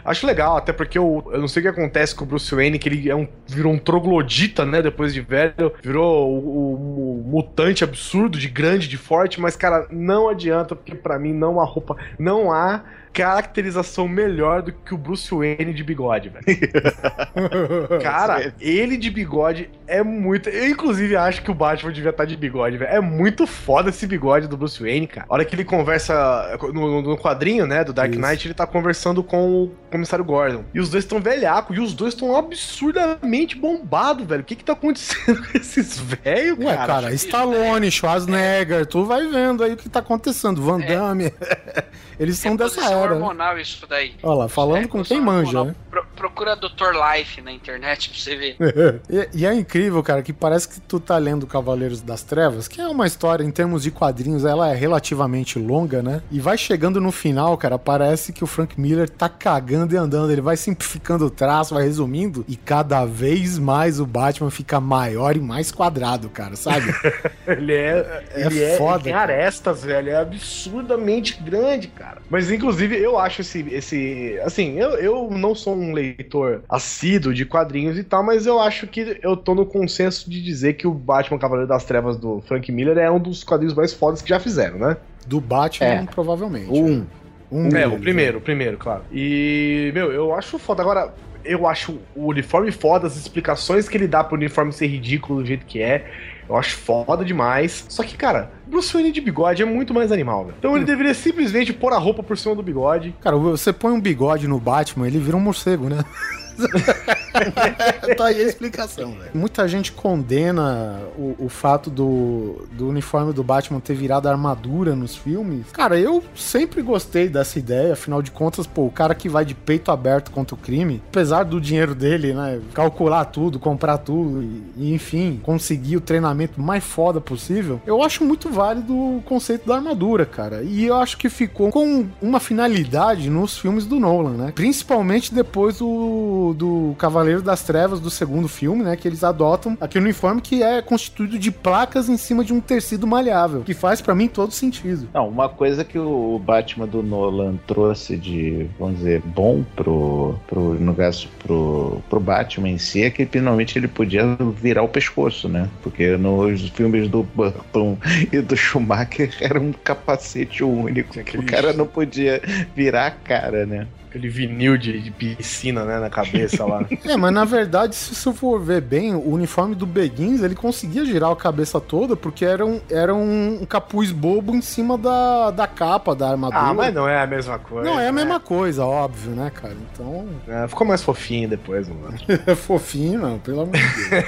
Acho 0.05 0.27
legal, 0.27 0.57
até 0.57 0.73
porque 0.73 0.97
eu, 0.99 1.29
eu 1.33 1.41
não 1.41 1.49
sei 1.49 1.61
o 1.61 1.63
que 1.65 1.69
acontece 1.81 2.15
com 2.15 2.25
o 2.25 2.27
Bruce 2.27 2.53
Wayne, 2.55 2.79
que 2.79 2.89
ele 2.89 3.09
é 3.11 3.15
um, 3.17 3.27
virou 3.47 3.73
um 3.73 3.79
troglodita, 3.79 4.65
né? 4.65 4.81
Depois 4.83 5.13
de 5.13 5.21
velho, 5.21 5.73
virou 5.83 6.31
o, 6.31 6.39
o- 6.39 7.21
o 7.21 7.25
mutante 7.27 7.83
absurdo, 7.85 8.39
de 8.39 8.49
grande, 8.49 8.89
de 8.89 8.97
forte, 8.97 9.41
mas, 9.41 9.57
cara, 9.57 9.87
não 9.91 10.29
adianta, 10.29 10.75
porque 10.77 10.95
pra 10.95 11.19
mim 11.19 11.33
não 11.33 11.61
há 11.61 11.65
roupa, 11.65 11.97
não 12.19 12.53
há 12.53 12.83
caracterização 13.15 14.09
melhor 14.09 14.61
do 14.61 14.73
que 14.73 14.93
o 14.93 14.99
Bruce 14.99 15.33
Wayne 15.33 15.73
de 15.73 15.85
bigode, 15.85 16.31
velho. 16.31 16.45
Cara, 18.03 18.53
ele 18.61 18.97
de 18.97 19.09
bigode 19.09 19.71
é 19.87 20.03
muito. 20.03 20.49
Eu, 20.49 20.69
inclusive, 20.69 21.15
acho 21.15 21.41
que 21.43 21.51
o 21.51 21.55
Batman 21.55 21.93
devia 21.93 22.11
estar 22.11 22.25
de 22.25 22.37
bigode, 22.37 22.77
velho. 22.77 22.91
É 22.91 23.01
muito 23.01 23.47
foda 23.47 23.91
esse 23.91 24.05
bigode 24.05 24.49
do 24.49 24.57
Bruce 24.57 24.83
Wayne, 24.83 25.07
cara. 25.07 25.27
A 25.31 25.35
hora 25.35 25.45
que 25.45 25.55
ele 25.55 25.65
conversa 25.65 26.59
no, 26.73 27.03
no 27.03 27.17
quadrinho, 27.17 27.67
né, 27.67 27.85
do 27.85 27.93
Dark 27.93 28.11
Isso. 28.11 28.21
Knight, 28.21 28.49
ele 28.49 28.55
tá 28.55 28.67
conversando 28.67 29.23
com 29.23 29.65
o 29.65 29.73
comissário 29.91 30.25
Gordon. 30.25 30.65
E 30.75 30.81
os 30.81 30.89
dois 30.89 31.05
estão 31.05 31.21
velhaco, 31.21 31.73
e 31.73 31.79
os 31.79 31.95
dois 31.95 32.15
estão 32.15 32.37
absurdamente 32.37 33.57
bombados, 33.57 34.27
velho. 34.27 34.43
O 34.43 34.45
que 34.45 34.57
que 34.57 34.65
tá 34.65 34.73
acontecendo 34.73 35.41
com 35.41 35.57
esses 35.57 35.99
velhos, 36.01 36.59
Ué, 36.59 36.75
cara? 36.75 36.87
cara, 36.87 37.15
Stallone, 37.15 37.91
Schwarzenegger, 37.91 38.87
tu 38.87 39.05
vai 39.05 39.25
vendo 39.29 39.63
aí 39.63 39.75
o 39.75 39.77
que 39.77 39.89
tá 39.89 40.01
acontecendo. 40.01 40.61
Van 40.61 40.81
É. 40.83 40.87
Damme. 40.97 41.33
Eles 42.19 42.39
são 42.39 42.55
dessa 42.57 42.89
Né? 43.09 43.15
hormonal 43.15 43.59
isso 43.59 43.87
daí. 43.89 44.15
Olha 44.23 44.35
lá, 44.35 44.49
falando 44.49 44.85
É, 44.85 44.89
com 44.89 45.03
quem 45.03 45.21
manja, 45.21 45.59
hormonal. 45.59 45.65
né? 45.67 45.75
Pro- 45.91 46.05
procura 46.17 46.57
Dr. 46.57 46.93
Life 47.17 47.41
na 47.41 47.53
internet 47.53 48.09
pra 48.11 48.19
você 48.19 48.37
ver. 48.37 48.57
E, 49.11 49.41
e 49.41 49.47
é 49.47 49.53
incrível, 49.55 50.03
cara, 50.03 50.23
que 50.23 50.33
parece 50.33 50.69
que 50.69 50.81
tu 50.81 50.99
tá 50.99 51.17
lendo 51.19 51.47
Cavaleiros 51.47 52.01
das 52.01 52.23
Trevas, 52.23 52.67
que 52.69 52.81
é 52.81 52.89
uma 52.89 53.07
história, 53.07 53.45
em 53.45 53.51
termos 53.51 53.83
de 53.83 53.91
quadrinhos, 53.91 54.45
ela 54.45 54.71
é 54.71 54.75
relativamente 54.75 55.59
longa, 55.59 56.03
né? 56.03 56.23
E 56.31 56.41
vai 56.41 56.57
chegando 56.59 57.01
no 57.01 57.13
final, 57.13 57.57
cara, 57.59 57.79
parece 57.79 58.33
que 58.33 58.43
o 58.43 58.47
Frank 58.47 58.81
Miller 58.81 59.09
tá 59.09 59.29
cagando 59.29 59.95
e 59.95 59.97
andando. 59.97 60.31
Ele 60.33 60.41
vai 60.41 60.57
simplificando 60.57 61.27
o 61.27 61.31
traço, 61.31 61.75
vai 61.75 61.85
resumindo, 61.85 62.45
e 62.49 62.57
cada 62.57 63.05
vez 63.05 63.59
mais 63.59 64.01
o 64.01 64.07
Batman 64.07 64.51
fica 64.51 64.81
maior 64.81 65.37
e 65.37 65.41
mais 65.41 65.71
quadrado, 65.71 66.29
cara, 66.31 66.57
sabe? 66.57 66.93
Ele 67.47 67.73
é, 67.75 68.25
É 68.35 68.47
ele 68.47 68.63
é, 68.63 68.77
foda, 68.77 68.97
ele 68.97 69.05
tem 69.05 69.13
arestas, 69.13 69.83
velho. 69.85 70.11
É 70.11 70.17
absurdamente 70.17 71.41
grande, 71.43 71.89
cara. 71.89 72.23
Mas, 72.31 72.51
inclusive, 72.51 72.94
eu 72.97 73.19
acho 73.19 73.41
esse. 73.41 73.61
esse 73.71 74.39
assim, 74.45 74.79
eu, 74.79 74.91
eu 74.93 75.31
não 75.31 75.55
sou 75.55 75.75
um 75.75 75.93
leitor 75.93 76.63
assíduo 76.69 77.33
de 77.33 77.45
quadrinhos 77.45 77.99
e 77.99 78.05
tal, 78.05 78.23
mas 78.23 78.47
eu 78.47 78.61
acho 78.61 78.87
que 78.87 79.19
eu 79.23 79.37
tô 79.37 79.55
no 79.55 79.67
consenso 79.67 80.29
de 80.29 80.43
dizer 80.43 80.75
que 80.75 80.87
o 80.87 80.93
Batman 80.93 81.39
Cavaleiro 81.39 81.69
das 81.69 81.85
Trevas 81.85 82.17
do 82.17 82.41
Frank 82.43 82.71
Miller 82.71 82.99
é 82.99 83.11
um 83.11 83.21
dos 83.21 83.45
quadrinhos 83.45 83.75
mais 83.75 83.93
fodas 83.93 84.23
que 84.23 84.29
já 84.29 84.41
fizeram, 84.41 84.79
né? 84.79 84.97
Do 85.27 85.41
Batman, 85.41 85.87
É. 85.87 86.07
provavelmente. 86.07 86.71
Um. 86.71 87.07
Um 87.53 87.69
é, 87.77 87.87
o 87.87 87.99
primeiro, 87.99 88.39
o 88.39 88.41
primeiro, 88.41 88.77
claro. 88.77 89.05
E, 89.13 89.93
meu, 89.95 90.11
eu 90.11 90.35
acho 90.35 90.59
foda. 90.59 90.83
Agora, 90.83 91.15
eu 91.45 91.67
acho 91.67 92.01
o 92.17 92.27
uniforme 92.29 92.73
foda, 92.73 93.07
as 93.07 93.17
explicações 93.17 93.89
que 93.89 93.97
ele 93.97 94.09
dá 94.09 94.25
pro 94.25 94.37
uniforme 94.37 94.73
ser 94.73 94.87
ridículo 94.87 95.41
do 95.41 95.47
jeito 95.47 95.65
que 95.67 95.81
é. 95.81 96.11
Eu 96.49 96.57
acho 96.57 96.77
foda 96.77 97.25
demais. 97.25 97.87
Só 97.89 98.03
que, 98.03 98.17
cara, 98.17 98.53
Bruce 98.67 98.93
Wayne 98.93 99.13
de 99.13 99.21
bigode 99.21 99.63
é 99.63 99.65
muito 99.65 99.95
mais 99.95 100.13
animal, 100.13 100.45
velho. 100.45 100.57
Então 100.59 100.77
ele 100.77 100.85
deveria 100.85 101.15
simplesmente 101.15 101.73
pôr 101.73 101.93
a 101.93 101.99
roupa 101.99 102.23
por 102.23 102.37
cima 102.37 102.55
do 102.55 102.63
bigode. 102.63 103.15
Cara, 103.21 103.37
você 103.37 103.73
põe 103.73 103.93
um 103.93 104.01
bigode 104.01 104.47
no 104.47 104.61
Batman, 104.61 105.07
ele 105.07 105.19
vira 105.19 105.37
um 105.37 105.41
morcego, 105.41 105.89
né? 105.89 106.05
tá 108.17 108.27
aí 108.27 108.41
a 108.41 108.47
explicação, 108.47 109.13
velho. 109.13 109.31
Muita 109.35 109.67
gente 109.67 109.93
condena 109.93 111.01
o, 111.17 111.47
o 111.47 111.49
fato 111.49 111.91
do, 111.91 112.67
do 112.73 112.89
uniforme 112.89 113.33
do 113.33 113.43
Batman 113.43 113.81
ter 113.81 113.95
virado 113.95 114.29
armadura 114.29 114.95
nos 114.95 115.17
filmes. 115.17 115.67
Cara, 115.73 115.99
eu 115.99 116.23
sempre 116.35 116.83
gostei 116.83 117.29
dessa 117.29 117.59
ideia, 117.59 117.93
afinal 117.93 118.23
de 118.23 118.31
contas, 118.31 118.67
pô, 118.67 118.87
o 118.87 118.91
cara 118.91 119.15
que 119.15 119.29
vai 119.29 119.45
de 119.45 119.55
peito 119.55 119.91
aberto 119.91 120.31
contra 120.31 120.55
o 120.55 120.59
crime, 120.59 121.03
apesar 121.09 121.45
do 121.45 121.61
dinheiro 121.61 121.95
dele, 121.95 122.33
né, 122.35 122.61
calcular 122.73 123.25
tudo, 123.27 123.59
comprar 123.59 123.99
tudo 123.99 124.43
e, 124.43 124.63
e, 124.77 124.95
enfim, 124.95 125.41
conseguir 125.43 125.97
o 125.97 126.01
treinamento 126.01 126.61
mais 126.61 126.85
foda 126.85 127.21
possível, 127.21 127.81
eu 127.87 128.03
acho 128.03 128.25
muito 128.25 128.51
válido 128.51 128.93
o 128.95 129.23
conceito 129.25 129.67
da 129.67 129.77
armadura, 129.77 130.25
cara. 130.27 130.63
E 130.63 130.85
eu 130.85 130.97
acho 130.97 131.17
que 131.17 131.29
ficou 131.29 131.71
com 131.71 132.07
uma 132.21 132.41
finalidade 132.41 133.31
nos 133.31 133.59
filmes 133.59 133.87
do 133.87 133.99
Nolan, 133.99 134.35
né? 134.35 134.53
Principalmente 134.55 135.35
depois 135.35 135.79
do 135.79 136.44
do, 136.53 136.91
do 136.91 136.95
Cavaleiro 136.97 137.41
das 137.41 137.63
Trevas 137.63 138.01
do 138.01 138.11
segundo 138.11 138.49
filme, 138.49 138.83
né? 138.83 138.97
Que 138.97 139.09
eles 139.09 139.25
adotam 139.25 139.79
aquele 139.81 140.05
uniforme 140.05 140.41
que 140.41 140.63
é 140.63 140.83
constituído 140.83 141.39
de 141.39 141.51
placas 141.51 142.09
em 142.09 142.17
cima 142.17 142.45
de 142.45 142.53
um 142.53 142.61
tecido 142.61 143.07
maleável, 143.07 143.63
que 143.63 143.73
faz 143.73 144.01
pra 144.01 144.15
mim 144.15 144.29
todo 144.29 144.53
sentido. 144.53 145.09
Não, 145.15 145.29
uma 145.29 145.49
coisa 145.49 145.85
que 145.85 145.99
o 145.99 146.39
Batman 146.39 146.87
do 146.87 147.03
Nolan 147.03 147.57
trouxe 147.67 148.17
de, 148.17 148.67
vamos 148.79 148.99
dizer, 148.99 149.23
bom 149.25 149.65
pro, 149.77 150.35
pro 150.47 150.75
no 150.75 150.95
caso, 150.95 151.29
pro, 151.39 152.03
pro 152.11 152.21
Batman 152.21 152.71
em 152.71 152.79
si 152.79 153.03
é 153.03 153.11
que 153.11 153.25
finalmente 153.25 153.79
ele 153.79 153.89
podia 153.89 154.37
virar 154.61 154.83
o 154.83 154.89
pescoço, 154.89 155.49
né? 155.49 155.69
Porque 155.83 156.17
nos 156.17 156.69
filmes 156.71 157.09
do 157.09 157.23
Burton 157.23 157.97
e 158.33 158.41
do 158.41 158.57
Schumacher 158.57 159.31
era 159.41 159.61
um 159.61 159.73
capacete 159.73 160.65
único. 160.65 161.23
que 161.23 161.39
O 161.39 161.47
cara 161.47 161.73
não 161.73 161.87
podia 161.87 162.41
virar 162.75 163.07
a 163.07 163.11
cara, 163.11 163.65
né? 163.67 163.87
Aquele 164.15 164.29
vinil 164.29 164.79
de, 164.79 165.01
de 165.01 165.11
piscina, 165.11 165.85
né, 165.85 165.99
na 165.99 166.09
cabeça 166.09 166.65
lá. 166.65 166.85
É, 167.05 167.17
mas 167.17 167.33
na 167.35 167.45
verdade, 167.45 167.97
se 167.97 168.15
você 168.15 168.33
for 168.33 168.61
ver 168.61 168.81
bem, 168.81 169.13
o 169.15 169.31
uniforme 169.31 169.75
do 169.75 169.85
Beguins, 169.87 170.41
ele 170.41 170.55
conseguia 170.55 171.05
girar 171.05 171.33
a 171.33 171.37
cabeça 171.37 171.81
toda 171.81 172.15
porque 172.15 172.45
era 172.45 172.65
um, 172.65 172.81
era 172.89 173.13
um 173.15 173.67
capuz 173.69 174.13
bobo 174.13 174.55
em 174.55 174.63
cima 174.63 174.97
da, 174.97 175.51
da 175.51 175.67
capa, 175.67 176.15
da 176.15 176.31
armadura. 176.31 176.61
ah, 176.63 176.73
mas 176.75 176.95
não 176.95 177.09
é 177.09 177.21
a 177.21 177.27
mesma 177.27 177.59
coisa. 177.59 177.91
Não, 177.91 177.99
é 177.99 178.09
a 178.09 178.13
né? 178.13 178.25
mesma 178.25 178.39
coisa, 178.39 178.85
óbvio, 178.85 179.33
né, 179.33 179.51
cara? 179.53 179.77
Então, 179.93 180.29
É, 180.47 180.69
ficou 180.69 180.87
mais 180.87 181.03
fofinho 181.03 181.49
depois, 181.49 181.89
mano. 181.89 182.17
é 182.47 182.55
fofinho, 182.55 183.19
não, 183.21 183.39
pelo 183.41 183.63
amor 183.63 183.73
de 183.73 184.11
Deus. 184.11 184.25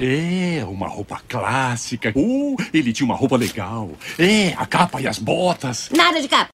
É, 0.60 0.64
uma 0.64 0.88
roupa 0.88 1.20
clássica. 1.28 2.12
Uh, 2.16 2.56
ele 2.72 2.92
tinha 2.92 3.04
uma 3.04 3.14
roupa 3.14 3.36
legal. 3.36 3.90
É, 4.18 4.54
a 4.56 4.66
capa 4.66 5.00
e 5.00 5.06
as 5.06 5.18
botas. 5.18 5.90
Nada 5.94 6.20
de 6.20 6.28
capa. 6.28 6.48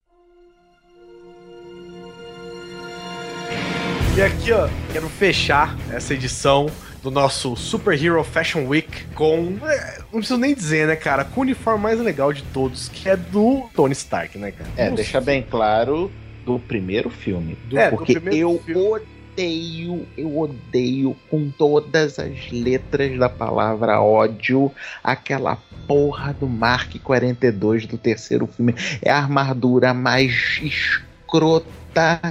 E 4.16 4.22
aqui, 4.22 4.52
ó, 4.52 4.68
quero 4.92 5.08
fechar 5.08 5.76
essa 5.92 6.12
edição 6.14 6.66
do 7.02 7.10
nosso 7.10 7.56
Super 7.56 8.02
Hero 8.02 8.22
Fashion 8.24 8.66
Week 8.66 9.04
com. 9.14 9.56
é, 9.66 9.98
não 10.12 10.18
preciso 10.20 10.38
nem 10.38 10.54
dizer, 10.54 10.86
né, 10.86 10.96
cara? 10.96 11.24
Com 11.24 11.40
o 11.40 11.42
uniforme 11.42 11.82
mais 11.82 11.98
legal 12.00 12.32
de 12.32 12.42
todos, 12.44 12.88
que 12.88 13.08
é 13.08 13.16
do 13.16 13.68
Tony 13.74 13.92
Stark, 13.92 14.36
né, 14.36 14.50
cara? 14.52 14.68
É, 14.76 14.84
Nossa. 14.84 14.96
deixa 14.96 15.20
bem 15.20 15.42
claro 15.48 16.10
do 16.44 16.58
primeiro 16.58 17.08
filme. 17.08 17.56
Do- 17.66 17.78
É, 17.78 17.90
do 17.90 17.96
porque 17.96 18.18
primeiro 18.20 18.60
eu 18.68 18.92
odeio, 18.92 20.06
eu 20.18 20.38
odeio 20.38 21.16
com 21.30 21.48
todas 21.50 22.18
as 22.18 22.50
letras 22.50 23.16
da 23.18 23.28
palavra 23.28 24.00
ódio 24.02 24.70
aquela 25.02 25.56
porra 25.86 26.34
do 26.34 26.46
Mark 26.46 26.94
42 27.02 27.86
do 27.86 27.96
terceiro 27.96 28.46
filme. 28.46 28.74
É 29.00 29.10
a 29.10 29.16
armadura 29.16 29.94
mais 29.94 30.60
escrota 30.62 31.66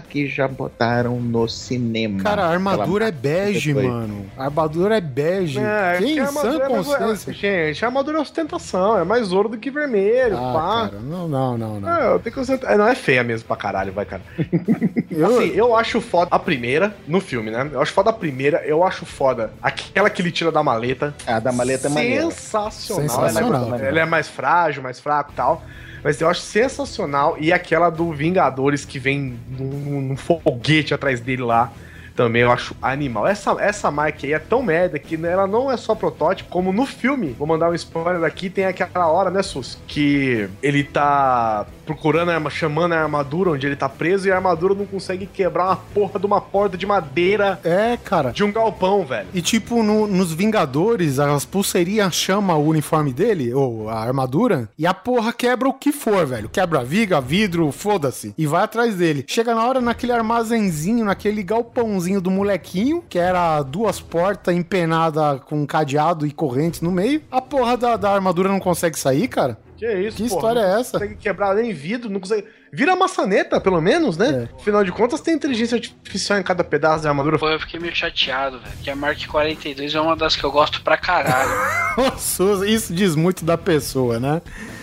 que 0.10 0.28
já 0.28 0.48
botaram 0.48 1.20
no 1.20 1.48
cinema. 1.48 2.22
Cara, 2.24 2.44
a 2.46 2.50
armadura 2.50 3.08
é 3.08 3.12
bege, 3.12 3.74
42. 3.74 3.86
mano. 3.86 4.26
A 4.38 4.46
armadura 4.46 4.98
é 4.98 5.02
bege. 5.02 5.60
É, 5.60 5.98
Quem 6.00 6.18
em 6.20 6.26
sã 6.26 6.40
armadura 6.40 6.66
é 6.66 6.70
mais- 6.70 6.88
consciência? 6.88 7.34
Gente, 7.34 7.84
a 7.84 7.88
armadura 7.88 8.18
é 8.18 8.22
ostentação, 8.22 8.98
é 9.00 9.04
mais 9.04 9.32
ouro 9.32 9.50
do 9.50 9.58
que 9.58 9.70
vermelho, 9.70 10.38
Ah, 10.38 10.54
pá. 10.54 10.90
cara, 10.90 11.02
não, 11.04 11.28
não, 11.28 11.58
não, 11.58 11.80
não. 11.80 11.90
É, 11.90 12.14
eu 12.14 12.20
tenho 12.20 12.34
que 12.34 12.40
ostentar- 12.40 12.72
é, 12.72 12.78
Não 12.78 12.88
é 12.88 12.96
feia 12.96 13.24
mesmo 13.24 13.48
pra 13.48 13.56
caralho, 13.58 13.92
vai, 13.92 14.06
cara. 14.06 14.22
Eu- 15.12 15.26
Assim, 15.40 15.52
eu 15.56 15.76
acho 15.76 16.00
foda 16.00 16.30
a 16.32 16.38
primeira, 16.40 16.96
no 17.08 17.20
filme, 17.20 17.50
né? 17.52 17.68
Eu 17.74 17.82
acho 17.82 17.92
foda 17.92 18.10
a 18.12 18.14
primeira, 18.14 18.64
eu 18.66 18.84
acho 18.84 19.06
foda 19.06 19.52
aquela 19.62 20.10
que 20.10 20.22
ele 20.22 20.32
tira 20.32 20.52
da 20.52 20.62
maleta. 20.64 21.14
A 21.26 21.40
da 21.40 21.52
maleta 21.52 21.88
é 21.88 21.90
maneira. 21.90 22.22
Sensacional. 22.32 23.02
Sensacional. 23.10 23.66
Ela 23.74 23.86
é, 23.86 23.88
ela 23.90 24.00
é 24.02 24.06
mais 24.06 24.28
frágil, 24.28 24.84
mais 24.84 25.00
fraco 25.00 25.32
e 25.34 25.36
tal. 25.36 25.64
Mas 26.04 26.20
eu 26.22 26.30
acho 26.30 26.42
sensacional. 26.42 27.38
E 27.40 27.52
aquela 27.52 27.90
do 27.90 28.12
Vingadores 28.12 28.86
que 28.86 29.00
vem 29.00 29.40
num, 29.50 30.02
num 30.02 30.18
foguete 30.18 30.94
atrás 30.94 31.20
dele 31.20 31.44
lá. 31.44 31.72
Também 32.16 32.42
eu 32.42 32.52
acho 32.52 32.76
animal. 32.82 33.26
Essa, 33.26 33.56
essa 33.62 33.90
marca 33.90 34.28
aí 34.28 34.34
é 34.34 34.40
tão 34.40 34.62
merda 34.62 35.00
que 35.00 35.16
ela 35.26 35.48
não 35.48 35.72
é 35.72 35.78
só 35.78 35.96
protótipo, 35.96 36.50
como 36.50 36.74
no 36.74 36.86
filme. 36.86 37.34
Vou 37.38 37.48
mandar 37.48 37.70
um 37.70 37.74
spoiler 37.74 38.22
aqui, 38.26 38.50
tem 38.50 38.66
aquela 38.66 39.08
hora, 39.08 39.30
né, 39.30 39.42
Sus? 39.42 39.78
Que 39.88 40.50
ele 40.62 40.84
tá 40.84 41.66
procurando 41.94 42.50
chamando 42.52 42.94
a 42.94 43.02
armadura 43.02 43.52
onde 43.52 43.66
ele 43.66 43.76
tá 43.76 43.90
preso 43.90 44.28
e 44.28 44.32
a 44.32 44.36
armadura 44.36 44.76
não 44.76 44.86
consegue 44.86 45.26
quebrar 45.26 45.66
uma 45.66 45.76
porra 45.76 46.20
de 46.20 46.26
uma 46.26 46.40
porta 46.40 46.78
de 46.78 46.86
madeira 46.86 47.60
É, 47.64 47.98
cara. 47.98 48.32
de 48.32 48.44
um 48.44 48.52
galpão, 48.52 49.04
velho. 49.06 49.28
E 49.34 49.42
tipo, 49.42 49.82
no- 49.82 50.06
nos 50.08 50.32
Vingadores, 50.32 51.20
as 51.20 51.46
pulseirinhas 51.46 52.14
chamam 52.14 52.60
o 52.62 52.68
uniforme 52.68 53.12
dele, 53.12 53.52
ou 53.54 53.90
a 53.90 53.96
armadura, 54.00 54.70
e 54.78 54.86
a 54.86 54.94
porra 54.94 55.34
quebra 55.34 55.68
o 55.68 55.74
que 55.74 55.92
for, 55.92 56.26
velho. 56.26 56.48
Quebra 56.50 56.84
viga, 56.84 57.20
vidro, 57.20 57.72
foda-se. 57.72 58.34
E 58.38 58.46
vai 58.46 58.64
atrás 58.64 58.96
dele. 58.96 59.26
Chega 59.28 59.56
na 59.56 59.66
hora 59.66 59.82
naquele 59.82 60.12
armazenzinho, 60.12 61.06
naquele 61.06 61.42
galpãozinho 61.44 62.22
do 62.22 62.30
molequinho, 62.32 63.04
que 63.10 63.18
era 63.18 63.62
duas 63.64 64.00
portas 64.00 64.56
empenadas 64.56 65.42
com 65.46 65.66
cadeado 65.66 66.26
e 66.28 66.32
correntes 66.32 66.82
no 66.82 66.92
meio. 66.92 67.22
A 67.32 67.42
porra 67.42 67.76
da, 67.76 67.98
da 67.98 68.12
armadura 68.14 68.48
não 68.50 68.60
consegue 68.60 68.98
sair, 69.00 69.28
cara? 69.28 69.58
Que 69.80 69.92
isso, 69.94 70.18
Que 70.18 70.24
porra, 70.28 70.36
história 70.36 70.62
não 70.62 70.76
é 70.76 70.80
essa? 70.82 70.92
consegue 70.92 71.16
quebrar 71.16 71.56
nem 71.56 71.72
vidro, 71.74 72.10
não 72.10 72.20
consegue. 72.20 72.46
Vira 72.72 72.96
maçaneta, 72.98 73.62
pelo 73.62 73.80
menos, 73.82 74.18
né? 74.18 74.50
É. 74.52 74.56
Afinal 74.56 74.84
de 74.84 74.92
contas, 74.92 75.22
tem 75.22 75.34
inteligência 75.34 75.76
artificial 75.76 76.38
em 76.38 76.44
cada 76.44 76.64
pedaço 76.64 77.02
de 77.02 77.08
armadura. 77.08 77.40
Pô, 77.40 77.50
eu 77.50 77.60
fiquei 77.60 77.80
meio 77.80 77.96
chateado, 77.96 78.60
velho. 78.60 78.74
Que 78.84 78.90
a 78.90 78.96
Mark 78.96 79.26
42 79.26 79.96
é 79.96 80.02
uma 80.02 80.16
das 80.18 80.36
que 80.36 80.44
eu 80.44 80.52
gosto 80.52 80.82
pra 80.82 80.98
caralho. 80.98 81.50
Nossa, 81.98 82.68
isso 82.68 82.94
diz 82.94 83.16
muito 83.16 83.46
da 83.46 83.58
pessoa, 83.58 84.20
né? 84.20 84.42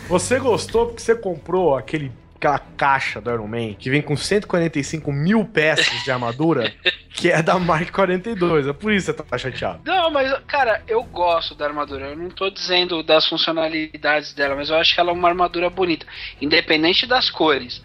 Você 0.09 0.39
gostou 0.39 0.87
porque 0.87 1.03
você 1.03 1.15
comprou 1.15 1.77
aquele, 1.77 2.11
aquela 2.37 2.59
caixa 2.59 3.21
do 3.21 3.31
Iron 3.31 3.49
Man 3.49 3.75
que 3.75 3.91
vem 3.91 4.03
com 4.03 4.17
145 4.17 5.13
mil 5.13 5.45
peças 5.45 6.03
de 6.05 6.11
armadura, 6.11 6.73
que 7.15 7.31
é 7.31 7.43
da 7.43 7.59
Mark 7.59 7.91
42. 7.91 8.69
É 8.69 8.73
por 8.73 8.93
isso 8.93 9.13
que 9.13 9.19
você 9.19 9.29
tá 9.29 9.39
chateado. 9.39 9.81
Não, 9.85 10.11
mas, 10.11 10.33
cara, 10.47 10.83
eu 10.87 11.03
gosto 11.03 11.55
da 11.55 11.67
armadura. 11.67 12.09
Eu 12.09 12.17
não 12.17 12.31
tô 12.31 12.51
dizendo 12.51 13.03
das 13.03 13.27
funcionalidades 13.27 14.33
dela, 14.35 14.55
mas 14.55 14.71
eu 14.71 14.77
acho 14.77 14.95
que 14.95 15.01
ela 15.01 15.11
é 15.11 15.15
uma 15.15 15.29
armadura 15.29 15.69
bonita. 15.71 16.07
Independente 16.41 17.07
das 17.07 17.31
cores. 17.31 17.83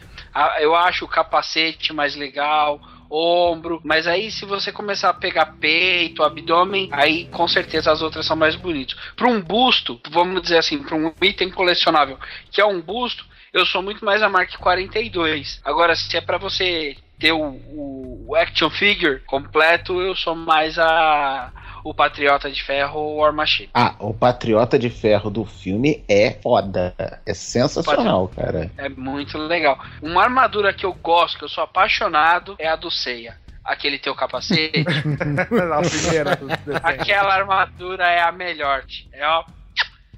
Eu 0.59 0.75
acho 0.75 1.03
o 1.05 1.09
capacete 1.09 1.91
mais 1.91 2.15
legal, 2.15 2.79
ombro. 3.11 3.81
Mas 3.83 4.07
aí, 4.07 4.31
se 4.31 4.45
você 4.45 4.71
começar 4.71 5.09
a 5.09 5.13
pegar 5.13 5.57
peito, 5.59 6.23
abdômen, 6.23 6.89
aí 6.91 7.25
com 7.25 7.47
certeza 7.47 7.91
as 7.91 8.01
outras 8.01 8.25
são 8.25 8.37
mais 8.37 8.55
bonitas. 8.55 8.97
Para 9.15 9.27
um 9.27 9.41
busto, 9.41 9.99
vamos 10.09 10.41
dizer 10.41 10.57
assim, 10.57 10.81
para 10.81 10.95
um 10.95 11.13
item 11.21 11.51
colecionável, 11.51 12.17
que 12.49 12.61
é 12.61 12.65
um 12.65 12.79
busto, 12.79 13.25
eu 13.53 13.65
sou 13.65 13.81
muito 13.81 14.03
mais 14.05 14.21
a 14.21 14.29
Mark 14.29 14.49
42. 14.57 15.61
Agora, 15.63 15.95
se 15.95 16.15
é 16.15 16.21
para 16.21 16.37
você 16.37 16.95
ter 17.19 17.31
o, 17.33 17.39
o- 17.73 18.35
action 18.35 18.69
figure 18.69 19.19
completo, 19.21 20.01
eu 20.01 20.15
sou 20.15 20.35
mais 20.35 20.77
a 20.79 21.51
o 21.83 21.93
Patriota 21.95 22.49
de 22.49 22.63
Ferro 22.63 22.99
ou 22.99 23.15
War 23.17 23.33
Machine. 23.33 23.69
Ah, 23.73 23.95
o 23.99 24.13
Patriota 24.13 24.77
de 24.77 24.89
Ferro 24.89 25.31
do 25.31 25.43
filme 25.43 26.03
é 26.07 26.31
foda. 26.41 26.93
É 27.25 27.33
sensacional, 27.33 28.27
cara. 28.27 28.71
É 28.77 28.87
muito 28.87 29.35
legal. 29.37 29.79
Uma 29.99 30.21
armadura 30.23 30.71
que 30.73 30.85
eu 30.85 30.93
gosto, 30.93 31.39
que 31.39 31.43
eu 31.43 31.49
sou 31.49 31.63
apaixonado, 31.63 32.55
é 32.59 32.67
a 32.67 32.75
do 32.75 32.91
Seiya. 32.91 33.35
Aquele 33.65 33.97
teu 33.97 34.13
capacete. 34.15 34.83
Na 35.49 35.81
primeira. 35.81 36.37
aquela 36.83 37.33
armadura 37.33 38.07
é 38.07 38.21
a 38.21 38.31
melhor. 38.31 38.83
É 39.11 39.25
ó, 39.27 39.43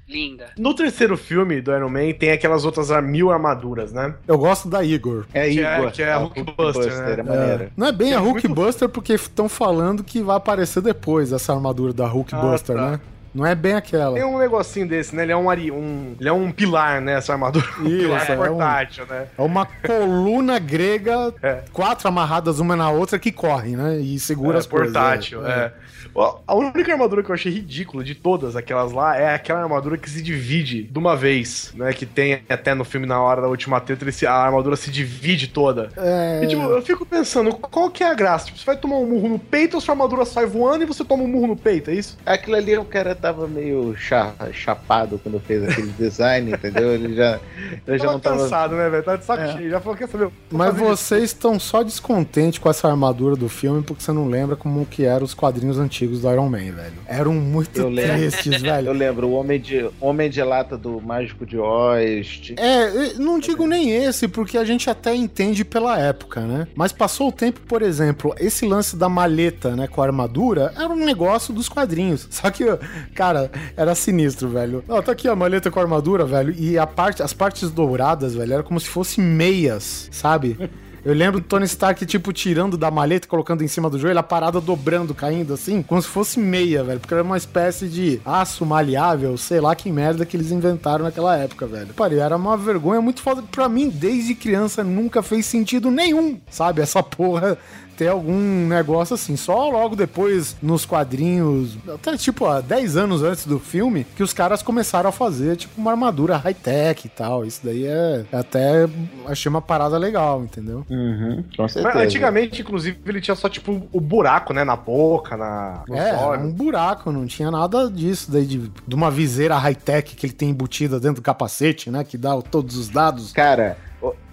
linda. 0.07 0.47
No 0.57 0.75
terceiro 0.75 1.15
filme 1.17 1.61
do 1.61 1.71
Iron 1.71 1.89
Man 1.89 2.11
tem 2.17 2.31
aquelas 2.31 2.65
outras 2.65 2.89
mil 3.03 3.31
armaduras, 3.31 3.91
né? 3.93 4.13
Eu 4.27 4.37
gosto 4.37 4.67
da 4.67 4.83
Igor. 4.83 5.25
É 5.33 5.49
Que 5.49 5.59
é- 5.63 5.77
Igor. 5.79 5.91
que 5.91 6.03
é 6.03 6.11
a 6.11 6.17
Hulkbuster, 6.17 7.23
né? 7.23 7.35
é. 7.35 7.63
É. 7.65 7.69
Não 7.75 7.87
é 7.87 7.91
bem 7.91 8.09
Que 8.09 8.13
a 8.13 8.17
é 8.17 8.19
Hulkbuster 8.19 8.89
porque 8.89 9.13
estão 9.13 9.47
falando 9.49 10.03
que 10.03 10.21
vai 10.21 10.35
aparecer 10.37 10.81
depois 10.81 11.31
essa 11.31 11.53
armadura 11.53 11.93
da 11.93 12.05
Hulkbuster, 12.07 12.75
Ah, 12.77 12.79
tá. 12.79 12.91
né? 12.91 12.99
Não 13.33 13.45
é 13.45 13.55
bem 13.55 13.73
aquela. 13.73 14.13
Tem 14.15 14.23
um 14.23 14.37
negocinho 14.37 14.87
desse, 14.87 15.15
né? 15.15 15.23
Ele 15.23 15.31
é 15.31 15.37
um, 15.37 15.49
ari- 15.49 15.71
um- 15.71 16.15
ele 16.19 16.29
é 16.29 16.33
um 16.33 16.51
pilar, 16.51 17.01
né? 17.01 17.13
Essa 17.13 17.33
armadura. 17.33 17.65
Um 17.79 17.85
Isso, 17.87 17.97
pilar 17.99 18.29
é 18.29 18.33
um- 18.33 18.37
portátil, 18.37 19.05
né? 19.07 19.25
É 19.37 19.41
uma 19.41 19.65
coluna 19.65 20.59
grega, 20.59 21.33
É. 21.41 21.61
quatro 21.71 22.07
amarradas 22.07 22.59
uma 22.59 22.75
na 22.75 22.89
outra 22.91 23.17
que 23.17 23.31
correm, 23.31 23.75
né? 23.75 23.97
E 23.99 24.19
segura 24.19 24.57
É, 24.57 24.59
as 24.59 24.67
coisas. 24.67 24.91
portátil, 24.93 25.45
é. 25.47 25.71
Ó, 26.15 26.37
A 26.45 26.53
única 26.53 26.91
armadura 26.91 27.23
que 27.23 27.31
eu 27.31 27.33
achei 27.33 27.51
ridícula 27.51 28.03
de 28.03 28.13
todas 28.13 28.55
aquelas 28.55 28.91
lá 28.91 29.17
é 29.17 29.33
aquela 29.33 29.61
armadura 29.63 29.97
que 29.97 30.07
se 30.07 30.21
divide 30.21 30.83
de 30.83 30.99
uma 30.99 31.15
vez, 31.15 31.73
né? 31.75 31.91
Que 31.91 32.05
tem 32.05 32.43
até 32.47 32.75
no 32.75 32.83
filme 32.85 33.07
na 33.07 33.19
hora 33.19 33.41
da 33.41 33.47
última 33.47 33.81
treta, 33.81 34.05
a 34.29 34.31
armadura 34.45 34.75
se 34.75 34.91
divide 34.91 35.47
toda. 35.47 35.89
É. 35.97 36.41
E, 36.43 36.47
tipo, 36.47 36.61
eu 36.61 36.83
fico 36.83 37.03
pensando, 37.03 37.51
qual 37.55 37.89
que 37.89 38.03
é 38.03 38.11
a 38.11 38.13
graça? 38.13 38.45
Tipo, 38.45 38.59
você 38.59 38.65
vai 38.65 38.77
tomar 38.77 38.97
um 38.97 39.07
murro 39.07 39.27
no 39.29 39.39
peito, 39.39 39.75
a 39.75 39.81
sua 39.81 39.93
armadura 39.93 40.23
sai 40.23 40.45
voando 40.45 40.83
e 40.83 40.85
você 40.85 41.03
toma 41.03 41.23
um 41.23 41.27
murro 41.27 41.47
no 41.47 41.55
peito, 41.55 41.89
é 41.89 41.95
isso? 41.95 42.15
Aquilo 42.23 42.57
ali 42.57 42.77
o 42.77 42.85
cara 42.85 43.15
tava 43.23 43.47
meio 43.47 43.95
cha- 43.95 44.33
chapado 44.51 45.17
quando 45.23 45.39
fez 45.39 45.63
aquele 45.63 45.87
design, 45.97 46.51
entendeu? 46.51 46.91
Ele 46.93 47.15
já, 47.15 47.39
ele 47.87 47.97
já 47.97 48.11
não 48.11 48.19
tava. 48.19 48.37
cansado, 48.37 48.75
né, 48.75 48.89
velho? 48.89 49.01
Tá 49.03 49.15
de 49.15 49.23
saco 49.23 49.43
É. 49.43 49.53
cheio. 49.57 49.69
Já 49.69 49.79
falou, 49.79 49.97
quer 49.97 50.09
saber? 50.09 50.29
Mas 50.51 50.75
vocês 50.75 51.23
estão 51.23 51.57
só 51.57 51.81
descontentes 51.83 52.59
com 52.59 52.69
essa 52.69 52.89
armadura 52.89 53.35
do 53.37 53.47
filme 53.47 53.81
porque 53.81 54.03
você 54.03 54.11
não 54.11 54.27
lembra 54.27 54.55
como 54.57 54.85
que 54.85 55.05
eram 55.05 55.23
os 55.23 55.33
quadrinhos 55.33 55.79
antigos 55.79 56.21
do 56.21 56.29
Iron 56.29 56.49
Man, 56.49 56.71
velho. 56.73 56.93
Eram 57.07 57.33
muito 57.33 57.79
Eu 57.79 57.89
lembro. 57.89 58.17
tristes, 58.17 58.59
velho. 58.61 58.87
Eu 58.89 58.93
lembro, 58.93 59.27
o 59.27 59.31
Homem 59.33 59.59
de, 59.59 59.89
Homem 60.01 60.29
de 60.29 60.43
Lata 60.43 60.77
do 60.77 60.99
Mágico 60.99 61.45
de 61.45 61.57
Oz. 61.57 62.51
É, 62.57 62.87
eu 63.15 63.19
não 63.19 63.39
digo 63.39 63.65
nem 63.65 63.89
esse, 63.89 64.27
porque 64.27 64.57
a 64.57 64.65
gente 64.65 64.89
até 64.89 65.15
entende 65.15 65.63
pela 65.63 65.97
época, 65.97 66.41
né? 66.41 66.67
Mas 66.75 66.91
passou 66.91 67.29
o 67.29 67.31
tempo, 67.31 67.61
por 67.61 67.81
exemplo, 67.81 68.35
esse 68.37 68.65
lance 68.65 68.97
da 68.97 69.07
maleta, 69.07 69.75
né, 69.75 69.87
com 69.87 70.01
a 70.01 70.05
armadura, 70.05 70.73
era 70.75 70.89
um 70.89 71.05
negócio 71.05 71.53
dos 71.53 71.69
quadrinhos. 71.69 72.27
Só 72.29 72.49
que, 72.51 72.65
cara, 73.13 73.51
era 73.77 73.95
sinistro, 73.95 74.49
velho. 74.49 74.83
Ó, 74.87 75.01
tá 75.01 75.11
aqui 75.11 75.27
a 75.27 75.35
maleta 75.35 75.71
com 75.71 75.79
a 75.79 75.83
armadura, 75.83 76.25
velho, 76.25 76.53
e 76.57 76.77
a 76.77 76.85
parte, 76.85 77.23
as 77.23 77.33
partes 77.33 77.71
douradas, 77.71 78.35
velho, 78.35 78.53
era 78.53 78.63
como 78.63 78.79
se 78.79 78.89
fossem 78.89 79.23
meias, 79.23 80.09
sabe? 80.11 80.57
Eu 81.05 81.13
lembro 81.13 81.41
do 81.41 81.45
Tony 81.45 81.65
Stark, 81.65 82.05
tipo, 82.05 82.31
tirando 82.31 82.77
da 82.77 82.89
maleta 82.89 83.27
colocando 83.27 83.61
em 83.61 83.67
cima 83.67 83.89
do 83.89 83.99
joelho, 83.99 84.19
a 84.19 84.23
parada 84.23 84.61
dobrando, 84.61 85.13
caindo 85.13 85.53
assim, 85.53 85.81
como 85.81 86.01
se 86.01 86.07
fosse 86.07 86.39
meia, 86.39 86.81
velho. 86.81 86.97
Porque 87.01 87.13
era 87.13 87.21
uma 87.21 87.35
espécie 87.35 87.89
de 87.89 88.21
aço 88.23 88.65
maleável, 88.65 89.37
sei 89.37 89.59
lá 89.59 89.75
que 89.75 89.91
merda 89.91 90.25
que 90.25 90.37
eles 90.37 90.49
inventaram 90.49 91.03
naquela 91.03 91.35
época, 91.35 91.67
velho. 91.67 91.93
Pare, 91.93 92.19
era 92.19 92.37
uma 92.37 92.55
vergonha 92.55 93.01
muito 93.01 93.21
foda. 93.21 93.43
Pra 93.51 93.67
mim, 93.67 93.89
desde 93.89 94.33
criança, 94.33 94.81
nunca 94.81 95.21
fez 95.21 95.45
sentido 95.45 95.91
nenhum, 95.91 96.39
sabe? 96.49 96.81
Essa 96.81 97.03
porra 97.03 97.57
ter 97.95 98.07
algum 98.07 98.67
negócio 98.67 99.13
assim. 99.13 99.35
Só 99.35 99.69
logo 99.69 99.95
depois, 99.95 100.55
nos 100.61 100.85
quadrinhos, 100.85 101.77
até 101.87 102.17
tipo, 102.17 102.45
há 102.45 102.61
10 102.61 102.97
anos 102.97 103.23
antes 103.23 103.45
do 103.45 103.59
filme, 103.59 104.05
que 104.15 104.23
os 104.23 104.33
caras 104.33 104.61
começaram 104.61 105.09
a 105.09 105.13
fazer, 105.13 105.55
tipo, 105.55 105.79
uma 105.79 105.91
armadura 105.91 106.37
high-tech 106.37 107.05
e 107.05 107.09
tal. 107.09 107.45
Isso 107.45 107.61
daí 107.63 107.85
é 107.85 108.25
até 108.31 108.87
achei 109.27 109.49
uma 109.49 109.61
parada 109.61 109.97
legal, 109.97 110.43
entendeu? 110.43 110.85
Uhum, 110.89 111.43
com 111.55 111.63
Mas 111.63 111.95
antigamente, 111.95 112.61
inclusive, 112.61 112.97
ele 113.05 113.21
tinha 113.21 113.35
só, 113.35 113.49
tipo, 113.49 113.87
o 113.91 114.01
buraco, 114.01 114.53
né? 114.53 114.63
Na 114.63 114.75
boca, 114.75 115.37
na. 115.37 115.83
no 115.87 115.95
É, 115.95 116.37
um 116.37 116.51
buraco, 116.51 117.11
não 117.11 117.25
tinha 117.25 117.49
nada 117.49 117.89
disso 117.89 118.31
daí 118.31 118.45
de, 118.45 118.71
de 118.87 118.95
uma 118.95 119.09
viseira 119.11 119.57
high-tech 119.57 120.15
que 120.15 120.25
ele 120.25 120.33
tem 120.33 120.49
embutida 120.49 120.99
dentro 120.99 121.21
do 121.21 121.21
capacete, 121.21 121.89
né? 121.89 122.03
Que 122.03 122.17
dá 122.17 122.39
todos 122.41 122.77
os 122.77 122.89
dados. 122.89 123.31
Cara, 123.31 123.77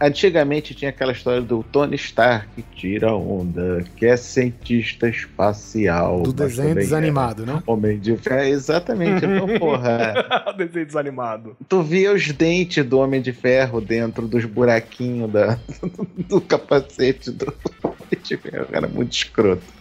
antigamente 0.00 0.74
tinha 0.74 0.88
aquela 0.88 1.12
história 1.12 1.42
do 1.42 1.62
Tony 1.62 1.96
Stark 1.96 2.48
que 2.56 2.62
tira 2.74 3.12
onda, 3.14 3.84
que 3.96 4.06
é 4.06 4.16
cientista 4.16 5.08
espacial. 5.08 6.22
Do 6.22 6.32
desenho 6.32 6.74
desanimado, 6.74 7.42
é 7.42 7.46
né? 7.46 7.62
Homem 7.66 7.98
de 7.98 8.16
ferro, 8.16 8.48
exatamente. 8.48 9.24
Então, 9.24 9.58
porra, 9.58 10.14
Desenho 10.56 10.86
desanimado. 10.86 11.56
tu 11.68 11.82
via 11.82 12.12
os 12.12 12.30
dentes 12.32 12.84
do 12.84 12.98
Homem 12.98 13.20
de 13.20 13.32
Ferro 13.32 13.80
dentro 13.80 14.26
dos 14.26 14.44
buraquinhos 14.44 15.30
da, 15.30 15.58
do 16.28 16.40
capacete 16.40 17.30
do 17.30 17.52
Homem 17.82 18.22
de 18.22 18.36
Ferro. 18.36 18.66
Era 18.72 18.88
muito 18.88 19.12
escroto. 19.12 19.80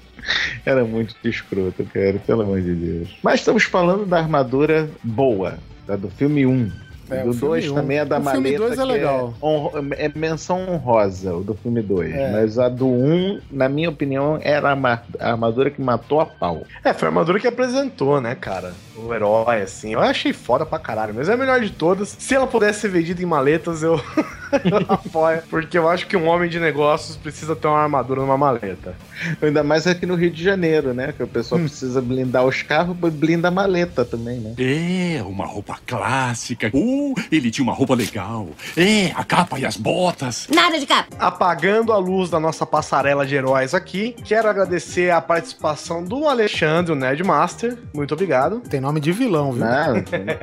Era 0.65 0.83
muito 0.83 1.15
escroto, 1.23 1.83
cara, 1.85 2.19
pelo 2.19 2.41
amor 2.41 2.61
de 2.61 2.73
Deus. 2.73 3.17
Mas 3.23 3.39
estamos 3.39 3.63
falando 3.63 4.05
da 4.05 4.19
armadura 4.19 4.89
boa, 5.01 5.57
da 5.87 5.95
do 5.95 6.09
filme 6.09 6.45
1. 6.45 6.89
É, 7.10 7.23
do 7.23 7.30
o 7.30 7.34
filme 7.34 7.48
2 7.61 7.72
um. 7.72 7.76
também 7.76 7.98
é 7.99 8.06
da 8.06 8.19
O 8.19 8.22
filme 8.23 8.38
maleta. 8.52 8.57
dois 8.57 8.80
é 8.80 8.81
que 8.81 8.88
legal. 8.88 9.34
honro- 9.41 9.72
É, 9.98 10.11
menção 10.15 10.69
honrosa, 10.69 11.34
o 11.34 11.44
do 11.44 11.53
filme 11.56 11.81
2. 11.81 12.14
É. 12.14 12.31
Mas 12.31 12.57
a 12.60 12.69
do 12.69 12.88
1, 12.88 12.90
um, 13.14 13.41
na 13.52 13.68
minha 13.69 13.90
opinião, 13.90 14.40
era 14.41 14.69
a 14.72 15.30
armadura 15.31 15.69
que 15.72 15.81
matou 15.81 16.19
a 16.19 16.26
pau. 16.26 16.64
É, 16.84 16.94
foi 16.94 17.07
a 17.07 17.10
armadura 17.11 17.40
que 17.40 17.48
apresentou, 17.48 18.19
né, 18.22 18.36
cara? 18.36 18.73
O 18.95 19.14
herói, 19.14 19.61
assim. 19.61 19.94
Eu 19.94 19.99
achei 20.02 20.34
foda 20.34 20.65
pra 20.65 20.77
caralho, 20.80 21.14
mas 21.15 21.30
é 21.30 21.34
a 21.34 21.38
melhor 21.38 21.60
de 21.61 21.69
todas. 21.72 22.15
Se 22.19 22.36
ela 22.36 22.48
pudesse 22.48 22.81
ser 22.81 22.90
vendida 22.90 23.22
em 23.22 23.26
maletas, 23.26 23.81
eu, 23.84 23.99
eu 24.51 24.85
apoio. 24.93 25.41
Porque 25.49 25.77
eu 25.77 25.88
acho 25.89 26.07
que 26.07 26.15
um 26.17 26.27
homem 26.27 26.49
de 26.49 26.59
negócios 26.59 27.15
precisa 27.17 27.55
ter 27.55 27.67
uma 27.67 27.80
armadura 27.80 28.21
numa 28.21 28.38
maleta. 28.38 28.95
Ainda 29.41 29.63
mais 29.63 29.85
aqui 29.88 30.05
no 30.05 30.15
Rio 30.15 30.31
de 30.31 30.43
Janeiro, 30.43 30.93
né? 30.93 31.13
Que 31.15 31.23
o 31.23 31.26
Hum. 31.26 31.30
pessoal 31.30 31.59
precisa 31.61 32.01
blindar 32.01 32.45
os 32.45 32.61
carros, 32.61 32.95
blinda 32.97 33.47
a 33.49 33.51
maleta 33.51 34.03
também, 34.05 34.39
né? 34.39 34.53
É, 34.57 35.21
uma 35.23 35.45
roupa 35.45 35.77
clássica. 35.85 36.69
Uh, 36.73 37.13
ele 37.31 37.51
tinha 37.51 37.63
uma 37.63 37.73
roupa 37.73 37.93
legal. 37.95 38.47
É, 38.76 39.11
a 39.15 39.23
capa 39.23 39.59
e 39.59 39.65
as 39.65 39.77
botas. 39.77 40.47
Nada 40.53 40.80
de 40.80 40.85
capa. 40.85 41.15
Apagando 41.19 41.91
a 41.93 41.97
luz 41.97 42.30
da 42.30 42.39
nossa 42.39 42.65
passarela 42.65 43.26
de 43.26 43.35
heróis 43.35 43.73
aqui, 43.73 44.15
quero 44.23 44.47
agradecer 44.49 45.11
a 45.11 45.21
participação 45.21 46.03
do 46.03 46.27
Alexandre, 46.27 46.91
o 46.91 46.95
Nerdmaster. 46.95 47.77
Muito 47.93 48.13
obrigado. 48.13 48.59
Tem 48.61 48.80
nome 48.80 48.99
de 48.99 49.11
vilão, 49.11 49.51
viu? 49.51 49.65
Não, 49.65 49.93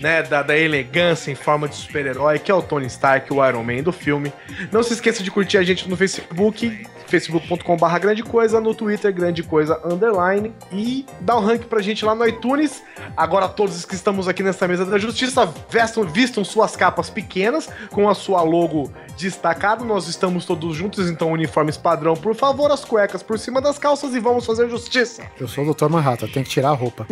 né, 0.00 0.22
da, 0.22 0.42
da 0.42 0.56
elegância 0.56 1.30
em 1.30 1.34
forma 1.34 1.68
de 1.68 1.76
super-herói, 1.76 2.38
que 2.38 2.50
é 2.50 2.54
o 2.54 2.62
Tony 2.62 2.86
Stark, 2.86 3.32
o 3.32 3.46
Iron 3.46 3.62
Man 3.62 3.82
do 3.82 3.92
filme. 3.92 4.32
Não 4.72 4.82
se 4.82 4.92
esqueça 4.92 5.22
de 5.22 5.30
curtir 5.30 5.58
a 5.58 5.62
gente 5.62 5.88
no 5.88 5.96
Facebook, 5.96 6.86
facebook.com.br 7.10 7.98
grande 8.00 8.22
coisa, 8.22 8.60
no 8.60 8.74
Twitter, 8.74 9.12
grande 9.12 9.42
coisa 9.42 9.80
underline, 9.84 10.54
e 10.72 11.04
dá 11.20 11.36
um 11.36 11.40
rank 11.40 11.64
pra 11.64 11.82
gente 11.82 12.04
lá 12.04 12.14
no 12.14 12.26
iTunes. 12.26 12.82
Agora 13.16 13.48
todos 13.48 13.84
que 13.84 13.94
estamos 13.94 14.28
aqui 14.28 14.42
nessa 14.42 14.66
mesa 14.68 14.86
da 14.86 14.96
justiça 14.96 15.52
vestam, 15.68 16.04
vistam 16.04 16.44
suas 16.44 16.76
capas 16.76 17.10
pequenas, 17.10 17.68
com 17.90 18.08
a 18.08 18.14
sua 18.14 18.42
logo 18.42 18.90
destacada. 19.18 19.84
Nós 19.84 20.06
estamos 20.08 20.46
todos 20.46 20.76
juntos, 20.76 21.10
então 21.10 21.32
uniformes 21.32 21.76
padrão, 21.76 22.14
por 22.14 22.34
favor, 22.34 22.70
as 22.70 22.84
cuecas 22.84 23.22
por 23.22 23.38
cima 23.38 23.60
das 23.60 23.78
calças 23.78 24.14
e 24.14 24.20
vamos 24.20 24.46
fazer 24.46 24.68
justiça. 24.70 25.24
Eu 25.38 25.48
sou 25.48 25.64
o 25.64 25.74
Dr. 25.74 25.88
Manhattan, 25.88 26.28
tem 26.28 26.44
que 26.44 26.50
tirar 26.50 26.70
a 26.70 26.74
roupa. 26.74 27.06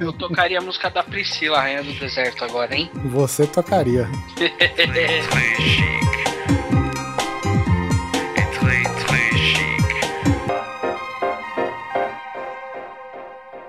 Eu 0.00 0.12
tocaria 0.12 0.58
a 0.58 0.62
música 0.62 0.90
da 0.90 1.02
Priscila, 1.02 1.55
pela 1.56 1.60
Rainha 1.62 1.82
do 1.82 1.92
Deserto 1.94 2.44
agora, 2.44 2.74
hein? 2.74 2.90
Você 3.06 3.46
tocaria. 3.46 4.08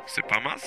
Você 0.06 0.22
pas 0.24 0.44
mal 0.44 0.58